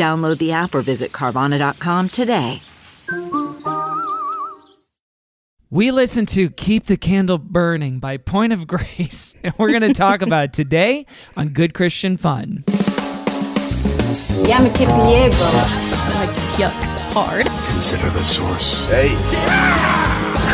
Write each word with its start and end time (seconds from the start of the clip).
Download 0.00 0.38
the 0.38 0.52
app 0.52 0.74
or 0.74 0.80
visit 0.80 1.12
Carvana.com 1.12 2.08
today. 2.08 2.62
We 5.68 5.90
listen 5.90 6.24
to 6.26 6.48
Keep 6.48 6.86
the 6.86 6.96
Candle 6.96 7.36
Burning 7.36 7.98
by 7.98 8.16
Point 8.16 8.54
of 8.54 8.66
Grace, 8.66 9.34
and 9.44 9.52
we're 9.58 9.68
going 9.68 9.82
to 9.82 9.92
talk 9.92 10.22
about 10.22 10.44
it 10.44 10.52
today 10.54 11.04
on 11.36 11.50
Good 11.50 11.74
Christian 11.74 12.16
Fun. 12.16 12.64
Yeah, 14.48 14.62
me 14.64 14.70
Piego. 14.70 14.88
I 14.88 16.12
like 16.24 16.34
to 16.34 16.40
yuck 16.62 16.72
hard. 17.12 17.46
Consider 17.70 18.08
the 18.08 18.24
source. 18.24 18.82
Hey, 18.86 19.12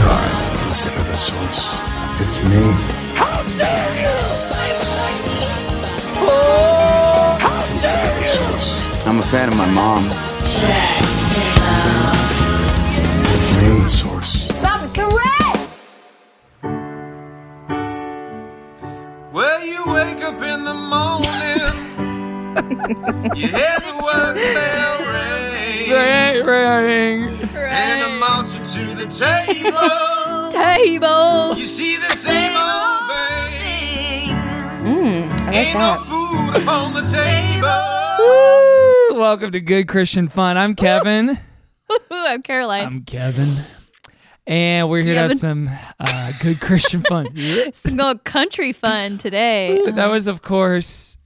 God, 0.01 0.59
consider 0.67 0.99
the 0.99 1.17
source. 1.17 1.71
It's 2.19 2.43
me. 2.51 2.97
Consider 7.71 8.11
the 8.19 8.25
source. 8.25 8.76
I'm 9.09 9.21
a 9.21 9.23
fan 9.23 9.49
of 9.49 9.57
my 9.57 9.71
mom. 9.71 10.03
Consider 13.31 13.75
the 13.83 13.89
source. 13.89 14.47
well, 19.33 19.65
you 19.65 19.85
wake 19.87 20.23
up 20.25 20.43
in 20.43 20.65
the 20.65 20.75
morning. 20.75 21.27
you 23.37 23.47
hear 23.47 23.79
the 23.79 23.95
work 24.03 24.35
bell 24.35 24.99
ring. 26.83 27.29
And 27.55 28.03
I'm 28.03 28.19
marching 28.19 28.65
to 28.65 28.95
the 28.95 29.07
table. 29.07 30.51
Table. 30.51 31.57
You 31.57 31.67
see 31.67 31.97
the 31.97 32.17
same 32.17 32.57
old 32.57 33.07
thing. 33.09 34.35
Mm, 34.85 35.31
I 35.31 35.45
like 35.45 35.55
Ain't 35.55 35.79
no 35.79 35.81
that. 35.81 36.01
food 36.07 36.63
upon 36.63 36.95
the 36.95 37.03
table. 37.03 37.93
Woo! 38.19 38.86
Welcome 39.11 39.53
to 39.53 39.61
Good 39.61 39.89
Christian 39.89 40.29
Fun. 40.29 40.57
I'm 40.57 40.75
Kevin. 40.75 41.39
I'm 42.11 42.43
Caroline. 42.43 42.87
I'm 42.87 43.03
Kevin. 43.05 43.57
And 44.47 44.91
we're 44.91 45.03
here 45.03 45.15
to 45.15 45.21
have 45.21 45.31
Kevin. 45.31 45.39
some 45.39 45.71
uh, 46.01 46.33
good 46.41 46.61
Christian 46.61 47.03
fun. 47.03 47.29
Some 47.73 47.97
go 47.97 48.15
country 48.25 48.73
fun 48.73 49.19
today. 49.19 49.81
that 49.91 50.07
was, 50.11 50.27
of 50.27 50.43
course, 50.43 51.19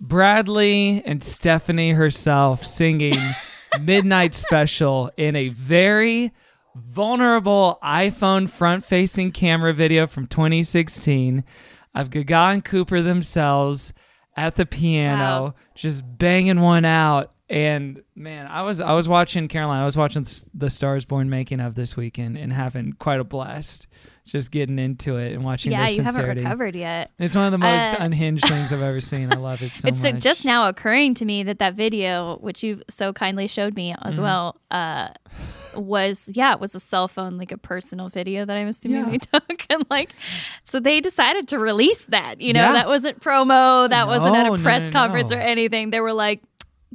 Bradley 0.00 1.02
and 1.04 1.22
Stephanie 1.24 1.90
herself 1.90 2.64
singing 2.64 3.16
Midnight 3.80 4.34
Special 4.34 5.10
in 5.16 5.34
a 5.36 5.48
very 5.48 6.32
vulnerable 6.74 7.78
iPhone 7.82 8.48
front 8.48 8.84
facing 8.84 9.32
camera 9.32 9.72
video 9.72 10.06
from 10.06 10.26
2016 10.26 11.44
of 11.94 12.10
Gaga 12.10 12.34
and 12.34 12.64
Cooper 12.64 13.00
themselves 13.02 13.92
at 14.36 14.56
the 14.56 14.66
piano, 14.66 15.18
Wow. 15.22 15.54
just 15.74 16.02
banging 16.18 16.60
one 16.60 16.84
out. 16.84 17.32
And 17.50 18.02
man, 18.16 18.46
I 18.46 18.62
was 18.62 18.80
I 18.80 18.92
was 18.92 19.08
watching 19.08 19.46
Caroline. 19.48 19.82
I 19.82 19.84
was 19.84 19.96
watching 19.96 20.24
the 20.54 20.70
Stars 20.70 21.04
Born 21.04 21.28
making 21.28 21.60
of 21.60 21.74
this 21.74 21.96
weekend 21.96 22.38
and 22.38 22.50
having 22.50 22.94
quite 22.94 23.20
a 23.20 23.24
blast, 23.24 23.88
just 24.24 24.50
getting 24.50 24.78
into 24.78 25.16
it 25.18 25.34
and 25.34 25.44
watching. 25.44 25.72
yeah, 25.72 25.86
you 25.88 26.02
haven't 26.02 26.24
recovered 26.24 26.74
yet. 26.74 27.10
It's 27.18 27.34
one 27.36 27.44
of 27.44 27.52
the 27.52 27.58
most 27.58 27.94
Uh, 27.94 27.96
unhinged 28.00 28.46
things 28.46 28.72
I've 28.72 28.80
ever 28.80 29.00
seen. 29.12 29.30
I 29.30 29.36
love 29.36 29.60
it 29.60 29.72
so 29.72 29.86
much. 29.86 29.92
it's 29.92 30.04
uh, 30.04 30.12
much. 30.12 30.22
just 30.22 30.46
now 30.46 30.66
occurring 30.66 31.12
to 31.14 31.26
me 31.26 31.42
that 31.42 31.58
that 31.58 31.74
video, 31.74 32.38
which 32.40 32.62
you 32.62 32.80
so 32.88 33.12
kindly 33.12 33.46
showed 33.48 33.76
me 33.76 33.94
as 34.02 34.14
Mm-hmm. 34.14 34.22
well, 34.22 34.56
uh, 34.70 35.08
was 35.74 36.28
yeah, 36.32 36.52
it 36.54 36.60
was 36.60 36.74
a 36.74 36.80
cell 36.80 37.08
phone, 37.08 37.38
like 37.38 37.52
a 37.52 37.58
personal 37.58 38.08
video 38.08 38.44
that 38.44 38.56
I'm 38.56 38.68
assuming 38.68 39.04
Yeah. 39.04 39.10
they 39.10 39.18
took, 39.18 39.66
and 39.70 39.84
like, 39.90 40.12
so 40.64 40.80
they 40.80 41.00
decided 41.00 41.48
to 41.48 41.58
release 41.58 42.04
that. 42.06 42.40
You 42.40 42.52
know, 42.52 42.60
Yeah. 42.60 42.72
that 42.72 42.88
wasn't 42.88 43.20
promo, 43.20 43.88
that 43.88 44.06
wasn't 44.06 44.36
at 44.36 44.44
No, 44.46 44.54
a 44.54 44.56
no, 44.58 44.62
press 44.62 44.84
no, 44.84 44.90
conference 44.90 45.30
no. 45.30 45.36
or 45.38 45.40
anything. 45.40 45.90
They 45.90 46.00
were 46.00 46.12
like. 46.12 46.40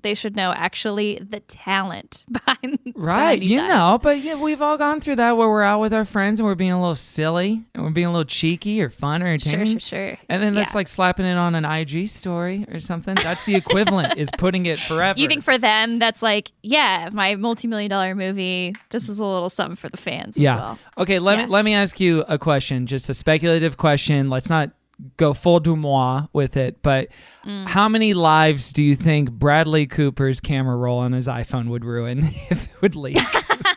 They 0.02 0.14
should 0.14 0.36
know 0.36 0.52
actually 0.56 1.20
the 1.28 1.40
talent 1.42 2.24
behind 2.32 2.80
right. 2.96 3.40
behind 3.40 3.44
You 3.44 3.60
acts. 3.62 3.74
know, 3.74 4.00
but 4.02 4.20
yeah, 4.22 4.36
we've 4.36 4.62
all 4.62 4.78
gone 4.78 5.02
through 5.02 5.16
that 5.18 5.36
where 5.38 5.50
we're 5.50 5.64
out 5.64 5.80
with 5.80 5.94
our 5.94 6.06
friends 6.06 6.40
and 6.40 6.46
we're 6.48 6.56
being 6.56 6.72
a 6.72 6.80
little 6.80 6.96
silly 6.96 7.64
and 7.74 7.84
we're 7.84 7.90
being 7.90 8.08
a 8.08 8.12
little 8.12 8.26
cheeky 8.26 8.82
or 8.82 8.90
fun 8.90 9.22
or 9.24 9.26
Sure, 9.26 9.34
entertaining. 9.34 9.80
sure, 9.80 10.10
sure. 10.10 10.18
And 10.30 10.42
then 10.44 10.54
that's 10.54 10.72
Yeah. 10.74 10.78
like 10.78 10.88
slapping 10.88 11.26
it 11.26 11.36
on 11.38 11.56
an 11.56 11.66
IG 11.66 12.08
story 12.10 12.66
or 12.72 12.80
something. 12.80 13.16
That's 13.16 13.46
the 13.46 13.56
equivalent 13.56 14.18
is 14.18 14.30
putting 14.38 14.66
it 14.66 14.80
forever. 14.80 15.18
You 15.20 15.28
think 15.28 15.44
for 15.44 15.58
them 15.58 16.00
that's 16.00 16.22
like, 16.22 16.52
yeah, 16.62 17.10
my 17.12 17.36
multi-million 17.36 17.90
dollar 17.90 18.14
movie. 18.16 18.76
This 18.92 19.10
is 19.10 19.20
a 19.20 19.26
little 19.26 19.50
something 19.50 19.76
for 19.76 19.90
the 19.90 19.98
fans 19.98 20.38
yeah. 20.38 20.54
as 20.56 20.60
well. 20.62 20.80
Okay, 21.00 21.20
let 21.20 21.40
Yeah. 21.40 21.46
me 21.46 21.52
let 21.52 21.66
me 21.66 21.74
ask 21.74 22.00
you 22.00 22.24
a 22.28 22.38
question, 22.38 22.86
just 22.88 23.10
a 23.10 23.14
speculative 23.14 23.78
question. 23.78 24.30
Let's 24.30 24.50
not 24.50 24.72
go 25.18 25.34
full 25.34 25.60
du 25.60 25.76
moi 25.76 26.28
with 26.34 26.58
it, 26.58 26.82
but 26.82 27.08
Mm. 27.46 27.66
how 27.68 27.88
many 27.88 28.14
lives 28.14 28.74
do 28.74 28.84
you 28.84 28.94
think 28.96 29.32
Bradley 29.32 29.86
Cooper's 29.88 30.42
camera 30.42 30.76
roll 30.76 31.00
on 31.00 31.14
his 31.14 31.28
iPhone 31.28 31.70
would 31.70 31.86
ruin 31.86 32.20
if 32.50 32.66
it 32.66 32.82
would 32.82 32.96
leak? 32.96 33.18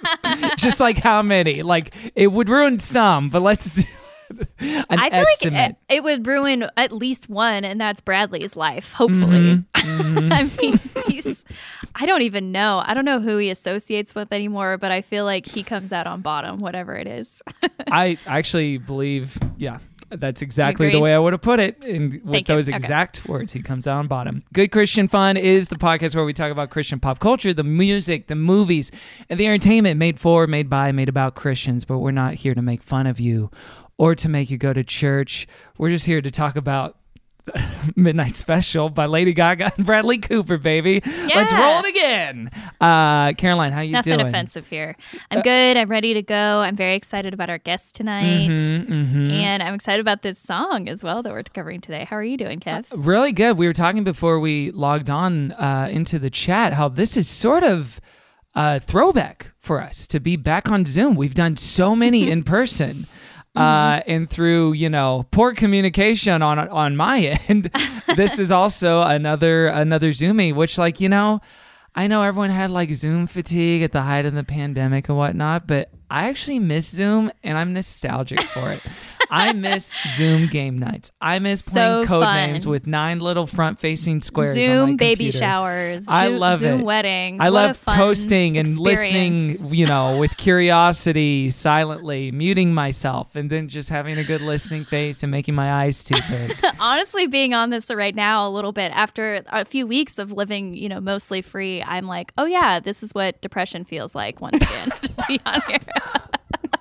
just 0.56 0.80
like 0.80 0.98
how 0.98 1.22
many? 1.22 1.62
Like 1.62 1.94
it 2.14 2.28
would 2.28 2.48
ruin 2.48 2.78
some, 2.78 3.28
but 3.30 3.42
let's 3.42 3.74
do 3.74 3.82
an 4.60 4.84
I 4.90 5.10
feel 5.10 5.20
estimate. 5.20 5.54
like 5.54 5.70
it, 5.88 5.94
it 5.96 6.02
would 6.04 6.26
ruin 6.26 6.66
at 6.76 6.92
least 6.92 7.28
one, 7.28 7.64
and 7.64 7.80
that's 7.80 8.00
Bradley's 8.00 8.56
life. 8.56 8.92
Hopefully, 8.92 9.64
Mm-hmm. 9.74 10.32
I 10.32 10.44
mean, 10.60 10.78
he's. 11.08 11.44
I 11.94 12.06
don't 12.06 12.22
even 12.22 12.52
know. 12.52 12.82
I 12.84 12.92
don't 12.94 13.04
know 13.04 13.18
who 13.20 13.38
he 13.38 13.50
associates 13.50 14.14
with 14.14 14.32
anymore, 14.32 14.78
but 14.78 14.92
I 14.92 15.00
feel 15.02 15.24
like 15.24 15.46
he 15.46 15.62
comes 15.62 15.92
out 15.92 16.06
on 16.06 16.20
bottom, 16.20 16.58
whatever 16.60 16.94
it 16.96 17.06
is. 17.06 17.40
I 17.90 18.18
actually 18.26 18.78
believe, 18.78 19.36
yeah, 19.56 19.78
that's 20.10 20.42
exactly 20.42 20.90
the 20.90 21.00
way 21.00 21.14
I 21.14 21.18
would 21.18 21.32
have 21.32 21.42
put 21.42 21.60
it. 21.60 21.84
And 21.84 22.14
with 22.14 22.32
Thank 22.32 22.48
you. 22.48 22.54
those 22.56 22.68
Okay. 22.68 22.76
exact 22.76 23.28
words, 23.28 23.52
he 23.52 23.62
comes 23.62 23.86
out 23.86 23.98
on 23.98 24.06
bottom. 24.08 24.42
Good 24.52 24.72
Christian 24.72 25.08
Fun 25.08 25.36
is 25.36 25.68
the 25.68 25.76
podcast 25.76 26.14
where 26.14 26.24
we 26.24 26.32
talk 26.32 26.50
about 26.50 26.70
Christian 26.70 27.00
pop 27.00 27.18
culture, 27.18 27.52
the 27.54 27.64
music, 27.64 28.26
the 28.26 28.34
movies, 28.34 28.90
and 29.28 29.38
the 29.38 29.46
entertainment 29.46 29.98
made 29.98 30.18
for, 30.20 30.46
made 30.46 30.68
by, 30.68 30.92
made 30.92 31.08
about 31.08 31.34
Christians. 31.34 31.84
But 31.84 31.98
we're 31.98 32.10
not 32.10 32.34
here 32.34 32.54
to 32.54 32.62
make 32.62 32.82
fun 32.82 33.06
of 33.06 33.20
you 33.20 33.50
or 33.98 34.14
to 34.14 34.28
make 34.28 34.50
you 34.50 34.58
go 34.58 34.72
to 34.72 34.82
church. 34.84 35.46
We're 35.78 35.90
just 35.90 36.06
here 36.06 36.20
to 36.20 36.30
talk 36.30 36.56
about. 36.56 36.96
Midnight 37.96 38.36
Special 38.36 38.88
by 38.88 39.06
Lady 39.06 39.32
Gaga 39.32 39.72
and 39.76 39.86
Bradley 39.86 40.18
Cooper, 40.18 40.58
baby. 40.58 41.02
Let's 41.04 41.52
roll 41.52 41.80
it 41.84 41.86
again. 41.88 42.50
Uh, 42.80 43.32
Caroline, 43.34 43.72
how 43.72 43.80
are 43.80 43.84
you 43.84 43.92
Nothing 43.92 44.10
doing? 44.12 44.18
Nothing 44.18 44.34
offensive 44.34 44.66
here. 44.68 44.96
I'm 45.30 45.40
good. 45.42 45.76
I'm 45.76 45.88
ready 45.88 46.14
to 46.14 46.22
go. 46.22 46.60
I'm 46.60 46.76
very 46.76 46.94
excited 46.94 47.34
about 47.34 47.50
our 47.50 47.58
guest 47.58 47.94
tonight, 47.94 48.50
Mm-hmm, 48.50 49.30
and 49.30 49.62
I'm 49.62 49.74
excited 49.74 50.00
about 50.00 50.22
this 50.22 50.38
song 50.38 50.88
as 50.88 51.02
well 51.04 51.22
that 51.22 51.32
we're 51.32 51.42
covering 51.42 51.80
today. 51.80 52.04
How 52.04 52.16
are 52.16 52.24
you 52.24 52.36
doing, 52.36 52.60
Kev? 52.60 52.86
Really 52.94 53.32
good. 53.32 53.56
We 53.58 53.66
were 53.66 53.72
talking 53.72 54.04
before 54.04 54.40
we 54.40 54.70
logged 54.70 55.10
on 55.10 55.52
uh, 55.52 55.88
into 55.90 56.18
the 56.18 56.30
chat 56.30 56.74
how 56.74 56.88
this 56.88 57.16
is 57.16 57.28
sort 57.28 57.62
of 57.64 58.00
a 58.54 58.80
throwback 58.80 59.52
for 59.58 59.80
us 59.80 60.06
to 60.08 60.18
be 60.20 60.36
back 60.36 60.68
on 60.68 60.84
Zoom. 60.84 61.14
We've 61.14 61.34
done 61.34 61.56
so 61.56 61.94
many 61.94 62.30
in 62.30 62.42
person. 62.42 63.06
Uh, 63.56 64.00
and 64.06 64.30
through 64.30 64.72
you 64.74 64.88
know 64.88 65.26
poor 65.32 65.54
communication 65.54 66.40
on 66.40 66.58
on 66.58 66.96
my 66.96 67.38
end, 67.48 67.70
this 68.16 68.38
is 68.38 68.52
also 68.52 69.02
another 69.02 69.66
another 69.66 70.10
Zoomy, 70.10 70.54
which 70.54 70.78
like 70.78 71.00
you 71.00 71.08
know, 71.08 71.40
I 71.94 72.06
know 72.06 72.22
everyone 72.22 72.50
had 72.50 72.70
like 72.70 72.92
Zoom 72.94 73.26
fatigue 73.26 73.82
at 73.82 73.92
the 73.92 74.02
height 74.02 74.24
of 74.24 74.34
the 74.34 74.44
pandemic 74.44 75.08
and 75.08 75.18
whatnot, 75.18 75.66
but 75.66 75.90
I 76.10 76.28
actually 76.28 76.58
miss 76.58 76.88
Zoom 76.88 77.30
and 77.44 77.56
I'm 77.56 77.72
nostalgic 77.72 78.40
for 78.40 78.72
it. 78.72 78.80
I 79.32 79.52
miss 79.52 79.94
Zoom 80.16 80.48
game 80.48 80.76
nights. 80.76 81.12
I 81.20 81.38
miss 81.38 81.62
playing 81.62 82.02
So 82.02 82.08
code 82.08 82.24
fun. 82.24 82.50
names 82.50 82.66
with 82.66 82.88
nine 82.88 83.20
little 83.20 83.46
front 83.46 83.78
facing 83.78 84.22
squares. 84.22 84.56
on 84.58 84.64
Zoom 84.64 84.96
baby 84.96 85.30
showers. 85.30 86.06
I 86.08 86.26
love 86.28 86.58
Zoom 86.60 86.80
it. 86.80 86.84
weddings. 86.84 87.38
I 87.40 87.50
What 87.50 87.52
love 87.52 87.84
toasting 87.84 88.56
and 88.58 88.68
experience. 88.70 89.60
listening, 89.60 89.72
you 89.74 89.86
know, 89.86 90.18
with 90.18 90.36
curiosity, 90.36 91.50
silently, 91.50 92.32
muting 92.32 92.74
myself, 92.74 93.36
and 93.36 93.48
then 93.48 93.68
just 93.68 93.88
having 93.88 94.18
a 94.18 94.24
good 94.24 94.40
listening 94.40 94.84
face 94.84 95.22
and 95.22 95.30
making 95.30 95.54
my 95.54 95.72
eyes 95.84 96.02
too 96.02 96.16
big. 96.28 96.56
Honestly, 96.80 97.28
being 97.28 97.54
on 97.54 97.70
this 97.70 97.88
right 97.88 98.14
now 98.16 98.48
a 98.48 98.50
little 98.50 98.72
bit 98.72 98.90
after 98.92 99.42
a 99.48 99.64
few 99.64 99.86
weeks 99.86 100.18
of 100.18 100.32
living, 100.32 100.74
you 100.74 100.88
know, 100.88 101.00
mostly 101.00 101.40
free, 101.40 101.82
I'm 101.84 102.06
like, 102.06 102.32
oh 102.36 102.46
yeah, 102.46 102.80
this 102.80 103.02
is 103.04 103.12
what 103.14 103.40
depression 103.40 103.84
feels 103.84 104.16
like 104.16 104.40
once 104.40 104.56
again 104.60 104.90
to 105.02 105.10
be 105.28 105.40
on 105.46 105.60
here. 105.68 105.78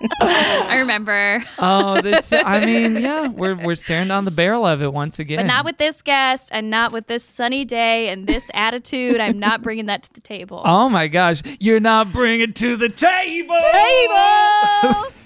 I 0.21 0.77
remember. 0.77 1.44
Oh, 1.57 2.01
this. 2.01 2.31
I 2.31 2.66
mean, 2.66 3.01
yeah, 3.01 3.27
we're 3.27 3.56
we're 3.56 3.75
staring 3.75 4.07
down 4.07 4.25
the 4.25 4.31
barrel 4.31 4.66
of 4.66 4.81
it 4.81 4.94
once 4.94 5.19
again. 5.19 5.39
But 5.39 5.48
not 5.48 5.66
with 5.66 5.77
this 5.77 6.01
guest 6.01 6.50
and 6.51 6.69
not 6.69 6.94
with 6.94 7.07
this 7.07 7.24
sunny 7.24 7.66
day 7.66 8.10
and 8.10 8.25
this 8.25 8.50
attitude. 8.54 9.19
I'm 9.19 9.39
not 9.39 9.62
bringing 9.62 9.88
that 9.88 10.04
to 10.04 10.13
the 10.13 10.21
table. 10.21 10.62
Oh 10.63 10.88
my 10.89 11.07
gosh, 11.07 11.42
you're 11.60 11.81
not 11.81 12.13
bringing 12.13 12.54
to 12.54 12.75
the 12.77 12.89
table. 12.89 13.60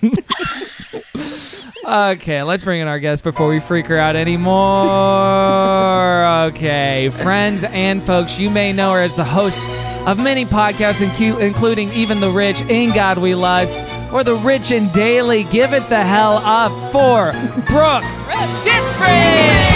table. 0.01 0.13
Okay, 1.85 2.43
let's 2.43 2.63
bring 2.63 2.79
in 2.81 2.87
our 2.87 2.99
guest 2.99 3.23
before 3.25 3.49
we 3.49 3.59
freak 3.59 3.87
her 3.87 3.97
out 3.97 4.15
anymore. 4.15 4.85
Okay, 6.47 7.09
friends 7.09 7.65
and 7.65 8.01
folks, 8.03 8.39
you 8.39 8.49
may 8.49 8.71
know 8.71 8.93
her 8.93 9.01
as 9.01 9.17
the 9.17 9.23
host 9.25 9.59
of 10.07 10.17
many 10.17 10.45
podcasts, 10.45 11.01
including 11.41 11.89
Even 11.91 12.21
the 12.21 12.29
Rich, 12.31 12.61
In 12.61 12.93
God 12.93 13.17
We 13.17 13.35
Lust, 13.35 13.85
or 14.13 14.23
The 14.23 14.35
Rich 14.35 14.71
and 14.71 14.91
Daily. 14.93 15.43
Give 15.45 15.73
it 15.73 15.87
the 15.89 16.01
hell 16.03 16.37
up 16.45 16.71
for 16.91 17.33
Brooke 17.67 18.03
Siffrinn! 18.63 19.73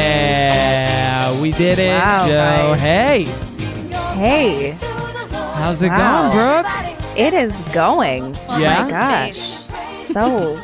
Yeah, 0.00 1.40
we 1.40 1.50
did 1.52 1.78
it, 1.78 1.88
Wow, 1.90 2.26
Joe. 2.26 2.74
guys. 2.74 2.78
Hey, 2.80 3.24
Hey, 4.16 4.76
how's 5.60 5.82
it 5.82 5.88
Wow. 5.88 6.30
going, 6.30 6.62
Brooke? 6.64 7.18
it 7.18 7.34
is 7.34 7.52
going. 7.72 8.36
Oh 8.48 8.58
Yeah? 8.58 8.82
my 8.84 8.90
Gosh, 8.90 9.38
so 10.06 10.60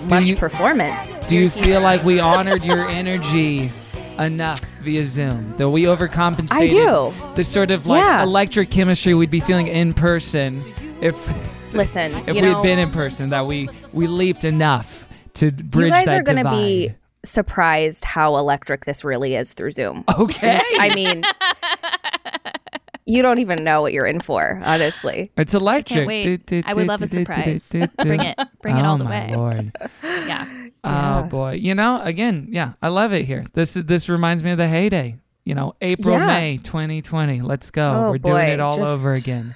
much 0.10 0.24
you- 0.24 0.36
performance. 0.36 1.08
Do 1.28 1.36
you 1.36 1.48
feel 1.48 1.80
like 1.80 2.02
we 2.02 2.18
honored 2.18 2.64
your 2.64 2.88
energy 2.88 3.70
enough 4.18 4.60
via 4.82 5.04
Zoom? 5.04 5.54
That 5.58 5.70
we 5.70 5.84
overcompensated 5.84 6.50
I 6.50 6.66
do. 6.68 7.12
the 7.34 7.44
sort 7.44 7.70
of 7.70 7.86
like 7.86 8.02
Yeah. 8.02 8.22
electric 8.24 8.70
chemistry 8.70 9.14
we'd 9.14 9.30
be 9.30 9.40
feeling 9.40 9.68
in 9.68 9.92
person 9.94 10.60
if 11.00 11.14
Listen, 11.72 12.12
if 12.26 12.34
we 12.34 12.38
had 12.48 12.62
been 12.64 12.80
in 12.80 12.90
person. 12.90 13.30
That 13.30 13.46
we 13.46 13.68
we 13.92 14.08
leaped 14.08 14.42
enough 14.44 15.08
to 15.34 15.52
bridge 15.52 15.86
you 15.86 15.90
guys 15.92 16.06
that 16.06 16.16
are 16.16 16.22
going 16.24 16.42
to 16.44 16.50
be 16.50 16.92
surprised 17.22 18.04
how 18.04 18.36
electric 18.38 18.86
this 18.86 19.04
really 19.04 19.36
is 19.36 19.52
through 19.52 19.70
Zoom. 19.70 20.02
okay. 20.18 20.60
I 20.80 20.92
mean, 20.96 21.22
you 23.10 23.22
don't 23.22 23.38
even 23.38 23.64
know 23.64 23.80
what 23.82 23.92
you're 23.92 24.06
in 24.06 24.20
for, 24.20 24.60
honestly. 24.64 25.30
It's 25.36 25.54
electric. 25.54 26.08
I, 26.08 26.22
Can't 26.22 26.48
wait. 26.52 26.64
I 26.66 26.74
would 26.74 26.86
love 26.86 27.02
a 27.02 27.08
surprise. 27.08 27.68
Bring 27.98 28.20
it. 28.22 28.38
Bring 28.62 28.76
it 28.76 28.82
oh 28.82 28.84
all 28.84 28.98
the 28.98 29.04
my 29.04 29.10
way. 29.28 29.34
lord. 29.34 29.72
Yeah. 30.02 30.68
Oh 30.84 31.22
boy. 31.24 31.52
You 31.52 31.74
know, 31.74 32.00
again, 32.02 32.48
yeah, 32.50 32.72
I 32.80 32.88
love 32.88 33.12
it 33.12 33.24
here. 33.26 33.44
This 33.54 33.74
this 33.74 34.08
reminds 34.08 34.42
me 34.44 34.52
of 34.52 34.58
the 34.58 34.68
heyday. 34.68 35.16
You 35.44 35.54
know, 35.54 35.74
April, 35.80 36.16
Yeah. 36.16 36.26
May 36.26 36.58
2020. 36.62 37.40
Let's 37.40 37.70
go. 37.70 37.90
Oh, 37.92 38.10
We're 38.12 38.18
doing 38.18 38.48
it 38.50 38.60
all 38.60 38.76
just- 38.76 38.88
over 38.88 39.12
again. 39.12 39.54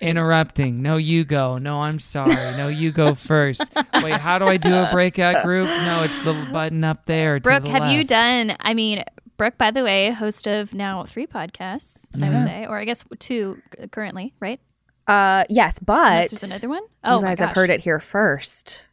Interrupting. 0.00 0.80
No, 0.80 0.96
you 0.96 1.24
go. 1.24 1.58
No, 1.58 1.80
I'm 1.82 1.98
sorry. 1.98 2.30
No, 2.56 2.68
you 2.68 2.92
go 2.92 3.14
first. 3.14 3.68
Wait, 4.02 4.12
how 4.14 4.38
do 4.38 4.46
I 4.46 4.56
do 4.56 4.72
a 4.72 4.88
breakout 4.92 5.42
group? 5.44 5.66
No, 5.68 6.02
it's 6.04 6.22
the 6.22 6.34
button 6.52 6.84
up 6.84 7.06
there. 7.06 7.40
to 7.40 7.42
Brooke, 7.42 7.64
the 7.64 7.70
have 7.70 7.90
you 7.90 8.04
done? 8.04 8.56
I 8.60 8.74
mean, 8.74 9.02
Brooke, 9.38 9.56
by 9.56 9.70
the 9.70 9.84
way, 9.84 10.10
host 10.10 10.46
of 10.48 10.74
now 10.74 11.04
three 11.04 11.26
podcasts, 11.26 12.08
I 12.20 12.28
would 12.28 12.42
say, 12.42 12.66
or 12.66 12.76
I 12.76 12.84
guess 12.84 13.04
two 13.20 13.62
currently, 13.92 14.34
right? 14.40 14.60
Uh, 15.06 15.44
yes, 15.48 15.78
but 15.78 15.94
Unless 16.12 16.30
there's 16.30 16.50
another 16.50 16.68
one. 16.68 16.82
Oh, 17.04 17.16
you 17.16 17.22
my 17.22 17.28
guys 17.28 17.38
have 17.38 17.52
heard 17.52 17.70
it 17.70 17.80
here 17.80 18.00
first. 18.00 18.84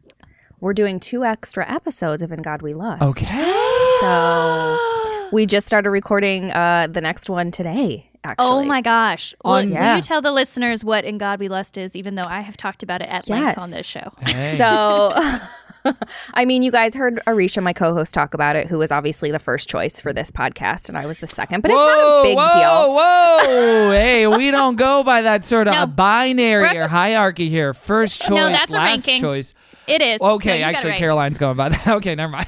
We're 0.62 0.74
doing 0.74 1.00
two 1.00 1.25
extra 1.25 1.69
episodes 1.69 2.21
of 2.21 2.31
In 2.31 2.42
God 2.42 2.62
We 2.62 2.74
Lust. 2.74 3.01
Okay. 3.03 3.62
So 4.01 5.30
we 5.31 5.45
just 5.45 5.65
started 5.65 5.89
recording 5.89 6.51
uh, 6.51 6.88
the 6.91 7.00
next 7.00 7.30
one 7.30 7.50
today, 7.50 8.09
actually. 8.25 8.45
Oh 8.45 8.63
my 8.63 8.81
gosh! 8.81 9.33
Well, 9.44 9.56
On- 9.56 9.69
will 9.69 9.95
you 9.95 10.01
tell 10.01 10.21
the 10.21 10.33
listeners 10.33 10.83
what 10.83 11.06
"In 11.06 11.18
God 11.18 11.39
We 11.39 11.48
Lust" 11.48 11.77
is? 11.77 11.95
Even 11.95 12.15
though 12.15 12.27
I 12.27 12.41
have 12.41 12.57
talked 12.57 12.83
about 12.83 13.01
it 13.01 13.07
at 13.07 13.30
length 13.30 13.57
on 13.57 13.71
this 13.71 13.86
show. 13.86 14.12
Hey. 14.19 14.57
So, 14.57 15.13
I 16.34 16.46
mean, 16.46 16.64
you 16.64 16.72
guys 16.72 16.96
heard 16.96 17.22
Aricia, 17.28 17.62
my 17.62 17.74
co-host, 17.74 18.14
talk 18.14 18.34
about 18.34 18.56
it, 18.56 18.68
who 18.68 18.78
was 18.78 18.92
obviously 18.92 19.32
the 19.32 19.40
first 19.40 19.70
choice 19.70 20.02
for 20.02 20.12
this 20.14 20.32
podcast, 20.32 20.90
and 20.90 20.98
I 20.98 21.06
was 21.06 21.20
the 21.20 21.28
second. 21.28 21.62
But 21.62 21.72
it's 21.72 21.78
not 21.78 22.20
a 22.20 22.24
big 22.24 22.36
deal. 22.36 22.44
whoa, 22.46 22.54
deal. 22.54 22.94
Whoa, 22.96 23.92
hey, 23.92 24.28
we 24.28 24.52
don't 24.52 24.76
go 24.76 25.04
by 25.04 25.22
that 25.22 25.46
sort 25.46 25.68
of 25.68 25.74
No, 25.74 25.86
binary 25.86 26.64
Brooke- 26.64 26.76
or 26.76 26.88
hierarchy 26.88 27.50
here. 27.50 27.74
First 27.74 28.22
choice, 28.22 28.30
no, 28.30 28.50
that's 28.50 28.72
a 28.72 28.76
last 28.76 29.08
ranking. 29.08 29.22
choice. 29.22 29.54
It 29.88 30.02
is 30.02 30.20
Okay, 30.20 30.50
No, 30.50 30.56
you 30.56 30.62
got 30.62 30.70
it 30.70 30.76
actually. 30.78 30.94
Caroline's 30.94 31.38
going 31.38 31.58
by 31.58 31.70
that. 31.70 31.88
Okay, 31.98 32.16
never 32.16 32.32
mind. 32.32 32.48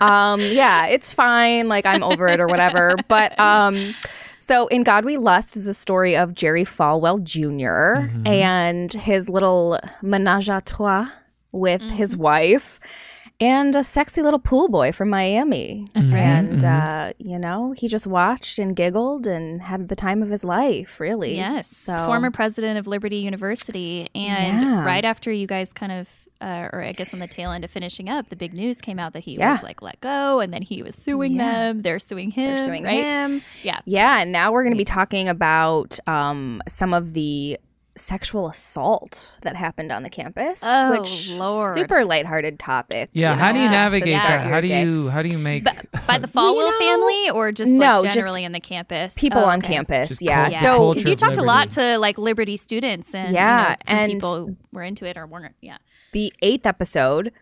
Um, 0.00 0.40
yeah, 0.40 0.86
it's 0.86 1.12
fine. 1.12 1.68
Like 1.68 1.86
I'm 1.86 2.02
over 2.04 2.28
it 2.28 2.40
or 2.40 2.46
whatever. 2.46 2.94
But 3.08 3.38
um, 3.40 3.94
so 4.38 4.66
in 4.68 4.82
God 4.82 5.04
We 5.06 5.16
Lust 5.16 5.56
is 5.56 5.66
a 5.66 5.74
story 5.74 6.14
of 6.16 6.34
Jerry 6.34 6.64
Falwell 6.64 7.22
junior 7.22 8.08
Mm-hmm. 8.12 8.26
and 8.26 8.92
his 8.92 9.28
little 9.30 9.78
menage 10.02 10.48
a 10.50 10.60
trois 10.64 11.08
with 11.52 11.82
his 11.90 12.14
Mm-hmm. 12.14 12.22
wife 12.22 12.80
and 13.40 13.76
a 13.76 13.84
sexy 13.84 14.20
little 14.20 14.40
pool 14.40 14.68
boy 14.68 14.90
from 14.90 15.10
Miami. 15.10 15.86
That's 15.94 16.12
right. 16.12 16.20
And 16.20 16.60
Mm-hmm. 16.60 16.90
uh, 16.98 17.12
you 17.18 17.38
know, 17.38 17.70
he 17.72 17.86
just 17.86 18.06
watched 18.06 18.58
and 18.58 18.74
giggled 18.74 19.26
and 19.28 19.62
had 19.62 19.88
the 19.88 19.94
time 19.94 20.22
of 20.24 20.28
his 20.28 20.42
life, 20.42 20.98
really. 20.98 21.36
Yes, 21.36 21.68
So 21.68 21.94
former 22.06 22.30
president 22.32 22.78
of 22.78 22.86
Liberty 22.88 23.18
University, 23.18 24.08
and 24.14 24.62
Yeah. 24.62 24.84
right 24.84 25.04
after 25.04 25.30
you 25.30 25.46
guys 25.46 25.72
kind 25.72 25.92
of, 25.92 26.08
uh, 26.40 26.68
or 26.72 26.82
I 26.82 26.90
guess 26.90 27.12
on 27.14 27.20
the 27.20 27.28
tail 27.28 27.52
end 27.52 27.64
of 27.64 27.70
finishing 27.70 28.08
up, 28.08 28.28
the 28.28 28.34
big 28.36 28.54
news 28.54 28.80
came 28.80 28.98
out 28.98 29.12
that 29.12 29.20
he 29.24 29.36
Yeah. 29.36 29.52
was 29.52 29.62
like 29.62 29.82
let 29.82 30.00
go, 30.00 30.40
and 30.40 30.52
then 30.52 30.62
he 30.62 30.82
was 30.82 30.96
suing 30.96 31.36
Yeah. 31.36 31.52
them. 31.52 31.82
They're 31.82 32.00
suing 32.00 32.32
him. 32.32 32.56
they're 32.56 32.64
suing 32.64 32.82
right? 32.82 33.04
him. 33.04 33.42
Yeah. 33.62 33.78
Yeah, 33.84 34.18
and 34.22 34.32
now 34.32 34.50
we're 34.50 34.64
going 34.64 34.74
to 34.74 34.78
be 34.78 34.84
talking 34.84 35.28
about 35.28 35.96
um, 36.08 36.60
some 36.66 36.92
of 36.92 37.14
the 37.14 37.56
sexual 37.98 38.48
assault 38.48 39.34
that 39.42 39.56
happened 39.56 39.92
on 39.92 40.02
the 40.02 40.10
campus. 40.10 40.60
Oh, 40.62 40.98
which 41.00 41.30
Lord. 41.32 41.74
super 41.74 42.04
lighthearted 42.04 42.58
topic. 42.58 43.10
Yeah, 43.12 43.32
you 43.34 43.38
how 43.38 43.48
know, 43.48 43.54
do 43.54 43.60
you 43.64 43.70
navigate 43.70 44.08
that? 44.22 44.46
How 44.46 44.60
do 44.60 44.68
day. 44.68 44.82
you 44.82 45.08
how 45.08 45.22
do 45.22 45.28
you 45.28 45.38
make 45.38 45.64
But 45.64 45.84
by 46.06 46.18
the 46.18 46.28
Falwell 46.28 46.54
you 46.56 46.70
know, 46.70 46.78
family, 46.78 47.30
or 47.30 47.52
just 47.52 47.70
no, 47.70 47.96
like 47.98 48.04
just 48.04 48.14
generally 48.16 48.44
in 48.44 48.52
the 48.52 48.60
campus, 48.60 49.14
people 49.14 49.40
Oh, 49.40 49.44
on 49.46 49.58
okay. 49.58 49.74
campus? 49.74 50.08
Just 50.10 50.22
yeah. 50.22 50.44
cult- 50.44 50.52
Yeah, 50.52 50.62
So 50.62 50.92
because 50.94 51.06
you 51.06 51.12
of 51.12 51.18
talked 51.18 51.38
a 51.38 51.42
lot 51.42 51.70
to 51.72 51.98
like 51.98 52.16
Liberty 52.18 52.56
students 52.56 53.14
and 53.14 53.32
Yeah, 53.34 53.70
you 53.70 53.94
know, 53.94 54.00
and- 54.00 54.12
people 54.12 54.56
were 54.72 54.82
into 54.82 55.04
it 55.04 55.16
or 55.16 55.26
weren't. 55.26 55.54
Yeah, 55.60 55.78
the 56.12 56.32
eighth 56.42 56.66
episode 56.66 57.32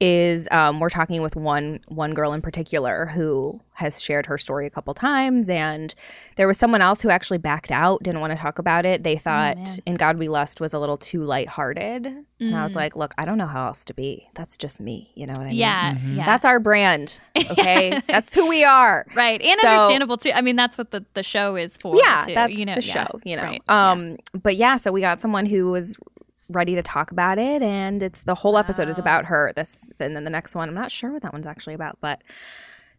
is 0.00 0.46
um, 0.52 0.78
we're 0.78 0.88
talking 0.90 1.22
with 1.22 1.34
one 1.34 1.80
one 1.88 2.14
girl 2.14 2.32
in 2.32 2.40
particular 2.40 3.06
who 3.06 3.60
has 3.72 4.00
shared 4.00 4.26
her 4.26 4.38
story 4.38 4.64
a 4.66 4.70
couple 4.70 4.94
times 4.94 5.48
and 5.48 5.94
there 6.36 6.46
was 6.46 6.56
someone 6.56 6.80
else 6.80 7.02
who 7.02 7.10
actually 7.10 7.38
backed 7.38 7.72
out 7.72 8.00
didn't 8.02 8.20
want 8.20 8.32
to 8.32 8.38
talk 8.38 8.58
about 8.60 8.86
it 8.86 9.02
they 9.02 9.16
thought 9.16 9.56
man. 9.56 9.66
in 9.86 9.94
god 9.96 10.16
we 10.16 10.28
lust 10.28 10.60
was 10.60 10.72
a 10.72 10.78
little 10.78 10.96
too 10.96 11.22
lighthearted 11.22 12.06
and 12.40 12.54
i 12.56 12.62
was 12.62 12.76
like 12.76 12.94
look 12.96 13.12
i 13.18 13.24
don't 13.24 13.38
know 13.38 13.46
how 13.46 13.66
else 13.66 13.84
to 13.84 13.92
be 13.94 14.28
that's 14.34 14.56
just 14.56 14.80
me 14.80 15.10
you 15.16 15.26
know 15.26 15.32
what 15.32 15.42
i 15.42 15.46
mean 15.50 15.54
yeah, 15.56 15.94
Mm-hmm. 15.94 16.16
yeah. 16.18 16.24
that's 16.24 16.44
our 16.44 16.60
brand 16.60 17.20
okay 17.50 18.00
that's 18.08 18.34
who 18.34 18.46
we 18.48 18.62
are 18.64 19.04
right 19.14 19.40
and 19.42 19.60
So- 19.60 19.68
understandable 19.68 20.16
too. 20.16 20.30
I 20.32 20.40
mean, 20.42 20.54
that's 20.56 20.78
what 20.78 20.90
the, 20.92 21.04
the 21.14 21.22
show 21.24 21.56
is 21.56 21.76
for. 21.76 21.96
yeah 21.96 22.22
too, 22.26 22.34
that's 22.34 22.52
you 22.54 22.64
know, 22.66 22.74
the 22.76 22.84
yeah, 22.84 23.04
show 23.06 23.20
you 23.24 23.36
know 23.36 23.42
right, 23.42 23.62
yeah. 23.68 23.90
um 23.92 24.16
but 24.40 24.54
yeah 24.56 24.76
so 24.76 24.92
we 24.92 25.00
got 25.00 25.18
someone 25.20 25.46
who 25.46 25.70
was 25.70 25.98
ready 26.48 26.74
to 26.74 26.82
talk 26.82 27.10
about 27.12 27.38
it 27.38 27.62
and 27.62 28.02
it's 28.02 28.22
the 28.22 28.34
whole 28.34 28.56
episode 28.56 28.88
is 28.88 28.98
about 28.98 29.26
her 29.26 29.52
this 29.56 29.90
and 30.00 30.16
then 30.16 30.24
the 30.24 30.30
next 30.30 30.54
one 30.54 30.68
i'm 30.68 30.74
not 30.74 30.90
sure 30.90 31.12
what 31.12 31.22
that 31.22 31.32
one's 31.32 31.46
actually 31.46 31.74
about 31.74 31.98
but 32.00 32.22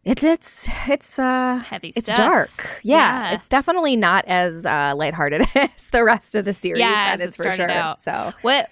it's 0.04 0.22
it's 0.22 0.68
it's 0.86 1.18
uh 1.18 1.56
It's 1.58 1.68
heavy 1.68 1.88
it's 1.96 2.06
stuff. 2.06 2.16
dark 2.16 2.78
yeah, 2.82 3.30
Yeah. 3.30 3.34
it's 3.34 3.48
definitely 3.48 3.96
not 3.96 4.24
as 4.26 4.64
uh 4.64 4.94
lighthearted 4.96 5.42
as 5.54 5.68
the 5.92 6.04
rest 6.04 6.34
of 6.34 6.44
the 6.44 6.54
series 6.54 6.80
Yeah, 6.80 7.16
that 7.16 7.28
is 7.28 7.36
for 7.36 7.50
sure 7.52 7.70
out. 7.70 7.98
so 7.98 8.32
What 8.42 8.70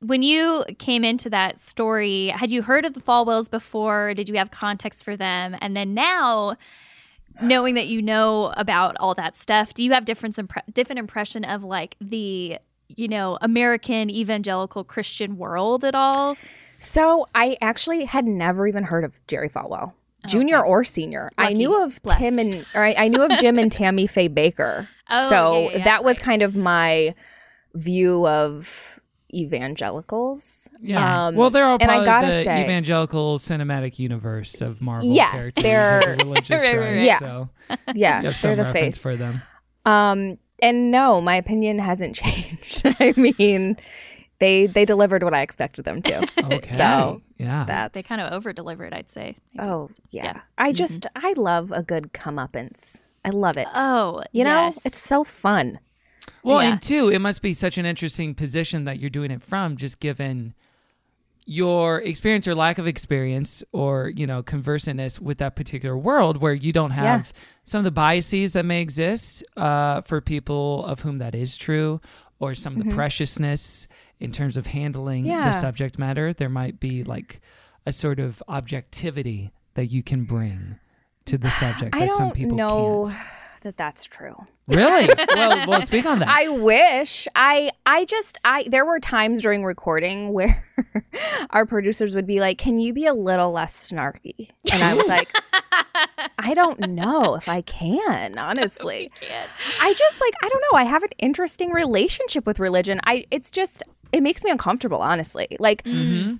when 0.00 0.22
you 0.22 0.64
came 0.78 1.02
into 1.02 1.30
that 1.30 1.58
story, 1.58 2.28
had 2.28 2.50
you 2.50 2.60
heard 2.62 2.84
of 2.84 2.92
the 2.92 3.00
Falwells 3.00 3.50
before? 3.50 4.12
Did 4.12 4.28
you 4.28 4.34
have 4.34 4.50
context 4.50 5.02
for 5.02 5.16
them? 5.16 5.56
And 5.62 5.74
then 5.74 5.94
now, 5.94 6.56
knowing 7.40 7.74
that 7.76 7.86
you 7.86 8.02
know 8.02 8.52
about 8.58 8.96
all 9.00 9.14
that 9.14 9.34
stuff, 9.34 9.72
do 9.72 9.82
you 9.82 9.92
have 9.92 10.04
different 10.04 10.36
impre- 10.36 10.74
different 10.74 10.98
impression 10.98 11.42
of 11.42 11.64
like 11.64 11.96
the 12.02 12.58
you 12.96 13.08
know 13.08 13.38
American 13.40 14.10
evangelical 14.10 14.84
Christian 14.84 15.36
world 15.36 15.84
at 15.84 15.94
all? 15.94 16.36
So 16.78 17.26
I 17.34 17.56
actually 17.60 18.04
had 18.04 18.26
never 18.26 18.66
even 18.66 18.84
heard 18.84 19.04
of 19.04 19.18
Jerry 19.26 19.48
Falwell, 19.48 19.92
junior 20.26 20.62
or 20.64 20.84
senior. 20.84 21.30
I 21.38 21.52
knew 21.54 21.80
of 21.82 22.00
Blessed. 22.02 22.20
Tim 22.20 22.38
and 22.38 22.66
or 22.74 22.82
I, 22.84 22.94
I 22.98 23.08
knew 23.08 23.22
of 23.22 23.30
Jim 23.38 23.58
and 23.58 23.70
Tammy 23.80 24.06
Faye 24.06 24.28
Bakker. 24.28 24.86
Oh, 25.10 25.28
so 25.28 25.54
yeah, 25.54 25.58
yeah, 25.70 25.76
yeah, 25.78 25.84
that 25.84 26.04
was 26.04 26.18
kind 26.18 26.42
of 26.42 26.56
my 26.56 27.14
view 27.74 28.26
of 28.26 29.00
evangelicals. 29.32 30.68
Yeah. 30.80 31.26
Um, 31.26 31.34
well, 31.36 31.50
they're 31.50 31.66
all 31.66 31.78
and 31.80 31.90
I 31.90 32.04
gotta 32.04 32.26
the 32.28 32.44
say- 32.44 32.64
evangelical 32.64 33.38
cinematic 33.38 33.98
universe 33.98 34.60
of 34.60 34.80
Marvel 34.80 35.08
Yes, 35.12 35.32
characters. 35.32 35.62
they're- 35.62 36.16
religious, 36.18 36.50
Right, 36.50 36.60
right, 36.60 36.78
right? 36.78 36.92
right. 36.96 37.02
Yeah. 37.02 37.18
So 37.18 37.48
Yeah, 37.94 38.20
you 38.20 38.26
have 38.28 38.36
some 38.36 38.48
they're 38.50 38.56
the 38.56 38.62
reference 38.64 38.96
face. 38.96 39.02
for 39.02 39.16
them. 39.16 39.42
Um, 39.86 40.38
and 40.64 40.90
no, 40.90 41.20
my 41.20 41.36
opinion 41.36 41.78
hasn't 41.78 42.16
changed. 42.22 42.82
I 43.00 43.12
mean, 43.16 43.76
they 44.38 44.66
they 44.66 44.84
delivered 44.84 45.22
what 45.22 45.34
I 45.34 45.42
expected 45.42 45.84
them 45.84 46.02
to. 46.02 46.26
Okay. 46.44 46.76
So 46.76 47.22
yeah. 47.38 47.64
that 47.64 47.92
They 47.92 48.02
kind 48.02 48.20
of 48.20 48.32
over 48.32 48.52
delivered, 48.52 48.92
I'd 48.92 49.10
say. 49.10 49.36
Oh 49.58 49.90
yeah, 50.10 50.24
Yeah. 50.24 50.40
I 50.58 50.68
mm-hmm. 50.68 50.74
just 50.74 51.06
I 51.14 51.34
love 51.36 51.70
a 51.72 51.82
good 51.82 52.12
comeuppance. 52.12 53.02
I 53.24 53.30
love 53.30 53.56
it. 53.56 53.66
Oh, 53.74 54.22
you 54.32 54.44
know, 54.44 54.66
yes. 54.66 54.84
it's 54.84 54.98
so 54.98 55.24
fun. 55.24 55.78
Well, 56.42 56.62
Yeah. 56.62 56.72
and 56.72 56.82
two, 56.82 57.08
it 57.08 57.20
must 57.20 57.40
be 57.40 57.54
such 57.54 57.78
an 57.78 57.86
interesting 57.86 58.34
position 58.34 58.84
that 58.84 58.98
you're 58.98 59.08
doing 59.10 59.30
it 59.30 59.42
from, 59.42 59.76
just 59.78 59.98
given 60.00 60.54
your 61.46 62.00
experience 62.00 62.48
or 62.48 62.54
lack 62.54 62.78
of 62.78 62.86
experience 62.86 63.62
or, 63.72 64.08
you 64.08 64.26
know, 64.26 64.42
conversantness 64.42 65.20
with 65.20 65.38
that 65.38 65.54
particular 65.54 65.96
world 65.96 66.38
where 66.38 66.54
you 66.54 66.72
don't 66.72 66.92
have 66.92 67.32
some 67.64 67.78
of 67.78 67.84
the 67.84 67.90
biases 67.90 68.54
that 68.54 68.64
may 68.64 68.80
exist 68.80 69.44
uh, 69.56 70.00
for 70.02 70.20
people 70.20 70.84
of 70.86 71.00
whom 71.00 71.18
that 71.18 71.34
is 71.34 71.56
true 71.56 72.00
or 72.38 72.54
some 72.54 72.76
of 72.78 72.84
the 72.84 72.94
preciousness 72.94 73.86
in 74.20 74.32
terms 74.32 74.56
of 74.56 74.66
handling 74.68 75.24
Mm-hmm. 75.24 75.30
Yeah. 75.30 75.52
the 75.52 75.60
subject 75.60 75.98
matter. 75.98 76.32
There 76.32 76.48
might 76.48 76.80
be 76.80 77.04
like 77.04 77.40
a 77.86 77.92
sort 77.92 78.18
of 78.20 78.42
objectivity 78.48 79.52
that 79.74 79.86
you 79.86 80.02
can 80.02 80.24
bring 80.24 80.76
to 81.26 81.36
the 81.36 81.50
subject 81.62 81.94
I 81.94 82.00
that 82.06 82.10
some 82.16 82.30
people 82.32 82.56
know 82.56 83.06
can't. 83.08 83.18
that 83.64 83.76
that's 83.76 84.04
true. 84.04 84.46
Really? 84.68 85.08
well, 85.34 85.68
well, 85.68 85.82
speak 85.82 86.06
on 86.06 86.20
that. 86.20 86.28
I 86.28 86.48
wish. 86.48 87.26
I 87.34 87.70
I 87.84 88.04
just 88.04 88.38
I 88.44 88.66
there 88.70 88.84
were 88.84 89.00
times 89.00 89.42
during 89.42 89.64
recording 89.64 90.32
where 90.32 90.64
our 91.50 91.66
producers 91.66 92.14
would 92.14 92.26
be 92.26 92.40
like, 92.40 92.58
"Can 92.58 92.78
you 92.78 92.92
be 92.92 93.06
a 93.06 93.14
little 93.14 93.52
less 93.52 93.90
snarky?" 93.90 94.50
And 94.72 94.82
I 94.82 94.94
was 94.94 95.06
like, 95.06 95.30
"I 96.38 96.54
don't 96.54 96.88
know 96.90 97.34
if 97.34 97.48
I 97.48 97.62
can, 97.62 98.38
honestly." 98.38 99.10
I 99.80 99.92
just 99.92 100.20
like 100.20 100.34
I 100.42 100.48
don't 100.48 100.64
know. 100.72 100.78
I 100.78 100.84
have 100.84 101.02
an 101.02 101.10
interesting 101.18 101.70
relationship 101.70 102.46
with 102.46 102.60
religion. 102.60 103.00
I 103.04 103.26
it's 103.30 103.50
just 103.50 103.82
it 104.12 104.22
makes 104.22 104.44
me 104.44 104.50
uncomfortable, 104.50 104.98
honestly. 104.98 105.56
Like 105.58 105.82
mm-hmm. 105.82 106.36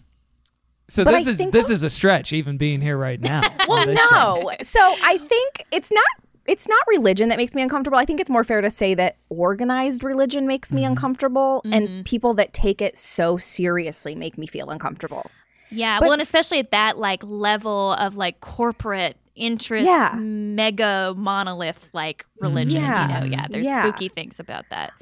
So 0.88 1.02
But 1.04 1.12
this 1.12 1.26
I 1.26 1.31
is 1.45 1.50
this 1.50 1.71
is 1.71 1.83
a 1.83 1.90
stretch, 1.90 2.33
even 2.33 2.59
being 2.59 2.81
here 2.81 2.97
right 2.97 3.21
now. 3.21 3.43
Well, 3.66 3.87
this 3.87 3.99
show. 3.99 4.11
no. 4.11 4.52
So 4.62 4.81
I 5.02 5.16
think 5.19 5.64
it's 5.73 5.90
not 5.90 6.04
it's 6.46 6.68
not 6.68 6.82
religion 6.88 7.28
that 7.30 7.38
makes 7.38 7.54
me 7.54 7.62
uncomfortable. 7.62 7.98
I 7.98 8.04
think 8.04 8.20
it's 8.20 8.30
more 8.30 8.44
fair 8.44 8.60
to 8.60 8.70
say 8.70 8.94
that 8.94 9.16
organized 9.28 10.04
religion 10.04 10.46
makes 10.46 10.68
Mm-hmm. 10.68 10.76
me 10.76 10.84
uncomfortable 10.84 11.62
and 11.64 12.04
people 12.04 12.34
that 12.34 12.52
take 12.52 12.80
it 12.82 12.96
so 12.98 13.36
seriously 13.36 14.14
make 14.14 14.36
me 14.38 14.46
feel 14.46 14.70
uncomfortable. 14.70 15.30
Yeah, 15.70 15.98
But- 15.98 16.04
well, 16.06 16.12
and 16.12 16.22
especially 16.22 16.58
at 16.58 16.70
that 16.70 16.98
like 16.98 17.22
level 17.24 17.92
of 17.94 18.16
like 18.16 18.40
corporate 18.40 19.16
interest, 19.34 19.86
Yeah. 19.86 20.12
mega 20.16 21.12
monolith 21.16 21.90
like 21.92 22.24
religion. 22.40 22.82
Yeah. 22.82 23.02
You 23.02 23.20
know, 23.30 23.36
yeah, 23.36 23.46
there's 23.50 23.66
Yeah. 23.66 23.82
spooky 23.82 24.08
things 24.08 24.38
about 24.38 24.66
that. 24.70 24.92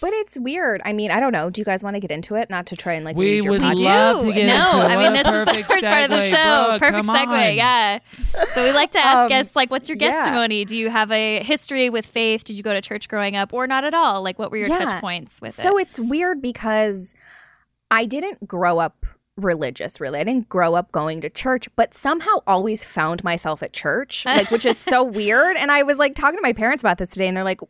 But 0.00 0.12
it's 0.12 0.38
weird. 0.38 0.82
I 0.84 0.92
mean, 0.92 1.10
I 1.10 1.20
don't 1.20 1.32
know. 1.32 1.48
Do 1.48 1.60
you 1.60 1.64
guys 1.64 1.82
want 1.82 1.94
to 1.94 2.00
get 2.00 2.10
into 2.10 2.34
it? 2.34 2.50
Not 2.50 2.66
to 2.66 2.76
try 2.76 2.92
and 2.94 3.04
like 3.04 3.16
We 3.16 3.36
lead 3.40 3.44
your 3.44 3.52
would 3.52 3.62
podcast. 3.62 3.80
love 4.14 4.26
to 4.26 4.32
get 4.32 4.46
no, 4.46 4.82
into 4.82 4.92
it. 4.92 4.96
I 4.96 5.02
mean 5.02 5.12
this 5.14 5.26
is 5.26 5.32
the 5.32 5.44
perfect 5.46 5.68
first 5.68 5.84
part 5.84 6.04
of 6.04 6.10
the 6.10 6.20
show. 6.22 6.78
Brooke, 6.78 6.80
Perfect 6.92 7.06
segue, 7.08 7.48
on. 7.50 7.56
yeah. 7.56 7.98
So 8.54 8.62
we 8.62 8.72
like 8.72 8.90
to 8.92 8.98
ask 8.98 9.16
Um, 9.16 9.28
guests 9.28 9.56
like, 9.56 9.70
"What's 9.70 9.88
your 9.88 9.96
yeah. 9.98 10.10
testimony? 10.10 10.64
Do 10.64 10.76
you 10.76 10.90
have 10.90 11.10
a 11.10 11.42
history 11.42 11.88
with 11.90 12.04
faith? 12.06 12.44
Did 12.44 12.56
you 12.56 12.62
go 12.62 12.74
to 12.74 12.80
church 12.82 13.08
growing 13.08 13.36
up, 13.36 13.52
or 13.54 13.66
not 13.66 13.84
at 13.84 13.94
all? 13.94 14.22
Like, 14.22 14.38
what 14.38 14.50
were 14.50 14.56
your 14.58 14.68
Yeah. 14.68 14.78
touch 14.84 15.00
points 15.00 15.40
with 15.40 15.52
So 15.54 15.62
it?" 15.62 15.64
So 15.64 15.78
it's 15.78 15.98
weird 15.98 16.42
because 16.42 17.14
I 17.90 18.04
didn't 18.04 18.46
grow 18.46 18.78
up 18.78 19.06
religious 19.38 20.00
really. 20.00 20.18
I 20.18 20.24
didn't 20.24 20.48
grow 20.48 20.74
up 20.74 20.90
going 20.92 21.20
to 21.20 21.28
church, 21.28 21.68
but 21.76 21.92
somehow 21.92 22.36
always 22.46 22.84
found 22.84 23.22
myself 23.22 23.62
at 23.62 23.72
church, 23.74 24.24
like 24.24 24.50
which 24.50 24.64
is 24.64 24.78
so 24.78 25.04
weird. 25.20 25.56
And 25.58 25.70
I 25.70 25.82
was 25.82 25.98
like 25.98 26.14
talking 26.14 26.38
to 26.38 26.42
my 26.42 26.54
parents 26.54 26.82
about 26.82 26.96
this 26.98 27.10
today 27.10 27.28
and 27.28 27.36
they're 27.36 27.44
like, 27.44 27.60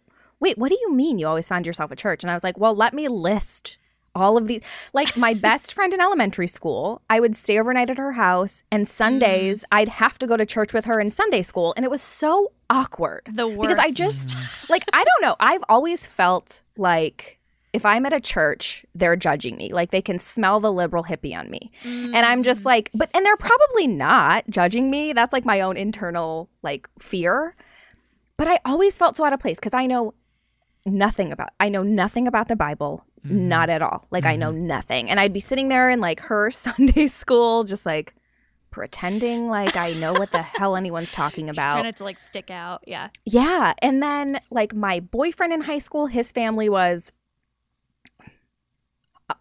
"Wait, 0.41 0.59
what 0.59 0.69
do 0.69 0.79
you 0.81 0.93
mean 0.93 1.19
you 1.19 1.27
always 1.27 1.49
found 1.49 1.67
yourself 1.67 1.93
at 1.93 1.99
church?" 1.99 2.23
And 2.25 2.31
I 2.31 2.35
was 2.35 2.45
like, 2.45 2.59
"Well, 2.59 2.75
let 2.75 2.95
me 2.95 3.09
list 3.09 3.79
all 4.15 4.39
of 4.39 4.47
these 4.47 4.63
like 4.95 5.15
my 5.19 5.35
best 5.49 5.75
friend 5.75 5.93
in 5.93 6.01
elementary 6.01 6.47
school 6.47 7.03
i 7.11 7.21
would 7.21 7.37
stay 7.37 7.61
overnight 7.61 7.91
at 7.91 7.99
her 7.99 8.13
house 8.13 8.65
and 8.73 8.89
sundays 8.89 9.61
mm. 9.61 9.65
i'd 9.73 9.91
have 9.91 10.19
to 10.19 10.27
go 10.27 10.39
to 10.39 10.47
church 10.47 10.73
with 10.73 10.87
her 10.87 10.99
in 10.99 11.11
sunday 11.11 11.43
school 11.43 11.75
and 11.77 11.85
it 11.85 11.91
was 11.91 12.01
so 12.01 12.51
awkward. 12.71 13.23
The 13.31 13.47
worst. 13.47 13.61
because 13.61 13.79
i 13.79 13.91
just 13.91 14.31
mm. 14.31 14.71
like 14.71 14.85
i 14.93 15.05
don't 15.05 15.23
know. 15.23 15.37
I've 15.41 15.63
always 15.69 16.07
felt 16.07 16.63
like 16.77 17.39
if 17.73 17.85
i'm 17.85 18.07
at 18.07 18.13
a 18.13 18.21
church 18.21 18.85
they're 18.95 19.17
judging 19.17 19.57
me. 19.57 19.73
Like 19.73 19.91
they 19.91 20.03
can 20.03 20.19
smell 20.19 20.61
the 20.61 20.73
liberal 20.73 21.05
hippie 21.05 21.37
on 21.37 21.51
me. 21.51 21.71
And 21.85 22.17
i'm 22.17 22.43
just 22.43 22.61
mm. 22.61 22.67
like 22.67 22.91
but 22.95 23.11
and 23.15 23.25
they're 23.25 23.37
probably 23.37 23.87
not 23.87 24.49
judging 24.49 24.91
me. 24.91 25.13
That's 25.13 25.33
like 25.33 25.45
my 25.45 25.61
own 25.61 25.77
internal 25.77 26.49
like 26.63 26.89
fear. 26.99 27.55
But 28.37 28.49
i 28.49 28.61
always 28.65 28.97
felt 28.97 29.17
so 29.17 29.25
out 29.25 29.33
of 29.33 29.41
place 29.41 29.59
because 29.59 29.75
i 29.75 29.87
know 29.87 30.15
nothing 30.87 31.33
about 31.33 31.51
I 31.61 31.69
know 31.69 31.83
nothing 31.83 32.27
about 32.27 32.49
the 32.49 32.57
Bible, 32.57 33.05
mm-hmm. 33.25 33.49
not 33.49 33.69
at 33.69 33.83
all. 33.83 34.07
Like 34.11 34.25
I 34.25 34.37
know 34.37 34.51
mm-hmm. 34.51 34.67
nothing. 34.67 35.11
And 35.11 35.21
I'd 35.21 35.33
be 35.33 35.41
sitting 35.41 35.69
there 35.69 35.91
in 35.91 36.01
like 36.01 36.21
her 36.21 36.51
Sunday 36.51 37.09
school 37.09 37.65
just 37.65 37.85
like 37.85 38.15
pretending 38.71 39.49
like 39.49 39.77
I 39.77 39.95
know 39.95 40.13
what 40.13 40.33
the 40.33 40.43
hell 40.43 40.77
anyone's 40.77 41.11
talking 41.11 41.47
Just 41.47 41.59
about. 41.59 41.73
trying 41.73 41.85
not 41.85 41.97
to 41.97 42.05
like 42.05 42.19
stick 42.19 42.51
out. 42.51 42.85
Yeah. 42.87 43.09
Yeah. 43.25 43.73
And 43.81 44.03
then 44.03 44.39
like 44.51 44.75
my 44.75 45.01
boyfriend 45.01 45.53
in 45.53 45.63
high 45.63 45.79
school, 45.79 46.07
his 46.07 46.31
family 46.31 46.69
was 46.69 47.13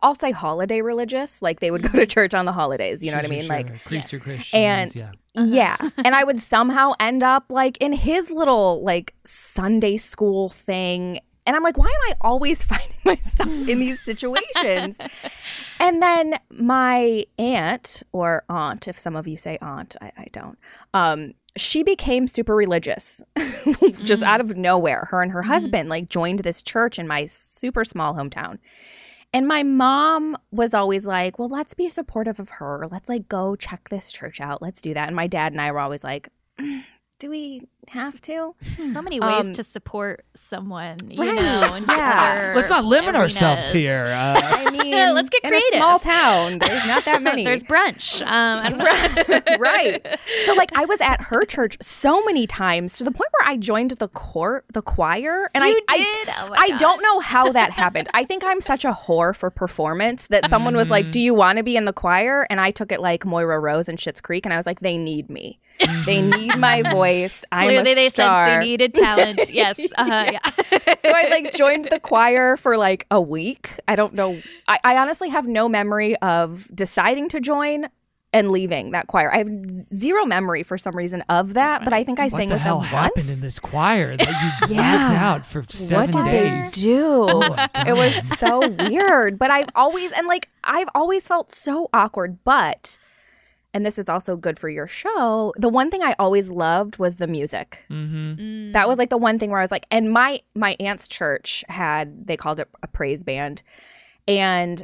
I'll 0.02 0.16
say 0.16 0.32
holiday 0.32 0.82
religious. 0.82 1.42
Like 1.42 1.60
they 1.60 1.70
would 1.70 1.84
go 1.84 1.90
mm-hmm. 1.90 2.00
to 2.00 2.06
church 2.08 2.34
on 2.34 2.46
the 2.46 2.52
holidays, 2.52 3.04
you 3.04 3.12
know 3.12 3.18
what 3.18 3.26
I 3.26 3.30
mean? 3.30 3.44
sure, 3.44 3.56
Like 3.56 3.68
sure. 3.68 3.76
Or 3.92 3.96
yes. 3.96 4.10
Christians, 4.10 4.50
And- 4.54 4.96
yeah. 4.96 5.12
yeah. 5.36 5.78
Uh-huh. 5.80 5.90
And 6.06 6.16
I 6.16 6.24
would 6.24 6.40
somehow 6.40 6.94
end 7.00 7.22
up 7.22 7.46
like 7.50 7.78
in 7.78 7.94
his 7.94 8.32
little 8.32 8.84
like 8.84 9.14
Sunday 9.26 9.98
school 9.98 10.50
thing. 10.50 11.20
And 11.46 11.56
I'm 11.56 11.64
like, 11.64 11.78
why 11.78 11.86
am 11.86 12.12
I 12.12 12.16
always 12.22 12.64
finding 12.64 12.98
myself 13.04 13.50
in 13.50 13.80
these 13.80 14.02
situations? 14.02 14.98
and 15.80 16.02
then 16.02 16.40
my 16.50 17.26
aunt 17.38 18.04
or 18.12 18.44
aunt, 18.50 18.88
if 18.88 18.98
some 18.98 19.16
of 19.16 19.28
you 19.28 19.38
say 19.38 19.58
aunt, 19.62 19.96
I, 20.02 20.12
I 20.18 20.28
don't, 20.32 20.58
um, 20.94 21.34
she 21.58 21.84
became 21.84 22.28
super 22.28 22.56
religious 22.56 23.22
just 24.04 24.24
out 24.24 24.42
of 24.42 24.58
nowhere. 24.58 25.08
Her 25.10 25.22
and 25.22 25.32
her 25.32 25.44
husband 25.44 25.88
like 25.90 26.10
joined 26.10 26.40
this 26.40 26.62
church 26.62 27.00
in 27.00 27.08
my 27.08 27.28
super 27.28 27.86
small 27.86 28.14
hometown. 28.16 28.58
And 29.34 29.48
my 29.48 29.64
mom 29.64 30.38
was 30.52 30.74
always 30.74 31.06
like, 31.06 31.38
well, 31.38 31.50
let's 31.50 31.74
be 31.74 31.90
supportive 31.90 32.40
of 32.40 32.52
her. 32.52 32.88
Let's 32.90 33.10
like 33.10 33.28
go 33.28 33.56
check 33.56 33.90
this 33.90 34.12
church 34.12 34.40
out. 34.40 34.62
Let's 34.62 34.82
do 34.82 34.94
that. 34.94 35.08
And 35.08 35.16
my 35.16 35.28
dad 35.28 35.52
and 35.52 35.60
I 35.60 35.72
were 35.72 35.80
always 35.80 36.04
like, 36.04 36.30
"Mm, 36.60 36.84
do 37.20 37.30
we 37.30 37.62
have 37.90 38.22
to? 38.22 38.56
So 38.94 39.02
many 39.02 39.20
ways 39.20 39.48
Um, 39.48 39.54
to 39.54 39.64
support 39.64 40.26
someone, 40.36 40.98
you 41.10 41.22
right, 41.22 41.36
know. 41.36 41.76
In 41.76 41.84
yeah. 41.86 42.54
Let's 42.56 42.70
not 42.70 42.86
limit 42.86 43.16
ourselves 43.16 43.70
here. 43.72 44.06
Uh, 44.06 44.40
I 44.44 44.70
mean, 44.72 45.14
Let's 45.14 45.30
get 45.30 45.44
in 45.44 45.50
creative. 45.50 45.74
a 45.74 45.78
small 45.78 46.00
town, 46.00 46.60
there's 46.60 46.86
not 46.88 47.06
that 47.06 47.22
many. 47.22 47.44
There's 47.44 47.64
brunch. 47.64 48.22
Um, 48.22 48.28
I 48.82 49.58
right. 49.60 50.20
So 50.46 50.54
like 50.54 50.72
I 50.76 50.86
was 50.86 51.00
at 51.02 51.22
her 51.22 51.46
church 51.46 51.78
so 51.82 52.24
many 52.24 52.48
times 52.48 52.98
to 52.98 53.04
the 53.04 53.12
point 53.12 53.30
where 53.40 53.50
I 53.50 53.58
joined 53.58 53.92
the 53.92 54.08
court, 54.10 54.66
the 54.74 54.82
choir, 54.82 55.50
and 55.54 55.64
You 55.64 55.82
I 55.90 55.98
did? 55.98 56.30
I, 56.30 56.36
Oh 56.48 56.54
I 56.58 56.78
don't 56.78 57.02
know 57.02 57.20
how 57.20 57.52
that 57.52 57.72
happened. 57.72 58.10
I 58.14 58.24
think 58.26 58.44
I'm 58.46 58.62
such 58.62 58.84
a 58.86 58.92
whore 58.92 59.36
for 59.36 59.50
performance 59.50 60.28
that 60.28 60.50
someone 60.50 60.76
was 60.76 60.90
like, 60.90 61.12
"Do 61.12 61.20
you 61.20 61.34
want 61.34 61.58
to 61.58 61.64
be 61.64 61.76
in 61.78 61.86
the 61.86 61.94
choir?" 61.94 62.46
And 62.50 62.60
I 62.60 62.72
took 62.72 62.92
it 62.92 63.00
like 63.02 63.26
Moira 63.26 63.60
Rose 63.60 63.88
and 63.88 63.98
Schitt's 63.98 64.22
Creek, 64.22 64.46
and 64.46 64.54
I 64.54 64.58
was 64.58 64.66
like, 64.66 64.82
"They 64.82 64.98
need 64.98 65.30
me. 65.30 65.60
They 66.06 66.22
need 66.22 66.58
my 66.58 66.82
voice. 66.84 67.44
I'm 67.52 67.68
Clearly, 67.84 67.92
a 67.92 67.96
they 67.96 68.10
star." 68.10 68.48
sensed 68.48 68.60
they 68.62 68.66
needed 68.66 68.94
talent. 68.94 69.50
yes. 69.54 69.80
Uh, 69.98 70.32
yeah. 70.34 70.40
so 70.80 70.90
I 71.06 71.28
like 71.30 71.54
joined 71.56 71.86
the 71.86 72.00
choir 72.00 72.58
for 72.58 72.78
like 72.78 73.06
a 73.12 73.22
week. 73.22 73.72
I 73.88 73.96
don't 73.96 74.14
know. 74.14 74.42
I, 74.68 74.80
I 74.84 74.98
honestly 74.98 75.30
have 75.30 75.48
no 75.48 75.70
memory 75.70 76.16
of 76.18 76.70
deciding 76.74 77.30
to 77.30 77.40
join 77.40 77.88
and 78.34 78.52
leaving 78.52 78.92
that 78.92 79.08
choir. 79.08 79.32
I 79.34 79.38
have 79.38 79.48
zero 79.94 80.26
memory 80.26 80.64
for 80.64 80.78
some 80.78 80.92
reason 80.94 81.22
of 81.30 81.54
that, 81.54 81.86
but 81.86 81.94
I 81.94 82.04
think 82.04 82.20
I 82.20 82.24
what 82.24 82.32
sang 82.34 82.50
the 82.50 82.56
with 82.56 82.62
hell 82.64 82.80
them 82.80 82.88
happened 82.90 83.28
once. 83.28 83.30
in 83.30 83.40
this 83.40 83.60
choir 83.60 84.18
that 84.18 84.60
you 84.68 84.76
Yeah. 84.76 85.14
out 85.18 85.46
for 85.46 85.64
seven 85.70 86.12
what 86.12 86.26
did 86.26 86.32
days? 86.32 86.72
they 86.74 86.82
do? 86.82 87.06
Oh 87.30 87.68
it 87.88 87.94
was 87.94 88.38
so 88.38 88.68
weird. 88.68 89.40
But 89.40 89.52
I've 89.52 89.70
always 89.74 90.12
and 90.12 90.28
like 90.28 90.50
I've 90.66 90.90
always 90.94 91.26
felt 91.26 91.54
so 91.54 91.90
awkward. 91.94 92.44
But 92.44 92.98
and 93.76 93.86
this 93.86 94.00
is 94.00 94.08
also 94.08 94.38
good 94.38 94.58
for 94.58 94.70
your 94.70 94.88
show. 94.88 95.54
The 95.58 95.68
one 95.70 95.92
thing 95.92 96.02
I 96.02 96.16
always 96.18 96.50
loved 96.50 96.98
was 96.98 97.18
the 97.18 97.28
music. 97.28 97.86
Mm-hmm. 97.92 98.72
That 98.72 98.88
was 98.88 98.98
like 98.98 99.10
the 99.10 99.18
one 99.18 99.38
thing 99.38 99.52
where 99.52 99.60
I 99.60 99.64
was 99.64 99.70
like, 99.72 99.86
and 99.92 100.10
my 100.12 100.42
my 100.56 100.78
aunt's 100.80 101.08
church 101.10 101.64
had 101.68 102.26
they 102.26 102.38
called 102.38 102.60
it 102.62 102.70
a 102.82 102.88
praise 102.88 103.24
band, 103.26 103.62
and 104.28 104.84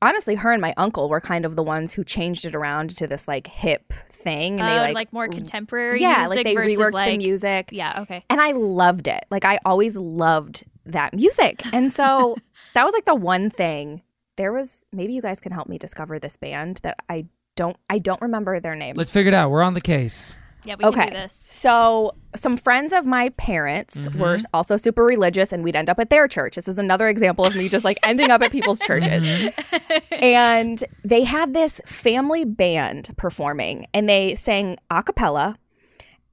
honestly, 0.00 0.36
her 0.36 0.52
and 0.52 0.62
my 0.62 0.72
uncle 0.76 1.08
were 1.08 1.20
kind 1.20 1.44
of 1.44 1.56
the 1.56 1.62
ones 1.62 1.92
who 1.92 2.04
changed 2.04 2.44
it 2.44 2.54
around 2.54 2.96
to 2.96 3.06
this 3.08 3.26
like 3.26 3.48
hip 3.48 3.92
thing, 4.08 4.60
and 4.60 4.62
Oh, 4.62 4.72
they 4.72 4.78
like, 4.80 4.94
like, 4.94 5.12
more 5.12 5.26
contemporary 5.28 6.00
yeah, 6.00 6.18
music 6.26 6.36
like 6.36 6.44
they 6.46 6.54
versus 6.54 6.78
reworked 6.78 6.92
like, 6.92 7.10
the 7.10 7.18
music, 7.18 7.68
Yeah, 7.72 8.02
okay. 8.02 8.24
and 8.30 8.40
I 8.40 8.52
loved 8.52 9.08
it. 9.08 9.24
Like 9.30 9.44
I 9.44 9.58
always 9.64 9.96
loved 9.96 10.64
that 10.86 11.12
music, 11.12 11.62
and 11.72 11.92
so 11.92 12.36
that 12.74 12.84
was 12.84 12.94
like 12.94 13.04
the 13.04 13.16
one 13.16 13.50
thing. 13.50 14.02
There 14.36 14.52
was 14.52 14.84
maybe 14.92 15.14
you 15.14 15.22
guys 15.22 15.40
can 15.40 15.50
help 15.50 15.68
me 15.68 15.78
discover 15.78 16.20
this 16.20 16.36
band 16.36 16.78
that 16.84 16.98
I 17.08 17.26
don't 17.58 17.76
I 17.90 17.98
don't 17.98 18.22
remember 18.22 18.60
their 18.60 18.76
name. 18.76 18.94
Let's 18.96 19.10
figure 19.10 19.28
it 19.28 19.34
out. 19.34 19.50
We're 19.50 19.62
on 19.62 19.74
the 19.74 19.80
case. 19.80 20.36
Yeah, 20.64 20.74
we 20.76 20.84
can 20.84 20.94
okay. 20.94 21.10
do 21.10 21.16
this. 21.16 21.38
So, 21.44 22.14
some 22.36 22.56
friends 22.56 22.92
of 22.92 23.06
my 23.06 23.30
parents 23.30 23.96
mm-hmm. 23.96 24.18
were 24.18 24.38
also 24.52 24.76
super 24.76 25.04
religious, 25.04 25.52
and 25.52 25.62
we'd 25.64 25.76
end 25.76 25.88
up 25.88 25.98
at 25.98 26.10
their 26.10 26.28
church. 26.28 26.56
This 26.56 26.68
is 26.68 26.78
another 26.78 27.08
example 27.08 27.44
of 27.44 27.56
me 27.56 27.68
just 27.68 27.84
like 27.84 27.98
ending 28.02 28.30
up 28.30 28.42
at 28.42 28.52
people's 28.52 28.78
churches. 28.90 29.24
Mm-hmm. 29.24 30.14
and 30.22 30.84
they 31.04 31.24
had 31.24 31.54
this 31.54 31.80
family 31.86 32.44
band 32.44 33.14
performing, 33.16 33.86
and 33.94 34.08
they 34.08 34.34
sang 34.34 34.76
a 34.90 35.02
cappella. 35.02 35.56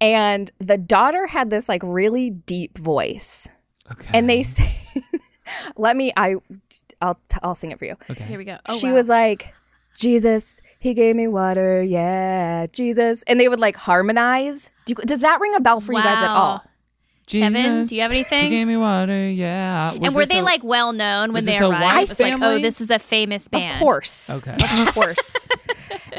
And 0.01 0.51
the 0.59 0.77
daughter 0.77 1.27
had 1.27 1.49
this 1.49 1.69
like 1.69 1.81
really 1.83 2.29
deep 2.29 2.77
voice. 2.77 3.47
Okay. 3.91 4.09
And 4.13 4.29
they 4.29 4.43
say, 4.43 4.75
let 5.77 5.95
me, 5.95 6.11
I, 6.17 6.35
I'll, 6.99 7.15
t- 7.29 7.37
I'll 7.41 7.55
sing 7.55 7.71
it 7.71 7.79
for 7.79 7.85
you. 7.85 7.95
okay. 8.09 8.25
Here 8.25 8.37
we 8.37 8.43
go. 8.43 8.57
Oh, 8.65 8.77
she 8.77 8.87
wow. 8.87 8.95
was 8.95 9.07
like, 9.07 9.53
Jesus, 9.95 10.59
he 10.85 10.93
gave 10.93 11.15
me 11.15 11.27
water. 11.27 11.81
Yeah, 11.81 12.67
Jesus. 12.71 13.23
And 13.27 13.39
they 13.39 13.49
would 13.49 13.59
like 13.59 13.75
harmonize. 13.75 14.71
Do 14.85 14.91
you, 14.97 15.05
does 15.05 15.19
that 15.21 15.39
ring 15.41 15.53
a 15.55 15.59
bell 15.59 15.79
for 15.81 15.93
you 15.93 16.01
guys 16.01 16.17
at 16.23 16.27
Wow. 16.33 16.35
all? 16.35 16.63
Kevin, 17.27 17.87
do 17.87 17.95
you 17.95 18.01
have 18.03 18.11
anything? 18.11 18.37
He 18.39 18.45
anything? 18.45 18.49
gave 18.51 18.67
me 18.67 18.77
water. 18.77 19.27
Yeah. 19.29 19.93
Was 19.93 19.99
and 20.03 20.15
were 20.15 20.25
they 20.27 20.39
a- 20.39 20.43
like 20.43 20.63
well 20.63 20.93
known 20.93 21.33
when 21.33 21.43
they 21.43 21.57
arrived? 21.57 22.03
It 22.03 22.09
was 22.09 22.19
like, 22.19 22.39
oh, 22.41 22.59
this 22.59 22.79
is 22.81 22.91
a 22.91 22.99
famous 22.99 23.47
band. 23.47 23.73
Of 23.73 23.79
course. 23.79 24.29
Okay. 24.29 24.53
Of 24.53 24.87
course. 24.93 25.35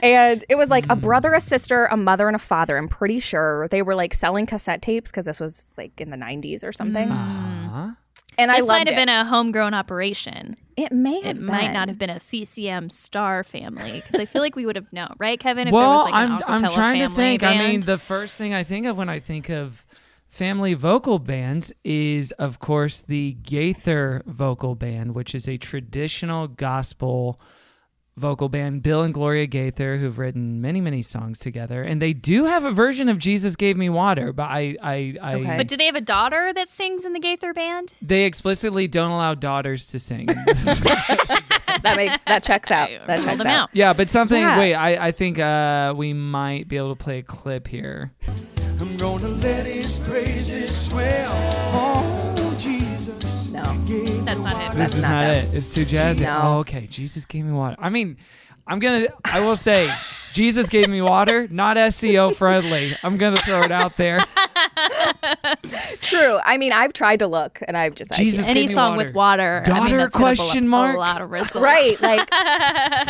and 0.02 0.44
it 0.48 0.56
was 0.56 0.68
like 0.68 0.84
a 0.90 0.96
brother, 0.96 1.32
a 1.32 1.40
sister, 1.40 1.84
a 1.86 1.96
mother, 1.96 2.26
and 2.26 2.34
a 2.34 2.40
father. 2.40 2.76
I'm 2.76 2.88
pretty 2.88 3.20
sure 3.20 3.68
they 3.68 3.82
were 3.82 3.94
like 3.94 4.14
selling 4.14 4.46
cassette 4.46 4.82
tapes 4.82 5.10
because 5.12 5.26
this 5.26 5.38
was 5.38 5.64
like 5.76 6.00
in 6.00 6.10
the 6.10 6.16
90s 6.16 6.64
or 6.64 6.72
something. 6.72 7.08
Uh-huh. 7.08 7.90
And 8.36 8.50
I 8.50 8.56
This 8.58 8.68
loved 8.68 8.78
might 8.80 8.88
have 8.88 8.98
it. 8.98 9.06
been 9.06 9.08
a 9.08 9.24
homegrown 9.24 9.74
operation. 9.74 10.56
It 10.76 10.92
may 10.92 11.20
have 11.22 11.36
It 11.36 11.42
might 11.42 11.72
not 11.72 11.88
have 11.88 11.98
been 11.98 12.10
a 12.10 12.20
CCM 12.20 12.90
star 12.90 13.42
family 13.42 14.00
because 14.00 14.20
I 14.20 14.26
feel 14.26 14.42
like 14.42 14.56
we 14.56 14.66
would 14.66 14.76
have 14.76 14.92
known, 14.92 15.14
right, 15.18 15.40
Kevin? 15.40 15.68
If 15.68 15.72
there 15.72 15.80
well, 15.80 16.04
was 16.04 16.10
like 16.10 16.14
an 16.14 16.32
I'm 16.32 16.64
I'm 16.64 16.70
trying 16.70 17.00
to 17.00 17.08
family 17.08 17.16
think. 17.16 17.42
I 17.42 17.58
mean, 17.58 17.80
the 17.80 17.98
first 17.98 18.36
thing 18.36 18.52
I 18.52 18.62
think 18.62 18.86
of 18.86 18.96
when 18.96 19.08
I 19.08 19.18
think 19.18 19.48
of 19.48 19.86
family 20.28 20.74
vocal 20.74 21.18
bands 21.18 21.72
is, 21.82 22.30
of 22.32 22.58
course, 22.58 23.00
the 23.00 23.32
Gaither 23.42 24.22
vocal 24.26 24.74
band, 24.74 25.14
which 25.14 25.34
is 25.34 25.48
a 25.48 25.56
traditional 25.56 26.46
gospel 26.46 27.40
vocal 28.16 28.48
band. 28.48 28.82
Bill 28.82 29.02
and 29.02 29.12
Gloria 29.12 29.46
Gaither, 29.46 29.98
who've 29.98 30.16
written 30.18 30.60
many 30.60 30.80
many 30.80 31.02
songs 31.02 31.38
together, 31.38 31.82
and 31.82 32.00
they 32.00 32.12
do 32.12 32.44
have 32.44 32.64
a 32.64 32.70
version 32.70 33.08
of 33.08 33.18
"Jesus 33.18 33.56
Gave 33.56 33.76
Me 33.76 33.88
Water," 33.88 34.32
but 34.32 34.44
I 34.44 34.76
I, 34.82 35.14
I 35.22 35.34
Okay. 35.36 35.56
but 35.56 35.68
do 35.68 35.76
they 35.76 35.86
have 35.86 35.96
a 35.96 36.00
daughter 36.00 36.52
that 36.54 36.68
sings 36.70 37.04
in 37.04 37.12
the 37.12 37.20
Gaither 37.20 37.52
band? 37.52 37.92
they 38.02 38.24
explicitly 38.24 38.88
don't 38.88 39.10
allow 39.10 39.34
daughters 39.34 39.86
to 39.88 39.98
sing. 39.98 40.26
that 40.26 41.94
makes 41.96 42.22
that 42.24 42.42
checks 42.42 42.70
out. 42.70 42.88
That 43.06 43.16
Roll 43.18 43.24
checks 43.24 43.38
them 43.38 43.46
out. 43.46 43.62
out. 43.64 43.70
yeah, 43.72 43.92
but 43.92 44.08
something. 44.10 44.40
Yeah. 44.40 44.58
Wait, 44.58 44.74
I 44.74 45.08
I 45.08 45.12
think 45.12 45.38
uh, 45.38 45.94
we 45.96 46.12
might 46.12 46.68
be 46.68 46.76
able 46.76 46.94
to 46.96 47.02
play 47.02 47.18
a 47.18 47.22
clip 47.22 47.66
here. 47.68 48.12
I'm 48.80 48.96
gonna 48.96 49.28
let 49.28 49.66
his 49.66 49.98
praises 50.00 50.88
swell. 50.88 51.32
Oh, 51.32 52.15
this 54.76 54.94
is 54.94 55.02
not 55.02 55.26
not, 55.26 55.36
it. 55.36 55.54
It's 55.54 55.68
too 55.68 55.84
jazzy. 55.84 56.22
No. 56.22 56.40
Oh, 56.42 56.58
okay. 56.58 56.86
Jesus 56.86 57.24
gave 57.24 57.44
me 57.44 57.52
water. 57.52 57.76
I 57.78 57.90
mean, 57.90 58.16
I'm 58.66 58.78
gonna. 58.78 59.08
I 59.24 59.40
will 59.40 59.56
say, 59.56 59.92
Jesus 60.36 60.68
gave 60.68 60.88
me 60.88 61.00
water. 61.02 61.48
Not 61.50 61.76
SEO 61.76 62.34
friendly. 62.34 62.94
I'm 63.02 63.16
gonna 63.16 63.38
throw 63.38 63.62
it 63.62 63.70
out 63.72 63.96
there. 63.96 64.20
True. 66.00 66.38
I 66.44 66.56
mean, 66.58 66.72
I've 66.72 66.92
tried 66.92 67.18
to 67.20 67.26
look 67.26 67.60
and 67.66 67.76
I've 67.76 67.94
just 67.94 68.12
Jesus 68.12 68.44
can't. 68.44 68.54
gave 68.54 68.62
Any 68.64 68.68
me 68.68 68.74
song 68.74 68.96
water. 68.96 69.06
with 69.06 69.14
water. 69.14 69.62
I 69.66 69.68
mean, 69.70 69.76
Daughter 69.82 69.96
that's 69.98 70.14
gonna 70.14 70.24
pull 70.24 70.30
up 70.32 70.36
question 70.36 70.68
mark? 70.68 70.96
A 70.96 70.98
lot 70.98 71.22
of 71.22 71.30
results. 71.30 71.56
Right, 71.56 72.00
like 72.00 72.28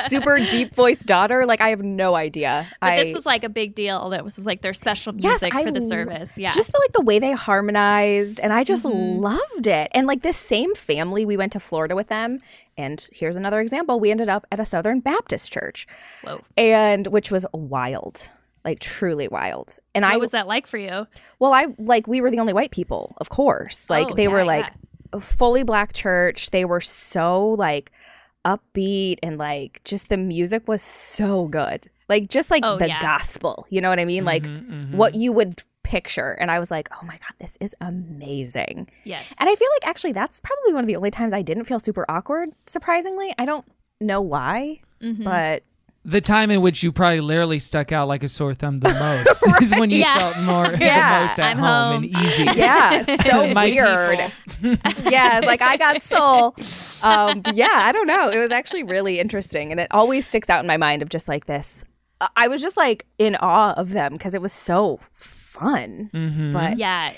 super 0.09 0.39
deep 0.39 0.75
voiced 0.75 1.05
daughter. 1.07 1.47
Like 1.47 1.61
I 1.61 1.71
have 1.71 1.83
no 1.83 2.15
idea. 2.15 2.67
But 2.81 2.91
I, 2.91 3.05
this 3.05 3.15
was 3.15 3.27
like 3.27 3.45
a 3.45 3.49
big 3.49 3.75
deal. 3.75 4.11
That 4.11 4.25
was, 4.25 4.37
was 4.37 4.47
like 4.47 4.63
their 4.63 4.75
special 4.75 5.15
Yes, 5.17 5.43
music 5.43 5.55
I 5.55 5.65
for 5.65 5.71
the 5.73 5.81
service. 5.81 6.37
Yeah. 6.39 6.53
Just 6.53 6.73
the, 6.73 6.79
like 6.79 6.93
the 6.93 7.03
way 7.03 7.19
they 7.19 7.33
harmonized, 7.33 8.41
and 8.41 8.53
I 8.53 8.63
just 8.65 8.85
Mm-hmm. 8.87 9.21
loved 9.23 9.67
it. 9.67 9.91
And 9.95 10.07
like 10.07 10.23
this 10.23 10.37
same 10.37 10.75
family, 10.75 11.25
we 11.25 11.37
went 11.37 11.51
to 11.53 11.61
Florida 11.61 11.97
with 11.97 12.09
them, 12.09 12.41
and 12.77 13.09
here's 13.13 13.37
another 13.37 13.61
example. 13.61 13.99
We 13.99 14.11
ended 14.11 14.29
up 14.29 14.47
at 14.53 14.61
a 14.61 14.65
Southern 14.65 15.01
Baptist 15.01 15.51
church, 15.51 15.87
Whoa. 16.23 16.43
and 16.57 17.07
which 17.17 17.31
was 17.31 17.45
wild, 17.53 18.31
like 18.65 18.79
truly 18.81 19.29
wild. 19.29 19.69
And 19.95 20.05
What 20.05 20.15
I 20.15 20.17
was 20.19 20.31
that 20.33 20.47
like 20.47 20.67
for 20.67 20.79
you? 20.79 21.07
well, 21.41 21.53
I 21.61 21.67
like 21.79 22.07
we 22.07 22.21
were 22.21 22.31
the 22.31 22.41
only 22.41 22.53
white 22.53 22.71
people, 22.71 23.15
of 23.23 23.29
course. 23.31 23.89
Like 23.91 24.09
Oh, 24.11 24.15
they 24.15 24.25
yeah, 24.29 24.35
were 24.37 24.45
like 24.45 24.67
yeah. 24.69 25.19
a 25.19 25.21
fully 25.21 25.63
black 25.65 25.93
church. 25.93 26.51
They 26.51 26.65
were 26.65 26.81
so 26.83 27.51
like 27.67 27.91
upbeat 28.45 29.19
and 29.23 29.39
like 29.39 29.81
just 29.85 30.09
the 30.09 30.17
music 30.17 30.69
was 30.69 30.83
so 30.83 31.49
good. 31.49 31.89
Like 32.09 32.29
just 32.29 32.51
like 32.51 32.63
Oh, 32.65 32.77
the 32.77 32.89
yeah. 32.89 33.01
gospel. 33.01 33.67
You 33.71 33.81
know 33.81 33.89
what 33.91 33.99
I 33.99 34.05
mean? 34.05 34.25
Like 34.25 34.45
Mm-hmm, 34.45 34.97
what 34.97 35.15
you 35.15 35.33
would 35.33 35.63
picture. 35.83 36.33
And 36.41 36.51
I 36.51 36.59
was 36.59 36.71
like, 36.71 36.89
"Oh 36.93 37.05
my 37.07 37.15
god, 37.25 37.35
this 37.39 37.57
is 37.61 37.75
amazing." 37.81 38.89
Yes. 39.05 39.33
And 39.41 39.49
I 39.49 39.55
feel 39.55 39.69
like 39.77 39.87
actually 39.89 40.13
that's 40.13 40.41
probably 40.41 40.73
one 40.73 40.83
of 40.85 40.89
the 40.89 40.97
only 40.97 41.11
times 41.11 41.33
I 41.33 41.43
didn't 41.43 41.65
feel 41.65 41.79
super 41.81 42.05
awkward, 42.09 42.49
surprisingly. 42.67 43.33
I 43.39 43.45
don't 43.45 43.65
know 44.01 44.21
why, 44.21 44.81
Mm-hmm. 45.01 45.25
but 45.25 45.63
The 46.09 46.21
time 46.21 46.53
in 46.53 46.61
which 46.63 46.83
you 46.85 46.93
probably 46.93 47.21
literally 47.21 47.59
stuck 47.59 47.91
out 47.91 48.07
like 48.07 48.23
a 48.23 48.29
sore 48.29 48.55
thumb 48.55 48.79
the 48.79 48.89
most 49.49 49.63
is 49.63 49.73
when 49.79 49.91
you 49.91 49.99
Yeah. 49.99 50.19
felt 50.19 50.39
more 50.45 50.67
Yeah, 50.79 51.19
the 51.21 51.27
most 51.27 51.39
at 51.41 51.45
I'm 51.51 51.59
home, 51.59 52.05
and 52.05 52.17
easy. 52.17 52.45
yeah, 52.55 53.03
so 53.17 53.53
My 53.53 53.65
weird. 53.67 54.33
yeah, 55.05 55.41
like 55.45 55.63
I 55.63 55.77
got 55.77 56.01
soul. 56.03 56.55
Um, 57.03 57.43
yeah, 57.53 57.69
I 57.73 57.91
don't 57.93 58.07
know. 58.07 58.31
It 58.31 58.39
was 58.39 58.53
actually 58.53 58.85
really 58.85 59.19
interesting, 59.19 59.73
and 59.73 59.81
it 59.81 59.89
always 59.91 60.27
sticks 60.27 60.49
out 60.49 60.61
in 60.61 60.67
my 60.69 60.77
mind 60.77 61.03
of 61.03 61.09
just 61.09 61.27
like 61.29 61.47
this. 61.47 61.85
I- 62.21 62.29
I 62.37 62.49
was 62.49 62.63
just 62.63 62.77
like 62.77 63.05
in 63.19 63.35
awe 63.41 63.73
of 63.75 63.91
them 63.91 64.13
because 64.13 64.33
it 64.35 64.41
was 64.41 64.53
so 64.53 65.01
fun. 65.13 66.11
But 66.53 66.79
Yeah. 66.79 67.13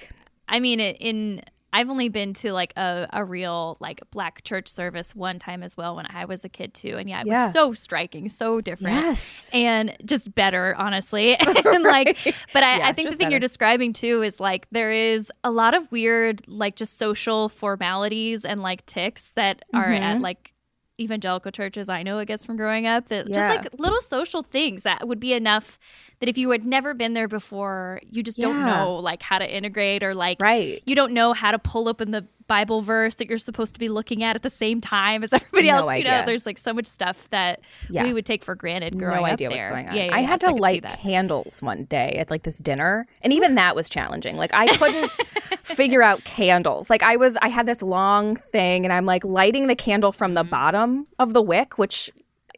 I 0.49 0.61
mean, 0.61 0.81
in 0.81 1.43
I've 1.73 1.91
only 1.91 2.09
been 2.09 2.33
to 2.35 2.53
like 2.53 2.73
a, 2.77 3.07
a 3.13 3.25
real 3.25 3.77
like 3.79 4.01
black 4.11 4.43
church 4.43 4.69
service 4.69 5.15
one 5.15 5.39
time 5.39 5.63
as 5.63 5.77
well 5.77 5.97
when 5.97 6.07
I 6.09 6.25
was 6.25 6.45
a 6.45 6.49
kid 6.49 6.73
too. 6.73 6.97
And 6.97 7.09
yeah, 7.09 7.21
it 7.21 7.27
Yeah. 7.27 7.45
was 7.45 7.53
so 7.53 7.73
striking, 7.75 8.29
so 8.31 8.61
different. 8.63 8.97
Yes. 8.97 9.51
And 9.53 9.95
just 10.05 10.35
better, 10.35 10.75
honestly. 10.79 11.35
and 11.39 11.83
like, 11.83 12.17
but 12.55 12.63
I, 12.63 12.79
Yeah, 12.79 12.89
I 12.89 12.93
think 12.93 13.11
the 13.11 13.17
thing 13.17 13.31
you're 13.31 13.39
describing 13.41 13.93
too 13.93 14.23
is 14.23 14.41
like 14.41 14.67
there 14.71 14.91
is 14.93 15.31
a 15.45 15.51
lot 15.51 15.75
of 15.75 15.91
weird, 15.93 16.47
like 16.49 16.75
just 16.77 16.97
social 16.97 17.49
formalities 17.51 18.45
and 18.47 18.61
like 18.63 18.87
ticks 18.87 19.33
that 19.37 19.63
are 19.75 19.89
Mm-hmm. 19.89 20.03
at 20.03 20.21
like 20.21 20.53
evangelical 21.01 21.53
churches 21.53 21.89
I 21.89 22.03
know, 22.03 22.19
I 22.19 22.25
guess, 22.25 22.45
from 22.45 22.57
growing 22.57 22.87
up 22.87 23.09
that 23.11 23.29
Yeah. 23.29 23.35
just 23.35 23.49
like 23.49 23.81
little 23.81 24.01
social 24.01 24.43
things 24.43 24.83
that 24.83 25.07
would 25.07 25.21
be 25.21 25.33
enough 25.33 25.79
that 26.21 26.29
if 26.29 26.37
you 26.37 26.51
had 26.51 26.65
never 26.65 26.95
been 26.95 27.15
there 27.15 27.29
before, 27.29 28.01
you 28.11 28.23
just 28.23 28.39
don't 28.39 28.65
know 28.65 28.97
like 28.97 29.23
how 29.23 29.39
to 29.39 29.49
integrate 29.57 30.03
or 30.03 30.15
like 30.15 30.41
Right. 30.41 30.83
you 30.87 30.95
don't 30.95 31.13
know 31.13 31.33
how 31.33 31.51
to 31.51 31.59
pull 31.59 31.89
open 31.89 32.11
the 32.11 32.27
Bible 32.49 32.81
verse 32.81 33.17
that 33.17 33.29
you're 33.29 33.37
supposed 33.39 33.75
to 33.75 33.79
be 33.79 33.91
looking 33.91 34.23
at 34.25 34.35
at 34.35 34.43
the 34.43 34.51
same 34.51 34.81
time 34.81 35.23
as 35.23 35.33
everybody 35.35 35.69
No 35.69 35.87
else. 35.87 35.97
You 35.99 36.05
know, 36.05 36.25
there's 36.25 36.47
like 36.47 36.57
so 36.59 36.73
much 36.73 36.87
stuff 36.87 37.29
that 37.31 37.61
Yeah. 37.91 38.05
we 38.05 38.13
would 38.15 38.25
take 38.25 38.43
for 38.43 38.55
granted 38.55 38.99
growing 38.99 39.21
no 39.21 39.27
up 39.27 39.33
idea 39.35 39.51
there. 39.51 39.59
what's 39.59 39.67
going 39.67 39.89
on. 39.91 39.95
Yeah, 39.97 40.05
yeah, 40.07 40.15
I 40.15 40.21
yeah, 40.21 40.27
had 40.27 40.41
so 40.41 40.49
to 40.49 40.55
see 40.55 40.61
light 40.61 40.83
candles 40.85 41.61
one 41.63 41.85
day 41.85 42.13
at 42.19 42.31
like 42.31 42.43
this 42.45 42.57
dinner, 42.57 43.07
and 43.21 43.33
even 43.33 43.55
that 43.57 43.77
was 43.77 43.89
challenging. 43.89 44.37
Like 44.39 44.53
I 44.55 44.75
couldn't 44.77 45.11
figure 45.63 46.03
out 46.03 46.25
candles. 46.25 46.89
Like 46.89 47.03
I 47.03 47.17
was, 47.17 47.37
I 47.43 47.49
had 47.49 47.67
this 47.67 47.83
long 47.83 48.35
thing, 48.35 48.85
and 48.87 48.93
I'm 48.95 49.05
like 49.05 49.25
lighting 49.25 49.67
the 49.67 49.77
candle 49.77 50.11
from 50.11 50.33
the 50.35 50.43
mm-hmm. 50.43 50.51
bottom 50.51 51.07
of 51.19 51.35
the 51.35 51.43
wick, 51.43 51.77
which 51.77 52.11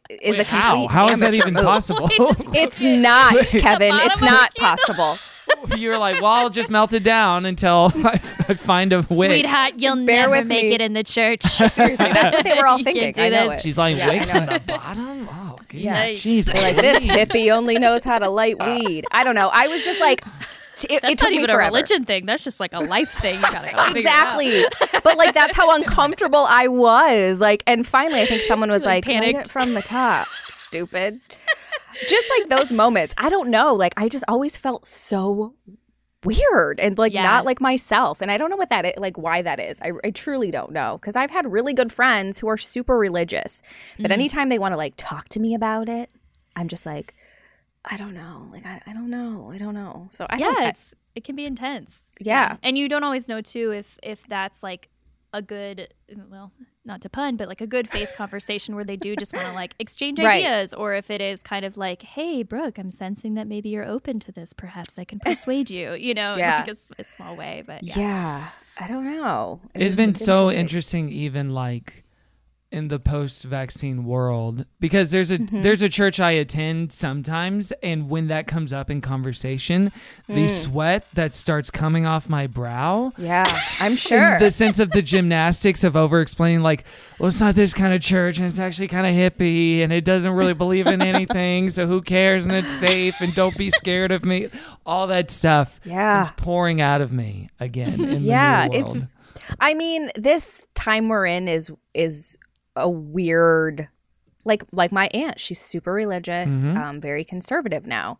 is 0.09 0.39
a 0.39 0.43
How? 0.43 0.87
How 0.87 1.09
is 1.09 1.19
that 1.21 1.33
even 1.33 1.53
move. 1.53 1.63
possible? 1.65 2.09
It's 2.53 2.81
not, 2.81 3.33
Kevin. 3.47 3.93
It's 3.95 4.21
not 4.21 4.53
possible. 4.55 5.17
You're 5.77 5.97
like, 5.97 6.21
well, 6.21 6.31
I'll 6.31 6.49
just 6.49 6.69
melt 6.69 6.93
it 6.93 7.03
down 7.03 7.45
until 7.45 7.91
I, 7.95 8.13
I 8.47 8.53
find 8.53 8.93
a 8.93 8.99
wick. 9.09 9.29
Sweetheart, 9.31 9.73
you'll 9.77 10.05
Bear 10.05 10.21
never 10.27 10.31
with 10.31 10.47
make 10.47 10.69
me. 10.69 10.73
it 10.75 10.81
in 10.81 10.93
the 10.93 11.03
church. 11.03 11.43
Seriously, 11.43 11.95
that's 12.13 12.33
what 12.33 12.43
they 12.43 12.53
were 12.53 12.67
all 12.67 12.81
thinking. 12.81 13.11
do 13.13 13.21
I 13.21 13.29
know 13.29 13.49
it. 13.51 13.61
She's 13.61 13.77
like, 13.77 13.97
Yeah, 13.97 14.07
I 14.09 14.13
wicks 14.13 14.31
from 14.31 14.45
the 14.45 14.59
bottom? 14.65 15.27
Oh, 15.31 15.57
Yeah. 15.71 16.07
Yikes. 16.07 16.17
Jesus. 16.21 16.53
Like 16.61 16.75
this 16.77 17.03
hippie 17.03 17.51
only 17.53 17.77
knows 17.79 18.03
how 18.03 18.19
to 18.19 18.29
light 18.29 18.59
weed. 18.63 19.05
I 19.11 19.23
don't 19.25 19.35
know. 19.35 19.49
I 19.53 19.67
was 19.67 19.83
just 19.83 19.99
like, 19.99 20.23
it, 20.89 21.01
That's 21.01 21.13
it 21.13 21.21
not 21.21 21.31
me 21.31 21.37
even 21.37 21.49
a 21.49 21.57
religion 21.57 22.05
thing. 22.05 22.25
That's 22.25 22.43
just 22.43 22.59
like 22.59 22.73
a 22.73 22.79
life 22.79 23.11
thing. 23.21 23.35
You 23.35 23.41
gotta 23.41 23.71
go 23.75 23.83
figure 23.93 24.09
out. 24.09 24.37
exactly 24.41 24.65
but 25.03 25.17
like 25.17 25.33
that's 25.33 25.55
how 25.55 25.75
uncomfortable 25.75 26.45
i 26.49 26.67
was 26.67 27.39
like 27.39 27.63
and 27.67 27.85
finally 27.87 28.21
i 28.21 28.25
think 28.25 28.41
someone 28.43 28.69
was 28.71 28.81
Like, 28.85 29.05
like, 29.07 29.21
panicked. 29.21 29.51
from 29.51 29.73
the 29.73 29.81
top 29.81 30.27
stupid 30.49 31.19
just 32.07 32.27
like 32.29 32.49
those 32.49 32.71
moments 32.71 33.13
i 33.17 33.29
don't 33.29 33.49
know 33.49 33.73
like 33.75 33.93
i 33.97 34.07
just 34.09 34.23
always 34.27 34.57
felt 34.57 34.85
so 34.85 35.53
weird 36.23 36.79
and 36.79 36.97
like 36.97 37.13
Yeah. 37.13 37.23
not 37.23 37.45
like 37.45 37.59
myself 37.59 38.21
and 38.21 38.29
i 38.31 38.37
don't 38.37 38.49
know 38.49 38.55
what 38.55 38.69
that 38.69 38.85
is 38.85 38.93
like 38.97 39.17
why 39.17 39.41
that 39.41 39.59
is 39.59 39.79
i, 39.81 39.91
I 40.03 40.11
truly 40.11 40.51
don't 40.51 40.71
know 40.71 40.97
because 40.99 41.15
i've 41.15 41.31
had 41.31 41.51
really 41.51 41.73
good 41.73 41.91
friends 41.91 42.39
who 42.39 42.47
are 42.47 42.57
super 42.57 42.97
religious 42.97 43.61
but 43.97 44.03
Mm-hmm. 44.05 44.11
anytime 44.13 44.49
they 44.49 44.59
want 44.59 44.73
to 44.73 44.77
like 44.77 44.93
talk 44.97 45.29
to 45.29 45.39
me 45.39 45.55
about 45.55 45.89
it 45.89 46.09
i'm 46.55 46.67
just 46.67 46.85
like 46.85 47.15
i 47.85 47.97
don't 47.97 48.13
know 48.13 48.47
like 48.51 48.65
i, 48.65 48.81
I 48.85 48.93
don't 48.93 49.09
know 49.09 49.49
i 49.53 49.57
don't 49.57 49.73
know 49.73 50.07
so 50.11 50.25
i 50.29 50.37
don't 50.37 50.53
yeah, 50.53 50.65
I- 50.65 50.69
it's 50.69 50.93
it 51.13 51.25
can 51.25 51.35
be 51.35 51.43
intense. 51.45 52.03
Yeah. 52.21 52.55
and 52.63 52.77
you 52.77 52.87
don't 52.87 53.03
always 53.03 53.27
know 53.27 53.41
too 53.41 53.71
if 53.73 53.99
if 54.01 54.25
that's 54.27 54.63
like 54.63 54.87
a 55.33 55.41
good 55.41 55.93
well 56.29 56.51
not 56.85 57.01
to 57.01 57.09
pun 57.09 57.35
but 57.37 57.47
like 57.49 57.59
a 57.61 57.67
good 57.67 57.89
faith 57.89 58.13
conversation 58.17 58.75
where 58.75 58.83
they 58.85 58.95
do 58.97 59.15
just 59.17 59.33
want 59.33 59.45
to 59.47 59.53
like 59.53 59.75
exchange 59.79 60.19
Right. 60.19 60.45
ideas 60.45 60.73
or 60.73 60.93
if 60.93 61.09
it 61.11 61.19
is 61.21 61.43
kind 61.43 61.65
of 61.65 61.75
like 61.77 62.01
hey 62.03 62.43
brooke 62.43 62.77
i'm 62.77 62.91
sensing 62.91 63.33
that 63.33 63.45
maybe 63.47 63.69
you're 63.69 63.85
open 63.85 64.19
to 64.21 64.31
this 64.31 64.53
perhaps 64.53 64.97
i 64.97 65.03
can 65.03 65.19
persuade 65.19 65.69
you 65.69 65.93
you 66.07 66.13
know 66.13 66.33
in 66.33 66.39
Yeah. 66.39 66.59
like 66.59 66.67
a, 66.69 66.71
s- 66.71 66.91
a 66.97 67.03
small 67.03 67.35
way 67.35 67.63
but 67.65 67.83
yeah, 67.83 67.97
yeah 67.99 68.49
i 68.79 68.87
don't 68.87 69.03
know 69.05 69.59
It 69.73 69.81
It's 69.81 69.85
was- 69.91 69.95
been 69.97 70.15
so 70.15 70.49
interesting. 70.51 71.07
interesting, 71.07 71.09
even 71.09 71.53
like 71.53 72.03
in 72.71 72.87
the 72.87 72.99
post-vaccine 72.99 74.03
world 74.05 74.65
because 74.79 75.11
there's 75.11 75.29
a 75.31 75.37
Mm-hmm. 75.37 75.61
there's 75.61 75.81
a 75.81 75.89
church 75.89 76.19
I 76.19 76.31
attend 76.31 76.91
sometimes 76.93 77.71
and 77.83 78.09
when 78.09 78.27
that 78.27 78.47
comes 78.47 78.71
up 78.71 78.89
in 78.89 79.01
conversation 79.01 79.91
the 80.27 80.45
Mm. 80.45 80.49
sweat 80.49 81.05
that 81.13 81.33
starts 81.33 81.69
coming 81.71 82.05
off 82.05 82.29
my 82.29 82.47
brow 82.47 83.11
Yeah, 83.17 83.61
I'm 83.79 83.95
sure. 84.07 84.39
the 84.39 84.51
sense 84.51 84.79
of 84.79 84.91
the 84.91 85.01
gymnastics 85.01 85.83
of 85.83 85.97
over 85.97 86.21
explaining 86.21 86.61
like 86.61 86.85
well 87.19 87.27
it's 87.27 87.39
not 87.41 87.55
this 87.55 87.73
kind 87.73 87.93
of 87.93 88.01
church 88.01 88.37
and 88.37 88.45
it's 88.47 88.59
actually 88.59 88.87
kind 88.87 89.05
of 89.07 89.13
hippie 89.13 89.79
and 89.83 89.91
it 89.91 90.05
doesn't 90.05 90.31
really 90.33 90.53
believe 90.53 90.87
in 90.87 91.01
anything 91.01 91.69
so 91.69 91.87
who 91.87 92.01
cares 92.01 92.45
and 92.45 92.55
it's 92.55 92.71
safe 92.71 93.15
and 93.19 93.33
don't 93.35 93.57
be 93.57 93.69
scared 93.69 94.11
of 94.11 94.23
me 94.23 94.47
all 94.85 95.07
that 95.07 95.29
stuff 95.31 95.79
Yeah. 95.83 96.23
is 96.23 96.31
pouring 96.37 96.79
out 96.81 97.01
of 97.01 97.11
me 97.11 97.49
again 97.59 97.99
in 98.03 98.21
yeah, 98.23 98.67
the 98.69 98.77
it's. 98.79 99.15
I 99.59 99.73
mean, 99.73 100.09
this 100.15 100.67
time 100.75 101.09
we're 101.09 101.25
in 101.25 101.47
is 101.49 101.71
is 101.93 102.37
a 102.75 102.89
weird, 102.89 103.87
like 104.45 104.63
like 104.71 104.91
my 104.91 105.07
aunt. 105.13 105.39
She's 105.39 105.59
super 105.59 105.93
religious, 105.93 106.53
Mm-hmm. 106.53 106.77
um, 106.77 107.01
very 107.01 107.23
conservative 107.23 107.85
now, 107.85 108.19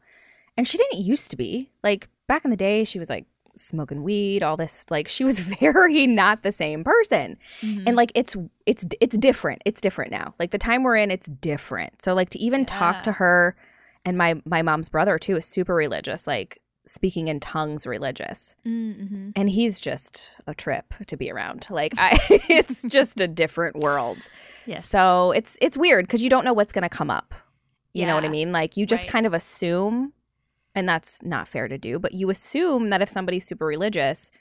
and 0.58 0.68
she 0.68 0.78
didn't 0.78 1.00
used 1.00 1.30
to 1.32 1.38
be. 1.38 1.72
Like 1.84 2.08
back 2.28 2.46
in 2.46 2.52
the 2.52 2.58
day, 2.58 2.84
she 2.84 3.00
was 3.00 3.10
like 3.10 3.26
smoking 3.56 4.02
weed, 4.04 4.44
all 4.44 4.56
this. 4.56 4.86
Like 4.90 5.08
she 5.08 5.24
was 5.24 5.40
very 5.60 6.08
not 6.08 6.44
the 6.44 6.52
same 6.52 6.84
person, 6.84 7.38
and 7.62 7.96
like 7.96 8.12
it's 8.16 8.38
it's 8.66 8.86
it's 9.02 9.18
different. 9.18 9.62
It's 9.66 9.82
different 9.82 10.12
now. 10.12 10.34
Like 10.40 10.52
the 10.52 10.58
time 10.58 10.84
we're 10.84 10.96
in, 10.98 11.12
it's 11.12 11.28
different. 11.28 12.02
So 12.02 12.14
like 12.14 12.30
to 12.32 12.40
even 12.40 12.66
talk 12.66 13.04
to 13.04 13.12
her, 13.14 13.56
and 14.06 14.18
my 14.18 14.42
my 14.46 14.62
mom's 14.62 14.90
brother 14.90 15.18
too 15.20 15.36
is 15.38 15.46
super 15.46 15.76
religious. 15.76 16.28
Like 16.28 16.61
speaking 16.86 17.28
in 17.28 17.40
tongues 17.40 17.86
religious. 17.86 18.56
Mm-hmm. 18.66 19.32
and 19.36 19.50
he's 19.50 19.80
just 19.80 20.36
a 20.48 20.54
trip 20.54 20.94
to 21.08 21.16
be 21.18 21.32
around. 21.32 21.68
Like 21.70 21.94
i 21.98 22.18
it's 22.30 22.84
just 22.84 23.22
a 23.22 23.28
different 23.28 23.78
world. 23.78 24.18
Yes. 24.66 24.86
so 24.88 25.32
it's 25.32 25.58
it's 25.62 25.78
weird 25.78 26.06
because 26.08 26.22
you 26.22 26.30
don't 26.30 26.44
know 26.46 26.54
what's 26.54 26.74
going 26.74 26.84
to 26.84 26.90
come 26.90 27.10
up. 27.10 27.34
You 27.94 28.06
know 28.06 28.16
what 28.16 28.24
i 28.24 28.30
mean? 28.30 28.52
Like 28.52 28.78
you 28.78 28.86
just 28.86 29.04
Right. 29.04 29.12
kind 29.12 29.26
of 29.26 29.34
assume 29.34 30.14
and 30.74 30.88
that's 30.88 31.22
not 31.24 31.48
fair 31.48 31.68
to 31.68 31.78
do 31.78 32.00
but 32.00 32.14
you 32.14 32.30
assume 32.30 32.88
that 32.88 33.02
if 33.02 33.10
somebody's 33.10 33.46
super 33.46 33.66
religious 33.66 34.32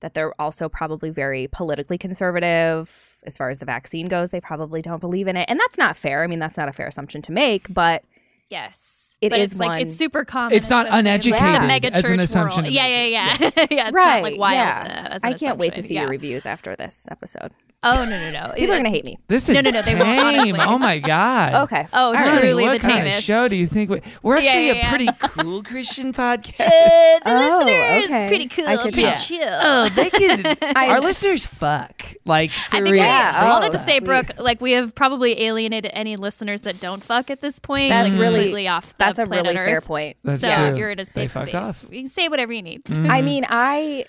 that 0.00 0.14
they're 0.14 0.38
also 0.40 0.68
probably 0.68 1.10
very 1.10 1.48
politically 1.48 1.98
conservative. 1.98 3.16
As 3.26 3.36
far 3.36 3.50
as 3.50 3.58
the 3.58 3.66
vaccine 3.66 4.06
goes 4.08 4.30
they 4.30 4.40
probably 4.40 4.80
don't 4.82 5.00
believe 5.00 5.26
in 5.26 5.36
it. 5.36 5.46
And 5.48 5.58
that's 5.58 5.76
not 5.78 5.96
fair. 5.96 6.22
I 6.22 6.26
mean 6.26 6.38
that's 6.38 6.56
not 6.56 6.68
a 6.68 6.72
fair 6.72 6.86
assumption 6.86 7.22
to 7.22 7.32
make 7.32 7.72
but 7.74 8.04
Yes. 8.50 9.16
It 9.22 9.30
but 9.30 9.40
is 9.40 9.52
it's 9.52 9.60
like 9.60 9.86
it's 9.86 9.96
super 9.96 10.24
common. 10.24 10.52
It's 10.56 10.68
not 10.68 10.86
especially 10.86 10.98
in, 11.00 11.04
like, 11.06 11.14
uneducated 11.14 11.62
the 11.62 11.66
mega 11.66 11.92
as 11.94 12.04
an 12.04 12.10
church 12.10 12.20
assumption 12.24 12.62
world. 12.64 12.66
to 12.66 12.72
Yeah, 12.72 12.86
yeah, 12.86 13.04
yeah. 13.04 13.36
yeah, 13.40 13.48
it's 13.88 13.92
right 13.92 14.14
not 14.16 14.22
like 14.22 14.38
wild. 14.38 14.54
yeah 14.56 15.06
uh, 15.10 15.14
as 15.14 15.22
an 15.22 15.28
i 15.30 15.32
can't 15.32 15.56
wait 15.58 15.74
to 15.74 15.82
see 15.82 15.94
yeah. 15.94 16.02
your 16.02 16.10
reviews 16.10 16.44
after 16.44 16.76
this 16.76 17.08
episode 17.10 17.52
Oh 17.82 18.04
no, 18.04 18.10
no, 18.10 18.30
no. 18.30 18.52
people 18.56 18.72
are 18.74 18.78
going 18.78 18.84
to 18.84 18.90
hate 18.90 19.04
me 19.04 19.16
This 19.28 19.48
is 19.48 19.54
No, 19.54 19.60
no, 19.60 19.70
no, 19.70 19.82
they 19.82 19.94
won't, 19.94 20.04
tame. 20.06 20.54
honestly. 20.54 20.60
Oh 20.60 20.78
my 20.78 20.98
god. 20.98 21.54
okay 21.64 21.86
Oh, 21.92 22.06
All 22.06 22.12
right. 22.14 22.40
truly 22.40 22.62
what 22.64 22.72
the 22.72 22.78
kind 22.88 22.98
tamest. 23.04 23.18
of 23.18 23.24
show 23.24 23.48
do 23.48 23.56
you 23.56 23.66
think 23.66 23.90
we, 23.90 24.00
we're 24.22 24.38
Yeah, 24.38 24.48
actually 24.50 24.66
yeah, 24.66 24.86
a 24.86 24.88
pretty 24.88 25.08
cool 25.20 25.62
Christian 25.62 26.12
podcast? 26.12 26.60
Uh, 26.60 27.18
the 27.20 27.20
Oh, 27.26 27.62
listeners 27.64 28.04
okay. 28.06 28.28
pretty 28.28 28.48
cool, 28.48 28.66
I 28.66 28.76
could 28.76 28.92
pretty 28.92 29.02
tell. 29.10 29.20
chill. 29.20 29.48
oh, 29.62 29.88
they 29.94 30.10
can. 30.10 30.56
Our 30.76 31.00
listeners 31.00 31.46
fuck 31.46 31.95
like 32.26 32.50
for 32.50 32.76
I 32.76 32.80
think 32.80 32.84
real. 32.84 32.92
we, 32.92 32.98
Yeah. 32.98 33.40
all 33.50 33.58
Oh, 33.58 33.60
that 33.60 33.72
to 33.72 33.78
say, 33.78 33.98
sweet. 33.98 34.04
Brooke, 34.04 34.30
like 34.38 34.60
we 34.60 34.72
have 34.72 34.94
probably 34.94 35.42
alienated 35.42 35.90
any 35.94 36.16
listeners 36.16 36.62
that 36.62 36.80
don't 36.80 37.02
fuck 37.02 37.30
at 37.30 37.40
this 37.40 37.58
point. 37.58 37.88
That's 37.90 38.12
like, 38.12 38.20
really- 38.20 38.34
completely 38.40 38.68
off. 38.68 38.88
The 38.88 38.94
That's 38.98 39.18
a 39.18 39.26
planet 39.26 39.44
really 39.54 39.56
fair 39.66 39.80
point. 39.80 40.16
That's 40.24 40.40
so 40.42 40.54
true. 40.54 40.76
you're 40.78 40.90
in 40.90 40.98
a 41.00 41.04
safe 41.04 41.32
fucked 41.32 41.50
space. 41.50 41.54
off. 41.54 41.82
You 41.90 42.00
can 42.02 42.08
say 42.08 42.28
whatever 42.28 42.52
you 42.52 42.62
need. 42.62 42.84
Mm-hmm. 42.84 43.10
I 43.10 43.22
mean, 43.22 43.46
I 43.48 44.04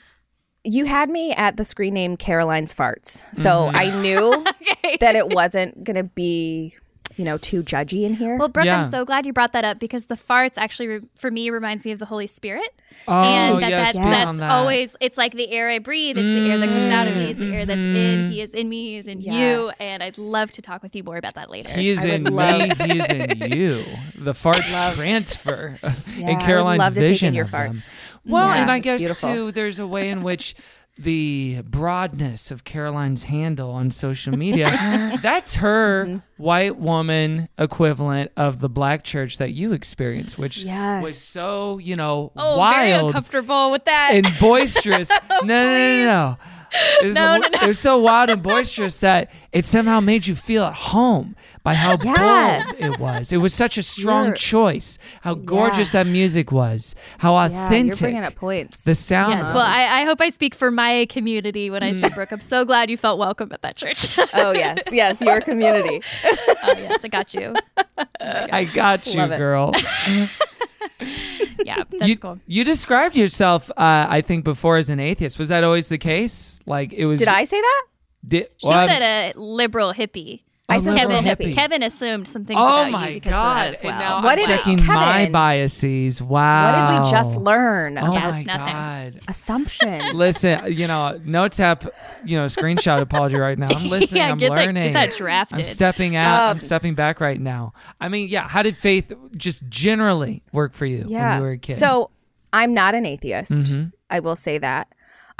you 0.64 0.86
had 0.86 1.10
me 1.10 1.32
at 1.34 1.56
the 1.56 1.64
screen 1.64 1.94
name 1.94 2.18
Caroline's 2.18 2.74
farts, 2.74 3.24
so 3.34 3.68
Mm-hmm. 3.68 3.76
I 3.76 4.02
knew 4.02 4.44
that 5.00 5.16
it 5.16 5.30
wasn't 5.34 5.84
gonna 5.86 6.04
be, 6.04 6.76
you 7.18 7.26
know, 7.26 7.38
too 7.38 7.64
judgy 7.64 8.04
in 8.06 8.14
here. 8.14 8.38
Well, 8.38 8.48
Brooke, 8.48 8.66
Yeah. 8.68 8.78
I'm 8.84 8.90
so 8.90 9.04
glad 9.04 9.26
you 9.26 9.34
brought 9.34 9.52
that 9.54 9.66
up 9.66 9.80
because 9.80 10.06
the 10.06 10.16
farts 10.16 10.54
actually, 10.58 10.88
re- 10.88 11.02
for 11.16 11.30
me, 11.32 11.50
reminds 11.50 11.86
me 11.86 11.92
of 11.92 12.00
the 12.00 12.06
Holy 12.06 12.28
Spirit. 12.28 12.70
Oh, 13.08 13.14
and 13.24 13.62
that, 13.64 13.70
yes, 13.70 13.84
that's, 13.86 13.90
speak 13.96 14.04
on 14.06 14.12
that's 14.12 14.40
that. 14.40 14.52
always, 14.52 14.96
it's 15.02 15.18
like 15.18 15.34
the 15.34 15.50
air 15.52 15.70
I 15.70 15.80
breathe. 15.80 16.18
It's 16.18 16.26
the 16.28 16.50
air 16.50 16.58
that 16.58 16.68
comes 16.70 16.92
out 16.92 17.08
of 17.08 17.16
me. 17.16 17.26
It's 17.32 17.40
the 17.40 17.54
air 17.54 17.66
that's 17.66 17.84
in. 17.84 17.94
Mm-hmm. 17.94 18.32
He 18.32 18.42
is 18.42 18.54
in 18.54 18.70
me. 18.70 18.92
He 18.92 18.98
is 18.98 19.08
in 19.08 19.20
you. 19.22 19.72
And 19.80 20.02
I'd 20.02 20.18
love 20.18 20.52
to 20.54 20.62
talk 20.62 20.82
with 20.84 20.96
you 20.96 21.04
more 21.04 21.18
about 21.18 21.34
that 21.36 21.50
later. 21.50 21.70
He 21.70 21.90
is 21.90 21.98
I 22.00 22.02
would 22.06 22.10
in 22.14 22.24
me. 22.24 22.30
love- 22.30 22.78
He 22.78 23.00
is 23.00 23.10
in 23.10 23.52
you. 23.52 23.84
The 24.18 24.34
fart 24.34 24.62
transfer 24.96 25.80
Yeah, 25.84 25.90
I 25.90 25.92
and 26.18 26.28
would 26.38 26.40
Caroline's 26.46 26.80
love 26.80 26.94
to 26.96 27.00
take 27.02 27.08
in 27.08 27.14
vision 27.14 27.34
your 27.34 27.46
of 27.46 27.52
them. 27.52 27.74
farts. 27.74 27.96
Well, 28.26 28.48
Yeah, 28.48 28.62
and 28.62 28.72
I 28.72 28.80
guess 28.80 29.00
beautiful. 29.00 29.30
too, 29.34 29.52
there's 29.52 29.80
a 29.80 29.88
way 29.88 30.10
in 30.10 30.22
which 30.24 30.56
the 31.00 31.62
broadness 31.64 32.50
of 32.52 32.64
Caroline's 32.64 33.24
handle 33.24 33.72
on 33.72 33.92
social 33.92 34.36
media, 34.38 34.68
that's 35.22 35.56
her 35.56 36.06
Mm-hmm. 36.06 36.18
white 36.44 36.78
woman 36.78 37.50
equivalent 37.58 38.32
of 38.38 38.60
the 38.60 38.70
black 38.70 39.04
church 39.04 39.38
that 39.38 39.52
you 39.54 39.74
experienced, 39.74 40.38
which 40.40 40.60
Yes. 40.60 41.04
was 41.04 41.18
so, 41.18 41.78
you 41.80 41.96
know, 41.96 42.32
oh, 42.36 42.56
very 42.56 42.92
wild 42.92 43.08
uncomfortable 43.08 43.72
with 43.72 43.86
that. 43.86 44.12
and 44.14 44.28
boisterous. 44.40 45.10
no, 45.32 45.40
no, 45.44 45.46
no, 45.46 46.06
no. 46.06 46.36
It 47.02 47.06
was, 47.08 47.16
No, 47.16 47.36
a- 47.36 47.40
no, 47.40 47.48
no. 47.48 47.60
it 47.64 47.68
was 47.68 47.80
so 47.80 47.98
wild 47.98 48.30
and 48.30 48.42
boisterous 48.44 49.00
that 49.00 49.32
it 49.52 49.66
somehow 49.66 50.00
made 50.00 50.28
you 50.28 50.36
feel 50.36 50.64
at 50.64 50.74
home 50.74 51.36
by 51.64 51.74
how 51.74 51.98
Yes. 52.04 52.80
bold 52.80 52.94
it 52.94 53.00
was. 53.00 53.32
It 53.34 53.38
was 53.38 53.54
such 53.54 53.78
a 53.78 53.84
strong 53.84 54.28
You're- 54.28 54.38
choice. 54.38 54.98
How 55.22 55.34
gorgeous 55.34 55.92
that 55.94 56.08
music 56.08 56.52
was. 56.52 56.96
How 57.20 57.34
yeah, 57.36 57.46
authentic. 57.68 58.00
you're 58.02 58.08
bringing 58.10 58.24
up 58.24 58.36
points. 58.36 58.84
the 58.84 58.96
sound. 58.96 59.34
Yes, 59.34 59.46
was. 59.46 59.54
well, 59.56 59.66
I, 59.66 60.02
I 60.02 60.06
hope 60.06 60.20
I 60.22 60.30
speak 60.30 60.54
for 60.56 60.72
my 60.72 61.06
community 61.10 61.70
when 61.70 61.84
I 61.84 61.92
Mm. 61.94 62.02
say 62.02 62.10
Brooke. 62.14 62.32
I'm 62.32 62.42
so 62.42 62.66
glad 62.66 62.90
you 62.90 62.98
felt 62.98 63.18
welcome 63.20 63.52
at 63.52 63.62
that 63.62 63.76
church. 63.76 64.10
oh 64.34 64.52
yes, 64.52 64.80
yes, 64.92 65.20
your 65.22 65.42
community. 65.42 66.02
oh, 66.26 66.74
yes, 66.78 67.04
I 67.04 67.08
got 67.08 67.34
you. 67.34 67.54
I 68.20 68.66
got 68.66 69.06
you, 69.08 69.18
Love 69.20 69.32
it. 69.32 69.38
girl. 69.38 69.72
Yeah, 71.66 71.84
that's 71.90 72.08
you, 72.08 72.18
cool. 72.18 72.40
you 72.46 72.64
described 72.64 73.16
yourself, 73.16 73.70
uh, 73.72 74.06
I 74.10 74.22
think, 74.22 74.46
before 74.46 74.78
as 74.78 74.90
an 74.90 75.00
atheist. 75.00 75.38
Was 75.40 75.50
that 75.50 75.64
always 75.64 75.90
the 75.90 75.98
case? 75.98 76.60
Like 76.66 76.94
it 76.94 77.06
was. 77.08 77.20
Did 77.20 77.28
I 77.28 77.44
say 77.46 77.60
that? 77.60 77.84
Did, 78.26 78.50
She 78.58 78.68
well, 78.68 78.80
I'm- 78.80 78.90
said 78.90 79.02
a 79.02 79.40
liberal 79.40 79.94
hippie. 79.94 80.44
I 80.70 80.82
said 80.82 80.98
Kevin, 80.98 81.24
hippie. 81.24 81.54
Kevin 81.54 81.82
assumed 81.82 82.28
some 82.28 82.44
things 82.44 82.60
Oh 82.60 82.82
about 82.82 82.92
my 82.92 83.08
you 83.08 83.14
because 83.16 83.30
god! 83.32 83.68
of 83.68 83.72
that 83.72 83.76
as 83.78 83.84
well. 83.84 83.92
And 83.94 84.00
now 84.02 84.22
What 84.24 84.32
I'm 84.34 84.38
did- 84.38 84.46
checking 84.48 84.86
my 84.86 85.14
Kevin, 85.18 85.32
biases. 85.32 86.22
Wow. 86.22 86.66
What 86.66 86.76
did 87.00 87.06
we 87.06 87.12
just 87.12 87.40
learn? 87.40 87.98
Oh 87.98 88.12
Yeah, 88.14 88.32
my 88.32 88.44
nothing. 88.44 88.74
god! 88.74 89.20
Assumption. 89.30 90.14
Listen, 90.18 90.74
you 90.74 90.88
know, 90.88 91.20
no 91.24 91.48
tap, 91.48 91.86
you 92.26 92.38
know, 92.38 92.48
screenshot 92.48 93.00
apology 93.00 93.38
right 93.38 93.58
now. 93.58 93.68
I'm 93.70 93.90
listening. 93.90 94.18
Yeah, 94.22 94.32
I'm 94.32 94.38
get 94.38 94.50
that- 94.50 94.56
get 94.58 94.66
learning. 94.66 94.94
that 94.94 95.14
drafted. 95.16 95.60
I'm 95.60 95.66
stepping 95.66 96.16
out. 96.18 96.50
I'm 96.50 96.52
Um, 96.58 96.60
stepping 96.60 96.96
back 96.96 97.22
right 97.22 97.40
now. 97.40 97.72
I 98.02 98.10
mean, 98.10 98.28
yeah. 98.28 98.48
How 98.48 98.62
did 98.62 98.78
faith 98.78 99.14
just 99.38 99.68
generally 99.70 100.44
work 100.52 100.74
for 100.74 100.86
you 100.86 101.06
yeah. 101.08 101.30
when 101.30 101.38
you 101.38 101.44
were 101.46 101.52
a 101.52 101.58
kid? 101.58 101.78
So 101.78 102.10
I'm 102.52 102.74
not 102.74 102.94
an 102.94 103.06
atheist. 103.06 103.52
Mm-hmm. 103.52 103.90
I 104.10 104.20
will 104.20 104.36
say 104.36 104.58
that. 104.58 104.90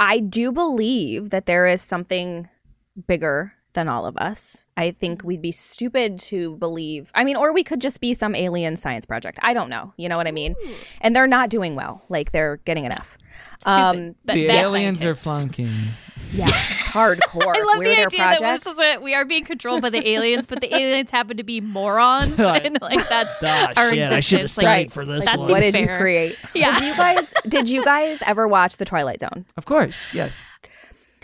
I 0.00 0.20
do 0.20 0.52
believe 0.52 1.28
that 1.30 1.44
there 1.44 1.66
is 1.66 1.82
something 1.82 2.48
bigger 3.06 3.52
than 3.78 3.88
all 3.88 4.06
of 4.06 4.16
us. 4.16 4.66
I 4.76 4.90
think 4.90 5.22
we'd 5.22 5.40
be 5.40 5.52
stupid 5.52 6.18
to 6.20 6.56
believe. 6.56 7.12
I 7.14 7.22
mean, 7.22 7.36
or 7.36 7.52
we 7.52 7.62
could 7.62 7.80
just 7.80 8.00
be 8.00 8.12
some 8.12 8.34
alien 8.34 8.74
science 8.76 9.06
project. 9.06 9.38
I 9.42 9.52
don't 9.54 9.70
know. 9.70 9.94
You 9.96 10.08
know 10.08 10.16
what 10.16 10.26
I 10.26 10.32
mean? 10.32 10.56
And 11.00 11.14
they're 11.14 11.28
not 11.28 11.48
doing 11.48 11.76
well. 11.76 12.04
Like 12.08 12.32
they're 12.32 12.56
getting 12.64 12.84
enough. 12.84 13.16
Stupid, 13.60 13.78
Um, 13.80 14.14
but 14.24 14.34
the 14.34 14.46
bad 14.48 14.64
aliens 14.64 15.04
are 15.04 15.14
flunking. 15.14 15.70
yeah, 16.32 16.46
hardcore. 16.48 17.54
I 17.56 17.62
love 17.62 17.78
We're 17.78 17.84
the 17.88 17.94
their 17.94 18.06
idea 18.06 18.18
that 18.18 18.40
this 18.64 18.72
is 18.72 18.78
it. 18.78 19.00
We 19.02 19.14
are 19.14 19.24
being 19.24 19.44
controlled 19.44 19.82
by 19.82 19.90
the 19.90 20.06
aliens, 20.08 20.46
but 20.48 20.60
the 20.60 20.74
aliens 20.74 21.10
happen 21.10 21.36
to 21.36 21.42
be 21.44 21.60
morons, 21.60 22.38
and 22.40 22.78
like 22.80 23.08
that's 23.08 23.42
our 23.42 23.74
shit, 23.74 23.78
I 23.78 23.84
should 23.86 23.98
have 23.98 24.18
existence. 24.18 24.52
studied 24.52 24.66
Like, 24.66 24.90
for 24.90 25.04
this 25.04 25.24
that 25.24 25.38
one. 25.38 25.50
what 25.50 25.62
seems 25.62 25.74
did 25.74 25.88
you 25.88 25.96
create? 25.96 26.36
Yeah. 26.54 26.78
Did 26.78 26.88
you 26.88 26.96
guys 26.96 27.34
did 27.48 27.68
you 27.68 27.84
guys 27.84 28.18
ever 28.26 28.46
watch 28.48 28.76
The 28.76 28.84
Twilight 28.84 29.20
Zone? 29.20 29.44
Of 29.56 29.64
course, 29.66 30.12
yes. 30.12 30.44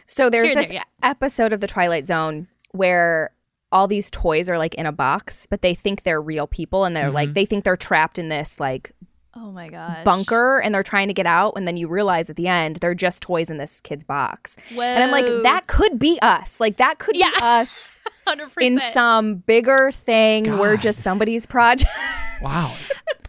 So 0.06 0.28
there's 0.30 0.48
Here 0.50 0.56
this 0.56 0.66
there, 0.68 0.74
yeah. 0.76 0.84
episode 1.02 1.52
of 1.52 1.60
The 1.60 1.66
Twilight 1.66 2.06
Zone 2.06 2.48
where 2.72 3.30
all 3.72 3.86
these 3.88 4.10
toys 4.10 4.48
are 4.48 4.58
like 4.58 4.74
in 4.74 4.86
a 4.86 4.92
box, 4.92 5.46
but 5.48 5.62
they 5.62 5.74
think 5.74 6.02
they're 6.02 6.20
real 6.22 6.46
people 6.46 6.84
and 6.84 6.94
they're 6.96 7.06
Mm-hmm. 7.06 7.14
like 7.14 7.34
they 7.34 7.44
think 7.44 7.64
they're 7.64 7.76
trapped 7.76 8.18
in 8.18 8.28
this 8.28 8.60
like 8.60 8.92
Oh 9.36 9.50
my 9.50 9.66
gosh. 9.68 10.04
bunker 10.04 10.60
and 10.60 10.72
they're 10.72 10.84
trying 10.84 11.08
to 11.08 11.14
get 11.14 11.26
out 11.26 11.54
and 11.56 11.66
then 11.66 11.76
you 11.76 11.88
realize 11.88 12.30
at 12.30 12.36
the 12.36 12.46
end 12.46 12.76
they're 12.76 12.94
just 12.94 13.20
toys 13.22 13.50
in 13.50 13.56
this 13.56 13.80
kid's 13.80 14.04
box. 14.04 14.54
And 14.70 15.02
I'm 15.02 15.10
like 15.10 15.26
that 15.42 15.66
could 15.66 15.98
be 15.98 16.18
us. 16.22 16.60
Like 16.60 16.76
that 16.76 16.98
could 16.98 17.16
Yeah. 17.16 17.30
be 17.30 17.36
us 17.42 17.98
100%. 18.26 18.50
in 18.60 18.80
some 18.92 19.36
bigger 19.36 19.90
thing. 19.92 20.58
We're 20.58 20.76
just 20.76 21.02
somebody's 21.02 21.46
project. 21.46 21.90
Wow. 22.42 22.74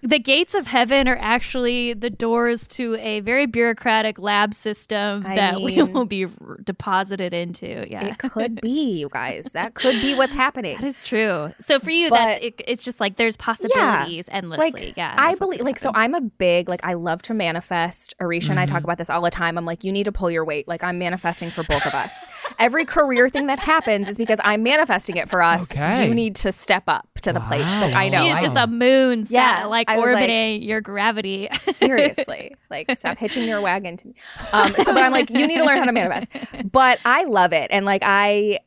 the 0.02 0.20
gates 0.20 0.56
of 0.56 0.68
heaven 0.68 1.08
are 1.08 1.18
actually 1.22 1.94
the 1.94 2.10
doors 2.10 2.68
to 2.68 2.96
a 2.96 3.22
very 3.22 3.46
bureaucratic 3.46 4.20
lab 4.20 4.54
system 4.54 5.26
I 5.26 5.36
that 5.36 5.62
we 5.62 5.82
will 5.82 6.06
be 6.06 6.26
r- 6.26 6.32
deposited 6.64 7.34
into. 7.34 7.90
Yeah. 7.90 8.06
it 8.08 8.18
could 8.18 8.60
be, 8.62 8.98
you 8.98 9.08
guys. 9.10 9.46
That 9.54 9.74
could 9.74 10.02
be 10.02 10.14
what's 10.14 10.34
happening. 10.34 10.78
that 10.82 10.86
is 10.86 11.04
true. 11.04 11.54
So 11.62 11.80
for 11.80 11.92
you, 11.92 12.10
But- 12.10 12.18
that's 12.18 12.44
it, 12.44 12.62
it's 12.68 12.84
just 12.84 13.00
like 13.00 13.16
there's 13.16 13.38
possibilities 13.38 14.26
endlessly. 14.30 14.72
Like, 14.88 14.98
yeah, 14.98 15.14
I 15.18 15.36
believe, 15.36 15.62
like, 15.62 15.80
so. 15.80 15.92
I'm 15.96 16.14
a 16.14 16.22
big, 16.22 16.68
like, 16.68 16.84
I 16.84 16.94
love 16.94 17.22
to 17.24 17.34
manifest. 17.34 18.16
Aricia 18.20 18.50
and 18.50 18.60
I 18.60 18.66
talk 18.66 18.78
mm-hmm. 18.78 18.86
about 18.86 18.98
this 18.98 19.10
all 19.10 19.22
the 19.22 19.32
time. 19.32 19.58
I'm 19.58 19.66
like, 19.66 19.86
you 19.86 19.94
need 19.94 20.06
to 20.06 20.12
pull 20.12 20.30
your 20.30 20.44
weight. 20.44 20.68
Like, 20.68 20.84
I'm 20.84 21.00
manifesting 21.00 21.52
for 21.52 21.64
both 21.64 21.86
of 21.86 21.94
us. 21.94 22.12
Every 22.60 22.86
career 22.86 23.30
thing 23.30 23.48
that 23.48 23.60
happens 23.60 24.08
is 24.10 24.18
because 24.18 24.40
I'm 24.44 24.64
manifesting 24.64 25.18
it 25.18 25.30
for 25.30 25.42
us. 25.42 25.64
Okay. 25.64 26.08
You 26.08 26.14
need 26.16 26.36
to 26.38 26.52
step 26.52 26.84
up 26.88 27.08
to 27.22 27.34
the 27.34 27.40
plate. 27.40 27.64
She's 27.64 27.80
like, 27.82 27.94
I 27.96 28.08
know. 28.10 28.18
She 28.20 28.30
is 28.30 28.38
I 28.38 28.40
just 28.42 28.56
a 28.56 28.68
moon, 28.68 29.26
Yeah, 29.30 29.60
yeah, 29.62 29.66
like 29.66 29.90
I 29.90 29.98
was 29.98 30.06
like- 30.06 30.14
orbiting 30.16 30.64
your 30.64 30.82
gravity. 30.82 31.48
seriously 31.74 32.56
like 32.70 32.90
stop 32.96 33.18
hitching 33.18 33.48
your 33.48 33.62
wagon 33.62 33.98
to 33.98 34.08
me 34.08 34.14
um 34.54 34.72
so 34.74 34.86
but 34.86 34.98
i'm 34.98 35.12
like 35.12 35.30
you 35.30 35.46
need 35.48 35.58
to 35.58 35.66
learn 35.66 35.78
how 35.78 35.86
to 35.86 35.92
manifest 35.92 36.32
but 36.72 37.00
i 37.06 37.24
love 37.26 37.54
it 37.54 37.68
and 37.72 37.86
like 37.86 38.02
i 38.06 38.58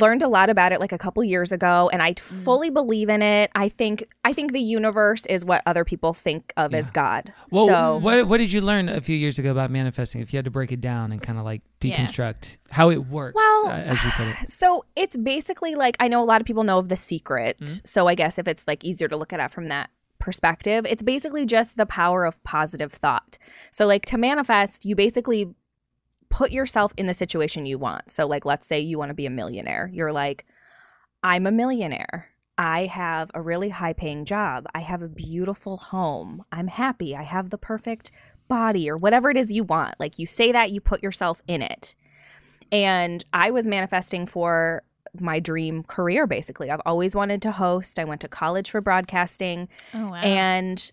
learned 0.00 0.22
a 0.22 0.28
lot 0.28 0.48
about 0.50 0.72
it 0.72 0.80
like 0.80 0.92
a 0.92 0.98
couple 0.98 1.22
years 1.22 1.52
ago 1.52 1.88
and 1.92 2.02
i 2.02 2.12
fully 2.14 2.70
believe 2.70 3.08
in 3.08 3.22
it 3.22 3.50
i 3.54 3.68
think 3.68 4.04
i 4.24 4.32
think 4.32 4.52
the 4.52 4.60
universe 4.60 5.24
is 5.26 5.44
what 5.44 5.62
other 5.66 5.84
people 5.84 6.12
think 6.14 6.52
of 6.56 6.74
as 6.74 6.90
god 6.90 7.32
Well, 7.50 7.66
so 7.66 7.96
what 7.98 8.26
what 8.26 8.38
did 8.38 8.52
you 8.52 8.60
learn 8.60 8.88
a 8.88 9.00
few 9.00 9.16
years 9.16 9.38
ago 9.38 9.50
about 9.50 9.70
manifesting? 9.70 10.20
If 10.20 10.32
you 10.32 10.38
had 10.38 10.44
to 10.46 10.50
break 10.50 10.72
it 10.72 10.80
down 10.80 11.12
and 11.12 11.22
kind 11.22 11.38
of 11.38 11.44
like 11.44 11.62
Yeah. 11.82 11.96
deconstruct 11.96 12.56
how 12.70 12.90
it 12.90 13.06
works, 13.06 13.34
Well, 13.36 13.66
uh, 13.68 13.92
as 13.92 13.98
we 14.04 14.10
put 14.10 14.26
it. 14.28 14.50
So 14.60 14.84
it's 14.96 15.16
basically 15.16 15.74
like 15.74 15.96
I 16.00 16.08
know 16.08 16.22
a 16.22 16.28
lot 16.32 16.40
of 16.40 16.46
people 16.46 16.64
know 16.64 16.78
of 16.78 16.88
the 16.88 16.96
secret. 16.96 17.58
Mm-hmm. 17.60 17.74
So 17.84 18.08
I 18.08 18.14
guess 18.14 18.38
if 18.38 18.48
it's 18.48 18.64
like 18.66 18.82
easier 18.84 19.08
to 19.08 19.16
look 19.16 19.32
at 19.32 19.40
it 19.40 19.50
from 19.50 19.68
that 19.68 19.90
perspective, 20.18 20.86
it's 20.88 21.02
basically 21.02 21.44
just 21.44 21.76
the 21.76 21.86
power 21.86 22.24
of 22.24 22.42
positive 22.44 22.92
thought. 22.92 23.36
So 23.70 23.86
like 23.86 24.06
to 24.06 24.16
manifest, 24.18 24.84
you 24.84 24.96
basically 24.96 25.48
put 26.34 26.50
yourself 26.50 26.92
in 26.96 27.06
the 27.06 27.14
situation 27.14 27.64
you 27.64 27.78
want. 27.78 28.10
So 28.10 28.26
like 28.26 28.44
let's 28.44 28.66
say 28.66 28.80
you 28.80 28.98
want 28.98 29.10
to 29.10 29.14
be 29.14 29.26
a 29.26 29.30
millionaire. 29.30 29.88
You're 29.92 30.12
like 30.12 30.44
I'm 31.22 31.46
a 31.46 31.52
millionaire. 31.52 32.28
I 32.58 32.86
have 32.86 33.30
a 33.34 33.40
really 33.40 33.68
high 33.68 33.92
paying 33.92 34.24
job. 34.24 34.66
I 34.74 34.80
have 34.80 35.00
a 35.00 35.08
beautiful 35.08 35.76
home. 35.76 36.42
I'm 36.50 36.66
happy. 36.66 37.14
I 37.14 37.22
have 37.22 37.50
the 37.50 37.58
perfect 37.58 38.10
body 38.48 38.90
or 38.90 38.96
whatever 38.96 39.30
it 39.30 39.36
is 39.36 39.52
you 39.52 39.62
want. 39.62 39.94
Like 40.00 40.18
you 40.18 40.26
say 40.26 40.50
that, 40.50 40.72
you 40.72 40.80
put 40.80 41.04
yourself 41.04 41.40
in 41.46 41.62
it. 41.62 41.94
And 42.72 43.24
I 43.32 43.52
was 43.52 43.64
manifesting 43.68 44.26
for 44.26 44.82
my 45.20 45.38
dream 45.38 45.84
career 45.84 46.26
basically. 46.26 46.68
I've 46.68 46.82
always 46.84 47.14
wanted 47.14 47.42
to 47.42 47.52
host. 47.52 47.96
I 47.96 48.04
went 48.04 48.20
to 48.22 48.28
college 48.28 48.72
for 48.72 48.80
broadcasting 48.80 49.68
oh 49.94 50.08
wow. 50.08 50.14
and 50.16 50.90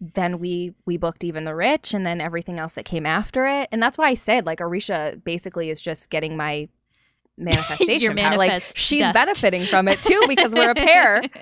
then 0.00 0.38
we 0.38 0.74
we 0.84 0.96
booked 0.96 1.24
even 1.24 1.44
the 1.44 1.54
rich 1.54 1.94
and 1.94 2.04
then 2.04 2.20
everything 2.20 2.58
else 2.58 2.74
that 2.74 2.84
came 2.84 3.06
after 3.06 3.46
it. 3.46 3.68
And 3.72 3.82
that's 3.82 3.96
why 3.96 4.08
I 4.08 4.14
said 4.14 4.46
like 4.46 4.58
Aricia 4.58 5.22
basically 5.24 5.70
is 5.70 5.80
just 5.80 6.10
getting 6.10 6.36
my 6.36 6.68
manifestation 7.38 8.16
power. 8.16 8.36
Like 8.36 8.62
she's 8.74 9.00
dust. 9.02 9.14
benefiting 9.14 9.64
from 9.66 9.88
it 9.88 10.02
too 10.02 10.22
because 10.28 10.52
we're 10.52 10.70
a 10.70 10.74
pair. 10.74 11.22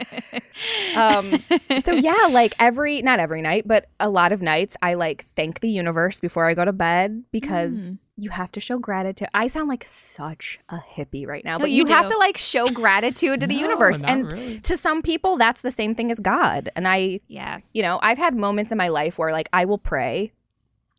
Um, 0.95 1.43
so 1.85 1.93
yeah, 1.93 2.29
like 2.31 2.55
every 2.61 3.03
not 3.03 3.19
every 3.19 3.43
night, 3.43 3.67
but 3.67 3.89
a 3.99 4.09
lot 4.09 4.31
of 4.31 4.41
nights, 4.41 4.77
I 4.83 4.95
like 4.95 5.25
thank 5.25 5.59
the 5.61 5.69
universe 5.69 6.21
before 6.21 6.47
I 6.47 6.55
go 6.55 6.65
to 6.65 6.73
bed 6.73 7.25
because 7.33 7.73
Mm. 7.75 7.99
you 8.17 8.31
have 8.31 8.53
to 8.53 8.61
show 8.61 8.79
gratitude. 8.79 9.27
I 9.35 9.49
sound 9.49 9.69
like 9.69 9.85
such 9.85 10.61
a 10.69 10.77
hippie 10.77 11.27
right 11.27 11.45
now, 11.45 11.55
No, 11.57 11.65
but 11.65 11.71
you 11.73 11.85
you, 11.89 11.93
have 11.93 12.09
to 12.09 12.17
like 12.19 12.39
show 12.39 12.69
gratitude 12.71 13.41
to 13.41 13.49
the 13.49 13.57
No, 13.61 13.63
universe, 13.63 14.01
and 14.05 14.31
really. 14.31 14.61
to 14.61 14.77
some 14.77 15.03
people, 15.03 15.37
that's 15.37 15.63
the 15.63 15.73
same 15.73 15.97
thing 15.97 16.13
as 16.13 16.21
God. 16.21 16.71
And 16.77 16.87
I, 16.87 17.19
yeah. 17.27 17.59
you 17.73 17.83
know, 17.83 17.99
I've 18.01 18.19
had 18.19 18.37
moments 18.37 18.71
in 18.71 18.79
my 18.79 18.89
life 18.89 19.19
where 19.19 19.33
like 19.33 19.49
I 19.53 19.65
will 19.65 19.79
pray. 19.79 20.33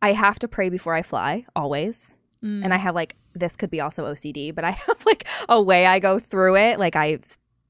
I 0.02 0.12
have 0.12 0.38
to 0.40 0.48
pray 0.48 0.68
before 0.68 0.94
I 0.94 1.00
fly 1.00 1.46
always. 1.56 2.12
Mm. 2.44 2.62
And 2.62 2.74
I 2.74 2.76
have 2.76 2.94
like 2.94 3.16
this 3.38 3.56
could 3.56 3.70
be 3.70 3.80
also 3.80 4.06
OCD, 4.06 4.54
but 4.54 4.64
I 4.64 4.70
have 4.86 5.04
like 5.06 5.26
a 5.48 5.60
way 5.60 5.86
I 5.86 5.98
go 5.98 6.18
through 6.18 6.56
it. 6.56 6.78
Like 6.78 6.96
I 6.96 7.18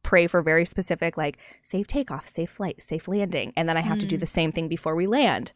pray 0.03 0.27
for 0.29 0.41
very 0.43 0.65
specific 0.65 1.17
like 1.17 1.39
safe 1.63 1.87
takeoff, 1.87 2.29
safe 2.29 2.51
flight, 2.51 2.81
safe 2.81 3.09
landing, 3.09 3.53
and 3.57 3.69
then 3.69 3.77
I 3.77 3.81
have 3.81 3.99
to 3.99 4.07
Mm. 4.07 4.11
do 4.11 4.17
the 4.17 4.27
same 4.27 4.53
thing 4.53 4.69
before 4.69 4.95
we 4.95 5.07
land. 5.07 5.53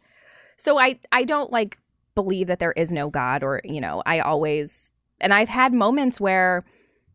So 0.57 0.79
I 0.79 0.99
I 1.13 1.25
don't 1.25 1.53
like 1.53 1.79
believe 2.15 2.49
that 2.49 2.59
there 2.59 2.73
is 2.73 2.91
no 2.91 3.09
God 3.11 3.43
or, 3.43 3.61
you 3.65 3.81
know, 3.81 4.03
I 4.05 4.21
always 4.21 4.93
and 5.21 5.33
I've 5.33 5.49
had 5.49 5.73
moments 5.73 6.21
where 6.21 6.65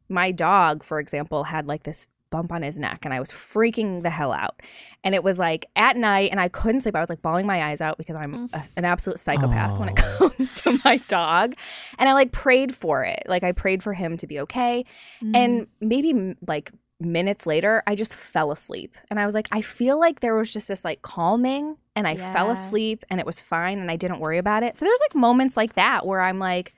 my 0.07 0.31
dog, 0.31 0.83
for 0.83 0.99
example, 0.99 1.43
had 1.45 1.67
like 1.67 1.83
this 1.83 2.07
bump 2.29 2.51
on 2.51 2.61
his 2.61 2.77
neck 2.77 2.99
and 3.03 3.13
I 3.13 3.19
was 3.19 3.31
freaking 3.31 4.03
the 4.03 4.09
hell 4.09 4.33
out. 4.33 4.61
And 5.03 5.15
it 5.15 5.23
was 5.23 5.37
like 5.39 5.67
at 5.75 5.97
night 5.97 6.31
and 6.31 6.39
I 6.39 6.49
couldn't 6.49 6.81
sleep. 6.81 6.95
I 6.95 6.99
was 6.99 7.09
like 7.09 7.21
bawling 7.21 7.45
my 7.45 7.63
eyes 7.63 7.81
out 7.81 7.97
because 7.97 8.15
I'm 8.15 8.49
mm. 8.49 8.53
a, 8.53 8.63
an 8.77 8.85
absolute 8.85 9.19
psychopath 9.19 9.77
when 9.79 9.89
it 9.89 9.99
Oh. 10.19 10.29
comes 10.37 10.53
to 10.55 10.79
my 10.83 10.97
dog. 11.07 11.55
And 11.97 12.09
I 12.09 12.13
like 12.13 12.31
prayed 12.31 12.75
for 12.75 13.03
it. 13.03 13.23
Like 13.27 13.43
I 13.43 13.51
prayed 13.51 13.83
for 13.83 13.93
him 13.93 14.17
to 14.17 14.27
be 14.27 14.39
okay. 14.41 14.85
And 15.21 15.61
mm. 15.61 15.67
maybe 15.81 16.35
like 16.47 16.71
minutes 16.99 17.45
later, 17.45 17.83
I 17.87 17.95
just 17.95 18.15
fell 18.15 18.51
asleep. 18.51 18.95
And 19.09 19.19
I 19.19 19.25
was 19.25 19.35
like, 19.35 19.47
I 19.51 19.61
feel 19.61 19.99
like 19.99 20.19
there 20.19 20.35
was 20.35 20.51
just 20.51 20.67
this 20.67 20.83
like 20.83 21.01
calming 21.01 21.77
and 21.95 22.07
I 22.07 22.17
fell 22.17 22.51
asleep 22.51 23.05
and 23.09 23.19
it 23.19 23.25
was 23.25 23.39
fine 23.39 23.79
and 23.79 23.89
I 23.89 23.95
didn't 23.95 24.19
worry 24.19 24.37
about 24.37 24.63
it. 24.63 24.75
So 24.75 24.85
there's 24.85 24.99
like 25.01 25.15
moments 25.15 25.55
like 25.55 25.75
that 25.75 26.05
where 26.05 26.21
I'm 26.21 26.39
like, 26.39 26.73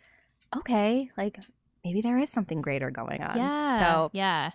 okay, 0.55 1.09
like 1.17 1.39
maybe 1.83 2.01
there 2.01 2.17
is 2.17 2.29
something 2.29 2.61
greater 2.61 2.91
going 2.91 3.21
on. 3.21 3.37
Yeah. 3.37 3.79
So 3.79 4.09
yeah. 4.13 4.51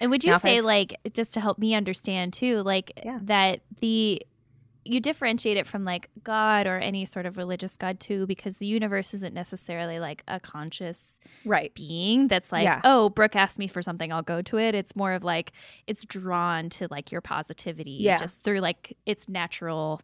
And 0.00 0.10
would 0.10 0.24
you 0.24 0.32
Now 0.32 0.38
say 0.38 0.60
like 0.60 0.96
just 1.12 1.32
to 1.34 1.40
help 1.40 1.58
me 1.58 1.74
understand 1.74 2.32
too, 2.32 2.62
like 2.62 2.92
Yeah. 3.04 3.18
that 3.22 3.60
the 3.80 4.22
you 4.84 5.00
differentiate 5.00 5.58
it 5.58 5.66
from 5.66 5.84
like 5.84 6.08
God 6.24 6.66
or 6.66 6.78
any 6.78 7.04
sort 7.04 7.26
of 7.26 7.36
religious 7.36 7.76
God 7.76 8.00
too, 8.00 8.26
because 8.26 8.56
the 8.56 8.64
universe 8.64 9.12
isn't 9.12 9.34
necessarily 9.34 9.98
like 10.00 10.22
a 10.26 10.40
conscious 10.40 11.18
right. 11.44 11.74
being 11.74 12.26
that's 12.28 12.50
like, 12.52 12.62
Yeah. 12.64 12.80
oh, 12.84 13.10
Brooke 13.10 13.36
asked 13.36 13.58
me 13.58 13.66
for 13.66 13.82
something, 13.82 14.10
I'll 14.10 14.22
go 14.22 14.40
to 14.40 14.56
it. 14.56 14.74
It's 14.74 14.96
more 14.96 15.12
of 15.12 15.22
like 15.24 15.52
it's 15.86 16.06
drawn 16.06 16.70
to 16.70 16.88
like 16.90 17.12
your 17.12 17.20
positivity 17.20 17.98
Yeah. 18.00 18.16
just 18.16 18.42
through 18.44 18.60
like 18.60 18.96
its 19.04 19.28
natural 19.28 20.00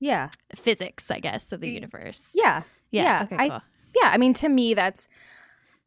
Yeah. 0.00 0.30
physics, 0.54 1.10
I 1.10 1.20
guess, 1.20 1.52
of 1.52 1.60
the 1.60 1.68
universe. 1.70 2.30
Yeah. 2.34 2.62
Yeah, 2.90 3.02
Yeah. 3.02 3.22
okay, 3.24 3.36
I, 3.36 3.48
cool. 3.50 3.62
yeah. 4.02 4.08
I 4.10 4.16
mean, 4.16 4.32
to 4.34 4.48
me, 4.48 4.72
that's. 4.72 5.06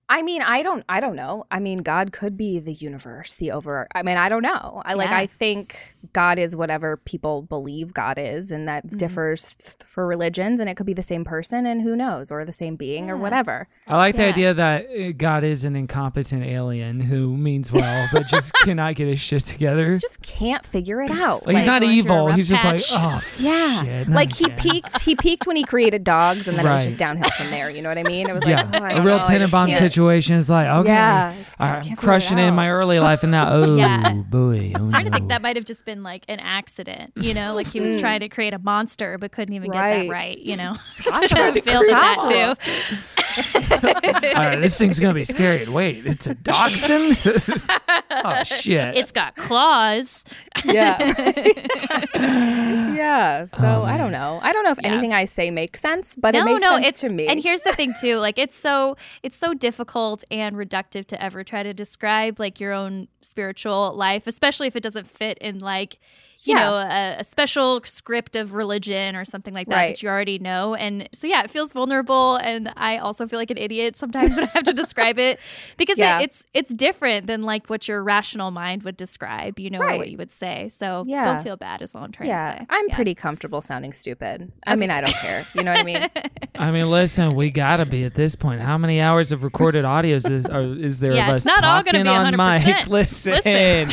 I 0.10 0.22
mean, 0.22 0.42
I 0.42 0.64
don't. 0.64 0.86
I 0.88 1.02
don't 1.02 1.18
know. 1.18 1.46
I 1.52 1.60
mean, 1.60 1.80
God 1.80 2.14
could 2.14 2.38
be 2.38 2.60
the 2.60 2.72
universe, 2.74 3.36
the 3.36 3.52
over. 3.52 3.88
I 3.94 4.04
mean, 4.04 4.16
I 4.16 4.30
don't 4.30 4.42
know. 4.42 4.82
I 4.86 4.94
like. 4.94 5.10
I 5.10 5.26
think 5.26 5.96
God 6.14 6.40
is 6.40 6.56
whatever 6.56 6.96
people 6.96 7.42
believe 7.42 7.94
God 7.94 8.18
is, 8.18 8.50
and 8.50 8.70
that 8.70 8.86
Mm-hmm. 8.88 8.98
differs 8.98 9.56
th- 9.56 9.76
for 9.86 10.08
religions, 10.08 10.62
and 10.62 10.70
it 10.70 10.76
could 10.78 10.86
be 10.86 10.94
the 10.94 11.02
same 11.02 11.26
person, 11.26 11.66
and 11.66 11.82
who 11.82 11.94
knows, 11.96 12.32
or 12.32 12.46
the 12.46 12.54
same 12.54 12.78
being, 12.78 13.10
or 13.10 13.18
whatever. 13.18 13.68
I 13.86 13.98
like 13.98 14.16
the 14.16 14.26
idea 14.26 14.54
that 14.54 14.86
uh, 14.86 15.12
God 15.18 15.44
is 15.44 15.66
an 15.66 15.76
incompetent 15.76 16.44
alien 16.44 17.02
who 17.02 17.36
means 17.36 17.72
well, 17.72 18.08
but 18.14 18.28
just 18.28 18.54
cannot 18.62 18.96
get 18.96 19.08
his 19.10 19.20
shit 19.20 19.44
together. 19.46 19.98
Just 19.98 20.22
can't 20.22 20.66
figure 20.66 21.02
it 21.02 21.12
out. 21.12 21.46
Like, 21.46 21.58
he's 21.58 21.66
not 21.66 21.82
going 21.82 21.90
through 21.90 21.90
a 21.90 21.94
evil. 22.16 22.28
rough 22.28 22.36
He's 22.38 22.48
just 22.50 22.62
patch. 22.64 22.92
like, 22.94 23.02
oh, 23.02 23.22
Yeah, 23.40 23.84
shit, 23.84 24.08
like 24.08 24.32
he 24.34 24.46
again." 24.46 24.58
peaked. 24.58 25.02
He 25.02 25.16
peaked 25.18 25.48
when 25.48 25.58
he 25.58 25.64
created 25.66 26.06
dogs, 26.06 26.48
and 26.48 26.58
then 26.58 26.66
it 26.66 26.70
was 26.70 26.86
just 26.86 26.98
downhill 26.98 27.30
from 27.32 27.50
there. 27.50 27.70
You 27.70 27.82
know 27.82 27.90
what 27.90 27.98
I 27.98 28.04
mean? 28.04 28.30
It 28.30 28.34
was 28.34 28.48
Yeah, 28.48 28.62
like 28.64 28.82
oh, 28.82 28.86
I 28.86 28.90
a 28.92 28.96
don't 28.96 29.06
real 29.06 29.18
know, 29.18 29.24
I 29.24 29.28
tenant 29.28 29.52
bomb 29.52 29.68
can't- 29.70 29.80
situation 29.98 30.36
is 30.38 30.50
like, 30.50 30.68
okay, 30.68 30.90
Yeah, 30.90 31.34
I 31.60 31.66
I'm 31.66 31.80
just 31.82 31.92
it 31.92 31.98
crushing 31.98 32.38
it 32.38 32.48
in 32.48 32.54
my 32.56 32.70
early 32.70 33.00
life, 33.00 33.24
and 33.24 33.32
now, 33.32 33.48
oh 33.52 33.76
Yeah. 33.76 34.12
boy, 34.14 34.72
oh, 34.76 34.80
I'm 34.80 34.88
starting 34.88 35.12
to 35.12 35.18
think 35.18 35.30
that 35.30 35.42
might 35.42 35.56
have 35.56 35.66
just 35.66 35.86
been 35.86 36.04
like 36.04 36.24
an 36.30 36.40
accident, 36.40 37.14
you 37.16 37.34
know, 37.34 37.56
like 37.56 37.68
he 37.68 37.82
was 37.82 37.96
Mm. 37.96 38.00
trying 38.00 38.20
to 38.20 38.30
create 38.30 38.54
a 38.54 38.60
monster 38.60 39.18
but 39.18 39.32
couldn't 39.32 39.56
even 39.56 39.72
get 39.72 39.80
that 39.82 40.10
right, 40.10 40.38
you 40.38 40.56
know. 40.56 40.76
Possibly. 41.00 41.62
Failed 41.62 41.86
at 41.86 41.90
that 41.92 42.58
too. 42.62 44.36
All 44.36 44.44
right, 44.44 44.62
this 44.62 44.78
thing's 44.78 45.00
gonna 45.00 45.14
be 45.14 45.26
scary. 45.26 45.68
Wait, 45.68 46.06
it's 46.06 46.28
a 46.28 46.34
dachshund. 46.36 47.18
oh 48.26 48.44
shit! 48.44 48.96
It's 48.96 49.12
got 49.12 49.36
claws. 49.36 50.24
Yeah. 50.66 50.98
yeah. 52.16 53.46
So 53.48 53.58
Oh, 53.68 53.84
I 53.84 53.98
don't 53.98 54.12
know. 54.12 54.40
I 54.42 54.54
don't 54.54 54.64
know 54.64 54.72
if 54.72 54.80
Yeah. 54.82 54.90
anything 54.90 55.14
I 55.14 55.26
say 55.26 55.52
makes 55.52 55.80
sense, 55.80 56.16
but 56.18 56.36
it 56.36 56.40
no, 56.40 56.46
makes 56.46 56.62
no, 56.62 56.76
sense 56.76 56.88
it's 56.88 57.02
to 57.02 57.10
me. 57.10 57.28
And 57.28 57.42
here's 57.42 57.62
the 57.62 57.74
thing 57.74 57.94
too, 58.00 58.18
like 58.18 58.38
it's 58.40 58.58
so 58.58 58.96
it's 59.24 59.38
so 59.38 59.54
difficult 59.54 60.24
and 60.32 60.56
reductive 60.56 61.06
to 61.08 61.22
ever 61.22 61.44
try 61.44 61.64
to 61.64 61.74
describe 61.74 62.40
like 62.40 62.60
your 62.60 62.74
own 62.74 63.08
spiritual 63.22 63.94
life, 63.96 64.28
especially 64.28 64.68
if 64.68 64.76
it 64.76 64.84
doesn't 64.84 65.08
fit 65.08 65.38
in 65.40 65.60
like 65.60 66.00
you 66.44 66.56
Yeah. 66.56 66.62
know 66.62 66.76
a, 66.76 67.16
a 67.20 67.24
special 67.24 67.82
script 67.84 68.36
of 68.36 68.54
religion 68.54 69.16
or 69.16 69.26
something 69.26 69.54
like 69.54 69.68
that 69.68 69.76
Right. 69.76 69.96
that 69.96 70.04
you 70.04 70.10
already 70.10 70.40
know. 70.40 70.76
And 70.76 71.10
so 71.14 71.28
yeah, 71.28 71.44
it 71.44 71.50
feels 71.50 71.74
vulnerable, 71.74 72.36
and 72.38 72.72
I 72.78 72.98
also 72.98 73.28
feel 73.28 73.40
like 73.40 73.52
an 73.52 73.58
idiot 73.58 73.96
sometimes 73.96 74.36
when 74.36 74.46
I 74.46 74.52
have 74.54 74.64
to 74.66 74.74
describe 74.84 75.20
it 75.20 75.40
because 75.78 75.98
Yeah. 75.98 76.20
it, 76.20 76.24
it's 76.26 76.46
it's 76.54 76.74
different 76.74 77.28
than 77.28 77.44
like 77.44 77.68
what 77.70 77.88
your 77.88 78.04
rational 78.04 78.52
mind 78.52 78.84
would 78.84 78.98
describe, 78.98 79.60
you 79.60 79.70
know, 79.70 79.80
or 79.82 79.98
what 79.98 80.10
you 80.12 80.18
would 80.18 80.32
say. 80.32 80.70
So 80.70 81.04
Yeah. 81.08 81.24
don't 81.24 81.44
feel 81.44 81.58
bad 81.58 81.82
is 81.82 81.96
all 81.96 82.04
I'm 82.04 82.12
trying 82.12 82.30
to 82.30 82.38
say. 82.60 82.66
I'm 82.70 82.86
Yeah. 82.90 82.96
pretty 82.96 83.16
comfortable 83.16 83.62
sounding 83.62 83.94
stupid. 83.94 84.52
I 84.66 84.76
mean, 84.76 84.92
I 84.92 85.02
don't 85.02 85.16
care. 85.16 85.46
You 85.54 85.64
know 85.64 85.72
what 85.72 85.80
I 85.80 85.84
mean? 85.84 86.10
I 86.60 86.72
mean, 86.72 86.90
listen, 86.90 87.36
we 87.36 87.50
gotta 87.52 87.86
be 87.86 88.04
at 88.04 88.16
this 88.16 88.36
point. 88.36 88.62
How 88.62 88.78
many 88.78 89.00
hours 89.02 89.32
of 89.32 89.44
recorded 89.44 89.86
audios 89.86 90.30
is 90.30 90.46
are, 90.46 90.62
is 90.62 91.00
there 91.00 91.14
Yeah, 91.14 91.30
of 91.32 91.36
it's 91.38 91.46
us 91.46 91.62
not 91.62 91.64
all 91.64 91.84
gonna 91.84 92.04
talking 92.04 92.04
be 92.04 92.10
on 92.10 92.34
100%. 92.34 92.66
mic? 92.66 92.88
Listen, 92.98 93.34
Listen. 93.34 93.92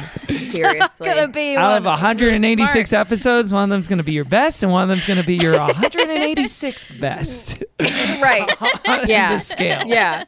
Seriously. 0.51 1.07
gonna 1.09 1.29
be 1.29 1.57
out 1.57 1.79
of 1.79 1.85
one 1.85 1.99
186 2.43 2.91
smart. 2.91 3.07
episodes, 3.07 3.53
one 3.53 3.65
of 3.65 3.69
them's 3.71 3.89
gonna 3.89 4.03
be 4.03 4.13
your 4.13 4.25
best, 4.25 4.63
and 4.63 4.71
one 4.73 4.83
of 4.83 4.89
them's 4.89 5.05
gonna 5.07 5.23
be 5.23 5.37
your 5.37 5.55
186th 5.59 7.01
best. 7.01 7.63
right. 7.81 8.49
on 8.89 9.01
Yeah. 9.09 9.35
the 9.35 9.39
scale. 9.39 9.83
Yeah. 9.87 10.25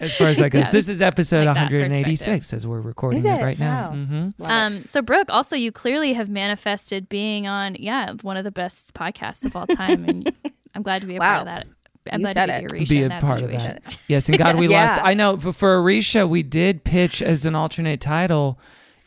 As 0.00 0.14
far 0.14 0.28
as 0.28 0.38
that 0.38 0.50
goes, 0.50 0.70
this 0.70 0.88
is 0.88 1.02
episode 1.02 1.46
Like 1.46 1.56
186 1.56 2.52
as 2.52 2.66
we're 2.66 2.80
recording 2.80 3.18
Is 3.18 3.24
it? 3.24 3.40
it? 3.40 3.42
right 3.42 3.58
now. 3.58 3.90
Wow. 3.90 3.94
hmm 3.96 4.30
Um, 4.42 4.84
so 4.84 5.02
Brooke, 5.02 5.28
also 5.30 5.56
you 5.56 5.72
clearly 5.72 6.12
have 6.14 6.28
manifested 6.28 7.08
being 7.08 7.46
on, 7.46 7.76
yeah, 7.78 8.12
one 8.22 8.36
of 8.36 8.44
the 8.44 8.50
best 8.52 8.94
podcasts 8.94 9.44
of 9.44 9.54
all 9.56 9.66
time, 9.66 10.04
and 10.08 10.32
I'm 10.74 10.82
glad 10.82 11.00
to 11.02 11.06
be 11.06 11.16
a 11.16 11.20
part 11.20 11.40
of 11.40 11.46
that 11.46 11.66
I'm 12.12 12.20
You 12.20 12.26
said 12.28 12.46
to 12.46 12.64
it. 12.64 12.70
be 12.70 12.84
be 12.84 13.02
a 13.04 13.08
part 13.08 13.38
situation. 13.38 13.76
of 13.78 13.84
that. 13.84 13.98
Yes, 14.08 14.28
and 14.28 14.36
God 14.36 14.56
we 14.58 14.68
Yeah. 14.68 14.88
lost. 14.88 15.00
I 15.02 15.14
know 15.14 15.38
but 15.38 15.54
for 15.54 15.82
Aricia, 15.82 16.28
we 16.28 16.42
did 16.42 16.84
pitch 16.84 17.22
as 17.22 17.46
an 17.46 17.54
alternate 17.54 17.98
title 18.02 18.58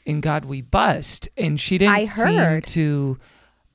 in 0.08 0.22
God 0.22 0.46
we 0.46 0.62
bust, 0.62 1.30
and 1.38 1.60
she 1.62 1.78
didn't 1.78 1.94
I 1.94 2.06
heard. 2.06 2.68
seem 2.68 2.74
to 2.74 3.18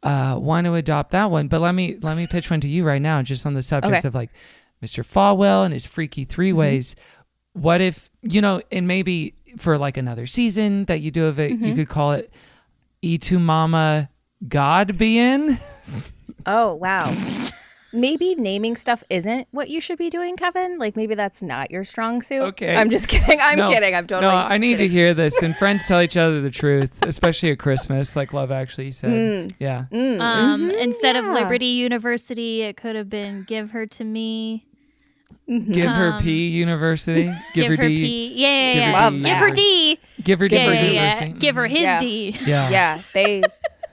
uh, 0.03 0.37
want 0.41 0.65
to 0.65 0.75
adopt 0.75 1.13
that 1.13 1.31
one. 1.31 1.47
But 1.47 1.61
let 1.61 1.75
me 1.77 1.97
let 2.03 2.17
me 2.17 2.27
pitch 2.27 2.51
one 2.51 2.61
to 2.63 2.69
you 2.69 2.85
right 2.85 3.01
now, 3.01 3.23
just 3.23 3.47
on 3.47 3.55
the 3.55 3.63
subject 3.63 3.99
Okay. 3.99 4.09
of 4.09 4.15
like 4.15 4.31
Mr. 4.83 5.05
Falwell 5.05 5.65
and 5.65 5.73
his 5.73 5.87
freaky 5.87 6.25
three 6.25 6.51
Mm-hmm. 6.51 6.59
ways. 6.59 6.97
What 7.53 7.81
if 7.81 8.11
you 8.23 8.41
know, 8.41 8.63
and 8.73 8.89
maybe 8.89 9.35
for 9.59 9.77
like 9.79 9.97
another 9.99 10.27
season 10.27 10.87
that 10.87 11.01
you 11.03 11.11
do 11.11 11.27
of 11.27 11.39
it, 11.39 11.53
Mm-hmm. 11.53 11.65
you 11.67 11.75
could 11.75 11.89
call 11.89 12.13
it 12.13 12.33
E2 13.03 13.39
Mama 13.41 14.09
God 14.49 14.97
be 14.99 15.19
in. 15.19 15.59
Oh 16.47 16.75
wow. 16.75 17.15
Maybe 17.95 18.35
naming 18.35 18.75
stuff 18.77 19.05
isn't 19.11 19.49
what 19.51 19.69
you 19.69 19.81
should 19.81 19.99
be 19.99 20.09
doing, 20.09 20.37
Kevin. 20.37 20.79
Like 20.79 20.97
maybe 20.97 21.15
that's 21.15 21.43
not 21.43 21.71
your 21.71 21.85
strong 21.85 22.23
suit. 22.23 22.41
Okay. 22.41 22.75
I'm 22.75 22.89
just 22.91 23.07
kidding. 23.09 23.39
I'm 23.41 23.59
No, 23.59 23.69
kidding. 23.69 23.95
I'm 23.95 24.07
totally. 24.07 24.33
No, 24.33 24.39
I 24.39 24.57
need 24.59 24.79
to 24.79 24.89
hear 24.89 25.13
this. 25.13 25.43
And 25.43 25.55
friends 25.59 25.87
tell 25.87 26.01
each 26.01 26.17
other 26.17 26.41
the 26.41 26.51
truth, 26.51 26.91
especially 27.03 27.51
at 27.51 27.59
Christmas, 27.59 28.17
like 28.17 28.33
Love 28.33 28.51
Actually 28.51 28.93
said. 28.93 29.53
Yeah. 29.59 29.85
Um, 29.93 30.71
instead 30.71 31.17
of 31.17 31.25
Mm-hmm. 31.25 31.35
yeah. 31.37 31.43
Liberty 31.43 31.67
University, 31.67 32.63
it 32.63 32.77
could 32.79 32.97
have 32.97 33.11
been 33.11 33.45
Give 33.47 33.71
Her 33.71 33.85
to 33.87 34.05
Me. 34.05 34.67
Give 35.49 35.91
her 35.91 36.19
P 36.21 36.49
University. 36.49 37.25
Give, 37.55 37.69
Give, 37.69 37.71
her, 37.73 37.77
her 37.83 37.89
D. 37.89 37.97
P. 37.97 38.35
Yeah, 38.37 38.73
yeah, 38.73 39.11
Give 39.11 39.37
her 39.39 39.51
D. 39.51 39.99
Give 40.23 40.39
her. 40.41 40.49
D. 40.49 40.49
Give 40.49 40.49
her 40.49 40.49
D. 40.49 40.57
Yeah, 40.57 40.65
for 40.67 40.73
yeah, 40.73 40.81
yeah. 40.81 40.93
University. 40.93 41.33
Give 41.41 41.55
her 41.57 41.67
his 41.67 41.81
Yeah. 41.81 41.99
D. 41.99 42.37
Yeah. 42.47 42.71
Yeah, 42.71 43.03
they 43.13 43.43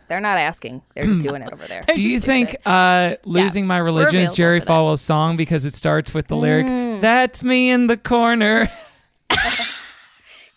they're 0.10 0.20
not 0.20 0.38
asking. 0.38 0.82
They're 0.96 1.06
just 1.06 1.22
doing 1.22 1.42
it 1.42 1.54
over 1.54 1.66
there. 1.68 1.84
Do 1.94 2.02
you 2.02 2.20
think 2.20 2.56
uh, 2.66 3.16
losing 3.26 3.66
my 3.68 3.78
religion 3.78 4.16
is 4.22 4.30
available 4.30 4.36
Jerry 4.36 4.60
for 4.60 4.66
that. 4.66 4.72
Falwell's 4.74 5.02
song 5.02 5.38
because 5.38 5.66
it 5.66 5.76
starts 5.76 6.14
with 6.14 6.28
the 6.28 6.36
lyric 6.36 6.66
Mm. 6.66 7.02
"That's 7.02 7.42
me 7.44 7.70
in 7.70 7.88
the 7.88 7.96
corner"? 7.98 8.68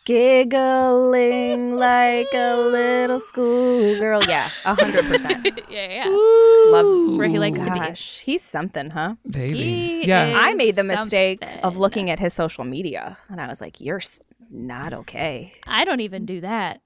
Giggling 0.04 1.76
like 1.76 2.26
a 2.34 2.56
little 2.56 3.20
schoolgirl. 3.20 4.24
Yeah, 4.24 4.48
a 4.64 4.74
hundred 4.74 5.04
percent. 5.06 5.48
Yeah, 5.70 6.04
yeah. 6.04 6.08
Love. 6.10 7.06
That's 7.06 7.18
where 7.18 7.28
he 7.28 7.38
likes 7.38 7.58
to 7.60 7.64
be. 7.64 7.70
Gosh, 7.78 8.18
he's 8.20 8.42
something, 8.42 8.90
huh? 8.90 9.14
Baby. 9.30 9.54
He 9.54 10.08
yeah. 10.08 10.26
is- 10.26 10.36
I 10.48 10.54
made 10.54 10.74
the 10.74 10.82
mistake 10.84 11.42
of 11.44 11.50
something. 11.62 11.80
looking 11.80 12.10
at 12.10 12.18
his 12.18 12.34
social 12.34 12.64
media, 12.64 13.16
and 13.28 13.40
I 13.40 13.46
was 13.46 13.60
like, 13.60 13.80
"You're 13.80 13.98
s- 13.98 14.18
not 14.50 14.92
okay." 14.92 15.52
I 15.66 15.84
don't 15.84 16.00
even 16.00 16.26
do 16.26 16.40
that. 16.40 16.80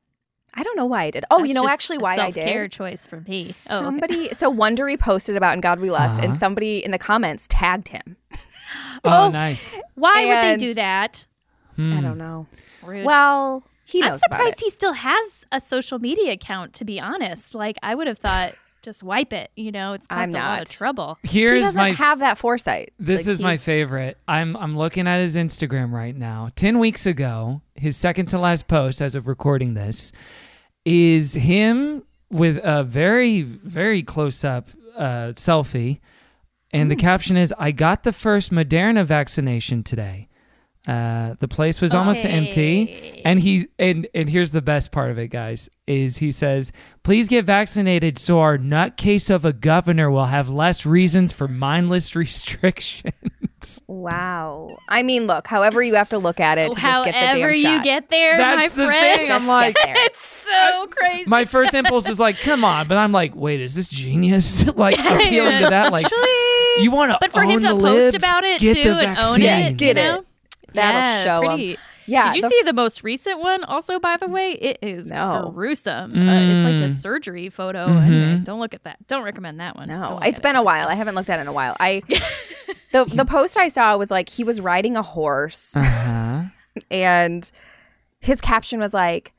I 0.58 0.62
don't 0.62 0.76
know 0.76 0.86
why 0.86 1.02
I 1.04 1.10
did. 1.10 1.24
Oh, 1.30 1.38
That's 1.38 1.48
you 1.48 1.54
know 1.54 1.62
just 1.62 1.72
actually 1.72 1.96
a 1.98 2.00
why 2.00 2.12
I 2.14 2.16
self-care 2.16 2.62
did. 2.64 2.72
choice 2.72 3.04
for 3.04 3.20
me. 3.20 3.52
Oh, 3.68 3.76
okay. 3.76 3.84
Somebody, 3.84 4.28
so 4.34 4.52
Wondery 4.52 4.98
posted 4.98 5.36
about 5.36 5.54
"In 5.54 5.60
God 5.60 5.80
We 5.80 5.90
Lust," 5.90 6.18
Uh-huh. 6.18 6.28
and 6.30 6.36
somebody 6.36 6.82
in 6.84 6.90
the 6.92 6.98
comments 6.98 7.46
tagged 7.48 7.88
him. 7.88 8.16
oh, 9.04 9.26
Oh. 9.26 9.30
nice. 9.30 9.76
Why 9.94 10.24
would 10.26 10.60
they 10.60 10.66
do 10.68 10.74
that? 10.74 11.26
Hmm. 11.76 11.92
I 11.92 12.00
don't 12.00 12.18
know. 12.18 12.46
Rude. 12.82 13.04
Well, 13.04 13.64
he 13.84 14.02
I'm 14.02 14.08
knows 14.12 14.20
about 14.26 14.38
surprised 14.38 14.58
it. 14.62 14.64
he 14.64 14.70
still 14.70 14.94
has 14.94 15.44
a 15.52 15.60
social 15.60 15.98
media 15.98 16.32
account. 16.32 16.72
To 16.74 16.84
be 16.84 16.98
honest, 16.98 17.54
like 17.54 17.76
I 17.82 17.94
would 17.94 18.06
have 18.06 18.18
thought, 18.18 18.54
just 18.82 19.02
wipe 19.02 19.32
it. 19.34 19.50
You 19.56 19.72
know, 19.72 19.92
it's 19.92 20.06
I'm 20.08 20.30
caused 20.30 20.36
a 20.36 20.38
lot 20.40 20.52
of 20.54 20.58
not. 20.60 20.66
trouble. 20.68 21.18
He 21.22 21.40
Here's 21.40 21.60
doesn't 21.64 21.76
my 21.76 21.90
have 21.90 22.20
that 22.20 22.38
foresight. 22.38 22.94
This 22.98 23.26
Like, 23.26 23.32
is 23.32 23.40
my 23.40 23.56
favorite. 23.58 24.16
I'm 24.26 24.56
I'm 24.56 24.76
looking 24.76 25.06
at 25.06 25.20
his 25.20 25.36
Instagram 25.36 25.92
right 25.92 26.16
now. 26.16 26.48
Ten 26.56 26.78
weeks 26.78 27.04
ago, 27.04 27.60
his 27.74 27.96
second 27.96 28.26
to 28.26 28.38
last 28.38 28.66
post 28.68 29.02
as 29.02 29.14
of 29.14 29.26
recording 29.26 29.74
this 29.74 30.12
is 30.86 31.34
him 31.34 32.02
with 32.30 32.58
a 32.64 32.82
very 32.84 33.42
very 33.42 34.02
close 34.02 34.44
up 34.44 34.70
uh, 34.96 35.32
selfie, 35.34 35.98
and 36.72 36.84
Hmm. 36.84 36.88
the 36.90 36.96
caption 36.96 37.36
is, 37.36 37.52
"I 37.58 37.70
got 37.72 38.02
the 38.04 38.12
first 38.12 38.50
Moderna 38.50 39.04
vaccination 39.04 39.82
today." 39.82 40.28
Uh, 40.88 41.34
the 41.40 41.48
place 41.48 41.80
was 41.80 41.92
almost 41.92 42.24
empty, 42.24 43.20
and 43.24 43.40
he 43.40 43.66
and 43.78 44.06
and 44.14 44.28
here's 44.30 44.52
the 44.52 44.62
best 44.62 44.92
part 44.92 45.10
of 45.10 45.18
it, 45.18 45.28
guys, 45.28 45.68
is 45.88 46.18
he 46.18 46.30
says, 46.30 46.70
"Please 47.02 47.26
get 47.28 47.44
vaccinated 47.44 48.16
so 48.18 48.38
our 48.38 48.56
nutcase 48.56 49.28
of 49.28 49.44
a 49.44 49.52
governor 49.52 50.10
will 50.12 50.26
have 50.26 50.48
less 50.48 50.86
reasons 50.86 51.32
for 51.32 51.48
mindless 51.48 52.14
restrictions." 53.66 53.80
Wow. 53.88 54.78
I 54.88 55.02
mean, 55.02 55.26
look, 55.26 55.46
however 55.46 55.82
you 55.82 55.94
have 55.96 56.08
to 56.10 56.18
look 56.18 56.40
at 56.40 56.58
it 56.58 56.72
to 56.72 56.80
just 56.80 57.04
get 57.04 57.12
the 57.12 57.18
However 57.26 57.52
damn 57.52 57.54
you 57.54 57.62
shot. 57.62 57.84
get 57.84 58.10
there, 58.10 58.36
That's 58.36 58.56
my 58.76 58.82
the 58.82 58.86
friend. 58.86 59.20
thing. 59.20 59.30
I'm 59.32 59.46
like, 59.46 59.76
it's 59.84 60.18
so 60.18 60.86
crazy. 60.90 61.28
my 61.28 61.44
first 61.44 61.74
impulse 61.74 62.08
is 62.08 62.18
like, 62.20 62.38
"Come 62.40 62.64
on," 62.64 62.88
but 62.88 62.96
I'm 62.98 63.12
like, 63.12 63.34
"Wait, 63.34 63.60
is 63.60 63.74
this 63.74 63.88
genius?" 63.88 64.66
like 64.76 64.98
appealing 64.98 65.62
to 65.62 65.68
that, 65.70 65.92
like. 65.92 66.06
Actually, 66.06 66.82
You 66.82 66.90
want 66.90 67.10
to 67.12 67.18
but 67.20 67.32
for 67.32 67.42
him 67.42 67.60
to 67.62 67.68
post 67.70 67.80
libs? 67.82 68.16
about 68.16 68.44
it 68.44 68.60
Get 68.60 68.74
too 68.76 68.94
the 68.94 69.00
and 69.08 69.18
own 69.18 69.40
vaccine. 69.40 69.44
it, 69.46 69.76
Get 69.76 69.96
you 69.96 70.02
it. 70.18 70.26
That'll 70.74 71.00
yeah, 71.00 71.24
show 71.24 71.40
'em. 71.42 71.56
pretty. 71.56 71.76
Yeah. 72.06 72.26
Did 72.32 72.36
you 72.36 72.42
the- 72.42 72.48
see 72.48 72.62
the 72.64 72.72
most 72.72 73.02
recent 73.02 73.40
one? 73.40 73.64
Also, 73.64 73.98
by 73.98 74.16
the 74.16 74.28
way, 74.28 74.52
it 74.52 74.78
is 74.82 75.10
No. 75.10 75.50
gruesome. 75.54 76.12
Uh, 76.12 76.56
it's 76.56 76.64
like 76.64 76.74
a 76.90 76.92
Mm. 76.94 76.98
surgery 77.00 77.48
photo. 77.48 77.86
Mm-hmm. 77.86 78.12
Anyway, 78.12 78.40
don't 78.44 78.60
look 78.60 78.74
at 78.74 78.84
that. 78.84 79.04
Don't 79.06 79.22
recommend 79.24 79.60
that 79.60 79.76
one. 79.76 79.88
No, 79.88 80.00
Don't 80.00 80.14
look 80.16 80.26
it's 80.26 80.38
at 80.40 80.42
been 80.42 80.56
it. 80.56 80.60
a 80.60 80.62
while. 80.62 80.88
I 80.88 80.94
haven't 80.94 81.14
looked 81.14 81.30
at 81.30 81.38
it 81.38 81.42
in 81.42 81.48
a 81.48 81.52
while. 81.52 81.76
I 81.80 82.02
the 82.92 83.04
the 83.04 83.24
post 83.24 83.56
I 83.56 83.68
saw 83.68 83.96
was 83.96 84.10
like 84.10 84.28
he 84.28 84.44
was 84.44 84.60
riding 84.60 84.96
a 84.96 85.02
horse 85.02 85.74
Uh-huh. 85.76 86.42
and 86.90 87.50
his 88.20 88.40
caption 88.40 88.80
was 88.80 88.92
like 88.94 89.32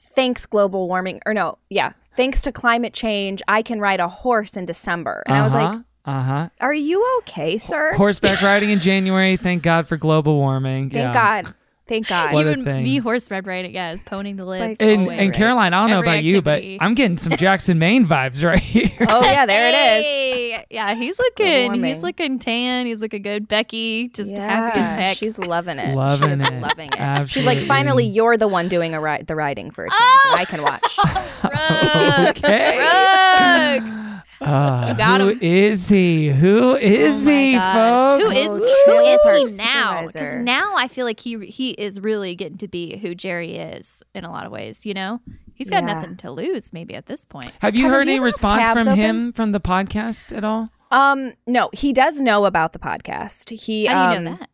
thanks 0.00 0.46
global 0.46 0.88
warming 0.88 1.20
or 1.26 1.34
no, 1.34 1.58
yeah, 1.70 1.92
thanks 2.16 2.40
to 2.42 2.52
climate 2.52 2.92
change, 2.92 3.42
I 3.48 3.62
can 3.62 3.80
ride 3.80 4.00
a 4.00 4.08
horse 4.08 4.56
in 4.56 4.64
December. 4.66 5.22
And 5.26 5.36
I 5.36 5.42
was 5.42 5.54
like, 5.54 5.80
uh 6.04 6.22
huh. 6.22 6.48
"Are 6.60 6.74
you 6.74 7.04
okay, 7.20 7.58
sir?" 7.58 7.94
Horseback 7.96 8.42
riding 8.42 8.70
in 8.70 8.80
January. 8.80 9.36
Thank 9.36 9.62
God 9.62 9.86
for 9.88 9.96
global 9.96 10.36
warming. 10.36 10.90
Thank 10.90 11.14
yeah. 11.14 11.42
God. 11.42 11.54
Thank 11.92 12.08
God. 12.08 12.32
What 12.32 12.46
a 12.46 12.52
Even 12.52 12.82
me 12.82 12.96
horse 12.96 13.30
red 13.30 13.46
riding, 13.46 13.74
yeah, 13.74 13.96
poning 14.06 14.36
the 14.36 14.46
lips. 14.46 14.80
like- 14.80 14.80
And, 14.80 15.02
and 15.02 15.20
around. 15.20 15.34
Caroline, 15.34 15.74
I 15.74 15.82
don't 15.82 15.90
know 15.90 15.98
Every 15.98 16.08
about 16.08 16.24
you, 16.24 16.40
but. 16.40 16.62
I'm 16.80 16.94
getting 16.94 17.18
some 17.18 17.36
Jackson 17.36 17.78
Maine 17.78 18.06
vibes 18.06 18.42
right 18.42 18.58
here. 18.62 18.90
oh 19.10 19.22
yeah, 19.22 19.44
there 19.44 19.68
it 19.68 19.74
is. 19.74 20.64
Yeah, 20.70 20.94
he's 20.94 21.18
looking. 21.18 21.84
He's 21.84 22.02
looking 22.02 22.38
tan. 22.38 22.86
He's 22.86 23.02
looking 23.02 23.20
good. 23.20 23.46
Becky, 23.46 24.08
just 24.08 24.34
happy 24.34 24.78
as 24.80 24.84
Yeah, 24.84 24.96
heck. 24.96 25.16
She's 25.18 25.38
loving 25.38 25.78
it. 25.78 25.94
Loving 25.94 26.30
She's 26.30 26.40
it. 26.48 26.60
loving 26.62 26.90
it. 26.94 27.28
She's 27.28 27.44
like, 27.44 27.58
finally, 27.60 28.06
you're 28.06 28.38
the 28.38 28.48
one 28.48 28.68
doing 28.68 28.94
a 28.94 29.00
ri- 29.00 29.22
the 29.26 29.36
riding 29.36 29.70
for 29.70 29.84
a 29.84 29.90
change. 29.90 30.00
and 30.30 30.40
I 30.40 30.44
can 30.46 30.60
oh! 30.60 30.64
watch. 30.64 30.98
Rug, 31.44 32.36
okay. 32.38 32.78
rug. 32.78 34.08
Uh, 34.42 34.92
got 34.94 35.20
who 35.20 35.28
him. 35.28 35.38
is 35.40 35.88
he? 35.88 36.28
Who 36.28 36.74
is 36.76 37.26
Oh 37.26 37.30
he, 37.30 37.52
gosh. 37.52 37.74
folks? 37.74 38.24
Who 38.24 38.30
is 38.40 38.48
who 38.58 38.84
true 38.84 39.04
is 39.04 39.20
park 39.22 39.36
he 39.38 39.56
now? 39.56 40.06
Because 40.06 40.34
now 40.36 40.74
I 40.76 40.88
feel 40.88 41.04
like 41.06 41.20
he 41.20 41.46
he 41.46 41.70
is 41.70 42.00
really 42.00 42.34
getting 42.34 42.58
to 42.58 42.68
be 42.68 42.96
who 42.98 43.14
Jerry 43.14 43.56
is 43.56 44.02
in 44.14 44.24
a 44.24 44.30
lot 44.30 44.44
of 44.46 44.52
ways. 44.52 44.84
You 44.86 44.94
know, 44.94 45.20
he's 45.54 45.70
got 45.70 45.82
Yeah. 45.84 45.94
nothing 45.94 46.16
to 46.18 46.30
lose. 46.30 46.72
Maybe 46.72 46.94
at 46.94 47.06
this 47.06 47.24
point. 47.24 47.52
Have 47.60 47.74
you 47.76 47.82
Kevin, 47.84 47.94
heard 47.94 48.02
do 48.04 48.10
you 48.10 48.16
any 48.16 48.24
response 48.24 48.68
from 48.70 48.88
open? 48.88 48.96
him 48.96 49.32
from 49.32 49.52
the 49.52 49.60
podcast 49.60 50.36
at 50.36 50.44
all? 50.44 50.70
Um, 50.90 51.32
no, 51.46 51.70
he 51.72 51.92
does 51.92 52.20
know 52.20 52.44
about 52.44 52.72
the 52.74 52.78
podcast. 52.78 53.48
He 53.58 53.86
How 53.86 54.08
do 54.08 54.12
you 54.12 54.18
um, 54.18 54.24
know 54.24 54.36
that? 54.40 54.48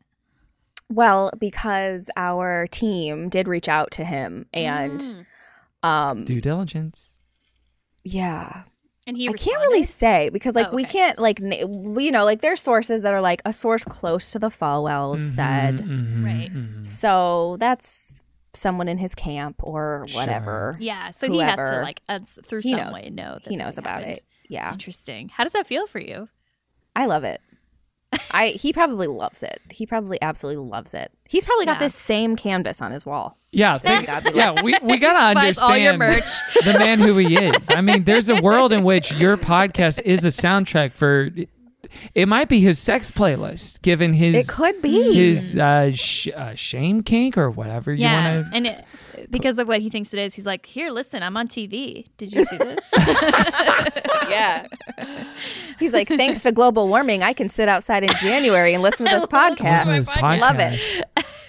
well 0.91 1.31
because 1.39 2.09
our 2.17 2.67
team 2.69 3.29
did 3.29 3.47
reach 3.49 3.69
out 3.69 3.91
to 3.93 4.05
him 4.05 4.47
and 4.55 5.01
Mm. 5.01 5.27
um 5.89 6.25
Due 6.25 6.41
diligence. 6.41 7.15
yeah. 8.05 8.63
And 9.09 9.17
he 9.17 9.29
I 9.29 9.33
can't 9.33 9.59
really 9.63 9.83
say 9.85 10.29
because 10.31 10.55
like 10.55 10.69
Oh, 10.71 10.75
we 10.75 10.85
can't 10.85 11.19
like 11.19 11.41
na- 11.41 11.57
you 11.99 12.13
know 12.13 12.25
like 12.27 12.43
there's 12.43 12.61
sources 12.61 13.03
that 13.03 13.15
are 13.15 13.23
like 13.23 13.41
a 13.47 13.53
source 13.55 13.83
close 13.83 14.31
to 14.33 14.39
the 14.39 14.51
Falwells 14.51 15.21
said 15.21 15.79
Mhm, 15.79 16.25
Right. 16.25 16.53
mhm. 16.55 16.87
so 16.87 17.57
that's 17.59 18.23
someone 18.53 18.87
in 18.89 18.99
his 18.99 19.15
camp 19.15 19.57
or 19.63 20.05
Sure. 20.09 20.21
whatever. 20.21 20.77
Yeah, 20.79 21.11
so 21.13 21.31
he 21.31 21.39
has 21.39 21.57
to 21.57 21.81
like 21.81 22.03
us 22.09 22.39
through 22.45 22.61
He 22.61 22.71
some 22.73 22.81
knows. 22.81 22.95
way 22.95 23.11
know 23.11 23.39
that 23.43 23.49
he 23.49 23.57
knows 23.57 23.79
about 23.79 24.01
happened. 24.01 24.19
it. 24.19 24.25
Yeah, 24.49 24.73
Interesting. 24.73 25.29
How 25.31 25.43
does 25.45 25.53
that 25.55 25.67
feel 25.67 25.87
for 25.87 26.01
you? 26.01 26.29
I 26.97 27.07
love 27.07 27.25
it. 27.25 27.41
I 28.31 28.49
he 28.49 28.73
probably 28.73 29.07
loves 29.07 29.43
it. 29.43 29.61
He 29.71 29.85
probably 29.87 30.21
absolutely 30.23 30.65
loves 30.65 30.95
it. 30.95 31.11
He's 31.29 31.45
probably 31.45 31.67
got 31.67 31.75
Yeah. 31.77 31.87
this 31.87 31.95
same 31.95 32.37
canvas 32.37 32.81
on 32.81 32.91
his 32.93 33.05
wall. 33.05 33.37
Yeah, 33.53 33.79
think, 33.79 34.07
yeah, 34.35 34.63
we, 34.63 34.75
we 34.83 34.99
gotta 34.99 35.35
Buys 35.35 35.59
all 35.59 35.77
your 35.77 35.95
understand 35.95 36.65
the 36.65 36.73
man 36.79 36.99
who 37.01 37.17
he 37.17 37.37
is. 37.37 37.71
I 37.71 37.81
mean, 37.81 38.05
there's 38.05 38.29
a 38.29 38.41
world 38.43 38.73
in 38.73 38.85
which 38.85 39.13
your 39.13 39.37
podcast 39.39 40.01
is 40.03 40.25
a 40.25 40.29
soundtrack 40.29 40.93
for. 40.93 41.31
It 42.15 42.29
might 42.29 42.51
be 42.51 42.61
his 42.61 42.79
sex 42.79 43.11
playlist, 43.11 43.81
given 43.81 44.13
his 44.13 44.35
It 44.35 44.49
could 44.53 44.83
be. 44.83 45.15
his 45.15 45.57
uh, 45.57 45.93
sh- 45.95 46.29
uh, 46.37 46.55
shame 46.55 47.03
kink 47.03 47.39
or 47.39 47.51
whatever 47.51 47.93
you 47.95 48.05
want 48.05 48.51
to. 48.51 48.57
and 48.57 48.67
it, 48.67 48.85
because 49.31 49.59
of 49.59 49.69
what 49.69 49.81
he 49.81 49.91
thinks 49.91 50.13
it 50.15 50.19
is, 50.19 50.35
he's 50.35 50.47
like, 50.47 50.67
"Here, 50.67 50.91
listen, 50.91 51.23
I'm 51.23 51.37
on 51.37 51.49
TV. 51.49 52.07
Did 52.17 52.33
you 52.33 52.45
see 52.45 52.57
this?" 52.57 52.93
Yeah. 54.29 54.67
He's 55.79 55.95
like, 55.95 56.07
thanks 56.09 56.43
to 56.43 56.53
global 56.53 56.87
warming, 56.87 57.23
I 57.23 57.33
can 57.33 57.49
sit 57.49 57.67
outside 57.67 58.05
in 58.05 58.11
January 58.21 58.75
and 58.75 58.83
listen 58.83 59.07
to 59.07 59.13
this 59.13 59.25
podcast. 59.27 59.87
Listen 59.87 59.87
to 59.87 59.93
this 59.93 60.09
podcast 60.09 60.41
Love 60.41 60.57
it. 60.59 61.05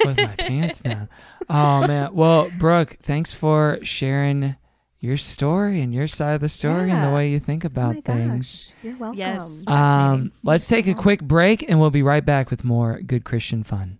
with 0.05 0.17
my 0.17 0.35
pants 0.37 0.83
now. 0.85 1.09
Oh 1.49 1.85
man. 1.85 2.13
Well, 2.13 2.49
Brooke, 2.57 2.95
thanks 3.01 3.33
for 3.33 3.79
sharing 3.83 4.55
your 5.01 5.17
story 5.17 5.81
and 5.81 5.93
your 5.93 6.07
side 6.07 6.35
of 6.35 6.41
the 6.41 6.47
story 6.47 6.89
and 6.89 7.03
the 7.03 7.09
way 7.13 7.29
you 7.29 7.39
think 7.41 7.65
Oh 7.65 7.67
about 7.67 7.95
my 7.95 8.01
things. 8.01 8.67
gosh, 8.67 8.73
you're 8.83 8.95
welcome. 8.97 9.19
Yes. 9.19 9.63
Um, 9.67 10.31
let's 10.43 10.67
take 10.67 10.87
a 10.87 10.93
quick 10.93 11.21
break 11.21 11.69
and 11.69 11.81
we'll 11.81 11.89
be 11.89 12.03
right 12.03 12.23
back 12.23 12.49
with 12.49 12.63
more 12.63 13.01
good 13.01 13.25
Christian 13.25 13.63
fun. 13.63 13.99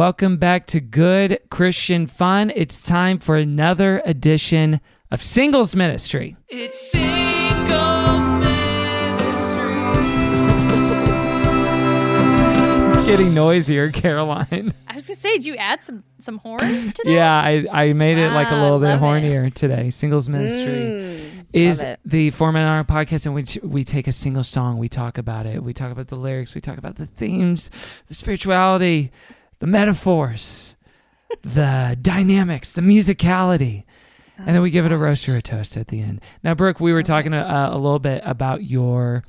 Welcome 0.00 0.36
back 0.36 0.66
to 0.66 0.80
Good 0.80 1.40
Christian 1.48 2.06
Fun. 2.06 2.52
It's 2.54 2.82
time 2.82 3.18
for 3.18 3.34
another 3.38 4.02
edition 4.04 4.82
of 5.10 5.22
Singles 5.22 5.74
Ministry. 5.74 6.36
It's 6.50 6.78
Singles 6.90 8.34
Ministry. 8.34 9.72
it's 12.90 13.06
getting 13.06 13.32
noisier, 13.32 13.90
Caroline. 13.94 14.74
I 14.86 14.96
was 14.96 15.06
gonna 15.06 15.18
say, 15.18 15.30
did 15.32 15.46
you 15.46 15.56
add 15.56 15.80
some 15.80 16.04
some 16.18 16.36
horns 16.40 16.92
to 16.92 17.02
that? 17.02 17.10
Yeah, 17.10 17.32
I, 17.34 17.64
I 17.72 17.92
made 17.94 18.18
it 18.18 18.32
like 18.32 18.48
a 18.50 18.54
Ah, 18.54 18.62
little 18.62 18.78
bit 18.80 19.00
love 19.00 19.00
it. 19.00 19.02
hornier 19.02 19.54
today. 19.54 19.88
Singles 19.88 20.28
Ministry 20.28 21.46
is 21.54 21.82
the 22.04 22.28
format 22.32 22.64
on 22.64 22.68
our 22.68 22.84
podcast 22.84 23.24
in 23.24 23.32
which 23.32 23.58
we 23.62 23.82
take 23.82 24.06
a 24.06 24.12
single 24.12 24.44
song, 24.44 24.76
we 24.76 24.90
talk 24.90 25.16
about 25.16 25.46
it, 25.46 25.62
we 25.62 25.72
talk 25.72 25.90
about 25.90 26.08
the 26.08 26.16
lyrics, 26.16 26.54
we 26.54 26.60
talk 26.60 26.76
about 26.76 26.96
the 26.96 27.06
themes, 27.06 27.70
the 28.08 28.14
spirituality, 28.14 29.10
the 29.58 29.66
metaphors, 29.66 30.76
the 31.42 31.96
dynamics, 32.00 32.72
the 32.72 32.82
musicality. 32.82 33.84
And 34.38 34.48
then 34.48 34.62
we 34.62 34.70
give 34.70 34.84
it 34.84 34.92
a 34.92 34.98
roast 34.98 35.28
or 35.28 35.36
a 35.36 35.42
toast 35.42 35.76
at 35.76 35.88
the 35.88 36.00
end. 36.00 36.20
Now, 36.42 36.54
Brooke, 36.54 36.78
we 36.78 36.92
were 36.92 37.02
talking 37.02 37.32
uh, 37.32 37.70
a 37.72 37.78
little 37.78 37.98
bit 37.98 38.22
about 38.24 38.64
your 38.64 39.24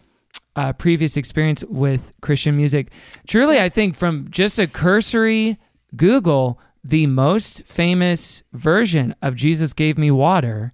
uh, 0.58 0.74
previous 0.74 1.16
experience 1.16 1.64
with 1.66 2.12
Christian 2.22 2.58
music. 2.58 2.92
Truly, 3.28 3.60
I 3.60 3.70
think 3.70 3.96
from 3.96 4.28
just 4.30 4.60
a 4.60 4.68
cursory 4.68 5.58
Google, 5.96 6.60
the 6.84 7.08
most 7.08 7.64
famous 7.66 8.44
version 8.54 9.16
of 9.22 9.36
Jesus 9.36 9.72
Gave 9.74 9.98
Me 9.98 10.12
Water 10.12 10.74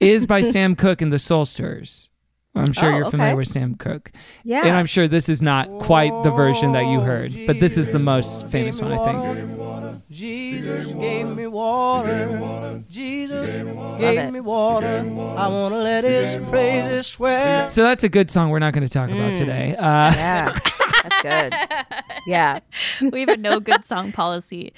is 0.00 0.26
by 0.26 0.40
Sam 0.52 0.74
Cooke 0.74 1.02
and 1.02 1.12
the 1.12 1.18
Soul 1.18 1.44
Stirrers. 1.44 2.08
I'm 2.56 2.72
sure 2.72 2.92
Oh, 2.92 2.96
you're 2.96 3.10
familiar 3.10 3.32
okay. 3.32 3.36
with 3.38 3.48
Sam 3.48 3.74
Cooke. 3.76 4.10
Yeah. 4.44 4.64
And 4.66 4.76
I'm 4.76 4.86
sure 4.86 5.06
this 5.08 5.28
is 5.28 5.42
not 5.42 5.68
quite 5.80 6.10
the 6.24 6.30
version 6.30 6.72
that 6.72 6.86
you 6.86 7.00
heard, 7.00 7.32
but 7.46 7.60
this 7.60 7.76
is 7.76 7.92
the 7.92 7.98
most 7.98 8.46
famous 8.48 8.80
one, 8.80 8.92
I 8.92 9.12
think. 9.12 10.02
Jesus 10.10 10.92
gave 10.92 11.26
me 11.36 11.46
water. 11.46 12.80
Jesus 12.88 13.56
gave 13.98 14.32
me 14.32 14.40
water. 14.40 14.98
I 15.36 15.48
want 15.48 15.74
to 15.74 15.78
let 15.78 16.04
his 16.04 16.36
praises 16.48 17.06
swell. 17.08 17.70
So 17.70 17.82
that's 17.82 18.04
a 18.04 18.08
good 18.08 18.30
song 18.30 18.50
we're 18.50 18.58
not 18.60 18.72
going 18.72 18.86
to 18.86 18.92
talk 18.92 19.10
about 19.10 19.32
Mm. 19.32 19.38
today. 19.38 19.76
Uh, 19.76 20.12
yeah, 20.14 20.58
that's 21.02 21.22
good. 21.22 21.54
Yeah, 22.26 22.58
we 23.00 23.20
have 23.20 23.28
a 23.28 23.36
no 23.36 23.60
good 23.60 23.84
song 23.84 24.10
policy. 24.10 24.72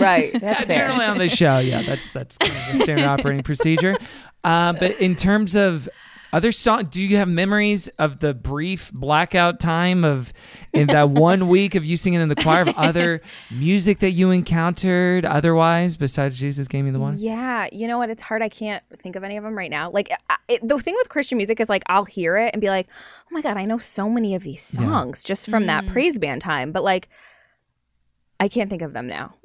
right. 0.00 0.32
That's 0.40 0.64
fair. 0.64 0.88
generally 0.88 1.04
on 1.04 1.18
the 1.18 1.28
show, 1.28 1.58
yeah, 1.58 1.82
that's 1.82 2.08
that's 2.08 2.38
kind 2.38 2.52
of 2.52 2.78
the 2.78 2.84
standard 2.84 3.04
operating 3.06 3.42
procedure. 3.42 3.96
Uh, 4.42 4.72
but 4.72 4.98
in 4.98 5.14
terms 5.14 5.54
of 5.56 5.90
other 6.32 6.52
song, 6.52 6.84
do 6.84 7.02
you 7.02 7.16
have 7.16 7.28
memories 7.28 7.88
of 7.98 8.20
the 8.20 8.34
brief 8.34 8.92
blackout 8.92 9.60
time 9.60 10.04
of 10.04 10.32
in 10.72 10.88
that 10.88 11.10
one 11.10 11.48
week 11.56 11.74
of 11.74 11.84
you 11.84 11.96
singing 11.96 12.20
in 12.20 12.28
the 12.28 12.36
choir 12.36 12.62
of 12.62 12.68
other 12.76 13.20
music 13.50 14.00
that 14.00 14.10
you 14.10 14.30
encountered 14.30 15.24
otherwise 15.24 15.96
besides 15.96 16.36
Jesus 16.36 16.68
gave 16.68 16.84
me 16.84 16.90
the 16.90 17.00
one? 17.00 17.16
Yeah, 17.18 17.68
you 17.72 17.88
know 17.88 17.98
what? 17.98 18.10
It's 18.10 18.22
hard. 18.22 18.42
I 18.42 18.48
can't 18.48 18.82
think 18.98 19.16
of 19.16 19.24
any 19.24 19.36
of 19.36 19.44
them 19.44 19.56
right 19.56 19.70
now. 19.70 19.90
Like 19.90 20.10
I, 20.28 20.36
it, 20.48 20.66
the 20.66 20.78
thing 20.78 20.94
with 20.98 21.08
Christian 21.08 21.38
music 21.38 21.60
is 21.60 21.68
like 21.68 21.82
I'll 21.86 22.04
hear 22.04 22.36
it 22.36 22.50
and 22.52 22.60
be 22.60 22.68
like, 22.68 22.88
"Oh 22.90 23.30
my 23.32 23.40
god, 23.40 23.56
I 23.56 23.64
know 23.64 23.78
so 23.78 24.08
many 24.08 24.34
of 24.34 24.42
these 24.42 24.62
songs 24.62 25.24
just 25.24 25.48
from 25.48 25.66
that 25.66 25.84
mm. 25.84 25.92
praise 25.92 26.18
band 26.18 26.42
time." 26.42 26.72
But 26.72 26.84
like, 26.84 27.08
I 28.38 28.48
can't 28.48 28.68
think 28.70 28.82
of 28.82 28.92
them 28.92 29.06
now. 29.06 29.34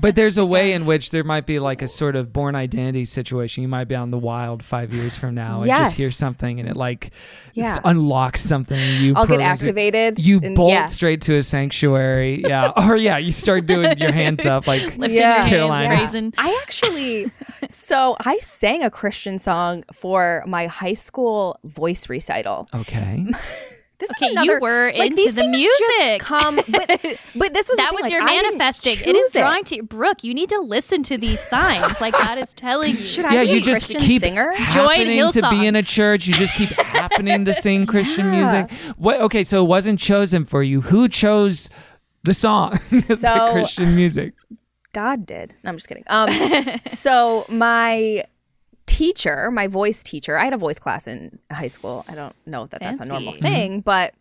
But 0.00 0.14
there's 0.14 0.38
a 0.38 0.44
way 0.46 0.72
in 0.72 0.86
which 0.86 1.10
there 1.10 1.24
might 1.24 1.46
be 1.46 1.58
like 1.58 1.82
a 1.82 1.88
sort 1.88 2.14
of 2.16 2.32
Bourne 2.32 2.54
Identity 2.54 3.04
situation. 3.04 3.62
You 3.62 3.68
might 3.68 3.84
be 3.84 3.94
on 3.94 4.10
the 4.10 4.18
wild 4.18 4.62
five 4.62 4.92
years 4.94 5.16
from 5.16 5.34
now 5.34 5.62
and 5.62 5.68
just 5.68 5.94
hear 5.94 6.10
something 6.10 6.60
and 6.60 6.68
it 6.68 6.76
like 6.76 7.10
Yeah. 7.54 7.78
unlocks 7.84 8.40
something. 8.40 8.78
and 8.78 9.02
You 9.02 9.14
I'll 9.16 9.26
get 9.26 9.36
pro- 9.38 9.44
activated. 9.46 10.18
You 10.18 10.40
and- 10.42 10.54
bolt 10.56 10.70
yeah. 10.72 10.86
straight 10.86 11.22
to 11.22 11.36
a 11.36 11.42
sanctuary. 11.42 12.42
Yeah. 12.46 12.72
or 12.76 12.96
yeah, 12.96 13.18
you 13.18 13.32
start 13.32 13.66
doing 13.66 13.98
your 13.98 14.12
hands 14.12 14.46
up 14.46 14.66
like 14.66 14.82
Lifting 14.96 15.14
Yeah. 15.14 15.18
your 15.18 15.32
hand, 15.38 15.48
Carolina. 15.48 15.96
praising. 15.96 16.34
I 16.38 16.58
actually, 16.62 17.30
so 17.68 18.16
I 18.20 18.38
sang 18.38 18.82
a 18.84 18.90
Christian 18.90 19.38
song 19.38 19.84
for 19.92 20.44
my 20.46 20.66
high 20.66 20.94
school 20.94 21.58
voice 21.64 22.08
recital. 22.08 22.68
Okay. 22.74 23.26
This 24.00 24.10
Okay, 24.12 24.26
is 24.32 24.44
you 24.44 24.58
were 24.60 24.92
like, 24.96 25.10
into 25.10 25.16
these 25.22 25.34
the 25.34 25.42
things 25.42 25.60
just 25.60 25.98
music. 25.98 26.20
come, 26.20 26.56
but, 26.68 26.88
but 27.34 27.52
this 27.54 27.68
was 27.68 27.76
the 27.76 27.82
that 27.82 27.90
thing, 27.90 27.94
was 27.94 28.02
like, 28.02 28.10
your 28.12 28.22
I 28.22 28.24
manifesting. 28.24 28.98
It 28.98 29.14
is 29.14 29.32
choose 29.32 29.40
drawing 29.42 29.64
to 29.64 29.82
Brooke. 29.82 30.24
You 30.24 30.34
need 30.34 30.48
to 30.48 30.58
listen 30.60 31.02
to 31.04 31.18
these 31.18 31.38
signs. 31.40 32.00
like 32.00 32.14
God 32.14 32.38
is 32.38 32.52
telling 32.52 32.96
you. 32.96 33.04
Should 33.04 33.26
I 33.26 33.34
yeah, 33.34 33.42
be 33.44 33.50
you 33.50 33.56
a 33.58 33.60
just 33.60 33.86
Christian 33.86 34.00
keep 34.00 34.22
singer? 34.22 34.52
Join 34.72 34.88
happening 35.06 35.32
to 35.32 35.50
be 35.50 35.66
in 35.66 35.76
a 35.76 35.82
church. 35.82 36.26
You 36.26 36.34
just 36.34 36.54
keep 36.54 36.68
happening 36.78 37.44
to 37.44 37.52
sing 37.54 37.86
Christian 37.86 38.32
Yeah. 38.32 38.66
music. 38.66 38.70
What? 38.96 39.20
Okay, 39.20 39.44
so 39.44 39.62
it 39.62 39.68
wasn't 39.68 40.00
chosen 40.00 40.44
for 40.44 40.62
you. 40.62 40.80
Who 40.80 41.08
chose 41.08 41.68
the 42.24 42.34
song? 42.34 42.72
the 42.90 43.48
Christian 43.52 43.94
music. 43.94 44.32
God 44.92 45.24
did. 45.26 45.54
No, 45.62 45.70
I'm 45.70 45.76
just 45.76 45.88
kidding. 45.88 46.04
Um, 46.08 46.80
so 46.84 47.44
my 47.48 48.24
teacher, 48.86 49.50
my 49.50 49.66
voice 49.66 50.02
teacher, 50.02 50.36
I 50.36 50.44
had 50.44 50.52
a 50.52 50.58
voice 50.58 50.78
class 50.78 51.06
in 51.06 51.38
high 51.52 51.68
school. 51.68 52.04
I 52.08 52.14
don't 52.14 52.34
know 52.46 52.66
that 52.66 52.80
that's 52.80 53.00
a 53.00 53.04
normal 53.04 53.32
Fancy. 53.32 53.48
thing, 53.48 53.80
but 53.80 54.14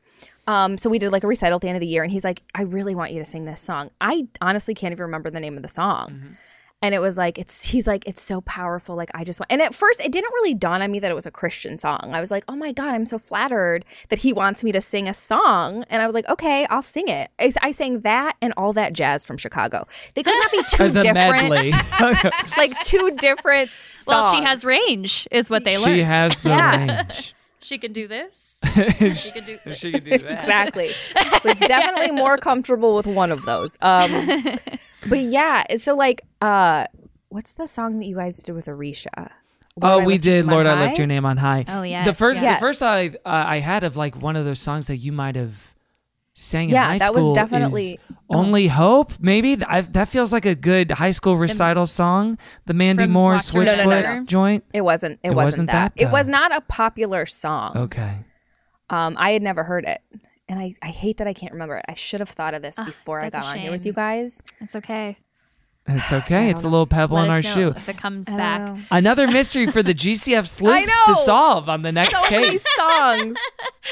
um, 0.47 0.77
so 0.77 0.89
we 0.89 0.97
did 0.97 1.11
like 1.11 1.23
a 1.23 1.27
recital 1.27 1.57
at 1.57 1.61
the 1.61 1.67
end 1.67 1.75
of 1.77 1.81
the 1.81 1.87
year, 1.87 2.01
and 2.01 2.11
he's 2.11 2.23
like, 2.23 2.41
"I 2.55 2.63
really 2.63 2.95
want 2.95 3.11
you 3.11 3.19
to 3.19 3.25
sing 3.25 3.45
this 3.45 3.61
song." 3.61 3.91
I 4.01 4.27
honestly 4.41 4.73
can't 4.73 4.91
even 4.91 5.03
remember 5.03 5.29
the 5.29 5.39
name 5.39 5.55
of 5.57 5.61
the 5.61 5.69
song. 5.69 6.37
And 6.81 6.95
it 6.95 6.99
was 6.99 7.17
like 7.17 7.37
it's 7.37 7.61
he's 7.61 7.85
like 7.85 8.07
it's 8.07 8.21
so 8.21 8.39
powerful 8.39 8.95
like 8.95 9.11
I 9.13 9.25
just 9.25 9.37
want 9.37 9.51
and 9.51 9.61
at 9.61 9.75
first 9.75 9.99
it 9.99 10.13
didn't 10.13 10.31
really 10.35 10.53
dawn 10.53 10.81
on 10.81 10.89
me 10.89 10.99
that 10.99 11.11
it 11.11 11.13
was 11.13 11.25
a 11.25 11.31
Christian 11.31 11.77
song. 11.77 12.11
I 12.13 12.21
was 12.21 12.31
like, 12.31 12.45
"Oh 12.47 12.55
my 12.55 12.71
god, 12.71 12.95
I'm 12.95 13.05
so 13.05 13.19
flattered 13.19 13.83
that 14.07 14.19
he 14.19 14.31
wants 14.31 14.63
me 14.63 14.71
to 14.71 14.79
sing 14.79 15.09
a 15.09 15.13
song." 15.13 15.83
And 15.89 16.01
I 16.01 16.05
was 16.05 16.15
like, 16.15 16.27
"Okay, 16.29 16.65
I'll 16.67 16.81
sing 16.81 17.09
it." 17.09 17.31
I, 17.37 17.51
I 17.61 17.71
sang 17.73 17.99
that 17.99 18.37
and 18.41 18.53
all 18.55 18.71
that 18.73 18.93
jazz 18.93 19.25
from 19.25 19.35
Chicago. 19.35 19.87
They 20.13 20.23
could 20.23 20.39
not 20.39 20.51
be 20.51 20.63
two 20.69 21.01
different 21.01 21.49
like 22.57 22.79
two 22.85 23.11
different 23.19 23.69
well, 24.09 24.33
she 24.33 24.41
has 24.43 24.65
range, 24.65 25.27
is 25.31 25.49
what 25.49 25.63
they 25.63 25.77
learned. 25.77 25.95
she 25.97 26.03
has 26.03 26.39
the 26.41 26.49
Yeah. 26.49 27.03
range. 27.07 27.35
she 27.61 27.77
can 27.77 27.93
do 27.93 28.07
this. 28.07 28.59
she 28.73 28.73
can 29.31 29.43
do 29.45 29.57
this. 29.65 29.77
She 29.77 29.91
can 29.91 30.03
do 30.03 30.17
that. 30.17 30.31
exactly 30.41 30.91
was 31.43 31.59
definitely 31.59 32.11
more 32.11 32.37
comfortable 32.37 32.95
with 32.95 33.05
one 33.05 33.31
of 33.31 33.43
those 33.43 33.77
um 33.81 34.55
but 35.07 35.19
yeah 35.19 35.63
so 35.77 35.95
like 35.95 36.21
uh 36.41 36.85
what's 37.29 37.51
the 37.53 37.67
song 37.67 37.99
that 37.99 38.05
you 38.05 38.15
guys 38.15 38.37
did 38.43 38.53
with 38.53 38.65
Aricia 38.65 39.29
Lord, 39.81 39.93
Oh, 39.93 39.99
I 40.01 40.05
we 40.05 40.17
did. 40.17 40.45
Name 40.45 40.49
on 40.49 40.53
Lord, 40.55 40.67
I 40.67 40.75
High? 40.75 40.85
lift 40.87 40.97
your 40.97 41.07
name 41.07 41.25
on 41.25 41.37
high. 41.37 41.63
Oh, 41.69 41.83
yeah. 41.83 42.03
The 42.03 42.13
first, 42.13 42.41
yes. 42.41 42.59
the 42.59 42.65
first 42.65 42.83
I 42.83 43.07
uh, 43.07 43.11
I 43.25 43.59
had 43.59 43.85
of 43.85 43.95
like 43.95 44.15
one 44.21 44.35
of 44.35 44.43
those 44.43 44.59
songs 44.59 44.87
that 44.87 44.97
you 44.97 45.13
might 45.13 45.35
have 45.37 45.68
sang 46.39 46.69
Yeah, 46.69 46.85
in 46.85 46.89
high 46.91 46.97
that 46.99 47.13
was 47.13 47.33
definitely- 47.35 47.93
is 47.93 47.99
only 48.29 48.67
hope. 48.67 49.13
Maybe 49.19 49.57
I, 49.65 49.81
that 49.81 50.07
feels 50.07 50.31
like 50.31 50.45
a 50.45 50.55
good 50.55 50.91
high 50.91 51.11
school 51.11 51.35
recital 51.35 51.85
song. 51.87 52.37
The 52.65 52.73
Mandy 52.73 53.07
Moore 53.07 53.33
Rock 53.33 53.43
to 53.45 53.51
Switchfoot 53.53 53.65
No, 53.65 53.83
no, 53.83 54.01
no, 54.01 54.19
no. 54.19 54.25
joint. 54.25 54.63
it 54.73 54.81
wasn't 54.81 55.19
it, 55.23 55.29
It 55.29 55.33
wasn't, 55.33 55.45
wasn't 55.53 55.67
that, 55.71 55.95
that, 55.95 56.01
it 56.01 56.11
was 56.11 56.27
not 56.27 56.55
a 56.55 56.61
popular 56.61 57.25
song 57.25 57.75
Okay. 57.75 58.23
um 58.89 59.15
i 59.19 59.31
had 59.31 59.41
never 59.41 59.63
heard 59.63 59.83
it 59.85 60.01
and 60.47 60.59
I, 60.59 60.73
I 60.81 60.87
hate 60.87 61.17
that 61.17 61.27
I 61.27 61.33
can't 61.33 61.53
remember 61.53 61.77
it. 61.77 61.85
I 61.87 61.93
should 61.93 62.21
have 62.21 62.29
thought 62.29 62.53
of 62.55 62.63
this 62.63 62.75
before 62.83 63.19
I 63.21 63.29
got 63.29 63.45
on 63.45 63.57
here 63.59 63.69
with 63.69 63.85
you 63.85 63.93
guys. 63.93 64.41
It's 64.59 64.75
okay. 64.75 65.17
It's 65.91 66.11
okay. 66.13 66.49
It's 66.49 66.63
a 66.63 66.67
little 66.69 66.85
pebble 66.87 67.17
Let 67.17 67.25
in 67.25 67.31
our 67.31 67.41
shoe. 67.41 67.69
if 67.75 67.89
it 67.89 67.97
comes 67.97 68.27
back. 68.29 68.61
know. 68.61 68.77
Another 68.91 69.27
mystery 69.27 69.67
for 69.67 69.81
the 69.81 69.93
GCF 69.95 70.47
sleuths 70.47 70.91
to 71.07 71.15
solve 71.15 71.67
on 71.69 71.81
the 71.81 71.91
next 71.91 72.13
so 72.13 72.21
many 72.29 72.49
case. 72.51 72.65
songs 72.75 73.35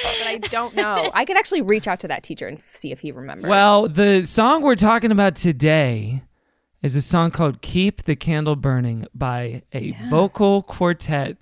that 0.03 0.23
I 0.27 0.37
don't 0.37 0.75
know. 0.75 1.09
I 1.13 1.25
could 1.25 1.37
actually 1.37 1.61
reach 1.61 1.87
out 1.87 1.99
to 2.01 2.07
that 2.09 2.23
teacher 2.23 2.47
and 2.47 2.61
see 2.71 2.91
if 2.91 2.99
he 2.99 3.11
remembers. 3.11 3.49
Well, 3.49 3.87
the 3.87 4.23
song 4.25 4.61
we're 4.61 4.75
talking 4.75 5.11
about 5.11 5.35
today 5.35 6.23
is 6.83 6.95
a 6.95 7.01
song 7.01 7.31
called 7.31 7.61
Keep 7.61 8.03
the 8.03 8.15
Candle 8.15 8.55
Burning 8.55 9.07
by 9.15 9.63
a 9.73 9.91
vocal 10.09 10.61
quartet 10.63 11.37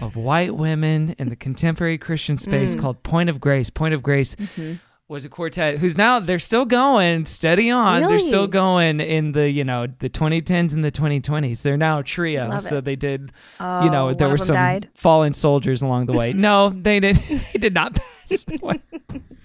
of 0.00 0.14
white 0.14 0.54
women 0.54 1.14
in 1.18 1.30
the 1.30 1.36
contemporary 1.36 1.98
Christian 1.98 2.38
space 2.38 2.74
Mm. 2.76 2.80
called 2.80 3.02
Point 3.02 3.28
of 3.30 3.40
Grace. 3.40 3.70
Point 3.70 3.94
of 3.94 4.02
Grace 4.02 4.36
Mm-hmm. 4.36 4.74
Was 5.08 5.24
a 5.24 5.28
quartet 5.28 5.78
who's 5.78 5.96
now 5.96 6.18
they're 6.18 6.38
still 6.38 6.64
going 6.64 7.26
steady 7.26 7.70
on. 7.70 8.02
They're 8.02 8.18
still 8.18 8.48
going 8.48 9.00
in 9.00 9.32
the, 9.32 9.48
you 9.48 9.62
know, 9.62 9.86
the 9.86 10.10
2010s 10.10 10.72
and 10.72 10.84
the 10.84 10.90
2020s. 10.90 11.62
They're 11.62 11.76
now 11.76 12.00
a 12.00 12.02
trio. 12.02 12.48
Love 12.48 12.62
so 12.62 12.78
it. 12.78 12.84
they 12.84 12.96
did, 12.96 13.32
Oh, 13.60 13.84
you 13.84 13.90
know, 13.90 14.08
oh, 14.08 14.14
there 14.14 14.28
were 14.28 14.38
some 14.38 14.54
died? 14.54 14.88
fallen 14.94 15.32
soldiers 15.32 15.82
along 15.82 16.06
the 16.06 16.12
way. 16.12 16.32
No, 16.32 16.68
they 16.74 16.98
did 17.00 17.16
they 17.52 17.58
did 17.58 17.74
not 17.74 17.94
pass. 17.94 18.44
away. 18.62 18.80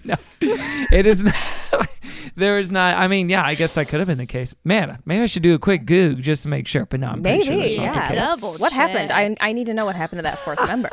no. 0.04 0.16
It 0.40 1.06
is 1.06 1.22
not 1.22 1.88
there 2.34 2.58
is 2.58 2.72
not 2.72 2.96
I 2.96 3.06
mean, 3.06 3.28
yeah, 3.28 3.44
I 3.44 3.54
guess 3.54 3.74
that 3.74 3.86
could 3.86 4.00
have 4.00 4.08
been 4.08 4.18
the 4.18 4.26
case. 4.26 4.56
Man, 4.64 4.98
maybe 5.04 5.22
I 5.22 5.26
should 5.26 5.44
do 5.44 5.54
a 5.54 5.60
quick 5.60 5.86
goog 5.86 6.22
just 6.22 6.42
to 6.42 6.48
make 6.48 6.66
sure, 6.66 6.86
but 6.86 6.98
no, 6.98 7.08
I'm 7.08 7.22
pretty 7.22 7.48
maybe, 7.48 7.76
sure 7.76 7.84
that's 7.84 7.96
yeah. 7.96 8.08
the 8.08 8.14
case. 8.16 8.40
Double 8.40 8.54
What 8.54 8.72
happened? 8.72 9.12
I. 9.12 9.36
I 9.40 9.52
need 9.52 9.66
to 9.66 9.74
know 9.74 9.84
what 9.84 9.94
happened 9.94 10.18
to 10.18 10.22
that 10.24 10.40
fourth 10.40 10.64
member. 10.66 10.90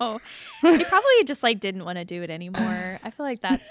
Oh, 0.00 0.20
they 0.62 0.84
probably 0.84 1.24
just 1.24 1.42
like 1.42 1.60
didn't 1.60 1.84
want 1.84 1.98
to 1.98 2.04
do 2.04 2.22
it 2.22 2.30
anymore. 2.30 2.98
I 3.02 3.10
feel 3.10 3.26
like 3.26 3.42
that's 3.42 3.66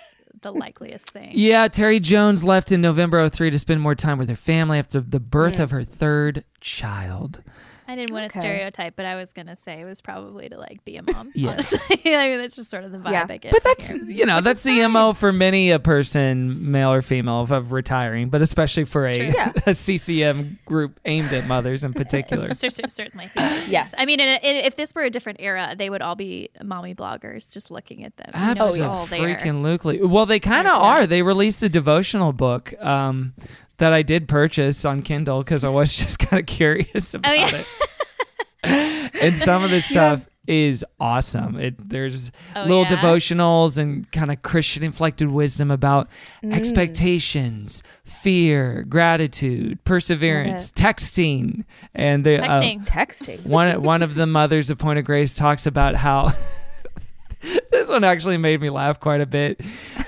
the 0.45 0.51
likeliest 0.51 1.09
thing. 1.09 1.31
Yeah, 1.33 1.67
Terry 1.67 1.99
Jones 1.99 2.43
left 2.43 2.71
in 2.71 2.79
November 2.79 3.27
03 3.27 3.49
to 3.49 3.57
spend 3.57 3.81
more 3.81 3.95
time 3.95 4.19
with 4.19 4.29
her 4.29 4.35
family 4.35 4.77
after 4.77 4.99
the 4.99 5.19
birth 5.19 5.59
of 5.59 5.71
her 5.71 5.83
third 5.83 6.43
child. 6.61 7.41
I 7.87 7.95
didn't 7.95 8.13
want 8.13 8.31
to 8.31 8.37
Okay. 8.39 8.47
stereotype, 8.47 8.95
but 8.95 9.05
I 9.05 9.15
was 9.15 9.31
gonna 9.33 9.55
say 9.55 9.81
it 9.81 9.85
was 9.85 10.01
probably 10.01 10.49
to 10.49 10.57
like 10.57 10.83
be 10.85 10.97
a 10.97 11.03
mom. 11.03 11.31
Yes. 11.35 11.71
honestly. 11.73 12.01
I 12.15 12.29
mean, 12.29 12.37
that's 12.39 12.55
just 12.55 12.69
sort 12.69 12.83
of 12.83 12.91
the 12.91 12.97
vibe 12.97 13.11
Yeah. 13.11 13.25
I 13.29 13.37
get. 13.37 13.51
But 13.51 13.63
that's 13.63 13.91
here. 13.91 14.03
you 14.03 14.25
know 14.25 14.41
that's 14.41 14.63
the 14.63 14.87
mo 14.87 15.13
for 15.13 15.31
many 15.31 15.69
a 15.71 15.79
person, 15.79 16.71
male 16.71 16.91
or 16.91 17.01
female, 17.01 17.41
of, 17.41 17.51
of 17.51 17.71
retiring, 17.71 18.29
but 18.29 18.41
especially 18.41 18.85
for 18.85 19.05
a, 19.05 19.15
Yeah. 19.15 19.51
a 19.67 19.73
CCM 19.75 20.57
group 20.65 20.99
aimed 21.05 21.31
at 21.33 21.45
mothers 21.47 21.83
in 21.83 21.93
particular. 21.93 22.53
Cer- 22.53 22.69
cer- 22.69 22.89
certainly. 22.89 23.29
Yes. 23.35 23.69
Yes. 23.69 23.95
I 23.97 24.05
mean, 24.05 24.19
in 24.19 24.29
a, 24.29 24.35
in, 24.43 24.65
if 24.65 24.75
this 24.75 24.93
were 24.95 25.03
a 25.03 25.09
different 25.09 25.39
era, 25.41 25.75
they 25.77 25.89
would 25.89 26.01
all 26.01 26.15
be 26.15 26.49
mommy 26.63 26.95
bloggers 26.95 27.51
just 27.53 27.69
looking 27.69 28.03
at 28.03 28.15
them. 28.17 28.31
You 28.33 28.55
know, 28.55 28.67
it's 28.73 28.81
all 28.81 29.05
there. 29.05 29.37
Absolutely. 29.37 30.01
Well, 30.03 30.25
they 30.25 30.39
kind 30.39 30.67
of 30.67 30.81
are. 30.81 31.05
They 31.05 31.21
released 31.21 31.61
a 31.63 31.69
devotional 31.69 32.33
book 32.33 32.73
um, 32.81 33.33
that 33.77 33.93
I 33.93 34.01
did 34.01 34.27
purchase 34.27 34.85
on 34.85 35.01
Kindle 35.01 35.39
because 35.43 35.63
I 35.63 35.69
was 35.69 35.93
just 35.95 36.19
kind 36.19 36.39
of 36.39 36.45
curious 36.45 37.13
about 37.13 37.31
Oh, 37.31 37.33
yeah. 37.33 37.63
it. 38.63 39.11
and 39.21 39.39
some 39.39 39.63
of 39.63 39.69
this 39.69 39.85
stuff 39.85 40.27
is 40.47 40.85
awesome. 40.99 41.57
It 41.59 41.89
there's 41.89 42.31
Oh, 42.55 42.61
little 42.63 42.83
yeah? 42.83 42.97
devotionals 42.97 43.77
and 43.79 44.09
kind 44.11 44.31
of 44.31 44.41
Christian 44.43 44.83
inflected 44.83 45.31
wisdom 45.31 45.71
about 45.71 46.07
Mm. 46.43 46.53
expectations, 46.53 47.81
fear, 48.03 48.85
gratitude, 48.87 49.83
perseverance, 49.85 50.71
texting, 50.71 51.63
and 51.95 52.23
the 52.23 52.43
uh, 52.43 52.61
Texting. 52.61 52.85
Texting. 52.85 53.45
one 53.47 53.81
one 53.81 54.03
of 54.03 54.13
the 54.15 54.27
mothers 54.27 54.69
of 54.69 54.77
Point 54.77 54.99
of 54.99 55.05
Grace 55.05 55.35
talks 55.35 55.65
about 55.65 55.95
how 55.95 56.33
this 57.71 57.89
one 57.89 58.03
actually 58.03 58.37
made 58.37 58.61
me 58.61 58.69
laugh 58.69 58.99
quite 58.99 59.21
a 59.21 59.25
bit. 59.25 59.61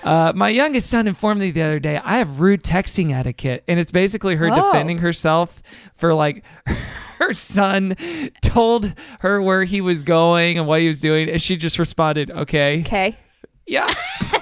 Uh, 0.04 0.32
my 0.36 0.50
youngest 0.50 0.90
son 0.90 1.08
informed 1.08 1.40
me 1.40 1.52
the 1.52 1.62
other 1.62 1.80
day 1.80 1.98
I 2.04 2.18
have 2.18 2.40
rude 2.40 2.64
texting 2.64 3.14
etiquette, 3.14 3.64
and 3.68 3.80
it's 3.80 3.92
basically 3.92 4.36
her 4.36 4.50
Oh. 4.52 4.56
defending 4.56 5.00
herself 5.00 5.62
for 5.96 6.14
like 6.14 6.44
her 7.20 7.34
son 7.34 7.96
told 8.42 8.94
her 9.22 9.42
where 9.42 9.64
he 9.64 9.82
was 9.82 10.04
going 10.04 10.58
and 10.58 10.68
what 10.68 10.82
he 10.82 10.88
was 10.88 11.00
doing, 11.02 11.30
and 11.30 11.42
she 11.42 11.56
just 11.58 11.80
responded, 11.80 12.32
"Okay, 12.32 12.82
okay, 12.82 13.18
yeah." 13.66 13.94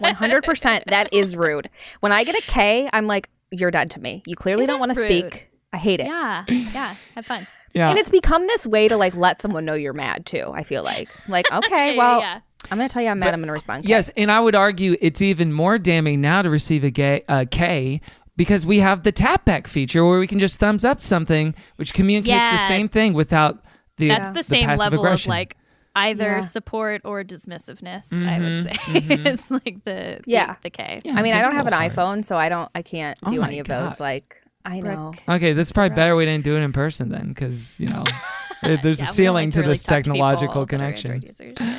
100%. 0.00 0.84
That 0.86 1.08
is 1.12 1.36
rude. 1.36 1.70
When 2.00 2.12
I 2.12 2.24
get 2.24 2.36
a 2.36 2.42
K, 2.42 2.88
I'm 2.92 3.06
like, 3.06 3.28
you're 3.50 3.70
dead 3.70 3.90
to 3.92 4.00
me. 4.00 4.22
You 4.26 4.36
clearly 4.36 4.64
It 4.64 4.66
don't 4.66 4.80
want 4.80 4.94
to 4.94 5.02
speak. 5.02 5.50
I 5.72 5.78
hate 5.78 6.00
it. 6.00 6.06
Yeah. 6.06 6.44
Yeah. 6.48 6.94
Have 7.14 7.26
fun. 7.26 7.46
Yeah. 7.76 7.90
And 7.90 7.98
it's 7.98 8.10
become 8.10 8.46
this 8.46 8.66
way 8.66 8.88
to 8.88 8.96
like 8.96 9.14
let 9.14 9.40
someone 9.40 9.64
know 9.64 9.74
you're 9.74 9.92
mad 9.92 10.24
too. 10.26 10.50
I 10.54 10.62
feel 10.62 10.82
like, 10.82 11.08
like, 11.28 11.50
okay, 11.52 11.96
well, 11.96 12.20
yeah. 12.20 12.40
I'm 12.70 12.78
going 12.78 12.88
to 12.88 12.92
tell 12.92 13.02
you 13.02 13.10
I'm 13.10 13.18
mad. 13.18 13.34
I'm 13.34 13.40
going 13.40 13.46
to 13.48 13.52
respond. 13.52 13.84
K. 13.84 13.90
Yes, 13.90 14.08
and 14.16 14.32
I 14.32 14.40
would 14.40 14.54
argue 14.56 14.96
it's 15.00 15.20
even 15.22 15.52
more 15.52 15.78
damning 15.78 16.20
now 16.20 16.42
to 16.42 16.50
receive 16.50 16.82
a 16.84 16.90
gay, 16.90 17.22
uh, 17.28 17.44
K 17.50 18.00
because 18.36 18.66
we 18.66 18.80
have 18.80 19.02
the 19.02 19.12
tap 19.12 19.44
back 19.44 19.66
feature 19.68 20.04
where 20.04 20.18
we 20.18 20.26
can 20.26 20.38
just 20.38 20.58
thumbs 20.58 20.84
up 20.84 21.02
something, 21.02 21.54
which 21.76 21.94
communicates 21.94 22.50
the 22.50 22.66
same 22.68 22.88
thing 22.88 23.12
without 23.14 23.62
the 23.98 24.08
That's 24.08 24.34
the 24.36 24.42
same 24.42 24.68
level 24.76 24.98
aggression. 25.00 25.30
of 25.30 25.34
like 25.36 25.56
either 25.94 26.24
Yeah. 26.24 26.40
support 26.42 27.00
or 27.04 27.22
dismissiveness. 27.24 28.12
I 28.12 28.38
would 28.40 28.64
say 28.64 28.70
Mm-hmm. 29.00 29.26
is 29.26 29.50
like 29.50 29.84
the 29.84 30.20
Yeah. 30.26 30.54
the, 30.54 30.58
the 30.64 30.70
K. 30.70 31.00
I 31.06 31.22
mean, 31.22 31.34
I 31.34 31.40
don't 31.42 31.54
have 31.54 31.66
an 31.66 31.72
Google 31.72 31.78
hard. 31.78 31.92
iPhone, 32.20 32.24
so 32.24 32.36
I 32.36 32.48
don't, 32.48 32.70
I 32.74 32.82
can't 32.82 33.18
Oh 33.24 33.30
do 33.30 33.40
my 33.40 33.46
any 33.48 33.58
of 33.60 33.68
God. 33.68 33.92
those. 33.92 34.00
Like, 34.00 34.42
I 34.66 34.80
know. 34.80 35.12
Okay, 35.28 35.52
that's 35.52 35.72
probably 35.72 35.94
better 35.94 36.16
we 36.16 36.24
didn't 36.24 36.44
do 36.44 36.56
it 36.56 36.60
in 36.60 36.72
person 36.72 37.08
then, 37.08 37.28
because 37.28 37.78
you 37.80 37.86
know 37.88 38.04
there's 38.62 38.82
Yeah, 38.82 38.88
we 38.88 38.90
a 38.90 38.96
don't 38.96 39.14
ceiling 39.14 39.46
like 39.48 39.54
to 39.54 39.60
really 39.60 39.72
this 39.74 39.82
talk 39.84 40.04
to 40.04 40.10
people 40.10 40.14
technological 40.16 40.54
that 40.54 40.60
are 40.62 40.66
connection. 40.66 41.12
Android 41.12 41.24
users. 41.24 41.76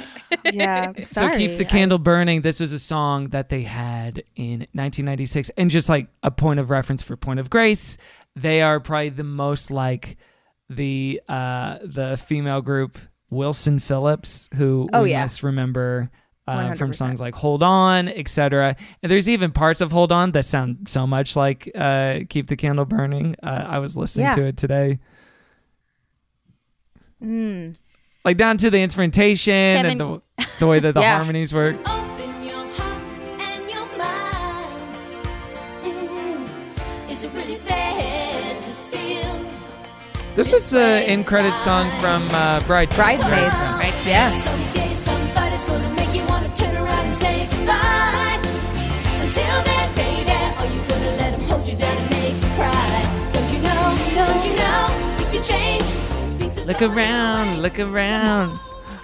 Yeah. 0.54 0.94
So 1.04 1.30
keep 1.38 1.58
the 1.58 1.66
candle 1.66 1.98
burning. 1.98 2.42
This 2.42 2.60
was 2.60 2.72
a 2.74 2.80
song 2.80 3.30
that 3.30 3.50
they 3.50 3.64
had 3.64 4.24
in 4.36 4.60
1996, 4.74 5.52
and 5.58 5.70
just 5.70 5.90
like 5.90 6.08
a 6.24 6.32
point 6.32 6.60
of 6.60 6.70
reference 6.70 7.04
for 7.04 7.16
Point 7.18 7.40
of 7.40 7.50
Grace, 7.50 7.98
they 8.36 8.62
are 8.62 8.80
probably 8.80 9.10
the 9.10 9.24
most 9.24 9.70
like 9.72 10.18
the 10.70 11.22
uh 11.28 11.80
the 11.84 12.18
female 12.26 12.62
group 12.62 12.98
Wilson 13.30 13.80
Phillips, 13.80 14.50
who 14.56 14.88
Oh, 14.94 15.04
we 15.04 15.12
yeah. 15.12 15.22
must 15.22 15.44
remember. 15.44 16.10
Uh, 16.48 16.74
from 16.76 16.94
songs 16.94 17.20
like 17.20 17.36
"Hold 17.36 17.62
On," 17.62 18.08
etc., 18.08 18.78
and 19.04 19.12
there's 19.12 19.28
even 19.28 19.52
parts 19.52 19.82
of 19.82 19.92
"Hold 19.92 20.14
On" 20.14 20.32
that 20.32 20.46
sound 20.46 20.88
so 20.88 21.06
much 21.06 21.36
like 21.36 21.70
uh, 21.76 22.20
"Keep 22.30 22.48
the 22.48 22.56
Candle 22.56 22.86
Burning." 22.86 23.36
Uh, 23.44 23.66
I 23.68 23.80
was 23.80 23.98
listening 23.98 24.28
Yeah. 24.28 24.32
to 24.34 24.46
it 24.46 24.56
today, 24.58 25.00
Mm. 27.24 27.76
like 28.24 28.38
down 28.38 28.58
to 28.60 28.70
the 28.70 28.80
instrumentation 28.80 29.54
and 29.54 30.00
the, 30.00 30.22
the 30.60 30.68
way 30.68 30.80
that 30.80 30.94
the 30.94 31.00
Yeah. 31.02 31.18
harmonies 31.18 31.54
work. 31.54 31.76
Open 31.90 32.44
your 32.44 32.66
heart 32.76 33.02
and 33.42 33.70
your 33.70 33.86
mind. 33.98 35.28
Is 37.12 37.24
it 37.24 37.34
really 37.34 37.56
fair 37.56 38.54
to 38.56 38.72
feel? 38.92 39.50
This 40.36 40.52
was 40.52 40.70
the 40.70 40.80
end 40.80 41.26
credit 41.26 41.54
song 41.60 41.90
from 42.00 42.22
uh, 42.34 42.60
Bridesmaids. 42.62 42.96
Bridesmaids. 43.26 43.56
right? 43.56 44.06
Yeah. 44.06 44.32
Look 56.68 56.82
around, 56.82 57.62
look 57.62 57.80
around. 57.80 58.60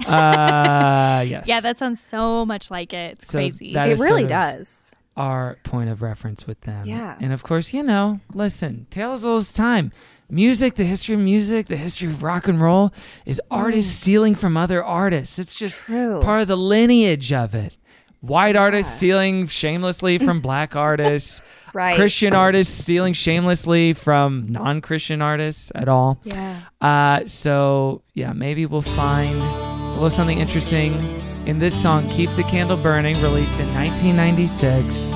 Uh, 0.05 1.23
yes. 1.25 1.47
Yeah, 1.47 1.61
that 1.61 1.77
sounds 1.77 2.01
so 2.01 2.45
much 2.45 2.69
like 2.69 2.91
it. 2.93 3.13
It's 3.13 3.27
So 3.27 3.37
crazy. 3.37 3.71
that 3.73 3.87
It 3.87 3.93
is 3.93 3.99
really 4.01 4.09
sort 4.09 4.23
of 4.23 4.27
does. 4.27 4.95
Our 5.15 5.57
point 5.63 5.89
of 5.89 6.01
reference 6.01 6.45
with 6.45 6.59
them. 6.61 6.85
Yeah. 6.85 7.17
And 7.21 7.31
of 7.31 7.43
course, 7.43 7.73
you 7.73 7.81
know, 7.81 8.19
listen, 8.33 8.87
Tales 8.89 9.23
all 9.23 9.37
this 9.39 9.53
time. 9.53 9.93
Music, 10.29 10.75
the 10.75 10.83
history 10.83 11.15
of 11.15 11.21
music, 11.21 11.67
the 11.67 11.77
history 11.77 12.09
of 12.09 12.21
rock 12.21 12.49
and 12.49 12.59
roll 12.61 12.91
is 13.25 13.39
artists 13.49 13.93
stealing 13.97 14.35
from 14.35 14.57
other 14.57 14.83
artists. 14.83 15.39
It's 15.39 15.55
just 15.55 15.83
True. 15.85 16.19
part 16.21 16.41
of 16.41 16.49
the 16.49 16.57
lineage 16.57 17.31
of 17.31 17.55
it. 17.55 17.77
White 18.19 18.57
artists 18.57 18.93
stealing 18.97 19.47
shamelessly 19.47 20.17
from 20.17 20.41
black 20.41 20.75
artists. 20.75 21.41
Right. 21.73 21.95
Christian 21.95 22.33
artists 22.33 22.77
stealing 22.83 23.13
shamelessly 23.13 23.93
from 23.93 24.45
non-Christian 24.49 25.21
artists 25.21 25.71
at 25.73 25.87
all. 25.87 26.19
Yeah. 26.23 26.59
Uh, 26.79 27.21
so 27.25 28.01
yeah, 28.13 28.33
maybe 28.33 28.65
we'll 28.65 28.81
find 28.83 29.41
a 29.41 29.93
little 29.93 30.09
something 30.11 30.39
interesting 30.39 31.01
in 31.47 31.59
this 31.59 31.73
song, 31.81 32.07
"Keep 32.09 32.29
the 32.31 32.43
Candle 32.43 32.77
Burning," 32.77 33.15
released 33.21 33.59
in 33.59 33.67
1996, 33.73 35.11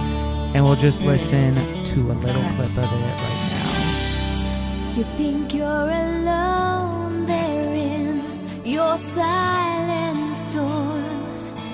and 0.56 0.64
we'll 0.64 0.76
just 0.76 1.02
listen 1.02 1.54
to 1.86 2.12
a 2.12 2.14
little 2.14 2.44
clip 2.56 2.72
of 2.78 2.78
it 2.78 3.04
right 3.04 3.18
now. 3.22 4.98
You 4.98 5.04
think 5.16 5.54
you're 5.54 5.68
alone 5.92 7.26
there 7.28 7.74
in 7.76 8.20
your 8.66 8.98
silent 8.98 10.36
storm, 10.36 11.04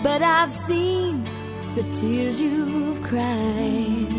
but 0.04 0.22
I've 0.22 0.52
seen 0.52 1.24
the 1.76 1.84
tears 1.92 2.42
you've 2.42 3.02
cried, 3.02 4.14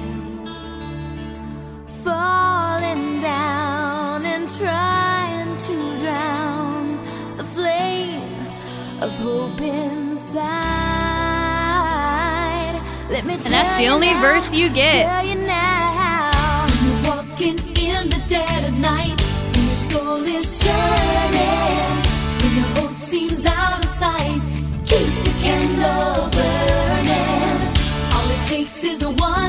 falling 2.04 3.22
down 3.22 4.24
and 4.26 4.46
trying 4.60 5.56
to 5.56 5.74
drown 6.00 6.86
the 7.38 7.44
flame 7.44 8.30
of 9.00 9.10
hope 9.24 9.60
inside. 9.60 10.44
Let 13.10 13.24
me 13.24 13.34
and 13.34 13.42
that's 13.42 13.78
the 13.78 13.88
only 13.88 14.10
now, 14.10 14.20
verse 14.20 14.52
you 14.52 14.68
get. 14.68 15.06
Tell 15.06 15.26
you 15.26 15.36
now. 15.46 16.66
When 16.68 16.80
you're 16.86 17.02
walking 17.10 17.58
in 17.88 18.10
the 18.10 18.22
dead 18.28 18.60
of 18.68 18.78
night, 18.78 19.18
your 19.56 19.74
soul 19.74 20.22
is 20.38 20.62
churning, 20.62 21.94
when 22.40 22.52
your 22.58 22.70
hope 22.76 22.96
seems 22.96 23.46
out 23.46 23.82
of 23.82 23.90
sight, 23.90 24.40
keep 24.84 25.10
the 25.24 25.34
candle 25.44 26.28
burning. 26.36 27.58
All 28.14 28.28
it 28.36 28.42
takes 28.46 28.84
is 28.84 29.06
one. 29.06 29.44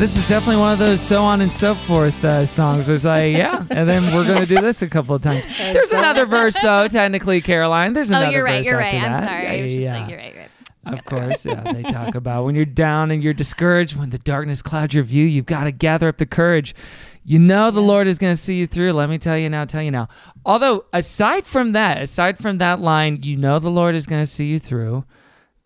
This 0.00 0.16
is 0.16 0.26
definitely 0.28 0.56
one 0.56 0.72
of 0.72 0.78
those 0.78 0.98
so 0.98 1.22
on 1.22 1.42
and 1.42 1.52
so 1.52 1.74
forth 1.74 2.24
uh, 2.24 2.46
songs. 2.46 2.88
It's 2.88 3.04
like, 3.04 3.36
yeah, 3.36 3.66
and 3.70 3.86
then 3.86 4.14
we're 4.14 4.24
going 4.26 4.40
to 4.40 4.46
do 4.46 4.58
this 4.60 4.80
a 4.80 4.88
couple 4.88 5.14
of 5.14 5.20
times. 5.20 5.44
There's 5.58 5.92
another 5.92 6.24
verse, 6.24 6.56
though, 6.62 6.88
technically, 6.88 7.42
Caroline. 7.42 7.92
There's 7.92 8.08
another. 8.08 8.26
Verse. 8.26 8.30
Oh, 8.30 8.36
you're 8.36 8.44
right. 8.44 8.58
verse 8.60 8.66
You're 8.66 8.78
right. 8.78 8.94
after 8.94 9.06
I'm 9.06 9.12
that. 9.12 9.28
sorry. 9.28 9.46
I 9.46 9.62
was 9.62 9.72
just 9.72 9.82
Yeah. 9.84 10.00
like, 10.00 10.08
you're 10.10 10.18
right. 10.18 10.32
You're 10.34 10.42
right. 10.42 10.50
Of 10.86 11.04
course, 11.04 11.44
yeah. 11.44 11.72
They 11.72 11.82
talk 11.82 12.14
about 12.14 12.46
when 12.46 12.54
you're 12.54 12.64
down 12.64 13.10
and 13.10 13.22
you're 13.22 13.34
discouraged, 13.34 13.96
when 13.96 14.08
the 14.08 14.18
darkness 14.18 14.62
clouds 14.62 14.94
your 14.94 15.04
view, 15.04 15.26
you've 15.26 15.44
got 15.44 15.64
to 15.64 15.70
gather 15.72 16.08
up 16.08 16.16
the 16.16 16.24
courage. 16.24 16.74
You 17.22 17.38
know 17.38 17.70
the 17.70 17.82
Lord 17.82 18.06
is 18.06 18.18
going 18.18 18.34
to 18.34 18.40
see 18.40 18.54
you 18.58 18.66
through. 18.66 18.94
Let 18.94 19.10
me 19.10 19.18
tell 19.18 19.36
you 19.36 19.50
now, 19.50 19.66
tell 19.66 19.82
you 19.82 19.90
now. 19.90 20.08
Although, 20.46 20.86
aside 20.94 21.46
from 21.46 21.72
that, 21.72 22.00
aside 22.00 22.38
from 22.38 22.56
that 22.58 22.80
line, 22.80 23.22
you 23.22 23.36
know 23.36 23.58
the 23.58 23.68
Lord 23.70 23.94
is 23.94 24.06
going 24.06 24.22
to 24.22 24.26
see 24.30 24.46
you 24.46 24.58
through, 24.58 25.04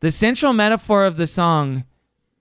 the 0.01 0.11
central 0.11 0.53
metaphor 0.53 1.05
of 1.05 1.16
the 1.16 1.28
song 1.28 1.85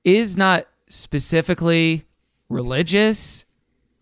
is 0.04 0.36
not 0.36 0.66
specifically 0.94 2.06
religious, 2.50 3.46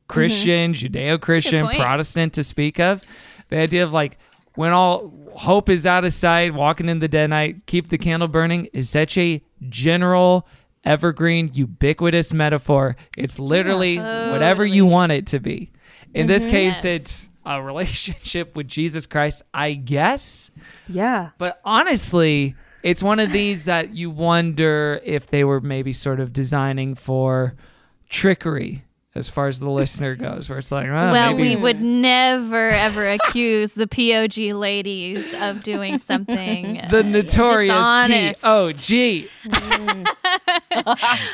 Christian, 0.07 0.73
Judeo 0.73 1.19
Christian. 1.19 1.67
Protestant 1.67 2.33
to 2.33 2.43
speak 2.43 2.79
of. 2.79 3.01
The 3.49 3.57
idea 3.57 3.83
of 3.83 3.93
like 3.93 4.17
when 4.55 4.73
all 4.73 5.13
hope 5.35 5.69
is 5.69 5.85
out 5.85 6.03
of 6.03 6.13
sight, 6.13 6.53
walking 6.53 6.89
in 6.89 6.99
the 6.99 7.07
dead 7.07 7.29
night, 7.29 7.65
keep 7.65 7.89
the 7.89 7.97
candle 7.97 8.27
burning 8.27 8.67
is 8.73 8.89
such 8.89 9.17
a 9.17 9.41
general, 9.69 10.47
evergreen, 10.83 11.49
ubiquitous 11.53 12.33
metaphor. 12.33 12.97
It's 13.17 13.39
literally 13.39 13.97
whatever 13.97 14.65
you 14.65 14.85
want 14.85 15.13
it 15.13 15.27
to 15.27 15.39
be. 15.39 15.71
In 16.13 16.27
this 16.27 16.45
case, 16.45 16.83
Yes. 16.83 16.85
it's 16.85 17.29
a 17.45 17.61
relationship 17.63 18.55
with 18.57 18.67
Jesus 18.67 19.05
Christ, 19.07 19.43
I 19.53 19.73
guess. 19.73 20.51
Yeah. 20.89 21.29
But 21.37 21.61
honestly, 21.63 22.55
it's 22.83 23.03
one 23.03 23.19
of 23.19 23.31
these 23.31 23.65
that 23.65 23.95
you 23.95 24.09
wonder 24.09 24.99
if 25.03 25.27
they 25.27 25.43
were 25.43 25.61
maybe 25.61 25.93
sort 25.93 26.19
of 26.19 26.33
designing 26.33 26.95
for 26.95 27.55
trickery 28.09 28.83
as 29.13 29.27
far 29.27 29.47
as 29.49 29.59
the 29.59 29.69
listener 29.69 30.15
goes, 30.15 30.47
where 30.49 30.57
it's 30.57 30.71
like, 30.71 30.87
well, 30.89 31.11
well, 31.11 31.35
maybe 31.35 31.55
we 31.55 31.61
would 31.61 31.81
never 31.81 32.69
ever 32.69 33.09
accuse 33.11 33.73
the 33.73 33.87
POG 33.87 34.53
ladies 34.53 35.33
of 35.33 35.63
doing 35.63 35.97
something 35.97 36.81
the 36.89 37.03
notorious 37.03 37.73
dishonest. 37.73 38.41
POG. 38.41 39.27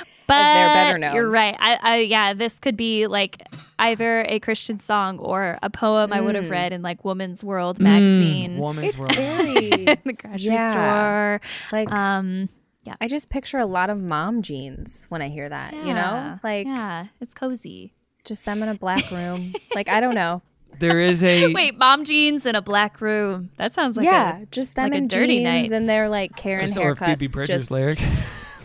But 0.27 0.53
they're 0.53 0.67
better 0.73 0.97
known. 0.97 1.15
you're 1.15 1.29
right. 1.29 1.55
I, 1.57 1.77
I 1.81 1.97
yeah, 1.99 2.33
this 2.33 2.59
could 2.59 2.75
be 2.77 3.07
like 3.07 3.41
either 3.79 4.25
a 4.27 4.39
Christian 4.39 4.79
song 4.79 5.19
or 5.19 5.57
a 5.63 5.69
poem 5.69 6.11
I 6.11 6.19
would 6.21 6.35
have 6.35 6.49
read 6.49 6.73
in 6.73 6.81
like 6.81 7.05
Woman's 7.05 7.43
World 7.43 7.79
magazine, 7.79 8.57
Woman's 8.57 8.89
It's 8.89 8.97
world. 8.97 9.15
very 9.15 9.69
the 10.05 10.13
grocery 10.13 10.51
Yeah. 10.51 10.69
store. 10.71 11.41
like 11.71 11.89
Um, 11.91 12.49
yeah. 12.83 12.95
I 13.01 13.07
just 13.07 13.29
picture 13.29 13.57
a 13.57 13.65
lot 13.65 13.89
of 13.89 13.99
mom 14.01 14.41
jeans 14.41 15.05
when 15.09 15.21
I 15.21 15.29
hear 15.29 15.47
that. 15.47 15.73
You 15.73 15.93
know, 15.93 16.39
like 16.43 16.67
yeah, 16.67 17.07
it's 17.21 17.33
cozy. 17.33 17.93
just 18.25 18.43
them 18.45 18.61
in 18.63 18.69
a 18.69 18.75
black 18.75 19.09
room. 19.11 19.53
like 19.75 19.87
I 19.89 19.99
don't 20.01 20.15
know. 20.15 20.41
There 20.79 20.99
is 20.99 21.23
a 21.23 21.53
Wait, 21.53 21.77
mom 21.77 22.03
jeans 22.03 22.45
in 22.45 22.55
a 22.55 22.61
black 22.61 22.99
room. 23.01 23.49
That 23.57 23.73
sounds 23.73 23.95
like 23.97 24.05
yeah, 24.05 24.39
a 24.41 24.45
just 24.47 24.75
them 24.75 24.85
like 24.91 24.93
a 24.93 24.97
in 24.97 25.07
dirty 25.07 25.37
jeans 25.37 25.43
night. 25.45 25.71
and 25.71 25.87
they're 25.89 26.09
like 26.09 26.35
Karen 26.35 26.69
haircuts. 26.69 26.77
or 26.77 26.95
haircuts. 26.95 27.05
Phoebe 27.05 27.27
Bridgers 27.27 27.61
just, 27.61 27.71
lyric. 27.71 27.99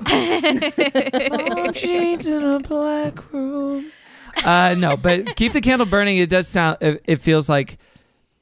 Mom 0.05 1.72
jeans 1.72 2.26
in 2.26 2.42
a 2.42 2.61
black 2.61 3.32
room. 3.32 3.90
Uh, 4.44 4.74
no, 4.78 4.96
but 4.96 5.36
keep 5.36 5.53
the 5.53 5.61
candle 5.61 5.86
burning. 5.86 6.16
It 6.16 6.30
does 6.30 6.48
sound. 6.48 6.78
It, 6.80 7.03
it 7.05 7.16
feels 7.16 7.48
like 7.48 7.78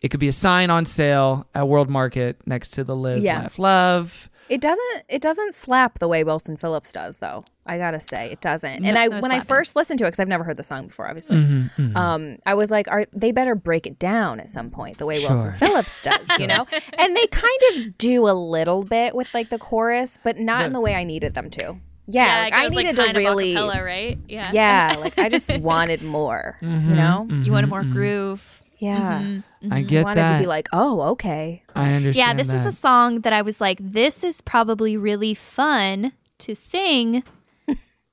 it 0.01 0.09
could 0.11 0.21
be 0.21 0.29
a 0.29 0.33
sign 0.33 0.71
on 0.71 0.87
sale 0.87 1.47
at 1.55 1.69
World 1.69 1.91
Market 1.91 2.39
next 2.47 2.71
to 2.73 2.85
the 2.85 2.97
Live, 2.97 3.23
Yeah. 3.23 3.41
Laugh, 3.43 3.59
Love. 3.59 4.30
It 4.51 4.61
doesn't. 4.61 5.05
It 5.09 5.23
doesn't 5.23 5.55
slap 5.55 6.01
the 6.01 6.09
way 6.09 6.25
Wilson 6.25 6.57
Phillips 6.57 6.93
does, 6.93 7.19
though. 7.19 7.45
I 7.65 7.79
gotta 7.79 8.01
say, 8.01 8.33
it 8.33 8.41
doesn't. 8.41 8.85
and 8.85 8.95
No- 8.95 9.01
I, 9.01 9.07
no 9.07 9.21
when 9.21 9.31
I 9.31 9.39
first 9.41 9.77
listened 9.77 9.99
to 10.01 10.05
it, 10.05 10.09
because 10.09 10.19
I've 10.21 10.27
never 10.29 10.43
heard 10.45 10.57
the 10.57 10.65
song 10.65 10.89
before, 10.89 11.07
obviously, 11.09 11.37
Mm-hmm, 11.37 11.97
um, 11.97 12.37
I 12.45 12.55
was 12.55 12.71
like, 12.71 12.89
"Are 12.91 13.07
they 13.13 13.31
better 13.31 13.55
break 13.55 13.87
it 13.87 13.99
down 13.99 14.41
at 14.41 14.51
some 14.51 14.69
point, 14.71 14.99
the 14.99 15.07
way 15.07 15.19
Sure. 15.21 15.31
Wilson 15.31 15.53
Phillips 15.55 16.03
does?" 16.03 16.27
You 16.39 16.49
know, 16.49 16.67
and 16.99 17.17
they 17.17 17.27
kind 17.29 17.61
of 17.75 17.97
do 17.97 18.29
a 18.29 18.35
little 18.35 18.83
bit 18.83 19.15
with 19.15 19.33
like 19.35 19.51
the 19.51 19.59
chorus, 19.59 20.19
but 20.25 20.37
not 20.37 20.67
in 20.67 20.73
the 20.73 20.81
way 20.81 20.95
I 20.97 21.05
needed 21.05 21.35
them 21.35 21.49
to. 21.51 21.77
Yeah, 22.07 22.41
like, 22.41 22.53
it 22.53 22.57
I 22.57 22.69
needed 22.69 22.75
like, 22.87 22.97
to 22.97 23.05
kind 23.05 23.17
of 23.17 23.21
really, 23.23 23.55
acapella, 23.55 23.85
right? 23.85 24.19
Yeah, 24.29 24.51
yeah, 24.53 24.97
like 25.01 25.17
I 25.17 25.29
just 25.29 25.57
wanted 25.59 26.03
more. 26.03 26.59
Mm-hmm, 26.61 26.91
You 26.91 26.97
know, 26.97 27.29
You 27.45 27.53
wanted 27.53 27.71
more 27.71 27.85
groove. 27.85 28.60
Yeah, 28.81 29.21
mm-hmm. 29.21 29.73
I 29.73 29.81
mm-hmm. 29.81 29.89
get 29.89 30.05
wanted 30.05 30.21
that. 30.23 30.33
to 30.33 30.39
be 30.39 30.47
like, 30.47 30.69
"Oh, 30.73 31.03
okay." 31.13 31.63
I 31.75 31.93
understand. 31.93 32.17
Yeah, 32.17 32.43
this 32.43 32.53
is 32.53 32.65
a 32.65 32.73
song 32.73 33.21
that 33.21 33.33
I 33.33 33.43
was 33.43 33.61
like, 33.61 33.79
this 33.81 34.25
is 34.25 34.41
probably 34.41 34.97
really 34.97 35.35
fun 35.35 36.13
to 36.39 36.55
sing. 36.55 37.23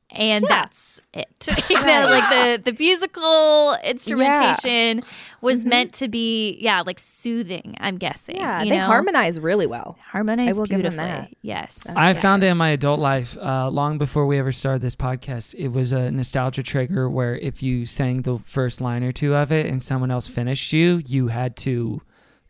And 0.09 0.45
that's 0.47 1.01
it. 1.13 1.49
you 1.69 1.75
know, 1.75 2.07
like 2.09 2.29
the 2.29 2.71
the 2.71 2.77
musical 2.77 3.75
instrumentation 3.83 5.03
was 5.41 5.65
meant 5.65 5.93
to 5.95 6.07
be, 6.07 6.57
yeah, 6.59 6.81
like 6.81 6.97
soothing. 6.97 7.75
I'm 7.79 7.97
guessing. 7.97 8.37
Yeah, 8.37 8.63
you 8.63 8.69
they 8.69 8.77
know? 8.77 8.85
harmonize 8.85 9.39
really 9.39 9.67
well. 9.67 9.97
harmonize 10.11 10.49
I 10.49 10.59
will 10.59 10.65
give 10.65 10.81
them 10.81 10.93
beautifully. 10.93 11.05
that. 11.05 11.29
Yes, 11.41 11.85
I 11.95 12.13
found 12.13 12.43
it 12.43 12.47
in 12.47 12.57
my 12.57 12.69
adult 12.69 12.99
life 12.99 13.37
uh, 13.37 13.69
long 13.69 13.97
before 13.97 14.25
we 14.25 14.39
ever 14.39 14.51
started 14.51 14.81
this 14.81 14.95
podcast. 14.95 15.53
It 15.55 15.69
was 15.69 15.91
a 15.91 16.09
nostalgia 16.09 16.63
trigger 16.63 17.09
where 17.09 17.37
if 17.37 17.61
you 17.61 17.85
sang 17.85 18.21
the 18.21 18.39
first 18.39 18.79
line 18.79 19.03
or 19.03 19.11
two 19.11 19.35
of 19.35 19.51
it 19.51 19.65
and 19.65 19.83
someone 19.83 20.09
else 20.09 20.27
finished 20.27 20.71
you, 20.71 21.01
you 21.05 21.27
had 21.27 21.55
to 21.57 22.01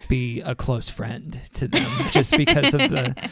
be 0.08 0.42
a 0.42 0.56
close 0.56 0.90
friend 0.90 1.40
to 1.54 1.68
them 1.68 1.86
just 2.12 2.36
because 2.38 2.74
of 2.74 2.80
the 2.80 3.30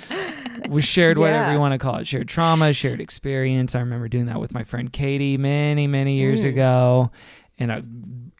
we 0.69 0.81
shared 0.81 1.17
whatever 1.17 1.51
you 1.53 1.59
want 1.59 1.71
to 1.73 1.77
call 1.77 1.97
it 1.97 2.07
shared 2.07 2.27
trauma 2.27 2.73
shared 2.73 2.99
experience 2.99 3.75
i 3.75 3.79
remember 3.79 4.07
doing 4.07 4.25
that 4.25 4.39
with 4.39 4.53
my 4.53 4.63
friend 4.63 4.91
katie 4.91 5.37
many 5.37 5.87
many 5.87 6.17
years 6.17 6.43
Mm. 6.43 6.49
ago 6.49 7.11
in 7.57 7.69
a 7.69 7.83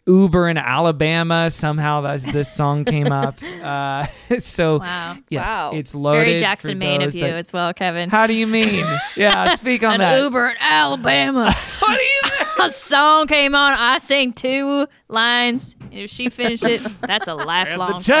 uber 0.06 0.48
in 0.48 0.56
alabama 0.58 1.50
somehow 1.50 2.00
that's 2.02 2.24
this 2.30 2.52
song 2.52 2.84
came 2.84 3.10
up 3.10 3.36
uh, 3.62 4.06
so 4.40 4.78
Wow. 4.78 5.16
yes 5.30 5.46
Wow. 5.46 5.70
it's 5.74 5.94
loaded 5.94 6.24
Very 6.26 6.38
Jackson 6.38 6.78
Maine 6.78 7.02
of 7.02 7.14
you 7.14 7.22
that- 7.22 7.34
as 7.34 7.52
well, 7.52 7.72
Kevin. 7.74 8.10
how 8.10 8.26
do 8.26 8.34
you 8.34 8.46
mean? 8.46 8.84
Yeah, 9.16 9.54
speak 9.54 9.82
on 9.82 9.94
An 9.94 10.00
that. 10.00 10.20
Uber 10.20 10.50
in 10.50 10.56
Alabama. 10.60 11.54
What 11.80 11.96
do 11.96 12.02
you? 12.02 12.15
a 12.62 12.70
song 12.70 13.26
came 13.26 13.54
on. 13.54 13.74
I 13.74 13.98
sang 13.98 14.32
two 14.32 14.86
lines. 15.08 15.74
And 15.82 15.94
if 15.94 16.10
she 16.10 16.28
finished 16.30 16.64
it, 16.64 16.80
that's 17.00 17.28
a 17.28 17.34
lifelong. 17.34 18.00
song. 18.00 18.14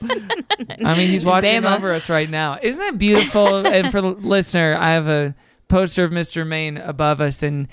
I 0.00 0.94
mean, 0.96 1.08
he's 1.10 1.24
watching 1.24 1.62
Bama. 1.62 1.76
over 1.76 1.92
us 1.92 2.08
right 2.08 2.28
now. 2.30 2.58
Isn't 2.62 2.80
that 2.82 2.98
beautiful? 2.98 3.66
and 3.66 3.90
for 3.90 4.00
the 4.00 4.08
listener, 4.20 4.76
I 4.78 4.90
have 4.92 5.08
a 5.08 5.34
poster 5.68 6.04
of 6.04 6.12
Mr. 6.12 6.46
Maine 6.46 6.76
above 6.76 7.20
us, 7.20 7.42
and 7.42 7.68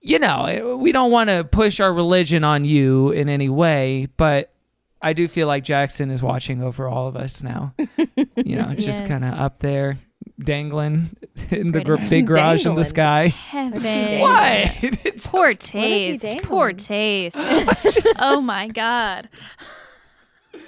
you 0.00 0.18
know, 0.20 0.44
eh, 0.44 0.60
we 0.74 0.92
don't 0.92 1.10
want 1.10 1.30
to 1.30 1.42
push 1.44 1.80
our 1.80 1.92
religion 1.92 2.44
on 2.44 2.64
you 2.64 3.10
in 3.10 3.28
any 3.28 3.48
way, 3.48 4.06
but 4.16 4.52
I 5.02 5.12
do 5.12 5.26
feel 5.26 5.48
like 5.48 5.64
Jackson 5.64 6.10
is 6.10 6.22
watching 6.22 6.62
over 6.62 6.86
all 6.86 7.08
of 7.08 7.16
us 7.16 7.42
now. 7.42 7.74
You 8.36 8.56
know, 8.56 8.74
just 8.74 9.00
Yes. 9.00 9.08
kind 9.08 9.24
of 9.24 9.34
up 9.34 9.58
there, 9.58 9.98
dangling 10.38 11.16
in 11.50 11.72
the 11.72 11.80
gr- 11.82 11.96
big 12.10 12.26
garage 12.28 12.66
in 12.66 12.74
the 12.76 12.84
sky. 12.84 13.28
Heaven. 13.28 14.20
What? 14.20 14.70
It's 15.04 15.26
Poor 15.26 15.48
he 15.50 15.54
taste. 15.56 16.24
Poor 16.42 16.72
taste. 16.72 17.36
oh 18.20 18.40
my 18.42 18.68
god. 18.68 19.28
Oh, 20.54 20.58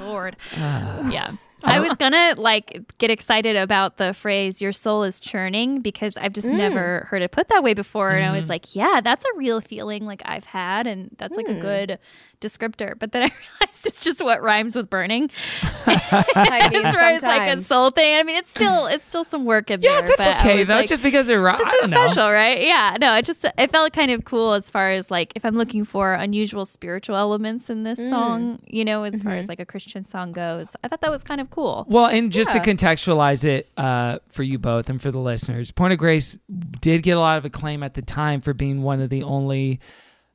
Lord. 0.00 0.36
Ah. 0.56 1.08
yeah. 1.10 1.32
I 1.66 1.80
was 1.80 1.96
gonna 1.96 2.34
like 2.36 2.78
get 2.98 3.10
excited 3.10 3.56
about 3.56 3.96
the 3.96 4.12
phrase 4.12 4.60
"your 4.60 4.72
soul 4.72 5.02
is 5.02 5.18
churning" 5.18 5.80
because 5.80 6.14
I've 6.18 6.32
Mm. 6.32 6.34
just 6.34 6.52
never 6.52 7.06
heard 7.10 7.22
it 7.22 7.30
put 7.30 7.48
that 7.48 7.62
way 7.62 7.72
before, 7.72 8.10
and 8.10 8.22
I 8.22 8.26
Mm-hmm. 8.28 8.36
was 8.36 8.50
like, 8.50 8.76
"Yeah, 8.76 9.00
that's 9.02 9.24
a 9.24 9.28
real 9.38 9.62
feeling 9.62 10.04
like 10.04 10.20
I've 10.26 10.44
had, 10.44 10.86
and 10.86 11.08
that's 11.16 11.32
Mm. 11.32 11.36
like 11.38 11.48
a 11.56 11.60
good 11.60 11.98
descriptor." 12.40 12.98
But 12.98 13.12
then 13.12 13.22
I 13.24 13.26
realized 13.26 13.86
it's 13.86 14.00
just 14.02 14.22
what 14.22 14.42
rhymes 14.42 14.74
with 14.76 14.88
burning. 14.90 15.30
I 15.86 16.68
mean, 16.70 16.82
That's 16.82 16.96
where 16.96 17.14
it's 17.14 17.22
like 17.22 17.50
a 17.56 17.62
soul 17.62 17.90
thing. 17.90 18.18
I 18.18 18.22
mean, 18.22 18.36
it's 18.36 18.50
still 18.50 18.86
it's 18.86 19.04
still 19.06 19.24
some 19.24 19.44
work 19.44 19.70
in 19.70 19.80
yeah, 19.82 20.00
there. 20.00 20.10
Yeah, 20.10 20.14
that's 20.18 20.40
okay 20.40 20.64
though. 20.64 20.74
like, 20.76 20.88
just 20.88 21.02
because 21.02 21.30
right. 21.30 21.58
This 21.58 21.66
is 21.68 21.74
don't 21.80 21.90
know. 21.90 22.06
special, 22.06 22.30
right? 22.30 22.62
Yeah. 22.62 22.96
No, 23.00 23.14
it 23.16 23.24
just 23.24 23.44
it 23.44 23.70
felt 23.70 23.92
kind 23.92 24.10
of 24.10 24.24
cool 24.24 24.52
as 24.54 24.70
far 24.70 24.90
as 24.90 25.10
like 25.10 25.32
if 25.36 25.44
I'm 25.44 25.56
looking 25.56 25.84
for 25.84 26.14
unusual 26.14 26.64
spiritual 26.64 27.16
elements 27.16 27.70
in 27.70 27.84
Mm. 27.84 27.96
this 27.96 28.10
song, 28.10 28.58
you 28.66 28.84
know, 28.84 29.02
as 29.04 29.14
Mm-hmm. 29.14 29.28
far 29.28 29.36
as 29.36 29.48
like 29.48 29.60
a 29.60 29.66
Christian 29.66 30.04
song 30.04 30.32
goes. 30.32 30.74
I 30.82 30.88
thought 30.88 31.00
that 31.02 31.10
was 31.10 31.22
kind 31.24 31.40
of 31.40 31.50
cool. 31.50 31.84
Well, 31.88 32.06
and 32.06 32.32
just 32.32 32.52
to 32.52 32.60
contextualize 32.60 33.44
it 33.44 33.68
uh, 33.76 34.18
for 34.30 34.42
you 34.42 34.58
both 34.58 34.88
and 34.88 35.00
for 35.00 35.10
the 35.10 35.18
listeners, 35.18 35.70
Point 35.70 35.92
of 35.92 35.98
Grace 35.98 36.38
did 36.80 37.02
get 37.02 37.12
a 37.12 37.20
lot 37.20 37.38
of 37.38 37.44
acclaim 37.44 37.82
at 37.82 37.94
the 37.94 38.02
time 38.02 38.40
for 38.40 38.54
being 38.54 38.82
one 38.82 39.00
of 39.00 39.10
the 39.10 39.22
only 39.22 39.80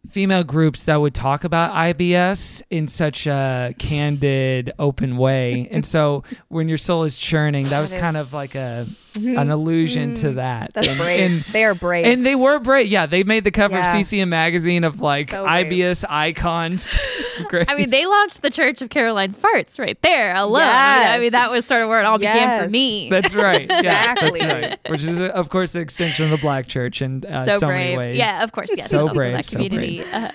female 0.09 0.43
groups 0.43 0.85
that 0.85 0.97
would 0.97 1.13
talk 1.13 1.43
about 1.43 1.71
IBS 1.73 2.61
in 2.69 2.87
such 2.87 3.27
a 3.27 3.73
candid, 3.77 4.71
open 4.79 5.17
way. 5.17 5.67
And 5.71 5.85
so 5.85 6.23
when 6.47 6.69
your 6.69 6.77
soul 6.77 7.03
is 7.03 7.17
churning, 7.17 7.69
that 7.69 7.79
was 7.79 7.91
kind 7.91 8.17
of 8.17 8.33
like 8.33 8.55
a 8.55 8.87
mm-hmm. 9.13 9.37
an 9.37 9.51
allusion 9.51 10.15
to 10.15 10.27
mm-hmm. 10.27 10.35
that. 10.37 10.73
That's 10.73 10.87
And- 10.87 10.97
brave. 10.97 11.19
and- 11.19 11.53
they 11.53 11.63
are 11.63 11.75
brave. 11.75 12.05
and 12.05 12.25
they 12.25 12.35
were 12.35 12.59
brave. 12.59 12.87
Yeah, 12.87 13.05
they 13.05 13.23
made 13.23 13.43
the 13.43 13.51
cover 13.51 13.75
Yeah. 13.75 13.97
of 13.97 14.05
CCM 14.05 14.29
magazine 14.29 14.83
of 14.83 14.99
like 14.99 15.29
So. 15.31 15.45
IBS 15.45 16.05
icons. 16.07 16.87
I 17.67 17.75
mean, 17.75 17.89
they 17.89 18.05
launched 18.05 18.41
the 18.41 18.49
Church 18.49 18.81
of 18.81 18.89
Caroline's 18.89 19.35
Farts 19.35 19.79
right 19.79 19.99
there 20.01 20.35
alone. 20.35 20.61
Yes. 20.61 21.11
I 21.15 21.19
mean, 21.19 21.31
that 21.31 21.51
was 21.51 21.65
sort 21.65 21.81
of 21.81 21.89
where 21.89 21.99
it 21.99 22.05
all 22.05 22.17
began 22.17 22.63
for 22.63 22.69
me. 22.69 23.09
That's 23.09 23.35
right. 23.35 23.67
Yeah, 23.79 24.11
Exactly. 24.11 24.39
That's 24.39 24.53
right. 24.83 24.91
Which 24.91 25.03
is, 25.03 25.19
of 25.19 25.49
course, 25.49 25.71
the 25.73 25.79
extension 25.79 26.25
of 26.25 26.31
the 26.31 26.37
Black 26.37 26.67
Church 26.67 27.01
in 27.01 27.23
uh, 27.25 27.45
so, 27.45 27.59
so, 27.59 27.67
brave. 27.67 27.77
many 27.85 27.97
ways. 27.97 28.17
Yeah, 28.17 28.43
of 28.43 28.51
course. 28.51 28.69
Yes. 28.75 28.89
So 28.89 28.99
and 28.99 29.09
also 29.09 29.13
brave, 29.13 29.45
so 29.45 29.53
community. 29.57 30.03
Uh, 30.13 30.31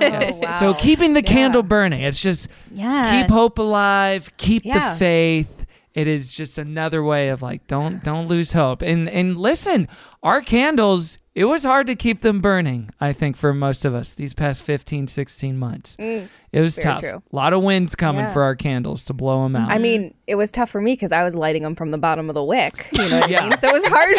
oh, 0.00 0.38
wow. 0.42 0.58
So 0.60 0.74
keeping 0.74 1.12
the 1.14 1.22
Yeah. 1.22 1.32
candle 1.32 1.62
burning. 1.62 2.02
It's 2.02 2.20
just 2.20 2.48
yeah. 2.70 3.20
keep 3.22 3.30
hope 3.30 3.58
alive. 3.58 4.30
Keep 4.36 4.64
Yeah. 4.64 4.92
the 4.92 4.98
faith. 4.98 5.66
It 5.94 6.06
is 6.06 6.32
just 6.32 6.58
another 6.58 7.02
way 7.02 7.28
of 7.28 7.42
like 7.42 7.66
don't 7.66 8.02
don't 8.02 8.26
lose 8.26 8.52
hope. 8.52 8.82
And 8.82 9.08
and 9.08 9.36
listen, 9.36 9.88
our 10.22 10.40
candles. 10.42 11.18
It 11.34 11.46
was 11.46 11.64
hard 11.64 11.86
to 11.86 11.94
keep 11.94 12.20
them 12.20 12.42
burning. 12.42 12.90
I 13.00 13.14
think 13.14 13.36
for 13.38 13.54
most 13.54 13.86
of 13.86 13.94
us 13.94 14.14
these 14.14 14.34
past 14.34 14.60
15, 14.62 15.06
16 15.08 15.56
months. 15.56 15.96
Mm, 15.96 16.28
it 16.52 16.60
was 16.60 16.76
tough. 16.76 17.00
true. 17.00 17.22
A 17.32 17.36
lot 17.36 17.54
of 17.54 17.62
winds 17.62 17.94
coming 17.94 18.24
Yeah. 18.24 18.32
for 18.34 18.42
our 18.42 18.54
candles 18.54 19.06
to 19.06 19.14
blow 19.14 19.42
them 19.42 19.56
out. 19.56 19.70
I 19.70 19.78
mean, 19.78 20.12
it 20.26 20.34
was 20.34 20.50
tough 20.50 20.68
for 20.68 20.82
me 20.82 20.92
because 20.92 21.10
I 21.10 21.22
was 21.22 21.34
lighting 21.34 21.62
them 21.62 21.74
from 21.74 21.88
the 21.88 21.96
bottom 21.96 22.28
of 22.28 22.34
the 22.34 22.44
wick. 22.44 22.86
You 22.92 23.08
know 23.08 23.20
what 23.20 23.30
Yeah. 23.30 23.44
I 23.46 23.48
mean? 23.48 23.58
So 23.58 23.68
it 23.68 23.72
was 23.72 23.84
hard. 23.86 24.14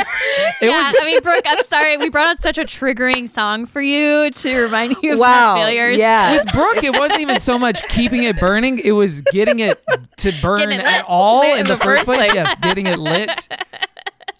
yeah, 0.59 0.91
I 0.99 1.05
mean, 1.05 1.19
Brooke, 1.21 1.43
I'm 1.45 1.61
sorry. 1.65 1.97
We 1.97 2.09
brought 2.09 2.25
out 2.25 2.41
such 2.41 2.57
a 2.57 2.63
triggering 2.63 3.29
song 3.29 3.67
for 3.67 3.81
you 3.81 4.31
to 4.31 4.61
remind 4.63 4.95
you 5.03 5.13
of 5.13 5.19
wow. 5.19 5.27
past 5.27 5.57
failures. 5.59 5.99
Yeah. 5.99 6.37
with 6.43 6.51
Brooke, 6.51 6.83
it 6.83 6.97
wasn't 6.97 7.21
even 7.21 7.39
so 7.39 7.59
much 7.59 7.83
keeping 7.89 8.23
it 8.23 8.39
burning; 8.39 8.79
it 8.79 8.91
was 8.93 9.21
getting 9.21 9.59
it 9.59 9.79
to 10.17 10.31
burn 10.41 10.71
it 10.71 10.79
at 10.83 11.05
all 11.07 11.41
Lit 11.41 11.59
in 11.59 11.67
the, 11.67 11.77
first 11.77 12.05
place. 12.05 12.33
Yes, 12.33 12.55
getting 12.61 12.87
it 12.87 12.97
lit 12.97 13.29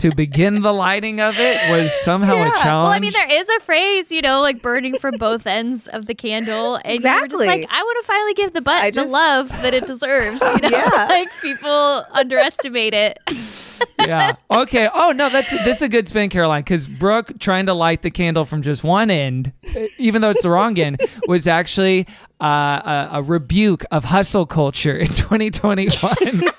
to 0.03 0.13
begin 0.15 0.61
the 0.61 0.73
lighting 0.73 1.19
of 1.19 1.35
it 1.39 1.57
was 1.71 1.91
somehow 2.03 2.35
a 2.35 2.49
challenge. 2.61 2.63
Well, 2.65 2.85
I 2.87 2.99
mean, 2.99 3.13
there 3.13 3.31
is 3.41 3.47
a 3.49 3.59
phrase, 3.61 4.11
you 4.11 4.21
know, 4.21 4.41
like 4.41 4.61
burning 4.61 4.97
from 4.99 5.17
both 5.17 5.47
ends 5.47 5.87
of 5.87 6.05
the 6.05 6.13
candle, 6.15 6.75
and 6.75 6.85
you 7.01 7.09
were 7.09 7.27
just 7.27 7.33
Exactly. 7.41 7.47
like, 7.47 7.67
I 7.71 7.81
want 7.83 8.03
to 8.03 8.07
finally 8.07 8.33
give 8.33 8.53
the 8.53 8.61
butt 8.61 8.81
I 8.83 8.91
the 8.91 8.95
just- 9.01 9.11
love 9.11 9.49
that 9.61 9.73
it 9.73 9.87
deserves. 9.87 10.41
You 10.41 10.57
know, 10.61 10.69
Yeah. 10.69 11.05
like 11.09 11.29
people 11.41 12.03
underestimate 12.11 12.93
it. 12.93 13.17
yeah. 14.07 14.35
Okay. 14.51 14.87
Oh 14.93 15.11
no, 15.15 15.29
that's 15.29 15.49
this 15.49 15.77
is 15.77 15.81
a 15.83 15.89
good 15.89 16.07
spin, 16.07 16.29
Caroline, 16.29 16.61
because 16.61 16.87
Brooke 16.87 17.39
trying 17.39 17.65
to 17.67 17.73
light 17.73 18.01
the 18.01 18.11
candle 18.11 18.45
from 18.45 18.61
just 18.61 18.83
one 18.83 19.09
end, 19.11 19.51
even 19.97 20.21
though 20.21 20.29
it's 20.31 20.43
the 20.43 20.49
wrong 20.49 20.77
end, 20.79 21.01
was 21.27 21.47
actually 21.47 22.07
uh, 22.41 22.45
a, 22.45 23.09
a 23.19 23.23
rebuke 23.23 23.85
of 23.91 24.05
hustle 24.05 24.45
culture 24.45 24.95
in 24.95 25.07
2021. 25.07 26.13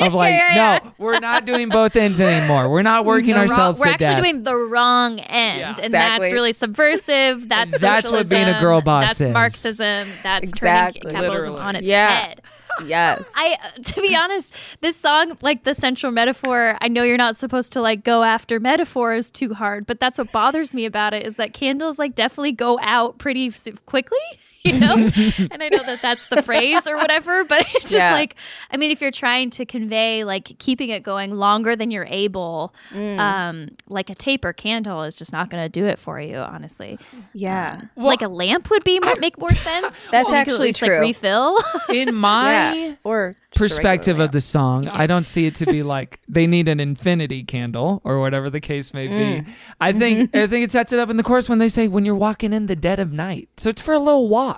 of 0.00 0.14
like, 0.14 0.32
Yeah, 0.34 0.54
yeah, 0.54 0.78
no, 0.84 0.92
we're 0.98 1.18
not 1.18 1.44
doing 1.44 1.68
both 1.68 1.96
ends 1.96 2.20
anymore. 2.20 2.68
We're 2.68 2.82
not 2.82 3.04
working 3.04 3.30
The 3.34 3.40
wrong- 3.40 3.50
ourselves 3.50 3.80
we're 3.80 3.86
to 3.86 3.92
actually 3.92 4.06
death. 4.08 4.16
doing 4.18 4.42
the 4.44 4.56
wrong 4.56 5.18
end, 5.20 5.58
Yeah. 5.60 5.68
and 5.70 5.78
Exactly. 5.80 6.26
that's 6.26 6.32
really 6.32 6.52
subversive. 6.52 7.48
That's 7.48 7.78
that's 7.80 8.10
what 8.10 8.28
being 8.28 8.48
a 8.48 8.60
girl 8.60 8.80
boss 8.80 9.08
That's 9.08 9.20
is. 9.22 9.32
Marxism. 9.34 10.08
That's 10.22 10.48
Exactly. 10.48 11.00
turning 11.00 11.14
capitalism 11.16 11.52
Literally. 11.54 11.60
on 11.68 11.76
its 11.76 11.86
Yeah. 11.86 12.10
head. 12.10 12.42
Yes. 12.84 13.32
I, 13.34 13.56
to 13.84 14.00
be 14.00 14.14
honest, 14.14 14.52
this 14.80 14.96
song, 14.96 15.36
like 15.42 15.64
the 15.64 15.74
central 15.74 16.12
metaphor, 16.12 16.76
I 16.80 16.88
know 16.88 17.02
you're 17.02 17.16
not 17.16 17.36
supposed 17.36 17.72
to 17.72 17.80
like 17.80 18.04
go 18.04 18.22
after 18.22 18.60
metaphors 18.60 19.30
too 19.30 19.54
hard, 19.54 19.86
but 19.86 20.00
that's 20.00 20.18
what 20.18 20.32
bothers 20.32 20.74
me 20.74 20.84
about 20.84 21.14
it 21.14 21.26
is 21.26 21.36
that 21.36 21.52
candles 21.52 21.98
like 21.98 22.14
definitely 22.14 22.52
go 22.52 22.78
out 22.80 23.18
pretty 23.18 23.52
quickly, 23.86 24.18
you 24.66 24.78
know? 24.78 24.94
and 25.50 25.62
I 25.62 25.68
know 25.68 25.82
that 25.84 26.00
that's 26.02 26.28
the 26.28 26.42
phrase 26.42 26.86
or 26.86 26.96
whatever, 26.96 27.44
but 27.44 27.60
it's 27.74 27.84
just 27.84 27.94
Yeah. 27.94 28.12
like, 28.12 28.34
I 28.70 28.76
mean, 28.76 28.90
if 28.90 29.00
you're 29.00 29.10
trying 29.10 29.50
to 29.50 29.64
convey 29.64 30.24
like 30.24 30.58
keeping 30.58 30.88
it 30.90 31.02
going 31.02 31.30
longer 31.32 31.76
than 31.76 31.90
you're 31.90 32.06
able, 32.08 32.74
Mm. 32.92 33.18
um, 33.18 33.68
like 33.88 34.10
a 34.10 34.14
taper 34.14 34.52
candle 34.52 35.02
is 35.02 35.16
just 35.16 35.32
not 35.32 35.50
going 35.50 35.62
to 35.62 35.68
do 35.68 35.86
it 35.86 35.98
for 35.98 36.20
you, 36.20 36.36
honestly. 36.36 36.98
yeah. 37.32 37.80
like 37.96 38.22
a 38.22 38.28
lamp 38.28 38.70
would 38.70 38.84
be 38.84 38.98
more, 39.00 39.16
make 39.16 39.38
more 39.38 39.54
sense. 39.54 40.08
That's 40.10 40.28
You 40.28 40.32
could 40.32 40.34
at 40.34 40.40
actually 40.40 40.66
least, 40.68 40.82
like, 40.82 40.88
true. 40.90 41.00
refill. 41.00 41.58
in 41.90 42.14
my 42.14 42.74
Yeah. 42.74 42.94
Or 43.04 43.36
perspective 43.54 44.18
of 44.20 44.32
the 44.32 44.40
song, 44.40 44.88
I 44.88 45.06
don't 45.06 45.26
see 45.26 45.46
it 45.46 45.54
to 45.56 45.66
be 45.66 45.82
like 45.82 46.20
they 46.28 46.46
need 46.46 46.68
an 46.68 46.80
infinity 46.80 47.42
candle 47.44 48.00
or 48.04 48.20
whatever 48.20 48.50
the 48.50 48.60
case 48.60 48.92
may 48.94 49.08
Mm. 49.08 49.44
be. 49.44 49.52
I 49.80 49.92
think 49.92 50.34
I 50.34 50.46
think 50.46 50.64
it 50.64 50.72
sets 50.72 50.92
it 50.92 50.98
up 50.98 51.10
in 51.10 51.16
the 51.16 51.22
course 51.22 51.48
when 51.48 51.58
they 51.58 51.68
say 51.68 51.86
when 51.88 52.04
you're 52.04 52.14
walking 52.16 52.52
in 52.52 52.66
the 52.66 52.76
dead 52.76 52.98
of 52.98 53.12
night. 53.12 53.48
So 53.56 53.70
it's 53.70 53.80
for 53.80 53.94
a 53.94 53.98
little 53.98 54.28
walk. 54.28 54.55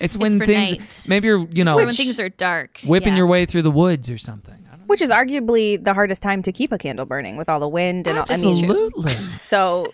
It's 0.00 0.16
when 0.16 0.38
for 0.38 0.46
things 0.46 0.78
night. 0.78 1.06
maybe 1.08 1.28
you're 1.28 1.46
you 1.50 1.64
know 1.64 1.76
when 1.76 1.90
things 1.90 2.18
are 2.20 2.28
dark. 2.28 2.80
whipping 2.86 3.14
yeah. 3.14 3.18
your 3.18 3.26
way 3.26 3.46
through 3.46 3.62
the 3.62 3.70
woods 3.70 4.10
or 4.10 4.18
something. 4.18 4.54
I 4.72 4.76
don't 4.76 4.86
Which 4.86 5.02
is 5.02 5.10
arguably 5.10 5.82
the 5.82 5.94
hardest 5.94 6.22
time 6.22 6.42
to 6.42 6.52
keep 6.52 6.72
a 6.72 6.78
candle 6.78 7.06
burning 7.06 7.36
with 7.36 7.48
all 7.48 7.60
the 7.60 7.68
wind 7.68 8.06
and 8.06 8.18
all, 8.18 8.26
I 8.28 8.36
mean, 8.36 8.64
Absolutely. 8.64 9.34
so 9.34 9.92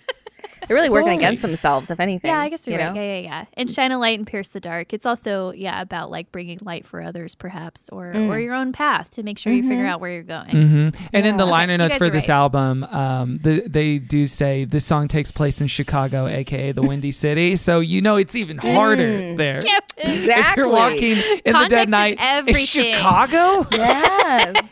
they're 0.68 0.76
really 0.76 0.90
working 0.90 1.08
Fully. 1.08 1.16
against 1.18 1.42
themselves, 1.42 1.90
if 1.90 2.00
anything. 2.00 2.30
Yeah, 2.30 2.38
I 2.40 2.48
guess 2.48 2.66
you're 2.66 2.78
you 2.78 2.84
right. 2.84 2.94
know? 2.94 3.00
Yeah, 3.00 3.14
yeah, 3.16 3.20
yeah. 3.20 3.44
And 3.54 3.70
shine 3.70 3.92
a 3.92 3.98
light 3.98 4.18
and 4.18 4.26
pierce 4.26 4.48
the 4.48 4.60
dark. 4.60 4.92
It's 4.92 5.06
also 5.06 5.52
yeah 5.52 5.80
about 5.80 6.10
like 6.10 6.30
bringing 6.32 6.58
light 6.62 6.86
for 6.86 7.00
others, 7.02 7.34
perhaps, 7.34 7.88
or 7.90 8.14
or 8.16 8.38
your 8.38 8.54
own 8.54 8.72
path 8.72 9.10
to 9.12 9.22
make 9.22 9.38
sure 9.38 9.52
you 9.52 9.62
figure 9.62 9.86
out 9.86 10.00
where 10.00 10.12
you're 10.12 10.22
going. 10.22 10.50
hmm 10.50 10.88
And 11.12 11.26
in 11.26 11.36
the 11.36 11.46
liner 11.46 11.76
notes 11.78 11.96
for 11.96 12.10
this 12.10 12.28
right. 12.28 12.34
album, 12.36 12.84
um, 12.84 13.38
the, 13.42 13.62
they 13.66 13.98
do 13.98 14.26
say 14.26 14.64
this 14.64 14.84
song 14.84 15.08
takes 15.08 15.30
place 15.30 15.60
in 15.60 15.66
Chicago, 15.66 16.26
aka 16.26 16.72
the 16.72 16.82
Windy 16.82 17.12
City. 17.24 17.56
So 17.56 17.80
you 17.80 18.00
know 18.02 18.16
it's 18.16 18.34
even 18.34 18.58
harder 18.58 19.34
there. 19.36 19.62
If 20.02 20.20
Exactly. 20.22 20.62
you're 20.62 20.72
walking 20.72 21.16
in 21.44 21.52
the 21.52 21.66
dead 21.68 21.90
night, 21.90 22.12
it's 22.14 22.22
everything. 22.22 22.94
Chicago. 22.94 23.66
Yes. 23.80 24.70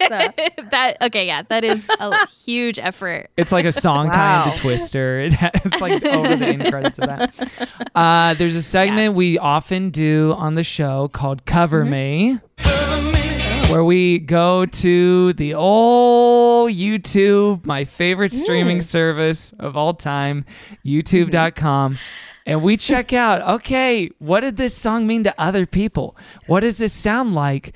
that 0.71 0.97
okay, 1.03 1.27
yeah, 1.27 1.43
that 1.49 1.65
is 1.65 1.85
a 2.01 2.27
huge 2.29 2.79
effort. 2.79 3.29
It's 3.37 3.53
like 3.53 3.65
a 3.67 3.73
song 3.73 4.11
tie 4.11 4.19
Wow. 4.45 4.51
into 4.51 4.63
Twister. 4.63 5.21
It, 5.21 5.35
it's 5.65 5.81
like 5.83 5.88
over 5.93 6.37
the 6.37 6.47
end 6.47 6.67
credits 6.67 6.99
of 6.99 7.07
that. 7.07 7.79
Uh, 7.95 8.35
there's 8.35 8.55
a 8.55 8.63
segment 8.63 9.15
we 9.15 9.39
often 9.39 9.91
do 9.91 10.35
on 10.37 10.55
the 10.55 10.65
show 10.65 11.09
called 11.09 11.45
Cover 11.45 11.85
mm-hmm. 11.85 11.91
Me, 11.91 13.71
where 13.71 13.85
we 13.85 14.19
go 14.19 14.67
to 14.67 15.33
the 15.35 15.55
old 15.55 16.73
YouTube, 16.73 17.65
my 17.65 17.85
favorite 17.85 18.33
mm. 18.33 18.41
streaming 18.41 18.81
service 18.81 19.53
of 19.59 19.77
all 19.77 19.95
time, 19.95 20.45
mm-hmm. 20.85 20.89
YouTube.com. 20.89 21.99
And 22.47 22.63
we 22.63 22.79
check 22.79 23.13
out, 23.13 23.43
okay, 23.43 24.09
what 24.19 24.41
did 24.41 24.57
this 24.57 24.75
song 24.75 25.07
mean 25.07 25.23
to 25.25 25.35
other 25.39 25.67
people? 25.67 26.17
What 26.47 26.61
does 26.61 26.79
this 26.79 26.95
sound 26.95 27.35
like 27.35 27.75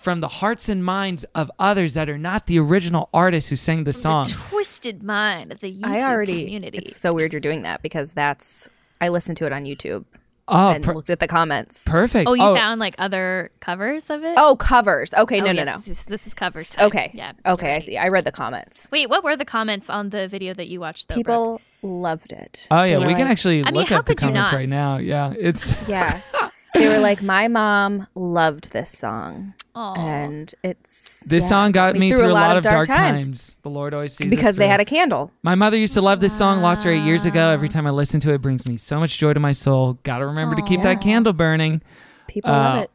from 0.00 0.20
the 0.20 0.28
hearts 0.28 0.68
and 0.68 0.84
minds 0.84 1.24
of 1.34 1.50
others 1.58 1.94
that 1.94 2.08
are 2.08 2.18
not 2.18 2.46
the 2.46 2.58
original 2.58 3.08
artists 3.12 3.50
who 3.50 3.56
sang 3.56 3.84
the 3.84 3.92
song? 3.92 4.24
The 4.24 4.30
twisted 4.32 5.02
mind 5.02 5.52
of 5.52 5.60
the 5.60 5.72
YouTube 5.72 5.86
I 5.86 6.02
already. 6.02 6.44
community. 6.44 6.78
It's 6.78 6.96
so 6.96 7.12
weird 7.12 7.32
you're 7.32 7.40
doing 7.40 7.62
that 7.62 7.82
because 7.82 8.12
that's. 8.12 8.68
I 9.00 9.08
listened 9.08 9.36
to 9.38 9.46
it 9.46 9.52
on 9.52 9.64
YouTube 9.64 10.04
Oh, 10.50 10.70
and 10.70 10.82
per- 10.82 10.94
looked 10.94 11.10
at 11.10 11.20
the 11.20 11.28
comments. 11.28 11.82
perfect. 11.84 12.26
oh, 12.28 12.32
you 12.32 12.42
oh. 12.42 12.54
found 12.54 12.80
like 12.80 12.94
other 12.98 13.50
covers 13.60 14.08
of 14.08 14.24
it? 14.24 14.34
Oh, 14.38 14.56
covers. 14.56 15.12
Okay, 15.12 15.40
Oh, 15.42 15.44
no, 15.44 15.52
no, 15.52 15.62
yes, 15.62 15.66
no. 15.66 15.76
This 15.76 15.88
is, 15.88 16.04
this 16.06 16.26
is 16.26 16.32
covers. 16.34 16.70
time. 16.70 16.86
Okay. 16.86 17.10
Yeah. 17.12 17.32
Okay, 17.44 17.66
you're 17.66 17.74
I 17.76 17.80
see. 17.80 17.98
I 17.98 18.08
read 18.08 18.24
the 18.24 18.32
comments. 18.32 18.88
Wait, 18.90 19.10
what 19.10 19.22
were 19.22 19.36
the 19.36 19.44
comments 19.44 19.90
on 19.90 20.08
the 20.08 20.26
video 20.26 20.54
that 20.54 20.68
you 20.68 20.80
watched? 20.80 21.08
Though, 21.08 21.16
Brooke? 21.16 21.26
People 21.26 21.60
loved 21.82 22.32
it. 22.32 22.66
Oh 22.70 22.82
yeah, 22.82 22.96
we 22.98 23.04
were 23.04 23.12
can 23.14 23.26
actually 23.26 23.60
I 23.62 23.66
mean, 23.66 23.74
look 23.74 23.88
how 23.90 23.98
up 23.98 24.06
the 24.06 24.14
could 24.14 24.22
you 24.22 24.28
comments 24.32 24.52
not? 24.52 24.56
right 24.58 24.68
now. 24.68 24.96
Yeah, 24.96 25.34
it's 25.38 25.74
Yeah. 25.88 26.18
they 26.74 26.88
were 26.88 26.98
like, 26.98 27.22
my 27.22 27.48
mom 27.48 28.06
loved 28.14 28.72
this 28.72 28.90
song. 28.90 29.52
Aw. 29.78 29.94
And 29.94 30.52
it's. 30.64 31.20
this 31.20 31.44
yeah, 31.44 31.48
song 31.48 31.72
got 31.72 31.94
me 31.96 32.10
through, 32.10 32.26
a 32.26 32.32
lot, 32.32 32.56
of 32.56 32.64
dark, 32.64 32.88
times. 32.88 33.20
times. 33.22 33.58
The 33.62 33.70
Lord 33.70 33.94
always 33.94 34.12
sees 34.12 34.26
us 34.26 34.30
Because 34.30 34.56
they 34.56 34.66
had 34.66 34.80
a 34.80 34.84
candle. 34.84 35.30
My 35.42 35.54
mother 35.54 35.76
used 35.76 35.94
to 35.94 36.02
love 36.02 36.18
this 36.20 36.36
song. 36.36 36.60
Lost 36.62 36.82
her 36.84 36.92
eight 36.92 37.04
years 37.04 37.24
ago. 37.24 37.50
Every 37.50 37.68
time 37.68 37.86
I 37.86 37.90
listen 37.90 38.18
to 38.20 38.30
it, 38.32 38.34
it 38.36 38.42
brings 38.42 38.66
me 38.66 38.76
so 38.76 38.98
much 38.98 39.18
joy 39.18 39.32
to 39.34 39.40
my 39.40 39.52
soul. 39.52 39.94
Got 40.02 40.18
to 40.18 40.26
remember 40.26 40.56
to 40.56 40.62
keep 40.62 40.82
that 40.82 41.00
candle 41.00 41.32
burning. 41.32 41.80
People 42.26 42.50
love 42.50 42.78
Uh, 42.78 42.82
it. 42.82 42.90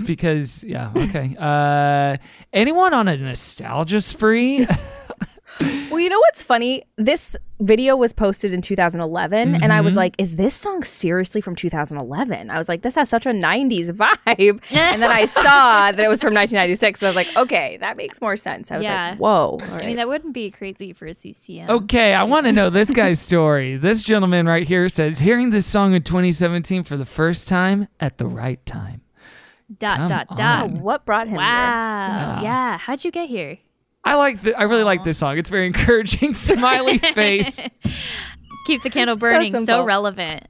because 0.06 0.64
yeah, 0.64 0.92
okay. 0.96 1.36
Uh, 1.38 2.16
anyone 2.52 2.94
on 2.94 3.08
a 3.08 3.16
nostalgia 3.16 4.00
spree? 4.00 4.66
Well, 5.60 5.98
you 6.00 6.08
know 6.08 6.18
what's 6.20 6.42
funny? 6.42 6.82
This 6.96 7.36
video 7.60 7.96
was 7.96 8.12
posted 8.12 8.52
in 8.54 8.60
2011, 8.62 9.56
and 9.62 9.72
I 9.72 9.80
was 9.80 9.92
Mm-hmm. 9.92 9.98
like, 9.98 10.14
"Is 10.18 10.36
this 10.36 10.54
song 10.54 10.84
seriously 10.84 11.40
from 11.40 11.56
2011?" 11.56 12.50
I 12.50 12.58
was 12.58 12.68
like, 12.68 12.82
"This 12.82 12.94
has 12.94 13.08
such 13.08 13.26
a 13.26 13.30
90s 13.30 13.90
vibe," 13.90 14.60
and 14.72 15.02
then 15.02 15.10
I 15.10 15.24
saw 15.24 15.90
that 15.90 15.98
it 15.98 16.08
was 16.08 16.22
from 16.22 16.34
1996, 16.34 17.00
and 17.02 17.06
I 17.06 17.10
was 17.10 17.16
like, 17.16 17.36
"Okay, 17.36 17.76
that 17.78 17.96
makes 17.96 18.20
more 18.20 18.36
sense." 18.36 18.70
I 18.70 18.76
was 18.76 18.84
Yeah. 18.84 19.10
like, 19.10 19.18
"Whoa!" 19.18 19.58
all 19.60 19.62
I 19.74 19.84
mean, 19.86 19.96
that 19.96 20.06
wouldn't 20.08 20.34
be 20.34 20.50
crazy 20.50 20.92
for 20.92 21.06
a 21.06 21.14
CCM. 21.14 21.68
okay, 21.70 22.14
I 22.14 22.22
want 22.22 22.46
to 22.46 22.52
know 22.52 22.70
this 22.70 22.90
guy's 22.90 23.20
story. 23.20 23.76
This 23.88 24.02
gentleman 24.02 24.46
right 24.46 24.66
here 24.68 24.88
says, 24.88 25.18
hearing 25.18 25.50
this 25.50 25.66
song 25.66 25.94
in 25.94 26.02
2017 26.02 26.84
for 26.84 26.96
the 26.96 27.06
first 27.06 27.48
time 27.48 27.88
at 27.98 28.18
the 28.18 28.26
right 28.26 28.64
time. 28.66 29.00
Dot 29.78 29.98
Come 29.98 30.08
dot 30.08 30.36
dot. 30.36 30.70
what 30.70 31.04
brought 31.04 31.26
him 31.28 31.36
Wow. 31.36 32.40
Yeah. 32.42 32.78
How'd 32.78 33.04
you 33.04 33.10
get 33.10 33.28
here? 33.28 33.58
I 34.12 34.14
like. 34.16 34.42
The, 34.42 34.54
I 34.58 34.62
really 34.64 34.84
like 34.84 35.04
this 35.04 35.18
song. 35.18 35.38
It's 35.38 35.50
very 35.50 35.66
encouraging. 35.66 36.34
Smiley 36.34 36.98
face. 37.14 37.60
Keep 38.66 38.82
the 38.82 38.90
candle 38.90 39.16
burning. 39.16 39.52
So, 39.52 39.64
simple. 39.64 39.84
relevant. 39.84 40.46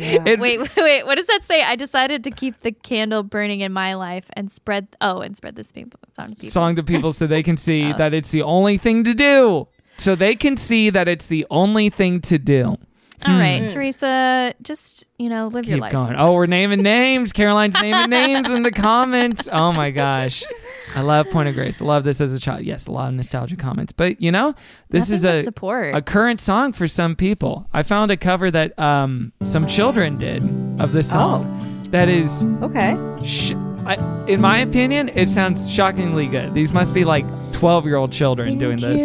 It- 0.00 0.38
Wait, 0.38 0.58
wait, 0.60 0.70
wait. 0.76 1.06
What 1.06 1.16
does 1.16 1.26
that 1.26 1.42
say? 1.42 1.62
I 1.62 1.74
decided 1.74 2.22
to 2.24 2.30
keep 2.30 2.60
the 2.60 2.70
candle 2.70 3.24
burning 3.24 3.60
in 3.62 3.72
my 3.72 3.94
life 3.94 4.26
and 4.34 4.50
spread. 4.50 4.86
Oh, 5.00 5.20
and 5.20 5.36
spread 5.36 5.56
this 5.56 5.72
people 5.72 5.98
song 6.16 6.30
to 6.30 6.34
people. 6.36 6.50
song 6.50 6.76
to 6.76 6.82
people 6.84 7.12
so 7.12 7.26
they 7.26 7.42
can 7.42 7.56
see 7.56 7.92
Oh. 7.92 7.96
that 7.96 8.14
it's 8.14 8.30
the 8.30 8.42
only 8.42 8.78
thing 8.78 9.02
to 9.04 9.14
do. 9.14 9.66
So 9.96 10.14
they 10.14 10.36
can 10.36 10.56
see 10.56 10.90
that 10.90 11.08
it's 11.08 11.26
the 11.26 11.44
only 11.50 11.90
thing 11.90 12.20
to 12.22 12.38
do. 12.38 12.76
All 13.26 13.34
right, 13.38 13.68
Teresa, 13.68 14.54
just 14.62 15.06
you 15.18 15.28
know, 15.28 15.48
live 15.48 15.66
your 15.66 15.76
Keep 15.76 15.82
life. 15.82 15.92
going. 15.92 16.14
Oh, 16.16 16.34
we're 16.34 16.46
naming 16.46 16.82
names. 16.82 17.32
Caroline's 17.32 17.74
naming 17.74 18.08
names 18.10 18.48
in 18.48 18.62
the 18.62 18.70
comments. 18.70 19.48
Oh 19.50 19.72
my 19.72 19.90
gosh. 19.90 20.44
I 20.94 21.00
love 21.02 21.28
Point 21.30 21.48
of 21.48 21.54
Grace. 21.54 21.82
I 21.82 21.84
love 21.84 22.04
this 22.04 22.20
as 22.20 22.32
a 22.32 22.38
child. 22.38 22.62
Yes, 22.64 22.86
a 22.86 22.92
lot 22.92 23.08
of 23.08 23.14
nostalgia 23.14 23.56
comments. 23.56 23.92
But 23.92 24.20
you 24.20 24.30
know, 24.30 24.54
this 24.90 25.10
Nothing 25.10 25.14
is 25.16 25.24
a 25.24 25.42
support. 25.42 25.94
a 25.94 26.00
current 26.02 26.40
song 26.40 26.72
for 26.72 26.86
some 26.86 27.16
people. 27.16 27.66
I 27.72 27.82
found 27.82 28.10
a 28.10 28.16
cover 28.16 28.50
that 28.50 28.78
um, 28.78 29.32
some 29.42 29.66
children 29.66 30.16
did 30.18 30.42
of 30.80 30.92
this 30.92 31.10
song. 31.10 31.44
Oh. 31.60 31.64
That 31.90 32.08
is, 32.10 32.44
Okay. 32.62 32.96
sh- 33.24 33.52
I, 33.86 33.94
in 34.28 34.42
my 34.42 34.58
opinion, 34.58 35.08
it 35.14 35.30
sounds 35.30 35.70
shockingly 35.70 36.26
good. 36.26 36.52
These 36.52 36.74
must 36.74 36.92
be 36.92 37.04
like 37.06 37.24
twelve-year-old 37.52 38.12
children 38.12 38.58
doing 38.58 38.78
this. 38.78 39.00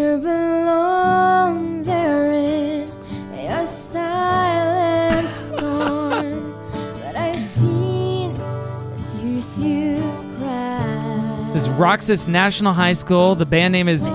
This 11.54 11.64
is 11.64 11.70
Roxas 11.70 12.28
National 12.28 12.74
High 12.74 12.93
School. 12.93 13.36
The 13.36 13.45
band 13.45 13.72
name 13.74 13.88
is 13.88 14.06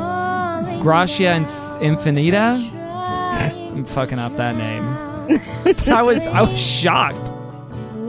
Gracia 0.83 1.37
Inf- 1.37 1.49
Infinita. 1.81 2.57
I'm 3.73 3.85
fucking 3.85 4.19
up 4.19 4.37
that 4.37 4.57
name. 4.57 4.85
but 5.63 5.89
I 5.89 6.03
was 6.03 6.27
I 6.27 6.43
was 6.43 6.61
shocked. 6.61 7.33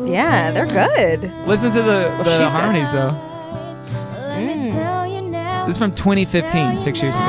Yeah, 0.10 0.50
they're 0.52 0.66
good. 0.66 1.32
Listen 1.46 1.72
to 1.74 1.82
the, 1.84 2.18
she's 2.24 2.26
the 2.26 2.38
good. 2.40 2.50
harmonies 2.50 2.92
though. 2.92 3.12
Mm. 4.36 5.66
This 5.68 5.76
is 5.76 5.78
from 5.78 5.92
2015, 5.92 6.80
six 6.80 7.00
years 7.02 7.16
ago. 7.16 7.26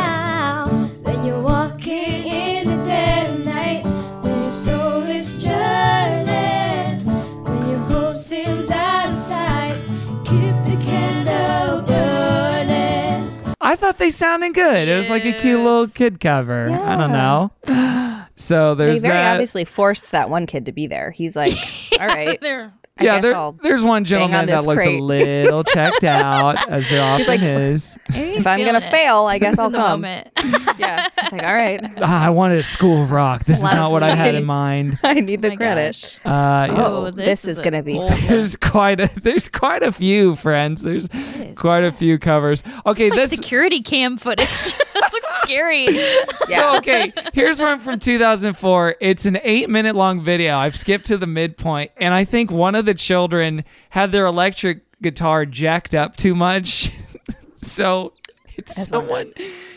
I 13.70 13.76
thought 13.76 13.98
they 13.98 14.10
sounded 14.10 14.52
good. 14.52 14.88
It 14.88 14.96
was 14.96 15.08
like 15.08 15.24
a 15.24 15.32
cute 15.32 15.60
little 15.60 15.86
kid 15.86 16.18
cover. 16.18 16.68
I 16.70 16.96
don't 16.96 17.12
know. 17.12 17.52
So 18.36 18.74
They 18.74 18.86
there's 18.86 19.02
very 19.02 19.12
that. 19.12 19.32
obviously 19.34 19.64
forced 19.66 20.12
that 20.12 20.30
one 20.30 20.46
kid 20.46 20.64
to 20.66 20.72
be 20.72 20.86
there. 20.86 21.10
He's 21.10 21.36
like, 21.36 21.52
all 22.00 22.06
right. 22.06 22.40
There. 22.42 22.72
I 23.00 23.04
yeah, 23.04 23.14
guess 23.16 23.22
there, 23.22 23.34
I'll 23.36 23.52
there's 23.52 23.82
one 23.82 23.96
on 23.96 24.04
gentleman 24.04 24.46
that 24.46 24.56
this 24.58 24.66
looks 24.66 24.84
a 24.84 24.98
little 25.00 25.64
checked 25.64 26.04
out, 26.04 26.68
as 26.70 26.88
there 26.90 27.02
often 27.02 27.26
like, 27.26 27.42
is. 27.42 27.98
if 28.10 28.46
I'm 28.46 28.64
gonna 28.64 28.80
fail, 28.80 29.24
I 29.24 29.38
guess 29.38 29.58
I'll 29.58 29.70
come. 29.70 30.02
moment. 30.02 30.28
Yeah, 30.80 31.08
it's 31.18 31.32
like, 31.32 31.42
all 31.42 31.52
right, 31.54 31.80
Ah, 31.98 32.24
I 32.26 32.30
wanted 32.30 32.58
a 32.58 32.62
school 32.62 33.02
of 33.02 33.10
rock. 33.10 33.44
This 33.44 33.58
is 33.58 33.64
not 33.64 33.90
what 33.90 34.02
I 34.02 34.14
had 34.14 34.34
in 34.34 34.46
mind. 34.46 34.98
I 35.02 35.20
need 35.20 35.42
the 35.42 35.50
my 35.50 35.56
credit. 35.56 36.18
Uh, 36.24 36.28
yeah. 36.30 36.74
Oh, 36.78 37.06
Oh, 37.06 37.10
this, 37.10 37.42
this 37.42 37.44
is 37.44 37.58
is 37.58 37.60
gonna 37.64 37.82
be. 37.82 37.98
There's 37.98 38.56
quite 38.56 38.98
a 39.00 39.10
there's 39.22 39.48
quite 39.48 39.82
a 39.82 39.92
few 39.92 40.36
friends. 40.36 40.82
There's 40.82 41.08
quite 41.56 41.84
a 41.84 41.92
few 41.92 42.18
covers. 42.18 42.62
Okay, 42.86 43.06
It's 43.08 43.16
like 43.16 43.28
this 43.28 43.38
security 43.38 43.82
cam 43.82 44.16
footage. 44.16 44.46
this 44.48 44.74
looks 44.94 45.28
scary. 45.50 45.86
so 46.48 46.76
okay. 46.78 47.12
Here's 47.32 47.60
one 47.60 47.80
from 47.80 47.98
2004. 47.98 48.96
It's 49.00 49.26
an 49.26 49.38
eight 49.42 49.68
minute 49.68 49.96
long 49.96 50.22
video. 50.22 50.56
I've 50.56 50.76
skipped 50.76 51.06
to 51.06 51.18
the 51.18 51.26
midpoint, 51.26 51.90
and 51.96 52.14
I 52.14 52.24
think 52.24 52.50
one 52.50 52.74
of 52.74 52.86
the 52.86 52.94
children 52.94 53.64
had 53.90 54.12
their 54.12 54.26
electric 54.26 54.82
guitar 55.02 55.46
jacked 55.46 55.94
up 55.94 56.16
too 56.16 56.34
much, 56.34 56.90
so 57.56 58.12
it's 58.56 58.78
As 58.78 58.88
someone 58.88 59.24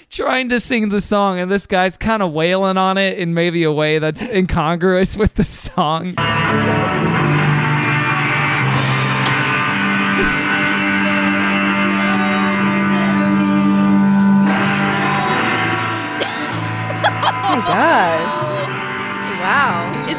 trying 0.10 0.50
to 0.50 0.60
sing 0.60 0.90
the 0.90 1.02
song, 1.02 1.40
and 1.40 1.52
this 1.52 1.66
guy's 1.66 1.98
kind 1.98 2.22
of 2.22 2.32
wailing 2.32 2.78
on 2.78 2.98
it 2.98 3.18
in 3.18 3.34
maybe 3.34 3.64
a 3.64 3.72
way 3.72 4.00
that's 4.00 4.22
incongruous 4.22 5.18
with 5.18 5.34
the 5.36 5.44
song. 5.44 6.14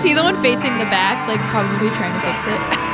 He 0.05 0.13
the 0.13 0.23
one 0.23 0.37
facing 0.43 0.77
the 0.77 0.85
back, 0.93 1.27
like 1.27 1.41
probably 1.49 1.89
trying 1.97 2.13
to 2.13 2.21
fix 2.21 2.45
it? 2.47 2.61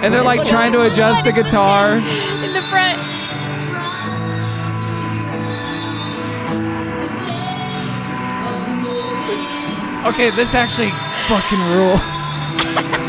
And 0.00 0.14
they're 0.14 0.22
like 0.22 0.44
trying 0.44 0.70
to 0.74 0.82
adjust 0.82 1.24
the 1.24 1.32
guitar. 1.32 1.96
In 1.98 2.52
the 2.52 2.62
front. 2.70 3.00
Okay, 10.06 10.30
this 10.36 10.54
actually 10.54 10.90
fucking 11.26 11.58
rules. 11.74 12.00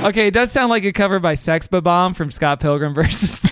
Oh 0.00 0.08
okay, 0.10 0.28
it 0.28 0.30
does 0.30 0.52
sound 0.52 0.70
like 0.70 0.84
a 0.84 0.92
cover 0.92 1.18
by 1.18 1.34
Sex 1.34 1.66
Bob-Omb 1.66 2.14
from 2.14 2.30
Scott 2.30 2.60
Pilgrim 2.60 2.94
versus. 2.94 3.47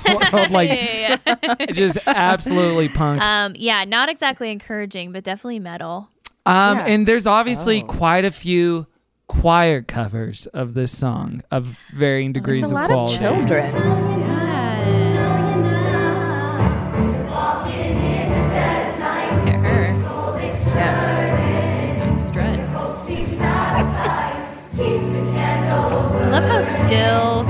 Like, 0.50 0.70
Yeah, 0.70 1.16
yeah. 1.26 1.66
just 1.72 1.98
absolutely 2.06 2.88
punk. 2.88 3.20
um, 3.22 3.54
yeah, 3.56 3.84
not 3.84 4.08
exactly 4.08 4.50
encouraging, 4.50 5.12
but 5.12 5.24
definitely 5.24 5.58
metal. 5.60 6.08
Um, 6.46 6.78
Yeah. 6.78 6.84
and 6.86 7.06
there's 7.08 7.26
obviously 7.26 7.82
Oh. 7.82 7.86
quite 7.86 8.24
a 8.24 8.30
few 8.30 8.86
choir 9.28 9.82
covers 9.82 10.46
of 10.54 10.74
this 10.74 10.96
song 10.96 11.42
of 11.50 11.66
varying 11.92 12.32
degrees 12.32 12.62
It's 12.62 12.70
a 12.70 12.74
of 12.76 12.80
lot 12.82 12.90
quality. 12.90 13.14
of 13.16 13.20
children. 13.20 13.72
Look 18.26 19.48
at 19.48 19.60
her. 19.60 19.86
Yeah. 20.76 22.24
Strut. 22.26 22.58
I 26.18 26.28
love 26.30 26.44
how 26.44 26.60
still 26.86 27.44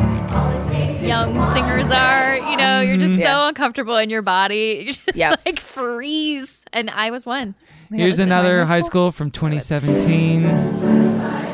young 1.07 1.35
singers 1.53 1.91
are. 1.91 2.36
You 2.59 2.65
know, 2.65 2.81
you're 2.81 2.97
just 2.97 3.15
mm-hmm. 3.15 3.23
so 3.23 3.49
uncomfortable 3.49 3.97
in 3.97 4.11
your 4.11 4.23
body. 4.23 4.57
You 4.87 4.93
just 4.93 5.17
Yep. 5.17 5.41
like 5.47 5.61
freeze. 5.61 6.63
And 6.73 6.91
I 6.91 7.11
was 7.11 7.27
one. 7.27 7.55
Here's 7.91 8.19
this 8.19 8.27
another 8.27 8.65
high 8.65 8.75
high 8.75 8.81
school? 8.81 9.11
school 9.11 9.13
from 9.13 9.31
2017. 9.31 11.46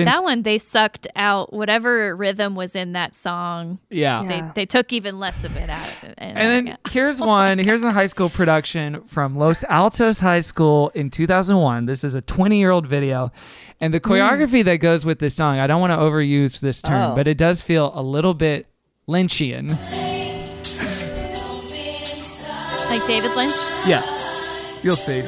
Didn't- 0.00 0.12
that 0.12 0.22
one, 0.22 0.42
they 0.42 0.58
sucked 0.58 1.06
out 1.16 1.52
whatever 1.52 2.14
rhythm 2.16 2.54
was 2.54 2.74
in 2.76 2.92
that 2.92 3.14
song. 3.14 3.78
yeah. 3.90 4.22
They, 4.22 4.36
Yeah. 4.36 4.52
they 4.54 4.66
took 4.66 4.92
even 4.92 5.18
less 5.18 5.44
of 5.44 5.56
it 5.56 5.70
out 5.70 5.88
of 5.88 6.10
it. 6.10 6.14
And 6.18 6.36
then 6.36 6.78
here's 6.90 7.20
oh 7.20 7.26
one. 7.26 7.58
Here's 7.58 7.82
a 7.82 7.92
high 7.92 8.06
school 8.06 8.28
production 8.30 9.02
from 9.06 9.36
Los 9.36 9.64
Altos 9.64 10.20
High 10.20 10.40
School 10.40 10.90
in 10.94 11.10
2001. 11.10 11.86
This 11.86 12.04
is 12.04 12.14
a 12.14 12.20
20 12.20 12.58
year 12.58 12.70
old 12.70 12.86
video. 12.86 13.32
And 13.80 13.94
the 13.94 13.98
hmm. 13.98 14.12
choreography 14.12 14.64
that 14.64 14.76
goes 14.76 15.04
with 15.04 15.18
this 15.20 15.34
song, 15.34 15.58
I 15.58 15.66
don't 15.66 15.80
want 15.80 15.92
to 15.92 15.98
overuse 15.98 16.60
this 16.60 16.82
term, 16.82 17.12
Oh. 17.12 17.14
but 17.14 17.26
it 17.28 17.38
does 17.38 17.62
feel 17.62 17.92
a 17.94 18.02
little 18.02 18.34
bit 18.34 18.66
Lynchian. 19.08 19.76
like 22.90 23.06
David 23.06 23.30
Lynch. 23.36 23.52
Yeah. 23.86 24.02
You'll 24.82 24.96
see. 24.96 25.22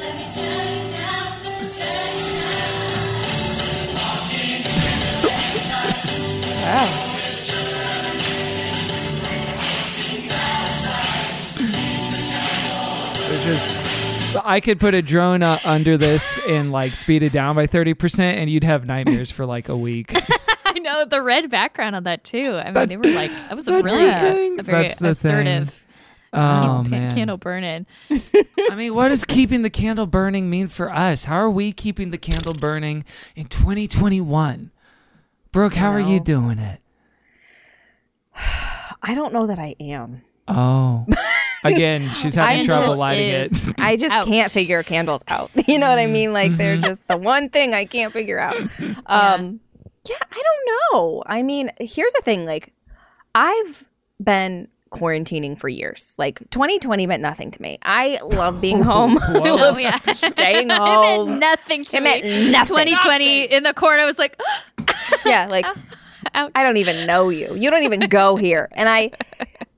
It's 13.25 13.43
just, 13.45 14.45
I 14.45 14.59
could 14.59 14.79
put 14.79 14.93
a 14.93 15.01
drone 15.01 15.41
uh, 15.41 15.59
under 15.63 15.97
this 15.97 16.39
and 16.47 16.71
like 16.71 16.95
speed 16.95 17.23
it 17.23 17.31
down 17.31 17.55
by 17.55 17.67
30%, 17.67 18.19
and 18.19 18.49
you'd 18.49 18.63
have 18.63 18.85
nightmares 18.85 19.31
for 19.31 19.45
like 19.45 19.69
a 19.69 19.77
week. 19.77 20.13
I 20.65 20.79
know 20.79 21.05
the 21.05 21.21
red 21.21 21.49
background 21.49 21.95
on 21.95 22.03
that 22.03 22.23
too. 22.23 22.55
I 22.55 22.65
mean, 22.65 22.73
That's- 22.73 22.89
they 22.89 22.97
were 22.97 23.15
like, 23.15 23.31
that 23.31 23.55
was 23.55 23.67
a 23.67 23.71
that's 23.71 23.83
really 23.85 24.05
a 24.57 24.63
very 24.63 24.87
That's 24.87 24.99
the 24.99 25.09
assertive 25.09 25.69
thing. 25.69 25.79
Oh, 26.33 26.79
keep- 26.83 26.91
man. 26.91 27.15
candle 27.15 27.37
burning. 27.37 27.85
I 28.09 28.75
mean, 28.75 28.93
what 28.93 29.09
does 29.09 29.23
keeping 29.25 29.61
the 29.61 29.69
candle 29.69 30.07
burning 30.07 30.49
mean 30.49 30.67
for 30.67 30.91
us? 30.91 31.25
How 31.25 31.37
are 31.37 31.49
we 31.49 31.71
keeping 31.71 32.11
the 32.11 32.17
candle 32.17 32.53
burning 32.53 33.05
in 33.35 33.45
2021? 33.45 34.71
Brooke, 35.53 35.75
how 35.75 35.91
are 35.91 35.99
you 35.99 36.19
doing 36.19 36.57
it? 36.59 36.81
I 39.01 39.13
don't 39.15 39.33
know 39.33 39.47
that 39.47 39.59
I 39.59 39.75
am. 39.79 40.21
Oh, 40.47 41.05
Again, 41.63 42.09
she's 42.15 42.35
having 42.35 42.59
I'm 42.61 42.65
trouble 42.65 42.87
just- 42.87 42.97
lighting 42.97 43.29
is- 43.35 43.67
it. 43.69 43.75
I 43.79 43.95
just 43.95 44.11
Ouch. 44.13 44.25
can't 44.27 44.51
figure 44.51 44.83
candles 44.83 45.21
out. 45.29 45.49
You 45.67 45.79
know 45.79 45.87
what 45.87 45.99
I 45.99 46.07
mean? 46.07 46.33
Like 46.33 46.57
they're 46.57 46.75
Mm-hmm. 46.75 46.85
just 46.85 47.07
the 47.07 47.15
one 47.17 47.47
thing 47.49 47.73
I 47.73 47.85
can't 47.85 48.11
figure 48.11 48.39
out. 48.39 48.55
Um 49.05 49.61
yeah. 50.09 50.17
I 50.31 50.43
don't 50.43 50.69
know. 50.93 51.23
I 51.25 51.41
mean, 51.43 51.71
here's 51.79 52.11
the 52.13 52.21
thing 52.23 52.45
like 52.45 52.73
I've 53.33 53.87
been 54.21 54.67
quarantining 54.93 55.57
for 55.57 55.67
years. 55.67 56.15
Like 56.17 56.39
2020 56.51 57.05
meant 57.07 57.21
nothing 57.21 57.51
to 57.51 57.61
me. 57.61 57.79
I 57.83 58.19
love 58.23 58.61
being 58.61 58.81
home. 58.91 59.17
I 59.21 59.31
Whoa. 59.33 59.55
love 59.55 59.75
Oh, 59.75 59.79
yeah. 59.79 59.97
staying 59.97 60.69
It 60.71 60.77
home. 60.77 61.27
meant 61.27 61.39
nothing 61.41 61.83
to 61.85 61.97
It 61.97 61.99
me. 61.99 62.03
meant 62.21 62.51
nothing. 62.51 62.75
2020 62.77 63.43
in 63.45 63.63
the 63.63 63.73
corner 63.73 64.05
was 64.05 64.17
like, 64.19 64.39
yeah, 65.25 65.47
like 65.47 65.65
ouch. 66.35 66.51
I 66.55 66.63
don't 66.63 66.77
even 66.77 67.05
know 67.07 67.29
you. 67.29 67.55
You 67.55 67.69
don't 67.71 67.83
even 67.83 68.01
go 68.01 68.35
here. 68.35 68.69
And 68.73 68.87
I, 68.87 69.11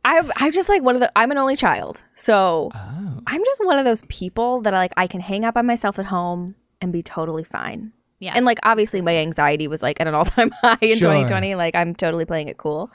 I, 0.03 0.22
I'm 0.36 0.51
just 0.51 0.70
like 0.70 0.84
one 0.84 0.95
of 0.95 1.01
the. 1.01 1.11
I'm 1.16 1.32
an 1.32 1.38
only 1.38 1.55
child, 1.55 2.03
so 2.13 2.72
Oh. 2.76 3.22
I'm 3.28 3.43
just 3.43 3.66
one 3.66 3.80
of 3.80 3.86
those 3.86 4.03
people 4.07 4.61
that 4.61 4.74
like 4.74 4.91
I 4.97 5.07
can 5.07 5.20
hang 5.22 5.45
out 5.45 5.53
by 5.55 5.63
myself 5.63 5.97
at 5.97 6.05
home 6.05 6.55
and 6.82 6.93
be 6.93 7.01
totally 7.01 7.43
fine. 7.43 7.91
Yeah. 8.20 8.34
And 8.36 8.45
like 8.45 8.59
obviously 8.63 9.01
my 9.01 9.18
anxiety 9.18 9.68
was 9.68 9.82
like 9.84 9.99
at 9.99 10.07
an 10.07 10.13
all 10.16 10.26
time 10.26 10.51
high 10.61 10.78
in 10.82 10.97
Sure. 10.99 11.11
2020. 11.11 11.55
Like 11.55 11.74
I'm 11.76 11.95
totally 11.95 12.26
playing 12.26 12.47
it 12.49 12.57
cool, 12.57 12.91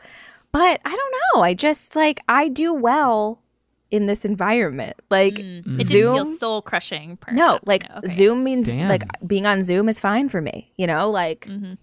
but 0.52 0.80
I 0.84 0.90
don't 0.90 1.14
know. 1.34 1.42
I 1.42 1.54
just 1.54 1.96
like 1.96 2.20
I 2.28 2.48
do 2.48 2.72
well 2.72 3.42
in 3.90 4.06
this 4.06 4.24
environment. 4.24 4.96
Like 5.10 5.38
It 5.38 5.64
didn't 5.64 5.84
Zoom. 5.84 6.14
feel 6.14 6.26
soul 6.26 6.62
crushing. 6.62 7.18
no, 7.32 7.58
like 7.66 7.90
okay. 7.90 8.12
Zoom 8.12 8.44
means 8.44 8.68
Damn. 8.68 8.88
like 8.88 9.04
being 9.26 9.46
on 9.46 9.64
Zoom 9.64 9.88
is 9.88 10.00
fine 10.00 10.28
for 10.28 10.40
me. 10.40 10.72
You 10.76 10.86
know, 10.86 11.10
like 11.10 11.46
mm-hmm. 11.46 11.74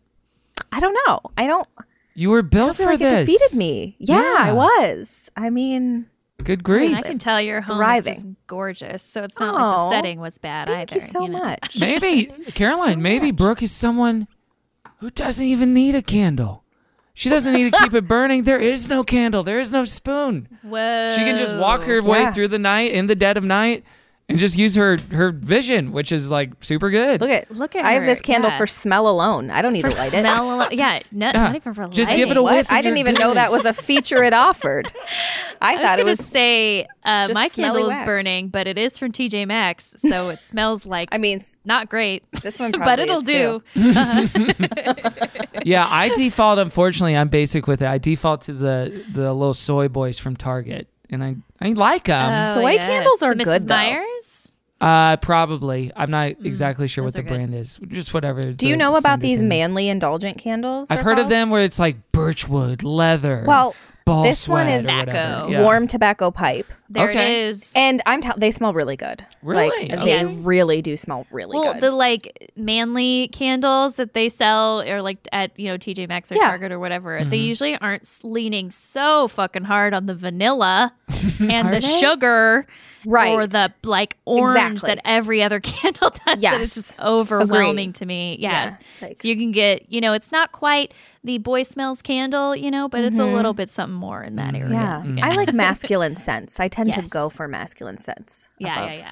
I 0.72 0.80
don't 0.80 0.98
know. 1.08 1.20
I 1.38 1.48
don't. 1.48 1.68
You 2.16 2.32
were 2.32 2.42
built 2.42 2.70
don't 2.70 2.78
feel 2.78 2.86
for 2.88 2.92
like 2.94 3.00
this. 3.00 3.14
it 3.14 3.26
defeated 3.26 3.58
me. 3.58 3.96
Yeah, 4.00 4.38
I 4.40 4.52
was. 4.52 5.30
I 5.36 5.52
mean, 5.52 6.08
Good 6.44 6.64
grief. 6.64 6.96
I 6.96 7.02
can 7.02 7.20
tell 7.20 7.42
your 7.42 7.62
home 7.62 7.78
Thriving. 7.78 8.16
is 8.16 8.24
just 8.24 8.36
gorgeous. 8.48 9.04
So 9.04 9.24
it's 9.24 9.40
not 9.40 9.56
like 9.56 9.76
the 9.76 9.90
setting 9.90 10.20
was 10.20 10.38
bad 10.38 10.68
thank 10.68 10.92
either. 10.92 11.00
Thank 11.00 11.02
you 11.02 11.08
so 11.08 11.26
know? 11.26 11.40
much. 11.40 11.80
Maybe 11.80 12.26
Caroline, 12.54 13.02
maybe 13.02 13.32
Brooke 13.32 13.64
is 13.64 13.72
someone 13.72 14.28
who 15.00 15.10
doesn't 15.10 15.46
even 15.46 15.74
need 15.74 15.96
a 15.96 16.02
candle. 16.02 16.64
She 17.18 17.30
doesn't 17.30 17.52
need 17.52 17.74
to 17.74 17.80
keep 17.80 17.96
it 17.96 18.08
burning. 18.08 18.44
There 18.44 18.60
is 18.60 18.88
no 18.88 19.04
candle. 19.04 19.42
There 19.42 19.60
is 19.60 19.72
no 19.72 19.86
spoon. 19.86 20.48
Whoa. 20.62 21.14
She 21.16 21.22
can 21.22 21.36
just 21.36 21.56
walk 21.56 21.82
her 21.86 22.00
way 22.00 22.20
Yeah. 22.22 22.32
through 22.32 22.50
the 22.50 22.60
night 22.60 22.92
in 22.92 23.08
the 23.08 23.16
dead 23.16 23.38
of 23.38 23.44
night 23.44 23.84
and 24.30 24.38
just 24.40 24.58
use 24.58 24.76
her 24.76 24.98
her 25.12 25.32
vision, 25.32 25.92
which 25.94 26.12
is 26.12 26.30
like 26.30 26.52
super 26.64 26.90
good. 26.90 27.22
Look 27.22 27.30
at 27.30 27.50
Look 27.52 27.76
at 27.78 27.86
I 27.86 27.94
have 27.94 28.04
this 28.06 28.20
candle 28.20 28.52
yeah. 28.52 28.58
for 28.58 28.68
smell 28.68 29.08
alone. 29.08 29.50
I 29.50 29.62
don't 29.62 29.72
need 29.74 29.84
for 29.84 29.92
to 29.92 29.98
light 29.98 30.12
smell 30.12 30.54
alone. 30.54 30.68
Yeah, 30.74 31.00
no, 31.12 31.28
Yeah. 31.28 31.32
not 31.34 31.56
even 31.56 31.74
for 31.74 31.82
lighting. 31.84 31.96
Just 31.96 32.14
give 32.16 32.30
it 32.30 32.36
a 32.38 32.44
whiff 32.44 32.70
I 32.70 32.82
didn't 32.82 32.98
you're 32.98 33.08
even 33.08 33.16
know 33.22 33.34
that 33.36 33.52
was 33.54 33.66
a 33.66 33.74
feature 33.74 34.24
it 34.24 34.34
offered. 34.34 34.92
I, 35.62 35.74
I 35.76 35.76
thought 35.78 35.84
gonna 35.98 36.02
it 36.02 36.06
was. 36.06 36.20
say 36.20 36.88
uh, 37.04 37.30
my 37.34 37.48
candle 37.50 37.90
is 37.90 38.00
burning, 38.06 38.50
but 38.50 38.68
it 38.68 38.78
is 38.78 38.98
from 38.98 39.12
TJ 39.14 39.48
Maxx, 39.48 39.96
so 39.98 40.28
it 40.32 40.40
smells 40.40 40.86
like 40.86 41.08
I 41.14 41.18
mean, 41.20 41.40
s- 41.40 41.56
not 41.64 41.88
great. 41.90 42.24
this 42.44 42.60
one 42.60 42.72
but 42.72 43.00
it'll 43.00 43.20
is, 43.20 43.24
do. 43.24 43.62
too. 43.74 44.54
yeah, 45.64 45.88
I 45.90 46.12
default. 46.16 46.60
Unfortunately, 46.60 47.16
I'm 47.16 47.30
basic 47.30 47.66
with 47.68 47.82
it. 47.82 47.88
I 47.88 47.98
default 47.98 48.42
to 48.42 48.54
the 48.54 49.04
the 49.14 49.34
little 49.34 49.54
soy 49.54 49.88
boys 49.88 50.20
from 50.20 50.36
Target, 50.36 50.90
and 51.10 51.24
I 51.24 51.36
I 51.62 51.70
like 51.74 52.06
them. 52.06 52.26
Oh, 52.28 52.62
Soy 52.62 52.72
yes. 52.72 52.86
candles 52.90 53.24
are 53.24 53.34
Mrs. 53.34 53.44
good, 53.44 53.68
though. 53.68 53.76
Meyer's. 53.76 54.50
Uh, 54.80 55.18
probably. 55.18 55.92
I'm 55.96 56.12
not 56.12 56.34
exactly 56.44 56.88
sure 56.88 57.04
what 57.04 57.14
Mm, 57.14 57.14
those 57.14 57.14
the 57.14 57.20
are 57.20 57.24
good. 57.24 57.36
brand 57.50 57.56
is. 57.56 57.80
Just 57.88 58.14
whatever. 58.14 58.52
Do 58.54 58.68
you 58.68 58.78
know 58.78 58.96
about 58.96 59.22
these 59.22 59.42
manly 59.42 59.90
indulgent 59.90 60.38
candles? 60.38 60.92
I've 60.92 60.98
they're 60.98 61.04
heard 61.04 61.12
of 61.18 61.24
called? 61.24 61.32
them 61.32 61.50
where 61.50 61.64
it's 61.64 61.80
like 61.80 61.96
birchwood, 62.12 62.84
leather. 62.84 63.44
Well, 63.48 63.74
ball 64.08 64.24
this 64.24 64.48
one 64.50 64.68
is. 64.68 64.82
Tobacco. 64.84 65.48
Yeah. 65.50 65.62
warm 65.62 65.86
tobacco 65.86 66.32
pipe, 66.32 66.66
There 66.90 67.10
Okay. 67.10 67.44
it 67.44 67.50
is. 67.50 67.72
and 67.76 68.02
I'm 68.08 68.22
t- 68.22 68.32
they 68.38 68.50
smell 68.50 68.74
really 68.74 68.96
good. 68.96 69.24
Really? 69.44 69.70
Like, 69.70 69.92
Okay. 69.92 69.96
they 70.04 70.06
Yes. 70.22 70.34
really 70.38 70.82
do 70.82 70.98
smell 70.98 71.28
really 71.32 71.52
good. 71.52 71.60
well, 71.60 71.74
good. 71.74 71.84
the 71.84 71.92
like 71.92 72.52
manly 72.56 73.28
candles 73.34 73.96
that 73.98 74.14
they 74.14 74.30
sell, 74.30 74.82
or 74.82 75.02
like 75.02 75.18
at 75.32 75.52
you 75.60 75.68
know 75.68 75.78
TJ 75.78 76.08
Maxx 76.08 76.32
or 76.32 76.36
Yeah. 76.36 76.48
Target 76.48 76.72
or 76.72 76.80
whatever, 76.80 77.20
Mm-hmm. 77.20 77.30
they 77.30 77.38
usually 77.38 77.78
aren't 77.78 78.04
s- 78.04 78.22
leaning 78.24 78.72
so 78.72 79.28
fucking 79.28 79.66
hard 79.66 79.94
on 79.94 80.06
the 80.08 80.16
vanilla 80.16 80.94
and 81.40 81.74
the 81.74 81.80
they? 81.82 82.00
sugar, 82.00 82.66
Right. 83.10 83.32
Or 83.34 83.48
the 83.48 83.74
like 83.84 84.18
orange 84.26 84.74
Exactly. 84.84 84.96
that 84.96 85.02
every 85.06 85.42
other 85.42 85.60
candle 85.62 86.12
does. 86.26 86.42
that 86.42 86.60
is 86.62 86.76
It's 86.78 86.88
just 86.90 87.00
overwhelming 87.02 87.90
Agreed. 87.90 87.96
to 87.96 88.06
me. 88.06 88.38
Yeah, 88.40 88.66
Yes, 88.66 88.82
it's 88.92 89.02
like- 89.02 89.22
so 89.22 89.28
you 89.30 89.36
can 89.38 89.52
get 89.54 89.90
you 89.92 90.02
know 90.02 90.12
it's 90.14 90.32
not 90.32 90.52
quite 90.52 90.94
the 91.24 91.38
boy 91.38 91.64
smells 91.64 92.02
candle, 92.02 92.56
you 92.56 92.70
know, 92.72 92.88
but 92.90 93.04
it's 93.04 93.18
a 93.20 93.26
little 93.26 93.54
bit 93.54 93.70
something 93.70 93.96
more 93.98 94.22
in 94.24 94.36
that 94.36 94.56
area. 94.56 94.68
Mm-hmm. 94.70 95.18
yeah. 95.18 95.26
I 95.28 95.34
like 95.36 95.54
masculine 95.68 96.16
scents. 96.16 96.60
I 96.60 96.68
tend 96.68 96.90
Yes. 96.90 97.04
to 97.06 97.10
go 97.10 97.30
for 97.30 97.48
masculine 97.48 97.98
scents. 97.98 98.50
Yeah, 98.60 98.78
above 98.80 98.92
yeah, 98.94 98.98
yeah. 99.00 99.12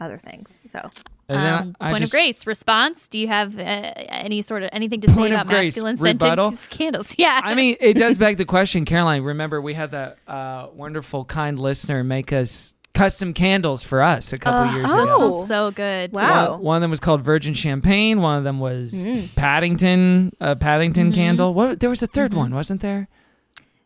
Other 0.00 0.18
things. 0.18 0.60
So 0.66 0.90
And 1.28 1.38
then 1.38 1.52
Um, 1.54 1.76
I 1.80 1.90
point 1.90 2.00
just, 2.02 2.10
of 2.12 2.16
grace 2.16 2.46
response. 2.46 3.08
Do 3.08 3.18
you 3.18 3.28
have 3.28 3.58
uh, 3.58 3.62
any 3.62 4.42
sort 4.42 4.62
of 4.62 4.70
anything 4.72 5.00
to 5.02 5.08
say 5.10 5.26
about 5.30 5.46
grace, 5.46 5.68
masculine 5.76 5.96
rebuttal? 5.96 6.50
scented 6.52 6.70
candles? 6.78 7.14
Yeah, 7.16 7.40
I 7.42 7.54
mean, 7.54 7.76
it 7.80 7.94
does 7.94 8.18
beg 8.18 8.36
the 8.36 8.44
question, 8.44 8.84
Caroline. 8.84 9.22
Remember, 9.22 9.62
we 9.62 9.72
had 9.72 9.92
that 9.92 10.18
uh, 10.28 10.66
wonderful, 10.74 11.24
kind 11.24 11.58
listener 11.58 12.04
make 12.04 12.32
us 12.32 12.73
custom 12.94 13.34
candles 13.34 13.82
for 13.82 14.02
us 14.02 14.32
a 14.32 14.38
couple 14.38 14.72
years 14.74 14.90
oh. 14.90 15.02
ago. 15.02 15.16
smells 15.16 15.48
so 15.48 15.70
good. 15.72 16.12
Wow. 16.12 16.52
One, 16.52 16.62
one 16.62 16.76
of 16.76 16.82
them 16.82 16.90
was 16.90 17.00
called 17.00 17.22
Virgin 17.22 17.54
Champagne. 17.54 18.20
One 18.22 18.38
of 18.38 18.44
them 18.44 18.60
was 18.60 19.04
mm. 19.04 19.34
Paddington, 19.34 20.34
a 20.40 20.56
Paddington 20.56 21.12
candle. 21.12 21.52
What? 21.52 21.80
There 21.80 21.90
was 21.90 22.02
a 22.02 22.08
3rd 22.08 22.34
one, 22.34 22.54
wasn't 22.54 22.80
there? 22.80 23.08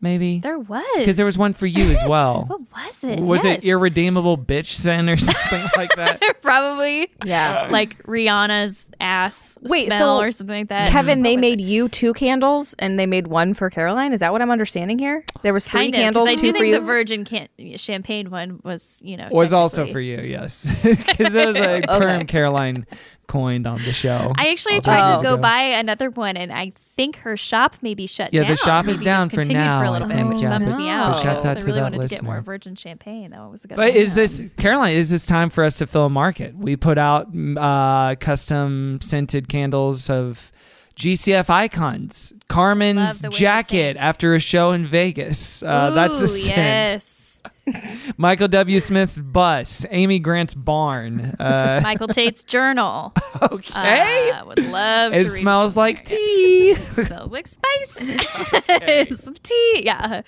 Maybe 0.01 0.39
There 0.39 0.57
was 0.57 0.85
because 0.95 1.17
there 1.17 1.25
was 1.25 1.37
one 1.37 1.53
for 1.53 1.65
you 1.65 1.91
as 1.91 2.01
well. 2.07 2.45
What 2.47 2.61
was 2.71 3.03
it? 3.03 3.19
Was 3.19 3.43
Yes. 3.43 3.57
it 3.57 3.65
irredeemable 3.67 4.37
bitch 4.37 4.67
sin 4.75 5.09
or 5.09 5.17
something 5.17 5.65
like 5.75 5.93
that? 5.97 6.21
Probably 6.41 7.11
yeah. 7.25 7.67
like 7.69 8.01
Rihanna's 8.03 8.91
ass 9.01 9.57
Wait, 9.61 9.87
smell 9.87 10.19
so 10.19 10.23
or 10.23 10.31
something 10.31 10.55
like 10.55 10.69
that. 10.69 10.87
Kevin, 10.89 11.21
they 11.23 11.35
made 11.35 11.59
it? 11.59 11.63
you 11.65 11.89
two 11.89 12.13
candles, 12.13 12.73
and 12.79 12.97
they 12.97 13.05
made 13.05 13.27
one 13.27 13.53
for 13.53 13.69
Caroline. 13.69 14.13
Is 14.13 14.21
that 14.21 14.31
what 14.31 14.41
I'm 14.41 14.51
understanding 14.51 14.99
here? 14.99 15.25
There 15.41 15.53
was 15.53 15.67
three 15.67 15.91
Kind 15.91 15.95
of, 15.95 15.97
'cause 15.97 16.03
candles, 16.05 16.29
I 16.29 16.35
two 16.35 16.41
do 16.43 16.51
for 16.53 16.57
think 16.59 16.67
you. 16.67 16.73
the 16.79 16.85
Virgin 16.85 17.25
can- 17.25 17.49
champagne 17.75 18.29
one 18.29 18.61
was, 18.63 19.01
you 19.03 19.17
know, 19.17 19.27
was 19.31 19.51
also 19.51 19.85
for 19.85 19.99
you, 19.99 20.21
yes, 20.21 20.65
because 20.83 21.35
it 21.35 21.45
was 21.45 21.57
a 21.57 21.81
term 21.81 22.25
Caroline 22.25 22.87
coined 23.29 23.65
on 23.65 23.81
the 23.85 23.93
show. 23.93 24.33
I 24.35 24.49
actually 24.49 24.75
all 24.75 24.81
tried 24.81 25.15
to 25.17 25.23
go 25.23 25.33
ago. 25.35 25.41
buy 25.41 25.61
another 25.61 26.09
one, 26.09 26.35
and 26.35 26.51
I 26.51 26.73
think 26.97 27.15
her 27.19 27.37
shop 27.37 27.77
may 27.81 27.93
be 27.93 28.07
shut 28.07 28.33
Yeah, 28.33 28.41
down. 28.41 28.51
the 28.51 28.57
shop 28.57 28.87
is 28.89 28.99
Maybe 28.99 29.11
down 29.11 29.29
for 29.29 29.37
discontinued 29.37 29.63
now, 29.65 29.79
for 29.79 29.85
a 29.85 29.91
little 29.91 30.07
bit, 30.09 30.17
think, 30.17 30.29
which 30.33 30.41
yeah, 30.41 30.49
bummed 30.49 30.69
but- 30.71 30.77
me 30.77 30.89
out. 30.89 31.13
but 31.13 31.21
shouts 31.21 31.45
out 31.45 31.55
I 31.55 31.59
really 31.61 31.71
that 31.73 31.83
wanted 31.83 32.01
to 32.01 32.07
get 32.09 32.23
more 32.23 32.41
virgin 32.41 32.75
champagne. 32.75 33.31
That 33.31 33.49
was 33.49 33.63
a 33.63 33.67
good. 33.69 33.77
But 33.77 33.87
time. 33.91 33.95
is 33.95 34.15
this 34.15 34.43
Caroline? 34.57 34.95
Is 34.95 35.09
this 35.09 35.25
time 35.25 35.49
for 35.49 35.63
us 35.63 35.77
to 35.77 35.87
fill 35.87 36.05
a 36.05 36.09
market? 36.09 36.57
We 36.57 36.75
put 36.75 36.97
out 36.97 37.31
mm, 37.33 37.57
uh, 37.57 38.15
custom 38.15 38.99
scented 39.01 39.47
candles 39.47 40.09
of 40.09 40.51
GCF 40.97 41.49
icons. 41.49 42.33
Carmen's 42.49 42.97
Love 42.97 43.19
the 43.21 43.29
way 43.29 43.33
you 43.33 43.39
jacket 43.39 43.95
after 43.97 44.35
a 44.35 44.39
show 44.41 44.71
in 44.71 44.85
Vegas. 44.85 45.63
Uh, 45.63 45.91
that's 45.91 46.19
Ooh, 46.19 46.25
a 46.25 46.27
scent. 46.27 46.57
yes. 46.57 47.28
Michael 48.17 48.47
W. 48.47 48.79
Smith's 48.79 49.17
bus. 49.19 49.85
Amy 49.89 50.19
Grant's 50.19 50.53
barn. 50.53 51.35
Uh, 51.39 51.79
Michael 51.83 52.07
Tait's 52.07 52.43
journal. 52.43 53.13
okay. 53.41 54.31
Uh, 54.31 54.45
would 54.45 54.63
love. 54.65 55.13
it 55.13 55.25
to 55.25 55.31
read 55.31 55.39
smells 55.39 55.73
some 55.73 55.81
like 55.81 56.05
tea. 56.05 56.71
It 56.97 57.05
smells 57.05 57.31
like 57.31 57.47
spice. 57.47 59.19
Some 59.21 59.35
tea. 59.35 59.81
Yeah. 59.85 60.21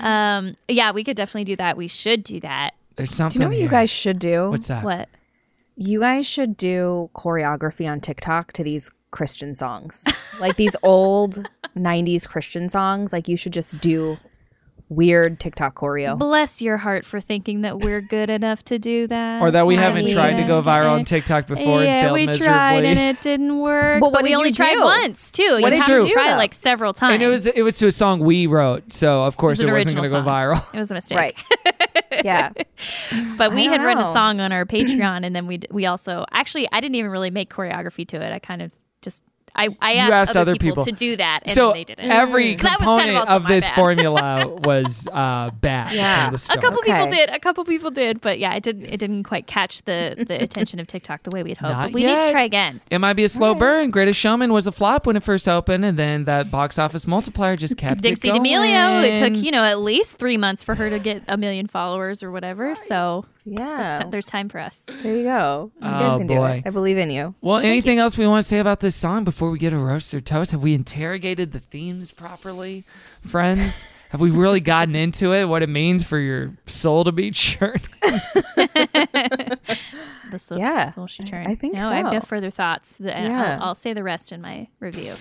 Um. 0.00 0.56
Yeah, 0.68 0.92
we 0.92 1.04
could 1.04 1.16
definitely 1.16 1.44
do 1.44 1.56
that. 1.56 1.76
We 1.76 1.88
should 1.88 2.24
do 2.24 2.40
that. 2.40 2.74
There's 2.96 3.16
do 3.16 3.24
you 3.32 3.40
know 3.40 3.48
what 3.48 3.56
you 3.56 3.68
guys 3.68 3.90
should 3.90 4.18
do? 4.18 4.50
What's 4.50 4.68
that? 4.68 4.84
What? 4.84 5.08
You 5.76 6.00
guys 6.00 6.26
should 6.26 6.56
do 6.56 7.10
choreography 7.14 7.90
on 7.90 8.00
TikTok 8.00 8.52
to 8.52 8.64
these 8.64 8.90
Christian 9.10 9.54
songs. 9.54 10.04
like 10.40 10.56
these 10.56 10.76
old 10.82 11.48
90s 11.76 12.28
Christian 12.28 12.68
songs. 12.68 13.12
Like 13.12 13.28
you 13.28 13.36
should 13.36 13.52
just 13.52 13.80
do 13.80 14.18
weird 14.94 15.40
TikTok 15.40 15.74
choreo. 15.74 16.18
Bless 16.18 16.60
your 16.62 16.76
heart 16.76 17.04
for 17.04 17.20
thinking 17.20 17.62
that 17.62 17.78
we're 17.78 18.00
good 18.00 18.30
enough 18.30 18.64
to 18.66 18.78
do 18.78 19.06
that. 19.08 19.42
Or 19.42 19.50
that 19.50 19.66
we 19.66 19.76
I 19.76 19.80
haven't 19.80 20.04
mean- 20.04 20.14
tried 20.14 20.36
to 20.40 20.44
go 20.46 20.62
viral 20.62 20.92
on 20.92 21.04
TikTok 21.04 21.46
before 21.46 21.82
yeah, 21.82 21.90
and 21.90 22.06
failed 22.06 22.14
we 22.14 22.26
miserably. 22.26 22.46
tried 22.46 22.84
and 22.84 22.98
it 22.98 23.20
didn't 23.22 23.58
work. 23.58 24.00
But 24.00 24.12
But, 24.12 24.22
we 24.22 24.34
only 24.34 24.52
tried 24.52 24.74
do? 24.74 24.82
once 24.82 25.30
too. 25.30 25.42
What 25.60 25.64
you 25.64 25.70
did 25.70 25.78
have 25.80 25.88
you 25.88 26.02
to 26.02 26.06
do, 26.08 26.12
try 26.12 26.30
though? 26.30 26.36
like 26.36 26.54
several 26.54 26.92
times. 26.92 27.14
and 27.14 27.22
it 27.22 27.28
was 27.28 27.46
it 27.46 27.62
was 27.62 27.78
to 27.78 27.86
a 27.86 27.92
song 27.92 28.20
we 28.20 28.46
wrote, 28.46 28.92
so 28.92 29.24
of 29.24 29.36
course 29.36 29.60
an 29.60 29.68
it, 29.68 29.72
wasn't 29.72 29.96
going 29.96 30.10
to 30.10 30.10
go 30.10 30.22
viral. 30.22 30.64
It 30.74 30.78
was 30.78 30.90
a 30.90 30.94
mistake. 30.94 31.16
Right. 31.18 31.42
yeah. 32.24 32.50
But 33.36 33.52
we 33.52 33.64
had 33.66 33.78
don't 33.78 33.86
written 33.86 34.02
a 34.04 34.12
song 34.12 34.40
on 34.40 34.52
our 34.52 34.64
Patreon, 34.66 35.24
and 35.24 35.34
then 35.34 35.46
we 35.46 35.60
we 35.70 35.86
also 35.86 36.24
actually 36.32 36.68
I 36.72 36.80
didn't 36.80 36.94
even 36.96 37.10
really 37.10 37.30
make 37.30 37.50
choreography 37.52 38.06
to 38.08 38.20
it. 38.20 38.32
I 38.32 38.38
kind 38.38 38.62
of 38.62 38.70
just 39.00 39.22
I, 39.54 39.68
I 39.80 39.94
asked, 39.94 40.12
asked 40.12 40.30
other, 40.30 40.40
other 40.40 40.52
people, 40.52 40.68
people. 40.68 40.84
to 40.86 40.92
do 40.92 41.16
that, 41.16 41.40
and 41.44 41.54
so 41.54 41.72
they 41.72 41.84
didn't. 41.84 42.10
every 42.10 42.56
So 42.56 42.62
that 42.62 42.78
was 42.80 42.86
component 42.86 42.98
kind 42.98 43.10
of, 43.10 43.16
also 43.28 43.32
of 43.32 43.46
this 43.48 43.64
bad. 43.64 43.74
formula 43.74 44.46
was 44.64 45.08
uh, 45.12 45.50
bad. 45.60 45.92
Yeah. 45.92 46.24
from 46.24 46.32
the 46.32 46.36
A 46.36 46.38
start. 46.38 46.60
couple 46.62 46.80
people 46.82 47.10
did. 47.10 47.28
A 47.30 47.38
couple 47.38 47.64
people 47.64 47.90
did, 47.90 48.20
but 48.20 48.38
yeah, 48.38 48.54
it 48.54 48.62
didn't. 48.62 48.84
It 48.86 48.96
didn't 48.98 49.24
quite 49.24 49.46
catch 49.46 49.82
the 49.82 50.24
the 50.26 50.34
attention 50.42 50.80
of 50.80 50.86
TikTok 50.86 51.22
the 51.24 51.30
way 51.30 51.42
we'd 51.42 51.58
hoped. 51.58 51.72
Not 51.72 51.82
But 51.88 51.92
we 51.92 52.04
need 52.04 52.16
to 52.16 52.30
try 52.32 52.44
again. 52.44 52.80
It 52.90 52.98
might 52.98 53.12
be 53.14 53.24
a 53.24 53.28
slow 53.28 53.54
burn. 53.54 53.90
Greatest 53.90 54.18
Showman 54.18 54.52
was 54.52 54.66
a 54.66 54.72
flop 54.72 55.06
when 55.06 55.16
it 55.16 55.22
first 55.22 55.46
opened, 55.48 55.84
and 55.84 55.98
then 55.98 56.24
that 56.24 56.50
box 56.50 56.78
office 56.78 57.06
multiplier 57.06 57.56
just 57.56 57.76
kept 57.76 58.00
Dixie 58.00 58.28
it 58.28 58.32
going. 58.32 58.42
D'Amelio. 58.42 59.04
It 59.04 59.18
took 59.18 59.42
you 59.42 59.50
know 59.50 59.64
at 59.64 59.78
least 59.80 60.16
three 60.16 60.36
months 60.38 60.64
for 60.64 60.74
her 60.74 60.88
to 60.88 60.98
get 60.98 61.22
a 61.28 61.36
million 61.36 61.66
followers 61.66 62.22
or 62.22 62.30
whatever. 62.30 62.74
So 62.74 63.26
Yeah. 63.44 63.96
t- 64.02 64.10
there's 64.10 64.26
time 64.26 64.48
for 64.48 64.58
us. 64.60 64.84
there 65.02 65.16
you 65.16 65.24
go. 65.24 65.72
You 65.76 65.80
guys 65.82 66.12
Oh, 66.12 66.18
can 66.18 66.26
boy. 66.26 66.34
do 66.36 66.44
it. 66.44 66.62
I 66.66 66.70
believe 66.70 66.98
in 66.98 67.10
you. 67.10 67.34
Well, 67.40 67.58
anything 67.58 67.98
else 67.98 68.16
we 68.16 68.26
want 68.26 68.42
to 68.44 68.48
say 68.48 68.58
about 68.58 68.80
this 68.80 68.94
song 68.96 69.24
before 69.24 69.50
we 69.50 69.58
get 69.58 69.72
a 69.72 69.78
roast 69.78 70.12
or 70.14 70.20
toast? 70.20 70.52
Have 70.52 70.62
we 70.62 70.74
interrogated 70.74 71.52
the 71.52 71.58
themes 71.60 72.12
properly, 72.12 72.84
friends? 73.20 73.86
Have 74.10 74.20
we 74.20 74.30
really 74.30 74.60
gotten 74.74 74.94
into 74.94 75.32
it? 75.32 75.46
What 75.46 75.62
it 75.62 75.68
means 75.68 76.04
for 76.04 76.18
your 76.18 76.52
soul 76.66 77.04
to 77.04 77.12
be 77.12 77.30
churned? 77.30 77.88
The 80.30 80.38
soul, 80.38 80.58
Yeah, 80.58 80.88
soul 80.88 81.06
she 81.08 81.24
turned. 81.24 81.46
I 81.46 81.54
think 81.54 81.74
no, 81.74 81.90
I 81.90 81.96
have 81.96 82.10
no 82.10 82.20
further 82.22 82.50
thoughts. 82.50 82.98
Uh, 82.98 83.04
yeah. 83.08 83.58
I'll, 83.60 83.68
I'll 83.68 83.74
say 83.74 83.92
the 83.92 84.02
rest 84.02 84.32
in 84.32 84.40
my 84.40 84.66
review. 84.80 85.14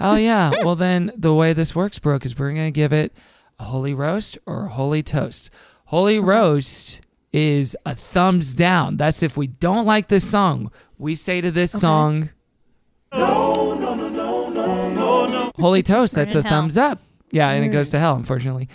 Oh 0.00 0.16
yeah. 0.16 0.50
Well 0.64 0.74
then 0.74 1.12
the 1.16 1.32
way 1.32 1.52
this 1.52 1.76
works, 1.76 2.00
Brooke, 2.00 2.26
is 2.26 2.36
we're 2.36 2.50
gonna 2.50 2.72
give 2.72 2.92
it 2.92 3.12
a 3.60 3.64
holy 3.64 3.94
roast 3.94 4.36
or 4.46 4.64
a 4.64 4.68
holy 4.70 5.00
toast. 5.04 5.50
Holy 5.86 6.18
roast 6.18 7.00
is 7.32 7.76
a 7.84 7.94
thumbs 7.94 8.54
down. 8.54 8.96
That's 8.96 9.22
if 9.22 9.36
we 9.36 9.46
don't 9.46 9.86
like 9.86 10.08
this 10.08 10.28
song. 10.28 10.70
We 10.98 11.14
say 11.14 11.40
to 11.40 11.50
this 11.50 11.72
song 11.72 12.30
No, 13.12 13.74
no, 13.74 13.94
no, 13.94 14.08
no, 14.08 14.48
no, 14.50 14.88
no, 14.88 15.26
no. 15.26 15.52
Holy 15.58 15.82
toast, 15.82 16.14
that's 16.14 16.34
a 16.34 16.42
hell. 16.42 16.50
thumbs 16.50 16.76
up. 16.76 17.00
Yeah, 17.30 17.50
and 17.50 17.64
it 17.64 17.68
goes 17.68 17.90
to 17.90 17.98
hell, 17.98 18.16
unfortunately. 18.16 18.68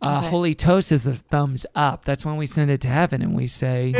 Uh, 0.00 0.20
Holy 0.20 0.54
toast 0.54 0.90
is 0.90 1.06
a 1.06 1.14
thumbs 1.14 1.64
up. 1.74 2.04
That's 2.04 2.24
when 2.24 2.36
we 2.36 2.46
send 2.46 2.70
it 2.70 2.80
to 2.80 2.88
heaven 2.88 3.22
and 3.22 3.36
we 3.36 3.46
say 3.46 3.92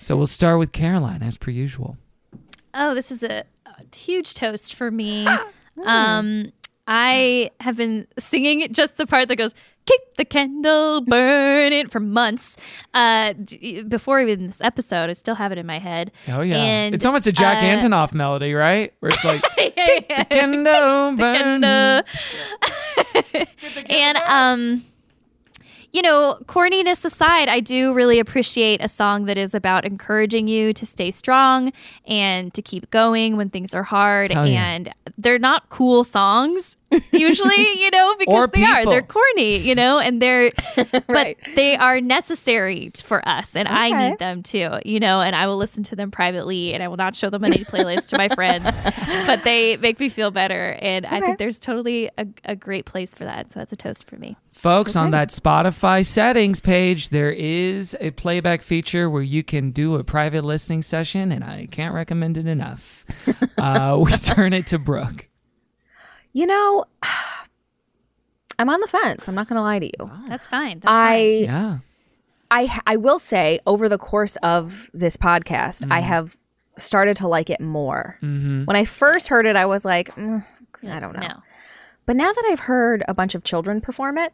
So 0.00 0.16
we'll 0.16 0.26
start 0.26 0.58
with 0.58 0.72
Caroline 0.72 1.22
as 1.22 1.36
per 1.38 1.50
usual. 1.50 1.96
Oh, 2.74 2.94
this 2.94 3.10
is 3.10 3.22
a, 3.22 3.44
a 3.64 3.96
huge 3.96 4.34
toast 4.34 4.74
for 4.74 4.90
me. 4.90 5.26
Um, 5.84 6.52
I 6.86 7.50
have 7.60 7.76
been 7.76 8.06
singing 8.18 8.72
just 8.72 8.96
the 8.96 9.06
part 9.06 9.28
that 9.28 9.36
goes 9.36 9.54
"Keep 9.86 10.00
the 10.16 10.24
candle 10.24 11.00
burning" 11.00 11.88
for 11.88 12.00
months. 12.00 12.56
Uh, 12.94 13.32
d- 13.32 13.82
before 13.82 14.20
even 14.20 14.46
this 14.46 14.60
episode, 14.60 15.10
I 15.10 15.14
still 15.14 15.34
have 15.34 15.52
it 15.52 15.58
in 15.58 15.66
my 15.66 15.78
head. 15.78 16.12
Oh 16.28 16.40
yeah, 16.42 16.56
And, 16.56 16.94
it's 16.94 17.04
almost 17.04 17.26
a 17.26 17.32
Jack 17.32 17.58
uh, 17.58 17.66
Antonoff 17.86 18.12
melody, 18.14 18.54
right? 18.54 18.92
Where 19.00 19.10
it's 19.10 19.24
like 19.24 19.42
yeah, 19.58 20.00
yeah. 20.08 20.24
candle 20.24 21.16
burn. 21.16 21.64
and 21.64 21.64
uh, 21.64 22.02
and 23.88 24.18
um 24.26 24.84
you 25.96 26.02
know 26.02 26.38
corniness 26.44 27.06
aside 27.06 27.48
i 27.48 27.58
do 27.58 27.94
really 27.94 28.18
appreciate 28.18 28.84
a 28.84 28.88
song 28.88 29.24
that 29.24 29.38
is 29.38 29.54
about 29.54 29.86
encouraging 29.86 30.46
you 30.46 30.74
to 30.74 30.84
stay 30.84 31.10
strong 31.10 31.72
and 32.06 32.52
to 32.52 32.60
keep 32.60 32.90
going 32.90 33.38
when 33.38 33.48
things 33.48 33.72
are 33.72 33.82
hard 33.82 34.30
yeah. 34.30 34.44
and 34.44 34.92
they're 35.16 35.38
not 35.38 35.70
cool 35.70 36.04
songs 36.04 36.76
usually 37.12 37.82
you 37.82 37.90
know 37.90 38.14
because 38.18 38.34
Or 38.34 38.46
they 38.46 38.62
are. 38.62 38.84
They're 38.84 39.02
corny 39.02 39.56
you 39.56 39.74
know 39.74 39.98
and 39.98 40.20
they're 40.20 40.50
Right. 41.08 41.36
but 41.42 41.54
they 41.54 41.76
are 41.76 42.00
necessary 42.00 42.92
for 42.94 43.26
us 43.26 43.56
and 43.56 43.66
i 43.66 44.08
need 44.08 44.18
them 44.18 44.42
too 44.42 44.78
you 44.84 45.00
know 45.00 45.22
and 45.22 45.34
i 45.34 45.46
will 45.46 45.56
listen 45.56 45.82
to 45.84 45.96
them 45.96 46.10
privately 46.10 46.74
and 46.74 46.82
i 46.82 46.88
will 46.88 46.96
not 46.98 47.16
show 47.16 47.30
them 47.30 47.42
on 47.42 47.52
any 47.52 47.64
playlist 47.64 48.08
to 48.08 48.18
my 48.18 48.28
friends 48.28 48.64
but 49.26 49.42
they 49.44 49.78
make 49.78 49.98
me 49.98 50.10
feel 50.10 50.30
better 50.30 50.78
and 50.82 51.06
i 51.06 51.20
think 51.20 51.38
there's 51.38 51.58
totally 51.58 52.10
a, 52.18 52.26
a 52.44 52.54
great 52.54 52.84
place 52.84 53.14
for 53.14 53.24
that 53.24 53.50
so 53.50 53.60
that's 53.60 53.72
a 53.72 53.76
toast 53.76 54.08
for 54.08 54.16
me 54.16 54.36
Folks, 54.56 54.96
on 54.96 55.10
that 55.10 55.28
Spotify 55.28 56.04
settings 56.04 56.60
page, 56.60 57.10
there 57.10 57.30
is 57.30 57.94
a 58.00 58.10
playback 58.12 58.62
feature 58.62 59.08
where 59.10 59.22
you 59.22 59.44
can 59.44 59.70
do 59.70 59.96
a 59.96 60.02
private 60.02 60.44
listening 60.44 60.80
session, 60.80 61.30
and 61.30 61.44
I 61.44 61.68
can't 61.70 61.94
recommend 61.94 62.38
it 62.38 62.46
enough. 62.46 63.04
uh, 63.58 64.00
we 64.02 64.10
turn 64.12 64.54
it 64.54 64.66
to 64.68 64.78
Brooke. 64.78 65.28
You 66.32 66.46
know, 66.46 66.86
I'm 68.58 68.70
on 68.70 68.80
the 68.80 68.86
fence. 68.86 69.28
I'm 69.28 69.34
not 69.34 69.46
going 69.46 69.56
to 69.56 69.62
lie 69.62 69.78
to 69.78 69.86
you. 69.86 70.10
that's 70.26 70.46
fine 70.46 70.80
that's 70.80 70.90
I 70.90 71.44
fine. 71.44 71.44
Yeah. 71.44 71.78
I 72.50 72.80
I 72.86 72.96
will 72.96 73.18
say 73.18 73.60
over 73.66 73.90
the 73.90 73.98
course 73.98 74.36
of 74.36 74.90
this 74.94 75.18
podcast, 75.18 75.86
I 75.90 76.00
have 76.00 76.34
started 76.78 77.18
to 77.18 77.28
like 77.28 77.50
it 77.50 77.60
more. 77.60 78.16
When 78.20 78.74
I 78.74 78.86
first 78.86 79.28
heard 79.28 79.44
it, 79.44 79.54
I 79.54 79.66
was 79.66 79.84
like, 79.84 80.14
mm, 80.16 80.44
I 80.88 80.98
don't 80.98 81.14
know. 81.14 81.20
no 81.20 81.42
But 82.06 82.16
now 82.16 82.32
that 82.32 82.44
I've 82.50 82.60
heard 82.60 83.04
a 83.08 83.14
bunch 83.14 83.34
of 83.34 83.42
children 83.44 83.80
perform 83.80 84.16
it, 84.18 84.32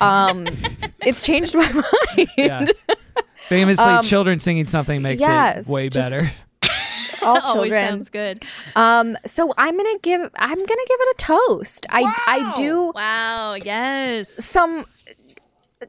um, 0.00 0.46
it's 1.00 1.24
changed 1.24 1.54
my 1.54 1.70
mind. 1.72 2.28
Yeah. 2.36 2.66
Famously, 3.36 4.02
children 4.02 4.40
singing 4.40 4.66
something 4.66 5.02
makes 5.02 5.22
Um, 5.22 5.28
yes, 5.30 5.58
it 5.60 5.68
way 5.68 5.88
better. 5.88 6.20
All 7.22 7.38
always 7.38 7.70
children. 7.70 7.88
sounds 7.88 8.10
good 8.10 8.44
Um, 8.74 9.16
so 9.24 9.52
I'm 9.56 9.76
gonna 9.76 9.98
give 10.02 10.20
I'm 10.36 10.58
gonna 10.58 10.66
give 10.66 10.98
it 11.00 11.08
a 11.08 11.14
toast. 11.18 11.86
I 11.88 12.02
I 12.26 12.52
do 12.54 12.92
wow 12.94 13.54
yes 13.54 14.28
some 14.44 14.84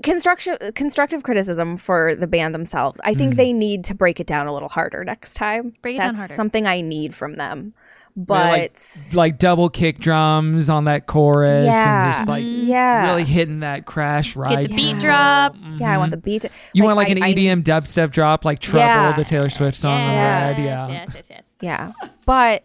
construction 0.02 0.58
constructive 0.76 1.24
criticism 1.24 1.78
for 1.78 2.16
the 2.16 2.28
band 2.28 2.54
themselves. 2.54 3.00
I 3.04 3.14
think 3.14 3.36
they 3.36 3.54
need 3.54 3.84
to 3.86 3.96
break 3.96 4.20
it 4.20 4.28
down 4.28 4.48
a 4.48 4.54
little 4.54 4.70
harder 4.70 5.04
next 5.04 5.34
time. 5.36 5.74
Break 5.82 5.96
it 5.96 6.00
That's 6.00 6.08
down 6.08 6.16
harder. 6.16 6.36
Something 6.36 6.68
I 6.68 6.82
need 6.82 7.16
from 7.16 7.36
them. 7.36 7.74
Really, 8.18 8.26
But 8.28 8.50
like, 8.50 9.14
like 9.14 9.38
double 9.40 9.70
kick 9.70 10.00
drums 10.00 10.70
on 10.70 10.86
that 10.86 11.06
chorus 11.06 11.66
Yeah. 11.66 12.06
and 12.06 12.16
just 12.16 12.28
like 12.30 12.44
mm-hmm. 12.46 12.68
yeah, 12.68 13.10
really 13.12 13.26
hitting 13.26 13.60
that 13.60 13.86
crash 13.86 14.38
right. 14.38 14.62
get 14.62 14.70
the 14.72 14.76
beat 14.76 14.94
Yeah. 14.94 15.00
drop 15.00 15.56
yeah, 15.78 15.94
I 15.94 15.98
want 15.98 16.12
the 16.12 16.18
mm-hmm. 16.18 16.24
beat. 16.24 16.42
to- 16.44 16.50
You 16.74 16.84
want 16.86 16.96
like 16.96 17.10
I- 17.10 17.12
an 17.12 17.24
I- 17.24 17.34
EDM 17.34 17.64
dubstep 17.64 18.12
drop, 18.12 18.46
like 18.46 18.60
Trouble, 18.60 18.80
Yeah. 18.80 19.16
the 19.18 19.26
Taylor 19.26 19.50
Swift 19.50 19.78
song 19.78 20.00
on 20.02 20.14
Yeah. 20.14 20.46
Red. 20.50 20.58
yes 20.60 20.66
Yeah. 20.66 20.88
yes 20.90 21.12
yes 21.16 21.30
yes 21.30 21.56
Yeah, 21.62 21.92
but 22.26 22.64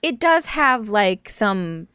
it 0.00 0.18
does 0.18 0.46
have 0.46 0.88
like 0.88 1.28
some 1.28 1.88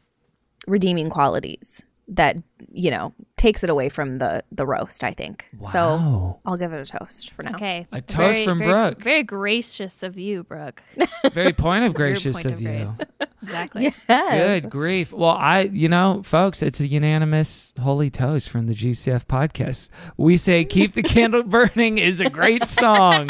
redeeming 0.68 1.10
qualities 1.10 1.84
that 2.08 2.36
you 2.70 2.90
know 2.92 3.12
takes 3.36 3.64
it 3.64 3.70
away 3.70 3.88
from 3.88 4.18
the 4.18 4.42
the 4.52 4.64
roast. 4.66 5.02
I 5.04 5.12
think 5.12 5.48
so. 5.72 6.38
I'll 6.46 6.56
give 6.56 6.72
it 6.72 6.80
a 6.80 6.98
toast 6.98 7.32
for 7.32 7.42
now. 7.42 7.54
okay 7.54 7.86
A 7.92 8.00
toast 8.00 8.16
very, 8.16 8.44
from 8.46 8.58
very, 8.58 8.70
Brooke. 8.72 9.02
very 9.02 9.22
gracious 9.24 10.02
of 10.02 10.16
you 10.18 10.44
brooke 10.44 10.82
Very 11.32 11.52
point 11.52 11.84
of 11.84 11.94
gracious 11.94 12.36
point 12.36 12.52
of 12.52 12.60
you. 12.60 12.68
grace. 12.68 12.98
exactly 13.42 13.90
Good 14.08 14.70
grief. 14.70 15.12
Well, 15.12 15.30
I, 15.30 15.62
you 15.62 15.88
know, 15.88 16.22
folks, 16.22 16.62
it's 16.62 16.80
a 16.80 16.86
unanimous 16.86 17.72
holy 17.80 18.08
toast 18.10 18.48
from 18.50 18.66
the 18.66 18.74
GCF 18.74 19.24
podcast. 19.26 19.88
We 20.16 20.36
say 20.36 20.64
Keep 20.64 20.94
the 20.94 21.02
Candle 21.02 21.42
Burning 21.54 21.98
is 21.98 22.20
a 22.20 22.30
great 22.30 22.68
song. 22.68 23.28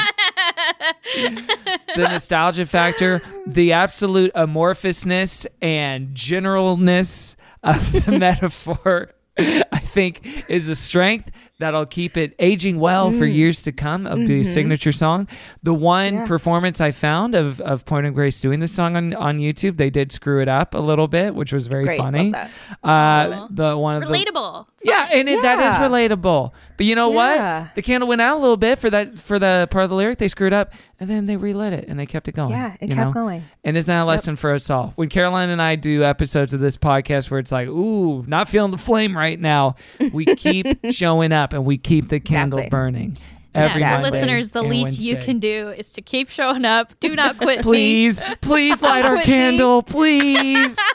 the 1.94 2.08
nostalgia 2.10 2.66
factor, 2.66 3.22
the 3.46 3.72
absolute 3.72 4.32
amorphousness 4.34 5.46
and 5.62 6.14
generalness 6.14 7.36
of 7.62 8.04
the 8.04 8.12
metaphor, 8.18 9.10
I 9.38 9.78
think, 9.80 10.48
is 10.50 10.68
a 10.68 10.76
strength 10.76 11.30
that'll 11.58 11.86
keep 11.86 12.16
it 12.16 12.34
aging 12.38 12.78
well 12.78 13.10
for 13.10 13.24
years 13.26 13.62
to 13.62 13.72
come 13.72 14.06
of 14.06 14.18
the 14.26 14.44
signature 14.44 14.92
song. 14.92 15.28
The 15.62 15.74
one 15.74 16.14
Yeah. 16.14 16.26
performance 16.26 16.80
I 16.80 16.90
found 16.92 17.34
of, 17.34 17.60
of 17.60 17.84
Point 17.84 18.06
of 18.06 18.14
Grace 18.14 18.40
doing 18.40 18.60
the 18.60 18.68
song 18.68 18.96
on, 18.96 19.14
on 19.14 19.38
YouTube, 19.38 19.76
they 19.76 19.90
did 19.90 20.12
screw 20.12 20.40
it 20.42 20.48
up 20.48 20.74
a 20.74 20.78
little 20.78 21.08
bit, 21.08 21.34
which 21.34 21.52
was 21.52 21.66
very 21.66 21.84
Great, 21.84 21.98
funny. 21.98 22.30
love 22.32 22.50
Uh, 22.82 23.46
the 23.50 23.76
one 23.76 23.96
of 24.02 24.08
the 24.08 24.14
relatable 24.14 24.66
yeah, 24.84 25.08
and 25.10 25.28
it, 25.28 25.42
that 25.42 25.58
is 25.58 25.64
Yeah. 25.64 25.80
relatable. 25.88 26.52
But 26.76 26.86
you 26.86 26.94
know 26.94 27.10
Yeah. 27.10 27.60
what? 27.64 27.74
The 27.74 27.82
candle 27.82 28.08
went 28.08 28.20
out 28.20 28.36
a 28.36 28.40
little 28.40 28.56
bit 28.56 28.78
for 28.78 28.90
that 28.90 29.18
for 29.18 29.38
the 29.38 29.66
part 29.70 29.84
of 29.84 29.90
the 29.90 29.96
lyric 29.96 30.18
they 30.18 30.28
screwed 30.28 30.52
up, 30.52 30.72
and 31.00 31.08
then 31.10 31.26
they 31.26 31.36
relit 31.36 31.72
it 31.72 31.88
and 31.88 31.98
they 31.98 32.06
kept 32.06 32.28
it 32.28 32.32
going. 32.32 32.50
Yeah, 32.50 32.74
it 32.80 32.90
you 32.90 32.94
kept 32.94 33.08
know? 33.08 33.12
going. 33.12 33.44
And 33.64 33.76
isn't 33.76 33.92
that 33.92 34.02
a 34.02 34.04
lesson 34.04 34.36
for 34.36 34.52
us 34.52 34.68
all? 34.70 34.92
When 34.96 35.08
Caroline 35.08 35.50
and 35.50 35.62
I 35.62 35.76
do 35.76 36.04
episodes 36.04 36.52
of 36.52 36.60
this 36.60 36.76
podcast 36.76 37.30
where 37.30 37.40
it's 37.40 37.52
like, 37.52 37.68
"Ooh, 37.68 38.24
not 38.26 38.48
feeling 38.48 38.70
the 38.70 38.78
flame 38.78 39.16
right 39.16 39.40
now," 39.40 39.76
we 40.12 40.24
keep 40.36 40.66
showing 40.90 41.32
up 41.32 41.52
and 41.52 41.64
we 41.64 41.78
keep 41.78 42.08
the 42.08 42.20
candle 42.20 42.58
Exactly. 42.60 42.70
burning 42.78 43.16
every 43.56 43.82
yeah, 43.82 43.98
so 43.98 44.02
Monday 44.02 44.18
listeners 44.18 44.50
the 44.50 44.58
and 44.58 44.68
least 44.68 45.00
you 45.00 45.14
Wednesday. 45.14 45.30
can 45.30 45.38
do 45.38 45.68
is 45.78 45.92
to 45.92 46.02
keep 46.02 46.28
showing 46.28 46.64
up 46.64 46.92
do 46.98 47.14
not 47.14 47.38
quit 47.38 47.58
me. 47.58 47.62
Please, 47.62 48.20
please 48.40 48.82
light 48.82 49.04
our 49.04 49.14
Quit 49.14 49.26
candle, 49.26 49.80
please. 49.82 50.76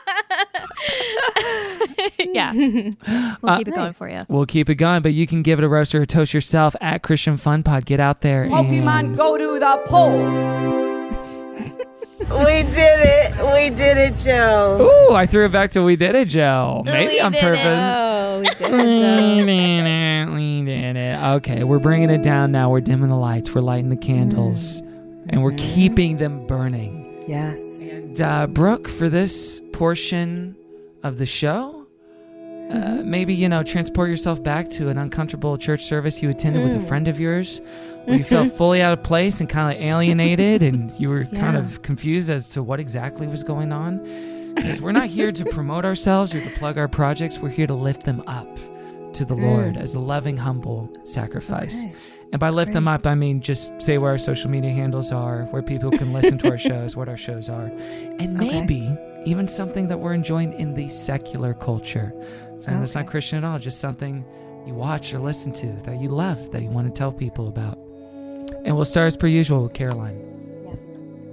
yeah 2.34 2.52
we'll 3.42 3.58
keep 3.58 3.68
it 3.68 3.76
going 3.76 3.92
for 3.92 4.10
you 4.10 4.22
We'll 4.28 4.46
keep 4.46 4.70
it 4.70 4.76
going, 4.76 5.02
but 5.02 5.14
you 5.14 5.26
can 5.28 5.42
give 5.42 5.60
it 5.60 5.66
a 5.66 5.70
roast 5.70 5.94
or 5.96 6.02
a 6.02 6.06
toast 6.06 6.34
yourself 6.34 6.76
at 6.82 7.02
Christian 7.04 7.38
Fun 7.38 7.64
Pod. 7.64 7.86
Get 7.86 8.00
out 8.00 8.22
there. 8.22 8.44
and- 8.44 9.18
go 9.18 9.38
to 9.38 9.60
the 9.60 9.82
polls. 9.88 10.76
We 12.20 12.62
did 12.64 12.76
it. 12.78 13.32
We 13.54 13.76
did 13.76 13.98
it, 13.98 14.18
Joe. 14.18 14.78
Ooh, 15.10 15.16
I 15.16 15.26
threw 15.26 15.46
it 15.46 15.52
back 15.52 15.72
to 15.72 15.84
we 15.84 15.96
did 15.96 16.14
it, 16.16 16.28
Joe. 16.28 16.84
Maybe 16.86 17.14
we 17.14 17.20
on 17.22 17.32
did 17.32 17.40
it. 17.40 17.42
purpose. 17.42 17.66
Oh, 17.66 18.40
we 18.40 18.46
did 18.46 18.62
it. 18.62 18.70
We 19.40 19.46
did 19.46 19.86
it. 19.88 20.30
We 20.34 20.66
did 20.66 20.96
it. 20.96 21.20
Okay, 21.38 21.64
we're 21.64 21.80
bringing 21.80 22.10
it 22.12 22.22
down 22.22 22.52
now. 22.52 22.70
We're 22.70 22.82
dimming 22.82 23.08
the 23.10 23.16
lights. 23.16 23.54
We're 23.56 23.62
lighting 23.62 23.90
the 23.90 23.96
candles, 23.98 24.80
and 25.30 25.42
we're 25.42 25.56
keeping 25.58 26.18
them 26.18 26.46
burning. 26.46 27.24
Yes. 27.28 27.62
And 27.90 28.20
uh, 28.22 28.48
Brooke, 28.48 28.88
for 28.88 29.10
this 29.10 29.60
portion 29.74 30.56
of 31.04 31.18
the 31.18 31.26
show, 31.26 31.79
uh, 32.70 33.02
maybe 33.04 33.34
you 33.34 33.50
know, 33.50 33.64
transport 33.64 34.10
yourself 34.10 34.42
back 34.44 34.70
to 34.72 34.90
an 34.90 34.98
uncomfortable 34.98 35.58
church 35.58 35.86
service 35.86 36.22
you 36.22 36.30
attended 36.30 36.64
with 36.64 36.76
a 36.84 36.88
friend 36.88 37.08
of 37.08 37.20
yours, 37.20 37.62
where 38.06 38.18
you 38.18 38.24
felt 38.24 38.52
fully 38.58 38.82
out 38.82 38.94
of 38.94 39.04
place 39.04 39.40
and 39.40 39.50
kind 39.50 39.76
of 39.76 39.82
alienated, 39.84 40.62
and 40.62 40.92
you 41.00 41.10
were 41.10 41.26
kind 41.26 41.58
of 41.58 41.82
confused 41.82 42.30
as 42.30 42.48
to 42.50 42.62
what 42.62 42.80
exactly 42.80 43.28
was 43.28 43.44
going 43.44 43.72
on. 43.72 44.54
Because 44.56 44.82
we're 44.82 44.92
not 44.92 45.08
here 45.08 45.32
to 45.32 45.46
promote 45.52 45.86
ourselves 45.86 46.34
or 46.36 46.42
to 46.42 46.50
plug 46.52 46.78
our 46.78 46.88
projects. 46.88 47.40
We're 47.40 47.50
here 47.50 47.68
to 47.68 47.74
lift 47.76 48.04
them 48.04 48.22
up 48.28 48.48
to 49.14 49.26
the 49.26 49.34
Lord 49.36 49.76
as 49.78 49.96
a 49.96 50.00
loving, 50.00 50.38
humble 50.38 50.92
sacrifice. 51.06 51.86
Okay. 51.86 51.96
And 52.32 52.40
by 52.40 52.50
lift 52.50 52.74
them 52.74 52.88
up, 52.88 53.08
I 53.08 53.16
mean 53.16 53.42
just 53.42 53.72
say 53.82 53.98
where 53.98 54.12
our 54.12 54.20
social 54.20 54.52
media 54.52 54.70
handles 54.72 55.12
are, 55.12 55.44
where 55.46 55.64
people 55.64 55.90
can 55.90 56.14
listen 56.14 56.38
to 56.40 56.50
our 56.52 56.58
shows, 56.70 56.96
what 56.96 57.10
our 57.10 57.18
shows 57.18 57.50
are, 57.50 57.72
and 58.20 58.40
Okay. 58.40 58.60
maybe 58.60 58.96
even 59.26 59.48
something 59.48 59.88
that 59.88 60.00
we're 60.00 60.14
enjoying 60.14 60.54
in 60.54 60.76
the 60.76 60.88
secular 60.90 61.54
culture. 61.56 62.14
Something 62.60 62.80
that's 62.82 62.96
not 62.96 63.08
Christian 63.08 63.40
at 63.40 63.44
all, 63.44 63.58
just 63.58 63.80
something 63.80 64.26
you 64.66 64.74
watch 64.74 65.14
or 65.14 65.20
listen 65.20 65.54
to 65.54 65.68
that 65.84 66.00
you 66.00 66.10
love, 66.10 66.52
that 66.52 66.62
you 66.62 66.70
want 66.70 66.88
to 66.88 66.94
tell 66.94 67.12
people 67.12 67.48
about. 67.48 67.78
And 68.66 68.76
we'll 68.76 68.86
start 68.86 69.08
as 69.08 69.18
per 69.18 69.28
usual 69.28 69.64
with 69.64 69.74
Caroline. 69.74 70.26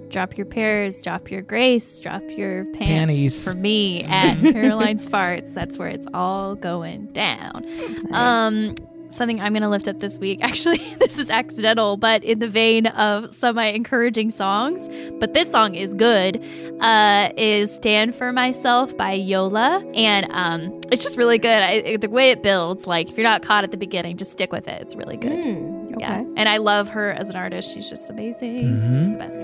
Drop 0.09 0.39
your 0.39 0.47
pears, 0.47 1.01
drop 1.03 1.31
your 1.31 1.43
grace, 1.43 1.99
drop 1.99 2.23
your 2.29 2.65
pants 2.67 2.89
Panties. 2.89 3.45
for 3.45 3.57
me 3.57 4.05
at 4.05 4.41
Caroline's 4.41 5.07
Farts. 5.07 5.53
That's 5.53 5.79
where 5.79 5.89
it's 5.89 6.07
all 6.15 6.55
going 6.55 7.07
down. 7.07 7.67
Um, 8.13 8.77
something 9.17 9.41
I'm 9.41 9.53
going 9.53 9.63
to 9.63 9.69
lift 9.69 9.89
up 9.89 9.99
this 9.99 10.19
week. 10.19 10.39
Actually, 10.43 10.79
this 10.99 11.19
is 11.19 11.31
accidental, 11.31 11.97
but 11.97 12.23
in 12.25 12.39
the 12.39 12.49
vein 12.49 12.87
of 12.87 13.35
semi 13.35 13.65
encouraging 13.67 14.31
songs, 14.31 14.89
but 15.19 15.35
this 15.35 15.51
song 15.51 15.75
is 15.75 15.95
good, 15.95 16.45
uh, 16.81 17.31
is 17.37 17.75
Stand 17.75 18.15
for 18.15 18.33
Myself 18.33 18.97
by 18.97 19.13
Yola. 19.13 19.85
And 19.95 20.27
um, 20.31 20.81
it's 20.93 21.03
just 21.03 21.17
really 21.19 21.39
good. 21.39 21.59
I, 21.63 21.97
the 21.97 22.09
way 22.09 22.31
it 22.31 22.43
builds, 22.43 22.87
like, 22.87 23.09
if 23.11 23.17
you're 23.17 23.25
not 23.25 23.43
caught 23.43 23.65
at 23.65 23.71
the 23.71 23.77
beginning, 23.77 24.17
just 24.17 24.33
stick 24.33 24.53
with 24.53 24.69
it. 24.69 24.81
It's 24.83 24.95
really 24.95 25.17
good. 25.17 25.33
Mm, 25.33 26.01
Yeah. 26.01 26.19
And 26.37 26.49
I 26.49 26.59
love 26.59 26.89
her 26.91 27.13
as 27.13 27.31
an 27.31 27.37
artist. 27.37 27.73
She's 27.73 27.89
just 27.89 28.09
amazing. 28.11 28.83
She's 28.91 28.99
the 29.09 29.17
best. 29.19 29.43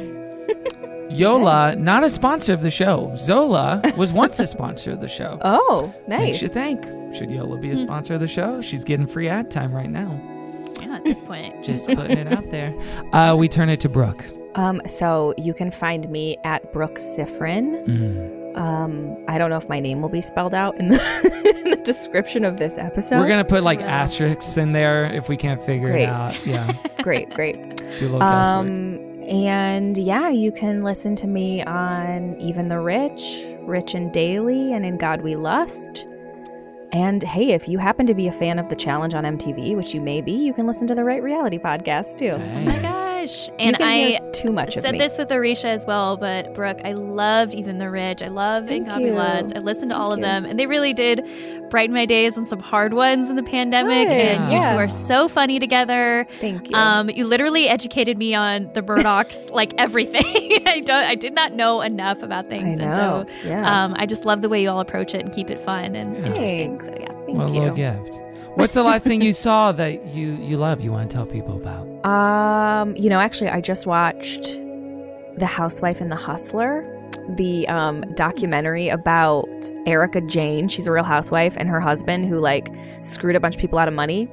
Yola, 1.11 1.77
not 1.77 2.05
a 2.05 2.11
sponsor 2.11 2.55
of 2.55 2.63
the 2.63 2.71
show. 2.71 3.15
Zola 3.19 3.83
was 3.97 4.13
once 4.13 4.41
a 4.41 4.47
sponsor 4.47 4.93
of 4.93 5.01
the 5.01 5.09
show. 5.09 5.39
Oh, 5.43 5.95
nice. 6.09 6.21
Makes 6.21 6.33
nice. 6.33 6.43
you 6.43 6.49
think. 6.49 7.02
Should 7.15 7.31
Yola 7.31 7.57
be 7.59 7.71
a 7.71 7.77
sponsor 7.77 8.15
of 8.15 8.21
the 8.21 8.29
show? 8.29 8.61
She's 8.61 8.85
getting 8.85 9.07
free 9.07 9.29
ad 9.29 9.51
time 9.51 9.73
right 9.73 9.91
now. 9.91 10.21
Yeah, 10.81 10.97
at 10.97 11.05
this 11.05 11.21
point. 11.21 11.63
Just 11.65 11.87
putting 11.89 12.19
it 12.19 12.33
out 12.33 12.51
there. 12.51 12.73
Uh, 13.13 13.35
we 13.37 13.49
turn 13.49 13.69
it 13.69 13.81
to 13.81 13.89
Brooke. 13.89 14.25
Um, 14.55 14.83
so 14.87 15.35
you 15.39 15.55
can 15.55 15.71
find 15.71 16.09
me 16.11 16.37
at 16.45 16.73
Brooke 16.73 16.97
Siffrinn. 16.97 17.87
Mm. 17.87 18.57
Um, 18.57 19.17
I 19.29 19.39
don't 19.39 19.49
know 19.49 19.57
if 19.57 19.69
my 19.69 19.81
name 19.81 20.03
will 20.03 20.11
be 20.11 20.21
spelled 20.21 20.53
out 20.55 20.77
in 20.79 20.89
the, 20.89 21.55
in 21.65 21.71
the 21.71 21.77
description 21.77 22.45
of 22.45 22.59
this 22.59 22.77
episode. 22.77 23.19
We're 23.21 23.29
gonna 23.29 23.45
put 23.45 23.63
like 23.63 23.81
asterisks 23.81 24.59
in 24.59 24.73
there 24.73 25.07
if 25.07 25.29
we 25.29 25.39
can't 25.39 25.63
figure 25.63 25.89
Great. 25.91 26.03
it 26.05 26.09
out. 26.09 26.39
Yeah, 26.47 26.71
great, 27.03 27.31
great. 27.31 27.77
do 27.77 27.85
a 27.85 28.11
little 28.11 28.19
guesswork. 28.19 28.27
Um, 28.53 28.95
and 29.23 29.97
yeah, 29.97 30.29
you 30.29 30.53
can 30.53 30.83
listen 30.83 31.15
to 31.17 31.27
me 31.27 31.63
on 31.63 32.39
Even 32.39 32.69
the 32.69 32.79
Rich, 32.79 33.45
Rich 33.61 33.95
and 33.95 34.13
Daily, 34.13 34.75
and 34.75 34.85
In 34.85 34.99
God 34.99 35.23
We 35.23 35.37
Lust. 35.37 36.07
And 36.93 37.23
hey, 37.23 37.53
if 37.53 37.69
you 37.69 37.79
happen 37.79 38.07
to 38.07 38.15
be 38.15 38.29
a 38.29 38.33
fan 38.33 38.59
of 38.59 38.69
the 38.69 38.77
challenge 38.77 39.15
on 39.15 39.25
MTV, 39.25 39.77
which 39.77 39.95
you 39.95 40.01
may 40.01 40.21
be, 40.21 40.33
you 40.33 40.53
can 40.53 40.67
listen 40.67 40.87
to 40.89 40.95
the 40.95 41.05
Right 41.05 41.23
Reality 41.23 41.59
podcast 41.59 42.19
too. 42.19 42.33
Oh 42.33 42.39
my 42.39 42.92
gosh. 43.27 43.51
And 43.59 43.71
you 43.73 43.77
can 43.79 43.89
I 43.89 43.97
hear 44.09 44.33
too 44.33 44.53
much 44.53 44.77
of 44.77 44.83
said 44.83 44.93
me. 44.93 44.99
this 44.99 45.19
with 45.19 45.29
Aricia 45.31 45.65
as 45.67 45.87
well, 45.87 46.17
but 46.17 46.55
Brooke, 46.55 46.81
I 46.85 46.93
loved 46.93 47.55
Even 47.55 47.79
the 47.79 47.91
Rich. 47.91 48.23
I 48.23 48.29
love 48.29 48.65
In 48.65 48.69
Thank 48.69 48.89
God 48.89 48.99
We 48.99 49.07
you. 49.07 49.17
I 49.19 49.41
listened 49.61 49.91
to 49.91 49.97
all 49.97 50.13
of 50.13 50.19
you. 50.19 50.25
them, 50.25 50.45
and 50.45 50.59
they 50.59 50.67
really 50.67 50.93
did 50.93 51.25
brighten 51.71 51.95
my 51.95 52.05
days 52.05 52.37
on 52.37 52.45
some 52.45 52.61
hard 52.61 52.93
ones 52.93 53.31
in 53.31 53.37
the 53.37 53.43
pandemic. 53.43 54.09
Good, 54.09 54.15
And 54.17 54.53
you 54.53 54.61
two 54.61 54.77
are 54.77 54.89
so 54.89 55.27
funny 55.29 55.59
together. 55.59 56.27
Thank 56.41 56.69
you. 56.71 56.77
Um, 56.77 57.09
you 57.09 57.27
literally 57.27 57.69
educated 57.69 58.19
me 58.19 58.35
on 58.35 58.71
the 58.75 58.83
Murdochs, 58.83 59.51
like 59.55 59.73
everything. 59.79 60.23
I 60.67 60.81
don't, 60.85 61.05
I 61.05 61.15
did 61.15 61.35
not 61.35 61.53
know 61.55 61.81
enough 61.81 62.23
about 62.23 62.47
things, 62.47 62.79
I 62.79 62.83
and 62.85 62.91
know, 62.93 63.27
so 63.43 63.49
yeah. 63.49 63.85
um, 63.85 63.95
I 63.97 64.07
just 64.07 64.25
love 64.25 64.43
the 64.43 64.49
way 64.49 64.63
you 64.63 64.69
all 64.71 64.81
approach 64.81 65.15
it 65.15 65.23
and 65.25 65.33
keep 65.33 65.49
it 65.51 65.59
fun 65.61 65.95
and 65.97 66.17
interesting. 66.17 66.79
Thanks. 66.79 66.89
So 66.89 66.97
yeah. 67.01 67.07
Thank 67.27 67.39
What 67.39 67.49
a 67.49 67.53
you. 67.53 67.61
little 67.61 67.75
gift. 67.77 68.21
What's 68.55 68.75
the 68.75 68.83
last 68.83 69.07
thing 69.07 69.23
you 69.23 69.33
saw 69.33 69.73
that 69.73 70.07
you 70.07 70.33
you 70.35 70.59
love? 70.59 70.81
You 70.81 70.93
want 70.93 71.11
to 71.11 71.17
tell 71.17 71.27
people 71.27 71.57
about? 71.57 71.87
Um, 72.05 72.95
you 72.97 73.09
know, 73.09 73.19
actually, 73.19 73.49
I 73.49 73.61
just 73.61 73.87
watched 73.87 74.61
The 75.37 75.47
Housewife 75.47 76.01
and 76.01 76.13
the 76.13 76.17
Hustler, 76.17 76.87
the 77.37 77.67
um, 77.69 78.03
documentary 78.15 78.89
about 78.89 79.49
Erika 79.87 80.21
Jayne. 80.21 80.69
She's 80.69 80.87
a 80.87 80.93
real 80.93 81.05
housewife, 81.05 81.57
and 81.57 81.69
her 81.69 81.81
husband 81.81 82.27
who 82.27 82.39
like 82.39 82.69
screwed 83.01 83.37
a 83.37 83.41
bunch 83.41 83.55
of 83.55 83.61
people 83.61 83.79
out 83.79 83.89
of 83.89 83.95
money. 83.95 84.29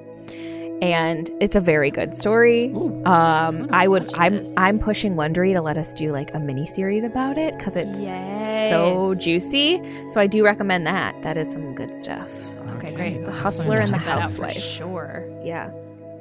And 0.81 1.29
it's 1.41 1.57
a 1.57 1.61
very 1.61 1.91
good 1.91 2.13
story. 2.15 2.73
Um, 3.05 3.67
I 3.71 3.87
would. 3.87 4.13
I'm. 4.15 4.45
I'm 4.57 4.79
pushing 4.79 5.15
Wondery 5.15 5.53
to 5.53 5.61
let 5.61 5.77
us 5.77 5.93
do 5.93 6.11
like 6.11 6.33
a 6.33 6.39
mini 6.39 6.65
series 6.65 7.03
about 7.03 7.37
it 7.37 7.57
because 7.57 7.75
it's 7.75 8.69
so 8.69 9.15
juicy. 9.15 9.81
So 10.09 10.21
I 10.21 10.27
do 10.27 10.43
recommend 10.43 10.87
that. 10.87 11.21
That 11.21 11.35
is 11.37 11.51
some 11.51 11.73
good 11.73 11.93
stuff. 11.95 12.31
Okay, 12.77 12.93
great. 12.93 13.25
The 13.25 13.31
Hustler 13.31 13.79
and 13.79 13.89
the 13.93 13.97
Check 13.97 14.05
that 14.05 14.11
out 14.17 14.31
for 14.31 14.43
Housewife. 14.43 14.57
Sure. 14.57 15.25
Yeah. 15.43 15.71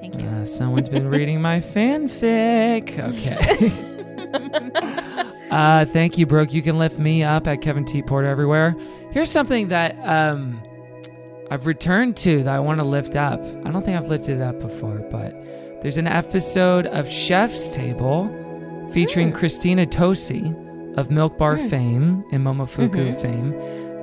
Thank 0.00 0.20
you. 0.20 0.28
Uh, 0.28 0.44
someone's 0.44 0.88
been 0.88 1.08
reading 1.08 1.40
my 1.42 1.60
fanfic. 1.60 2.98
Okay. 2.98 3.72
uh, 5.50 5.84
thank 5.86 6.18
you, 6.18 6.26
Brooke. 6.26 6.52
You 6.52 6.62
can 6.62 6.78
lift 6.78 6.98
me 6.98 7.22
up 7.22 7.46
at 7.46 7.60
Kevin 7.62 7.84
T. 7.84 8.02
Porter 8.02 8.28
everywhere. 8.28 8.76
Here's 9.10 9.30
something 9.30 9.68
that 9.68 9.96
um, 10.06 10.60
I've 11.50 11.66
returned 11.66 12.16
to 12.18 12.42
that 12.44 12.54
I 12.54 12.60
want 12.60 12.78
to 12.80 12.84
lift 12.84 13.16
up. 13.16 13.40
I 13.40 13.70
don't 13.70 13.84
think 13.84 13.96
I've 13.98 14.08
lifted 14.08 14.36
it 14.38 14.42
up 14.42 14.60
before, 14.60 14.98
but 15.10 15.32
there's 15.82 15.96
an 15.98 16.06
episode 16.06 16.86
of 16.86 17.08
Chef's 17.08 17.70
Table 17.70 18.28
featuring 18.92 19.32
Christina 19.32 19.86
Tosi 19.86 20.54
of 20.96 21.10
Milk 21.10 21.38
Bar 21.38 21.58
fame 21.58 22.24
and 22.32 22.44
Momofuku 22.44 23.20
fame. 23.20 23.52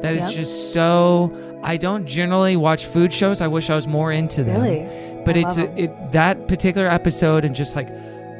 That 0.01 0.13
is 0.13 0.23
Yep. 0.27 0.31
just 0.33 0.73
so. 0.73 1.31
I 1.65 1.77
don't 1.77 2.05
generally 2.05 2.55
watch 2.55 2.85
food 2.85 3.11
shows. 3.11 3.41
I 3.41 3.47
wish 3.47 3.69
I 3.69 3.75
was 3.75 3.87
more 3.87 4.11
into 4.11 4.43
them. 4.43 4.61
Really? 4.61 5.23
But 5.25 5.35
I 5.35 5.39
it's 5.39 5.57
a, 5.57 5.79
it 5.79 6.11
that 6.11 6.47
particular 6.47 6.87
episode 6.87 7.43
and 7.43 7.55
just 7.55 7.75
like 7.75 7.89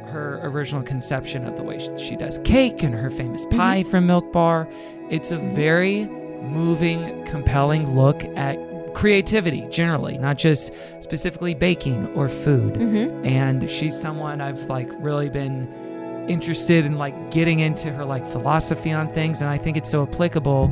her 0.08 0.40
original 0.44 0.82
conception 0.82 1.44
of 1.44 1.56
the 1.56 1.62
way 1.62 1.78
she, 1.78 1.96
she 2.02 2.16
does 2.16 2.38
cake 2.44 2.82
and 2.82 2.94
her 2.94 3.10
famous 3.10 3.44
Mm-hmm. 3.46 3.58
pie 3.58 3.82
from 3.82 4.06
Milk 4.06 4.32
Bar. 4.32 4.68
It's 5.10 5.30
a 5.32 5.36
very 5.36 6.06
moving, 6.06 7.24
compelling 7.26 7.96
look 7.96 8.24
at 8.36 8.56
creativity 8.94 9.66
generally, 9.70 10.16
not 10.16 10.38
just 10.38 10.72
specifically 11.00 11.54
baking 11.54 12.06
or 12.14 12.28
food. 12.28 12.74
Mm-hmm. 12.74 13.26
And 13.26 13.68
she's 13.70 14.00
someone 14.00 14.40
I've 14.40 14.62
like 14.70 14.88
really 14.98 15.28
been 15.28 15.68
interested 16.28 16.86
in 16.86 16.96
like 16.96 17.30
getting 17.30 17.60
into 17.60 17.92
her 17.92 18.04
like 18.04 18.26
philosophy 18.30 18.90
on 18.90 19.12
things 19.12 19.40
and 19.40 19.48
I 19.48 19.58
think 19.58 19.76
it's 19.76 19.88
so 19.90 20.02
applicable 20.02 20.68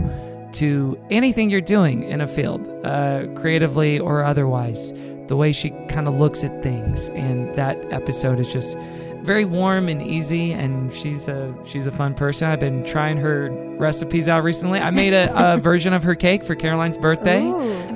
to 0.54 0.98
anything 1.10 1.50
you're 1.50 1.60
doing 1.60 2.02
in 2.04 2.20
a 2.20 2.28
field, 2.28 2.66
uh, 2.84 3.26
creatively 3.36 3.98
or 3.98 4.24
otherwise. 4.24 4.92
The 5.26 5.36
way 5.36 5.52
she 5.52 5.70
kind 5.88 6.06
of 6.06 6.14
looks 6.14 6.44
at 6.44 6.62
things, 6.62 7.08
and 7.10 7.54
that 7.56 7.78
episode 7.90 8.38
is 8.40 8.52
just 8.52 8.76
very 9.22 9.46
warm 9.46 9.88
and 9.88 10.02
easy. 10.02 10.52
And 10.52 10.92
she's 10.94 11.28
a 11.28 11.54
she's 11.64 11.86
a 11.86 11.90
fun 11.90 12.14
person. 12.14 12.48
I've 12.48 12.60
been 12.60 12.84
trying 12.84 13.16
her 13.16 13.48
recipes 13.78 14.28
out 14.28 14.44
recently. 14.44 14.80
I 14.80 14.90
made 14.90 15.14
a, 15.14 15.54
a 15.54 15.56
version 15.70 15.94
of 15.94 16.02
her 16.02 16.14
cake 16.14 16.44
for 16.44 16.54
Caroline's 16.54 16.98
birthday 16.98 17.48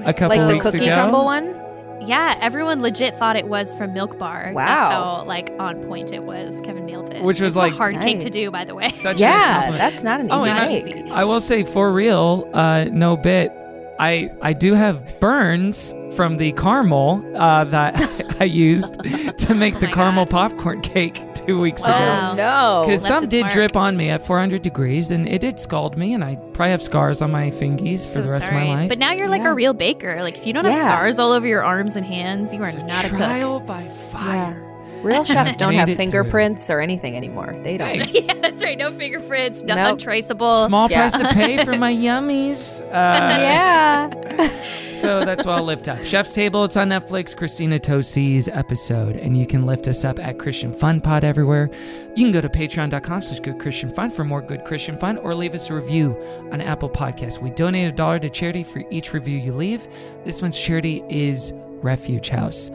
a 0.07 0.15
couple 0.15 0.39
like 0.39 0.63
the 0.63 0.71
cookie 0.71 0.85
ago. 0.87 0.95
crumble 0.95 1.25
one. 1.27 1.68
Yeah, 2.09 2.37
everyone 2.41 2.81
legit 2.83 3.17
thought 3.17 3.37
it 3.37 3.47
was 3.49 3.75
from 3.75 3.93
Milk 3.93 4.19
Bar. 4.19 4.53
Wow. 4.55 4.65
That's 4.65 4.95
how 4.95 5.25
like 5.25 5.51
on 5.59 5.85
point 5.87 6.11
it 6.13 6.23
was. 6.25 6.61
Kevin 6.63 6.87
nailed 6.87 7.13
it. 7.13 7.23
Which 7.23 7.41
was, 7.41 7.51
It's 7.55 7.57
a 7.57 7.61
like- 7.61 7.75
hard 7.75 8.01
cake 8.01 8.21
to 8.21 8.31
do, 8.31 8.51
by 8.51 8.65
the 8.65 8.75
way. 8.75 8.91
Such 8.93 9.03
a 9.05 9.05
nice 9.05 9.21
Yeah, 9.21 9.71
that's 9.73 10.03
not 10.03 10.21
an 10.21 10.27
easy 10.27 10.35
Oh, 10.35 10.45
and 10.45 10.59
I- 10.59 10.69
cake. 10.81 11.11
I 11.11 11.25
will 11.25 11.41
say 11.41 11.65
for 11.65 11.93
real, 11.93 12.49
uh, 12.55 12.85
no 12.91 13.17
bit. 13.17 13.53
I 14.01 14.31
I 14.43 14.53
do 14.53 14.75
have 14.75 15.19
burns 15.21 15.93
from 16.15 16.37
the 16.37 16.53
caramel 16.53 17.21
uh, 17.37 17.65
that 17.65 17.95
I 18.41 18.45
used 18.45 18.95
to 19.39 19.55
make 19.55 19.75
Oh 19.77 19.81
the 19.81 19.89
caramel 19.89 20.25
God. 20.25 20.51
popcorn 20.51 20.81
cake 20.95 21.21
two 21.49 21.61
weeks 21.61 21.83
Wow. 21.83 22.33
ago. 22.33 22.37
no. 22.37 22.83
Because 22.87 23.03
some 23.07 23.27
did 23.29 23.41
mark. 23.43 23.53
drip 23.55 23.77
on 23.77 23.97
me 23.97 24.11
at 24.11 24.25
400 24.27 24.63
degrees, 24.63 25.11
and 25.11 25.27
it 25.29 25.41
did 25.41 25.59
scald 25.59 25.97
me, 25.97 26.13
and 26.15 26.23
I 26.23 26.37
probably 26.53 26.71
have 26.73 26.83
scars 26.83 27.23
on 27.23 27.31
my 27.33 27.51
fingies 27.51 28.07
for 28.07 28.21
So 28.21 28.23
the 28.23 28.33
rest 28.33 28.47
sorry. 28.47 28.63
of 28.63 28.69
my 28.69 28.75
life. 28.75 28.89
But 28.89 28.99
now 28.99 29.13
you're 29.13 29.29
like 29.29 29.43
Yeah. 29.43 29.51
a 29.53 29.55
real 29.55 29.73
baker. 29.73 30.17
Like 30.23 30.37
if 30.39 30.47
you 30.47 30.53
don't 30.53 30.65
have 30.67 30.77
scars 30.77 31.19
all 31.19 31.33
over 31.33 31.47
your 31.47 31.65
arms 31.65 31.97
and 31.97 32.05
hands, 32.07 32.53
you 32.53 32.63
are 32.63 32.69
it's 32.69 32.77
a 32.77 32.85
not 32.85 33.05
a 33.07 33.09
cook. 33.09 33.19
trial 33.19 33.61
by 33.61 33.89
fire. 34.13 34.63
Real 35.03 35.25
chefs 35.25 35.57
don't 35.57 35.75
have 35.75 35.89
it 35.89 35.93
through. 35.97 36.05
fingerprints 36.05 36.71
or 36.71 36.81
anything 36.81 37.17
anymore. 37.17 37.55
They 37.63 37.77
don't. 37.79 38.09
yeah, 38.15 38.35
that's 38.35 38.63
right. 38.63 38.77
No 38.77 38.93
fingerprints, 38.93 39.63
no 39.63 39.75
Nope. 39.75 39.93
untraceable. 39.93 40.65
Small 40.67 40.91
Yeah. 40.91 41.09
price 41.09 41.21
to 41.23 41.29
pay 41.35 41.65
for 41.65 41.77
my 41.77 41.93
yummies. 41.95 42.83
Uh, 42.83 42.91
yeah. 42.93 44.11
so 44.93 45.25
that's 45.25 45.47
why 45.47 45.55
I'll 45.57 45.63
lift 45.65 45.89
up. 45.89 45.99
Chef's 46.05 46.33
Table, 46.33 46.65
it's 46.65 46.77
on 46.77 46.89
Netflix, 46.89 47.37
Christina 47.37 47.79
Tosi's 47.79 48.49
episode, 48.49 49.17
and 49.17 49.37
you 49.39 49.47
can 49.47 49.67
lift 49.67 49.87
us 49.89 50.05
up 50.05 50.19
at 50.19 50.39
Christian 50.39 50.73
Fun 50.73 51.01
Pod 51.01 51.23
everywhere. 51.25 51.71
You 52.17 52.25
can 52.25 52.33
go 52.33 52.41
to 52.41 52.49
patreon.com 52.49 53.23
slash 53.23 53.41
good 53.41 53.59
Christian 53.61 53.95
fun 53.95 54.11
for 54.11 54.25
more 54.25 54.43
good 54.43 54.65
Christian 54.65 54.97
fun 54.99 55.19
or 55.19 55.35
leave 55.35 55.55
us 55.55 55.71
a 55.71 55.75
review 55.75 56.17
on 56.53 56.61
Apple 56.61 56.91
Podcasts. 56.91 57.41
We 57.41 57.51
donate 57.51 57.89
a 57.89 57.93
dollar 57.93 58.19
to 58.19 58.29
charity 58.31 58.65
for 58.65 58.83
each 58.91 59.13
review 59.13 59.39
you 59.39 59.53
leave. 59.55 59.87
This 60.25 60.43
one's 60.43 60.59
charity 60.59 61.05
is 61.09 61.53
Refuge 61.83 62.29
House. 62.31 62.71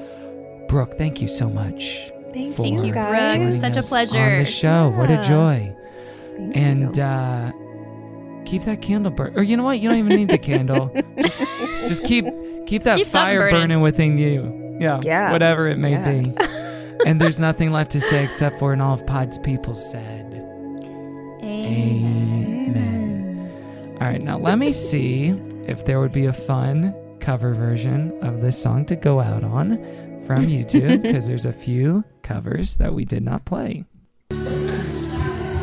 Brooke, 0.69 0.97
thank 0.97 1.21
you 1.21 1.27
so 1.27 1.49
much. 1.49 2.09
Thank 2.33 2.55
for 2.55 2.65
you, 2.65 2.91
guys. 2.91 3.35
Brooke. 3.37 3.51
joining 3.51 3.51
Such 3.59 3.77
a 3.77 3.83
pleasure. 3.83 4.17
On 4.19 4.39
the 4.39 4.45
show. 4.45 4.89
What 4.95 5.09
a 5.11 5.21
joy. 5.27 5.75
Thank 6.37 6.57
and 6.57 6.99
uh 6.99 7.51
keep 8.45 8.63
that 8.63 8.81
candle 8.81 9.11
burn 9.11 9.33
or 9.37 9.43
you 9.43 9.55
know 9.55 9.63
what 9.63 9.79
you 9.79 9.87
don't 9.89 9.97
even 9.99 10.15
need 10.15 10.27
the 10.29 10.37
candle 10.37 10.91
just, 11.17 11.39
just 11.87 12.03
keep 12.03 12.25
keep 12.67 12.83
that 12.83 12.97
Keep 12.97 13.07
fire 13.07 13.39
burning. 13.39 13.61
burning. 13.69 13.81
within 13.81 14.17
you 14.17 14.77
yeah 14.81 14.99
Yeah. 15.03 15.31
whatever 15.31 15.67
it 15.69 15.77
may 15.77 15.91
Yeah. 15.91 16.11
be 16.11 16.35
and 17.05 17.21
there's 17.21 17.39
nothing 17.39 17.71
left 17.71 17.91
to 17.91 18.01
say 18.01 18.23
except 18.23 18.59
for 18.59 18.73
and 18.73 18.81
all 18.81 18.93
of 18.95 19.05
pod's 19.07 19.37
people 19.39 19.75
said 19.75 20.25
amen 22.13 23.97
all 24.01 24.07
right 24.07 24.21
now 24.23 24.37
let 24.37 24.57
me 24.57 24.71
see 24.71 25.29
if 25.67 25.85
there 25.85 25.99
would 25.99 26.13
be 26.13 26.25
a 26.25 26.33
fun 26.33 26.93
cover 27.19 27.53
version 27.53 28.11
of 28.21 28.41
this 28.41 28.61
song 28.61 28.85
to 28.85 28.95
go 28.95 29.19
out 29.19 29.43
on 29.43 29.77
from 30.25 30.45
youtube 30.47 31.01
because 31.01 31.25
there's 31.27 31.45
a 31.45 31.53
few 31.53 32.03
covers 32.23 32.77
that 32.77 32.93
we 32.93 33.05
did 33.05 33.23
not 33.23 33.45
play 33.45 33.85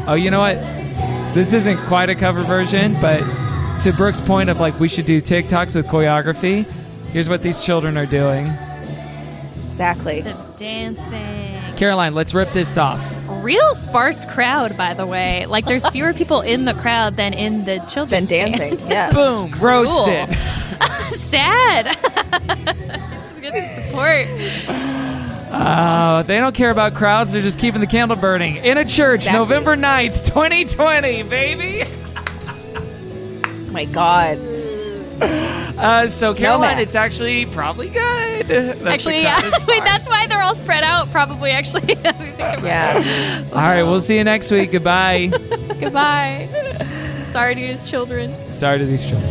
oh 0.06 0.14
you 0.14 0.30
know 0.30 0.40
what 0.40 0.56
this 1.34 1.52
isn't 1.52 1.76
quite 1.86 2.10
a 2.10 2.16
cover 2.16 2.42
version, 2.42 2.96
but 3.00 3.20
to 3.82 3.92
Brooke's 3.92 4.20
point 4.20 4.50
of 4.50 4.58
like 4.58 4.78
we 4.80 4.88
should 4.88 5.06
do 5.06 5.22
TikToks 5.22 5.76
with 5.76 5.86
choreography, 5.86 6.64
here's 7.12 7.28
what 7.28 7.40
these 7.40 7.60
children 7.60 7.96
are 7.96 8.06
doing. 8.06 8.48
Exactly. 9.68 10.22
The 10.22 10.36
dancing. 10.58 11.76
Caroline, 11.76 12.14
let's 12.14 12.34
rip 12.34 12.48
this 12.50 12.76
off. 12.76 13.00
Real 13.44 13.76
sparse 13.76 14.26
crowd, 14.26 14.76
by 14.76 14.92
the 14.92 15.06
way. 15.06 15.46
Like 15.46 15.66
there's 15.66 15.88
fewer 15.90 16.12
people 16.12 16.40
in 16.40 16.64
the 16.64 16.74
crowd 16.74 17.14
than 17.14 17.32
in 17.32 17.64
the 17.64 17.76
Been 17.76 17.88
children's 17.88 18.28
dancing. 18.28 18.80
Yeah. 18.90 19.12
Boom, 19.12 19.52
roasted. 19.60 20.28
Sad. 21.16 21.96
we 23.36 23.40
get 23.40 23.70
some 23.72 23.84
support. 23.84 24.26
Uh, 25.50 26.22
they 26.22 26.38
don't 26.38 26.54
care 26.54 26.70
about 26.70 26.94
crowds, 26.94 27.32
they're 27.32 27.42
just 27.42 27.58
keeping 27.58 27.80
the 27.80 27.86
candle 27.86 28.16
burning 28.16 28.56
in 28.56 28.78
a 28.78 28.84
church, 28.84 29.20
Exactly. 29.22 29.38
November 29.40 29.76
9th, 29.76 30.24
2020, 30.26 31.22
baby. 31.24 31.82
Oh 33.46 33.72
my 33.72 33.84
God. 33.86 34.38
Uh, 35.22 36.08
so 36.08 36.34
Caroline, 36.34 36.76
mask. 36.76 36.82
it's 36.82 36.94
actually 36.94 37.46
probably 37.46 37.88
good. 37.88 38.46
that 38.46 38.78
the 38.78 38.90
Actually, 38.90 39.22
yeah. 39.22 39.40
Wait, 39.66 39.82
that's 39.84 40.08
why 40.08 40.26
they're 40.26 40.42
all 40.42 40.54
spread 40.54 40.82
out. 40.84 41.10
Probably, 41.10 41.50
actually. 41.50 41.96
Yeah. 42.40 43.44
All 43.52 43.58
right, 43.58 43.82
we'll 43.82 44.00
see 44.00 44.16
you 44.18 44.24
next 44.24 44.50
week. 44.50 44.72
Goodbye. 44.72 45.28
Goodbye. 45.80 46.48
Sorry 47.32 47.54
to 47.54 47.60
these 47.60 47.82
children. 47.88 48.34
Sorry 48.52 48.78
to 48.78 48.84
these 48.84 49.04
children. 49.06 49.30